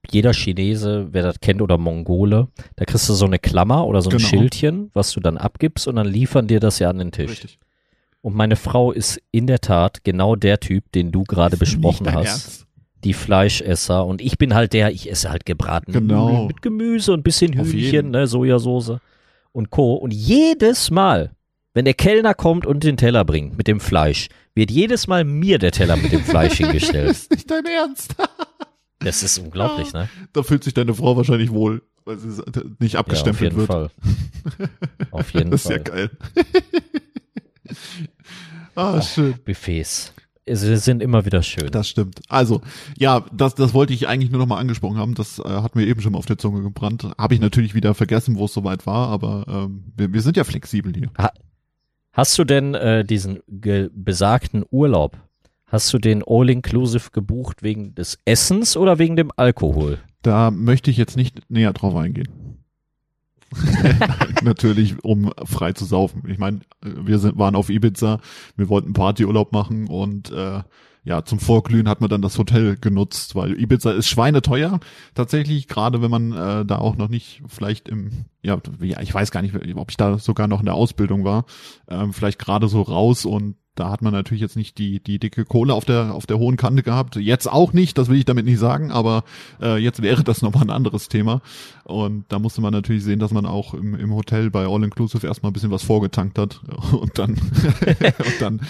jeder 0.10 0.34
Chinese, 0.34 1.08
wer 1.12 1.24
das 1.24 1.40
kennt 1.40 1.62
oder 1.62 1.78
Mongole, 1.78 2.50
da 2.76 2.86
kriegst 2.86 3.08
du 3.08 3.14
so 3.14 3.26
eine 3.26 3.40
Klammer 3.40 3.86
oder 3.88 4.02
so 4.02 4.10
ein 4.10 4.18
Genau. 4.18 4.28
Schildchen, 4.28 4.92
was 4.94 5.12
du 5.14 5.20
dann 5.20 5.38
abgibst 5.38 5.88
und 5.88 5.96
dann 5.96 6.08
liefern 6.08 6.48
dir 6.48 6.60
das 6.60 6.80
ja 6.80 6.90
an 6.90 6.98
den 6.98 7.12
Tisch. 7.12 7.32
Richtig. 7.32 7.60
Und 8.22 8.36
meine 8.36 8.56
Frau 8.56 8.92
ist 8.92 9.22
in 9.32 9.48
der 9.48 9.60
Tat 9.60 10.04
genau 10.06 10.36
der 10.38 10.60
Typ, 10.62 10.92
den 10.94 11.12
du 11.12 11.24
gerade 11.24 11.58
besprochen 11.58 12.12
hast. 12.14 12.28
Ernst. 12.28 12.68
Die 13.04 13.14
Fleischesser. 13.14 14.06
Und 14.06 14.22
ich 14.22 14.38
bin 14.38 14.54
halt 14.54 14.74
der, 14.74 14.92
ich 14.92 15.10
esse 15.12 15.30
halt 15.30 15.46
gebratene 15.46 16.00
Genau. 16.00 16.48
Mit 16.48 16.62
Gemüse 16.62 17.14
und 17.14 17.24
bisschen 17.24 17.54
Hühnchen, 17.54 18.12
ne, 18.12 18.28
Sojasauce 18.28 18.94
und 19.52 19.70
Co. 19.70 19.96
Und 19.96 20.14
jedes 20.14 20.92
Mal, 20.92 21.32
wenn 21.74 21.86
der 21.86 21.94
Kellner 21.94 22.34
kommt 22.34 22.66
und 22.66 22.84
den 22.84 22.98
Teller 22.98 23.26
bringt 23.26 23.58
mit 23.58 23.68
dem 23.68 23.80
Fleisch, 23.80 24.30
wird 24.56 24.72
jedes 24.72 25.08
Mal 25.08 25.24
mir 25.26 25.60
der 25.60 25.72
Teller 25.72 25.98
mit 25.98 26.12
dem 26.12 26.24
Fleisch 26.24 26.54
hingestellt. 26.58 27.12
ist 27.12 27.32
nicht 27.32 27.50
dein 27.50 27.66
Ernst. 27.66 28.16
Das 29.00 29.22
ist 29.24 29.38
unglaublich, 29.38 29.92
ne? 29.94 30.08
da 30.32 30.44
fühlt 30.44 30.64
sich 30.64 30.74
deine 30.74 30.94
Frau 30.94 31.18
wahrscheinlich 31.18 31.52
wohl, 31.52 31.82
weil 32.06 32.18
sie 32.18 32.42
nicht 32.80 32.94
Ja, 32.94 33.00
auf 33.02 33.06
abgestempelt 33.06 33.52
jeden 33.52 33.58
wird. 33.58 33.68
Fall. 33.68 33.90
Auf 35.12 35.34
jeden 35.34 35.52
Das 35.52 35.66
ist 35.66 35.70
ja 35.72 35.78
Fall. 35.78 35.84
geil. 35.84 36.10
ah, 38.76 39.02
schön. 39.02 39.36
Buffets. 39.44 40.14
Sie 40.46 40.78
sind 40.78 41.02
immer 41.02 41.26
wieder 41.26 41.42
schön. 41.42 41.72
Das 41.72 41.88
stimmt. 41.88 42.20
Also, 42.28 42.62
ja, 42.98 43.26
das, 43.32 43.56
das 43.56 43.74
wollte 43.74 43.94
ich 43.94 44.08
eigentlich 44.08 44.30
nur 44.30 44.40
noch 44.40 44.48
mal 44.48 44.60
angesprochen 44.60 44.98
haben. 44.98 45.16
Das 45.16 45.40
äh, 45.40 45.44
hat 45.44 45.76
mir 45.76 45.86
eben 45.86 46.02
schon 46.02 46.12
mal 46.12 46.18
auf 46.18 46.26
der 46.26 46.38
Zunge 46.38 46.62
gebrannt. 46.62 47.08
Habe 47.18 47.34
ich 47.34 47.40
natürlich 47.40 47.74
wieder 47.74 47.94
vergessen, 47.94 48.36
wo 48.36 48.46
es 48.46 48.54
soweit 48.54 48.86
war, 48.86 49.08
aber 49.08 49.46
ähm, 49.48 49.86
wir, 49.96 50.12
wir 50.12 50.22
sind 50.22 50.36
ja 50.36 50.44
flexibel 50.44 50.94
hier. 50.94 51.10
Hast 52.12 52.38
du 52.38 52.44
denn 52.44 52.76
äh, 52.76 53.06
diesen 53.06 53.40
besagten 53.48 54.66
Urlaub, 54.70 55.18
hast 55.66 55.92
du 55.94 55.98
den 55.98 56.24
All-Inclusive 56.26 57.12
gebucht 57.12 57.64
wegen 57.64 57.96
des 57.96 58.20
Essens 58.26 58.76
oder 58.76 59.00
wegen 59.00 59.16
dem 59.16 59.32
Alkohol? 59.36 60.00
Da 60.22 60.52
möchte 60.52 60.92
ich 60.92 60.98
jetzt 60.98 61.18
nicht 61.18 61.50
näher 61.50 61.74
drauf 61.74 61.96
eingehen. 61.96 62.43
Natürlich, 64.44 65.04
um 65.04 65.32
frei 65.46 65.74
zu 65.74 65.86
saufen. 65.86 66.24
Ich 66.28 66.38
meine, 66.38 66.62
wir 66.82 67.20
sind, 67.20 67.38
waren 67.38 67.56
auf 67.56 67.70
Ibiza, 67.70 68.20
wir 68.56 68.70
wollten 68.70 68.94
Partyurlaub 68.94 69.52
machen 69.52 69.88
und 69.88 70.32
äh, 70.32 70.62
ja, 71.06 71.26
zum 71.26 71.40
Vorglühen 71.40 71.90
hat 71.90 72.00
man 72.00 72.10
dann 72.10 72.22
das 72.22 72.38
Hotel 72.38 72.78
genutzt, 72.78 73.36
weil 73.36 73.60
Ibiza 73.60 73.92
ist 73.92 74.08
schweineteuer. 74.08 74.80
Tatsächlich, 75.16 75.68
gerade 75.68 76.02
wenn 76.02 76.12
man 76.12 76.32
äh, 76.32 76.66
da 76.66 76.78
auch 76.78 76.96
noch 76.96 77.10
nicht 77.10 77.42
vielleicht 77.48 77.90
im, 77.90 78.26
ja, 78.42 78.58
ich 78.80 79.14
weiß 79.14 79.32
gar 79.32 79.42
nicht, 79.42 79.54
ob 79.76 79.92
ich 79.92 79.98
da 79.98 80.18
sogar 80.18 80.48
noch 80.48 80.60
in 80.60 80.66
der 80.66 80.76
Ausbildung 80.76 81.26
war, 81.26 81.46
ähm, 81.90 82.14
vielleicht 82.14 82.40
gerade 82.40 82.70
so 82.70 82.82
raus 82.82 83.26
und 83.26 83.56
da 83.76 83.90
hat 83.90 84.02
man 84.02 84.14
natürlich 84.14 84.42
jetzt 84.42 84.56
nicht 84.56 84.78
die, 84.78 85.02
die 85.02 85.20
dicke 85.20 85.46
Kohle 85.46 85.74
auf 85.74 85.86
der, 85.86 86.14
auf 86.14 86.26
der 86.26 86.38
hohen 86.38 86.58
Kante 86.58 86.84
gehabt. 86.84 87.16
Jetzt 87.16 87.52
auch 87.52 87.74
nicht, 87.74 87.98
das 87.98 88.08
will 88.08 88.18
ich 88.18 88.26
damit 88.26 88.46
nicht 88.46 88.60
sagen, 88.60 88.92
aber 88.92 89.24
äh, 89.62 89.78
jetzt 89.78 90.02
wäre 90.02 90.24
das 90.24 90.42
nochmal 90.42 90.64
ein 90.64 90.70
anderes 90.70 91.10
Thema. 91.10 91.42
Und 91.84 92.26
da 92.30 92.40
musste 92.40 92.62
man 92.62 92.72
natürlich 92.72 93.04
sehen, 93.04 93.20
dass 93.20 93.32
man 93.32 93.46
auch 93.46 93.74
im, 93.74 93.96
im 93.96 94.14
Hotel 94.14 94.52
bei 94.52 94.68
All 94.68 94.84
Inclusive 94.84 95.26
erstmal 95.26 95.50
ein 95.50 95.54
bisschen 95.54 95.72
was 95.72 95.84
vorgetankt 95.84 96.38
hat 96.38 96.62
und 96.92 97.18
dann, 97.18 97.32
und 97.32 98.42
dann 98.42 98.62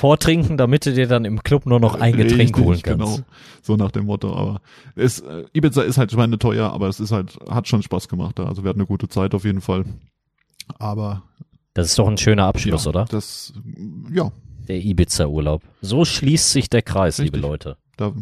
Vortrinken, 0.00 0.56
damit 0.56 0.86
du 0.86 0.94
dir 0.94 1.06
dann 1.06 1.26
im 1.26 1.42
Club 1.42 1.66
nur 1.66 1.78
noch 1.78 1.94
ein 1.94 2.16
Getränk 2.16 2.56
Richtig, 2.56 2.64
holen 2.64 2.80
kannst. 2.82 3.16
Genau, 3.16 3.18
so 3.60 3.76
nach 3.76 3.90
dem 3.90 4.06
Motto. 4.06 4.34
Aber 4.34 4.62
es, 4.96 5.20
äh, 5.20 5.44
Ibiza 5.52 5.82
ist 5.82 5.98
halt 5.98 6.10
schweineteuer, 6.10 6.72
aber 6.72 6.88
es 6.88 7.00
ist 7.00 7.12
halt, 7.12 7.38
hat 7.50 7.68
schon 7.68 7.82
Spaß 7.82 8.08
gemacht 8.08 8.38
da. 8.38 8.46
Also 8.46 8.64
wir 8.64 8.70
hatten 8.70 8.80
eine 8.80 8.86
gute 8.86 9.08
Zeit 9.08 9.34
auf 9.34 9.44
jeden 9.44 9.60
Fall. 9.60 9.84
Aber 10.78 11.24
Das 11.80 11.88
ist 11.90 11.98
doch 11.98 12.08
ein 12.08 12.18
schöner 12.18 12.44
Abschluss, 12.44 12.84
ja, 12.84 12.88
oder? 12.90 13.04
Das, 13.06 13.52
ja, 14.12 14.30
Der 14.68 14.76
Ibiza-Urlaub. 14.84 15.62
So 15.80 16.04
schließt 16.04 16.50
sich 16.52 16.68
der 16.70 16.82
Kreis, 16.82 17.18
liebe 17.18 17.36
Richtig. 17.38 17.42
Leute. 17.50 17.76
da 17.96 18.12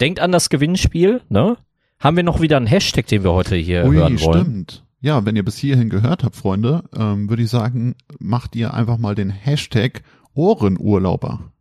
Denkt 0.00 0.20
an 0.20 0.32
das 0.32 0.48
Gewinnspiel, 0.48 1.20
ne? 1.28 1.56
Haben 2.00 2.16
wir 2.16 2.24
noch 2.24 2.40
wieder 2.40 2.56
einen 2.56 2.66
Hashtag, 2.66 3.06
den 3.06 3.22
wir 3.24 3.32
heute 3.32 3.54
hier 3.56 3.84
ui, 3.86 3.96
hören 3.96 4.20
wollen? 4.20 4.40
stimmt. 4.44 4.84
Ja, 5.00 5.24
wenn 5.24 5.36
ihr 5.36 5.44
bis 5.44 5.56
hierhin 5.56 5.90
gehört 5.90 6.24
habt, 6.24 6.34
Freunde, 6.34 6.82
ähm, 6.96 7.28
würde 7.28 7.42
ich 7.42 7.50
sagen, 7.50 7.94
macht 8.18 8.56
ihr 8.56 8.74
einfach 8.74 8.96
mal 8.98 9.14
den 9.14 9.30
Hashtag 9.30 10.02
Ohrenurlauber. 10.34 11.52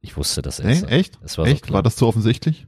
Ich 0.00 0.16
wusste 0.16 0.42
das 0.42 0.62
Hey, 0.62 0.70
erst. 0.70 0.90
echt? 0.90 1.18
Es 1.22 1.38
war 1.38 1.44
so 1.46 1.52
Echt? 1.52 1.64
klar. 1.64 1.74
War 1.76 1.82
das 1.82 1.96
zu 1.96 2.06
offensichtlich? 2.06 2.66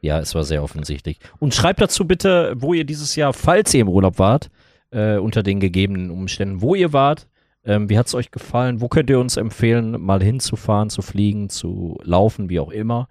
Ja, 0.00 0.18
es 0.20 0.34
war 0.34 0.44
sehr 0.44 0.62
offensichtlich. 0.62 1.18
Und 1.38 1.54
schreibt 1.54 1.80
dazu 1.80 2.06
bitte, 2.06 2.54
wo 2.56 2.74
ihr 2.74 2.84
dieses 2.84 3.16
Jahr, 3.16 3.32
falls 3.32 3.72
ihr 3.74 3.80
im 3.80 3.88
Urlaub 3.88 4.18
wart, 4.18 4.50
äh, 4.94 5.18
unter 5.18 5.42
den 5.42 5.60
gegebenen 5.60 6.10
Umständen, 6.10 6.62
wo 6.62 6.74
ihr 6.74 6.92
wart. 6.92 7.26
Ähm, 7.64 7.88
wie 7.88 7.98
hat 7.98 8.06
es 8.06 8.14
euch 8.14 8.30
gefallen? 8.30 8.80
Wo 8.80 8.88
könnt 8.88 9.10
ihr 9.10 9.18
uns 9.18 9.36
empfehlen, 9.36 10.00
mal 10.00 10.22
hinzufahren, 10.22 10.90
zu 10.90 11.02
fliegen, 11.02 11.48
zu 11.48 11.98
laufen, 12.02 12.48
wie 12.48 12.60
auch 12.60 12.70
immer? 12.70 13.08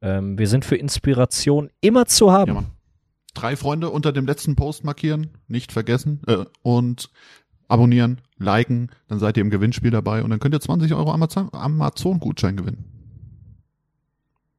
Ähm, 0.00 0.38
wir 0.38 0.48
sind 0.48 0.64
für 0.64 0.76
Inspiration 0.76 1.70
immer 1.80 2.06
zu 2.06 2.32
haben. 2.32 2.48
Ja, 2.48 2.54
Mann. 2.54 2.66
Drei 3.34 3.56
Freunde 3.56 3.90
unter 3.90 4.12
dem 4.12 4.26
letzten 4.26 4.56
Post 4.56 4.84
markieren, 4.84 5.30
nicht 5.48 5.72
vergessen, 5.72 6.22
äh, 6.26 6.44
und 6.62 7.10
abonnieren, 7.68 8.20
liken, 8.38 8.90
dann 9.08 9.18
seid 9.18 9.36
ihr 9.36 9.42
im 9.42 9.50
Gewinnspiel 9.50 9.90
dabei 9.90 10.22
und 10.22 10.30
dann 10.30 10.38
könnt 10.38 10.54
ihr 10.54 10.60
20 10.60 10.94
Euro 10.94 11.10
Amazon- 11.12 11.50
Amazon-Gutschein 11.52 12.56
gewinnen. 12.56 12.84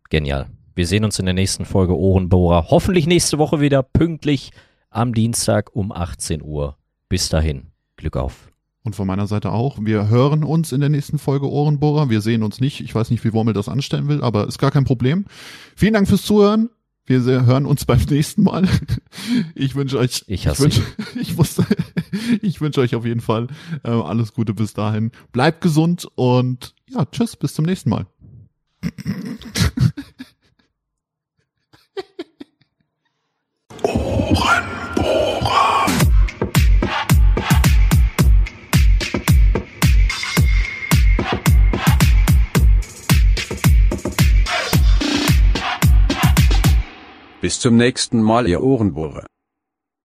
Genial. 0.09 0.47
Wir 0.75 0.85
sehen 0.85 1.03
uns 1.05 1.17
in 1.17 1.25
der 1.25 1.33
nächsten 1.33 1.65
Folge 1.65 1.97
Ohrenbohrer. 1.97 2.67
Hoffentlich 2.69 3.07
nächste 3.07 3.39
Woche 3.39 3.61
wieder 3.61 3.81
pünktlich 3.81 4.51
am 4.97 5.13
Dienstag 5.13 5.75
um 5.75 5.91
18 5.91 6.41
Uhr. 6.41 6.75
Bis 7.07 7.29
dahin. 7.29 7.67
Glück 7.97 8.17
auf. 8.17 8.51
Und 8.83 8.95
von 8.95 9.05
meiner 9.05 9.27
Seite 9.27 9.51
auch. 9.51 9.77
Wir 9.79 10.09
hören 10.09 10.43
uns 10.43 10.71
in 10.71 10.79
der 10.79 10.89
nächsten 10.89 11.19
Folge 11.19 11.49
Ohrenbohrer. 11.49 12.09
Wir 12.09 12.21
sehen 12.21 12.41
uns 12.41 12.59
nicht. 12.59 12.81
Ich 12.81 12.95
weiß 12.95 13.11
nicht, 13.11 13.23
wie 13.23 13.31
Wormel 13.31 13.53
das 13.53 13.69
anstellen 13.69 14.07
will, 14.07 14.23
aber 14.23 14.47
ist 14.47 14.57
gar 14.57 14.71
kein 14.71 14.85
Problem. 14.85 15.25
Vielen 15.75 15.93
Dank 15.93 16.07
fürs 16.07 16.23
Zuhören. 16.23 16.69
Wir 17.05 17.21
hören 17.21 17.67
uns 17.67 17.85
beim 17.85 18.01
nächsten 18.09 18.41
Mal. 18.41 18.67
Ich 19.53 19.75
wünsche 19.75 19.99
euch, 19.99 20.23
Ich 20.27 20.47
hasse 20.47 20.63
wünsche, 20.63 20.81
ich 21.19 21.37
muss, 21.37 21.61
ich 22.41 22.59
wünsche 22.59 22.81
euch 22.81 22.95
auf 22.95 23.05
jeden 23.05 23.21
Fall 23.21 23.47
äh, 23.83 23.91
alles 23.91 24.33
Gute 24.33 24.55
bis 24.55 24.73
dahin. 24.73 25.11
Bleibt 25.31 25.61
gesund 25.61 26.07
und 26.15 26.73
ja, 26.89 27.05
tschüss, 27.05 27.35
bis 27.35 27.53
zum 27.53 27.65
nächsten 27.65 27.91
Mal. 27.91 28.07
Bis 47.47 47.61
zum 47.61 47.77
nächsten 47.77 48.21
Mal, 48.21 48.45
ihr 48.47 48.61
Ohrenbohrer. 48.61 49.25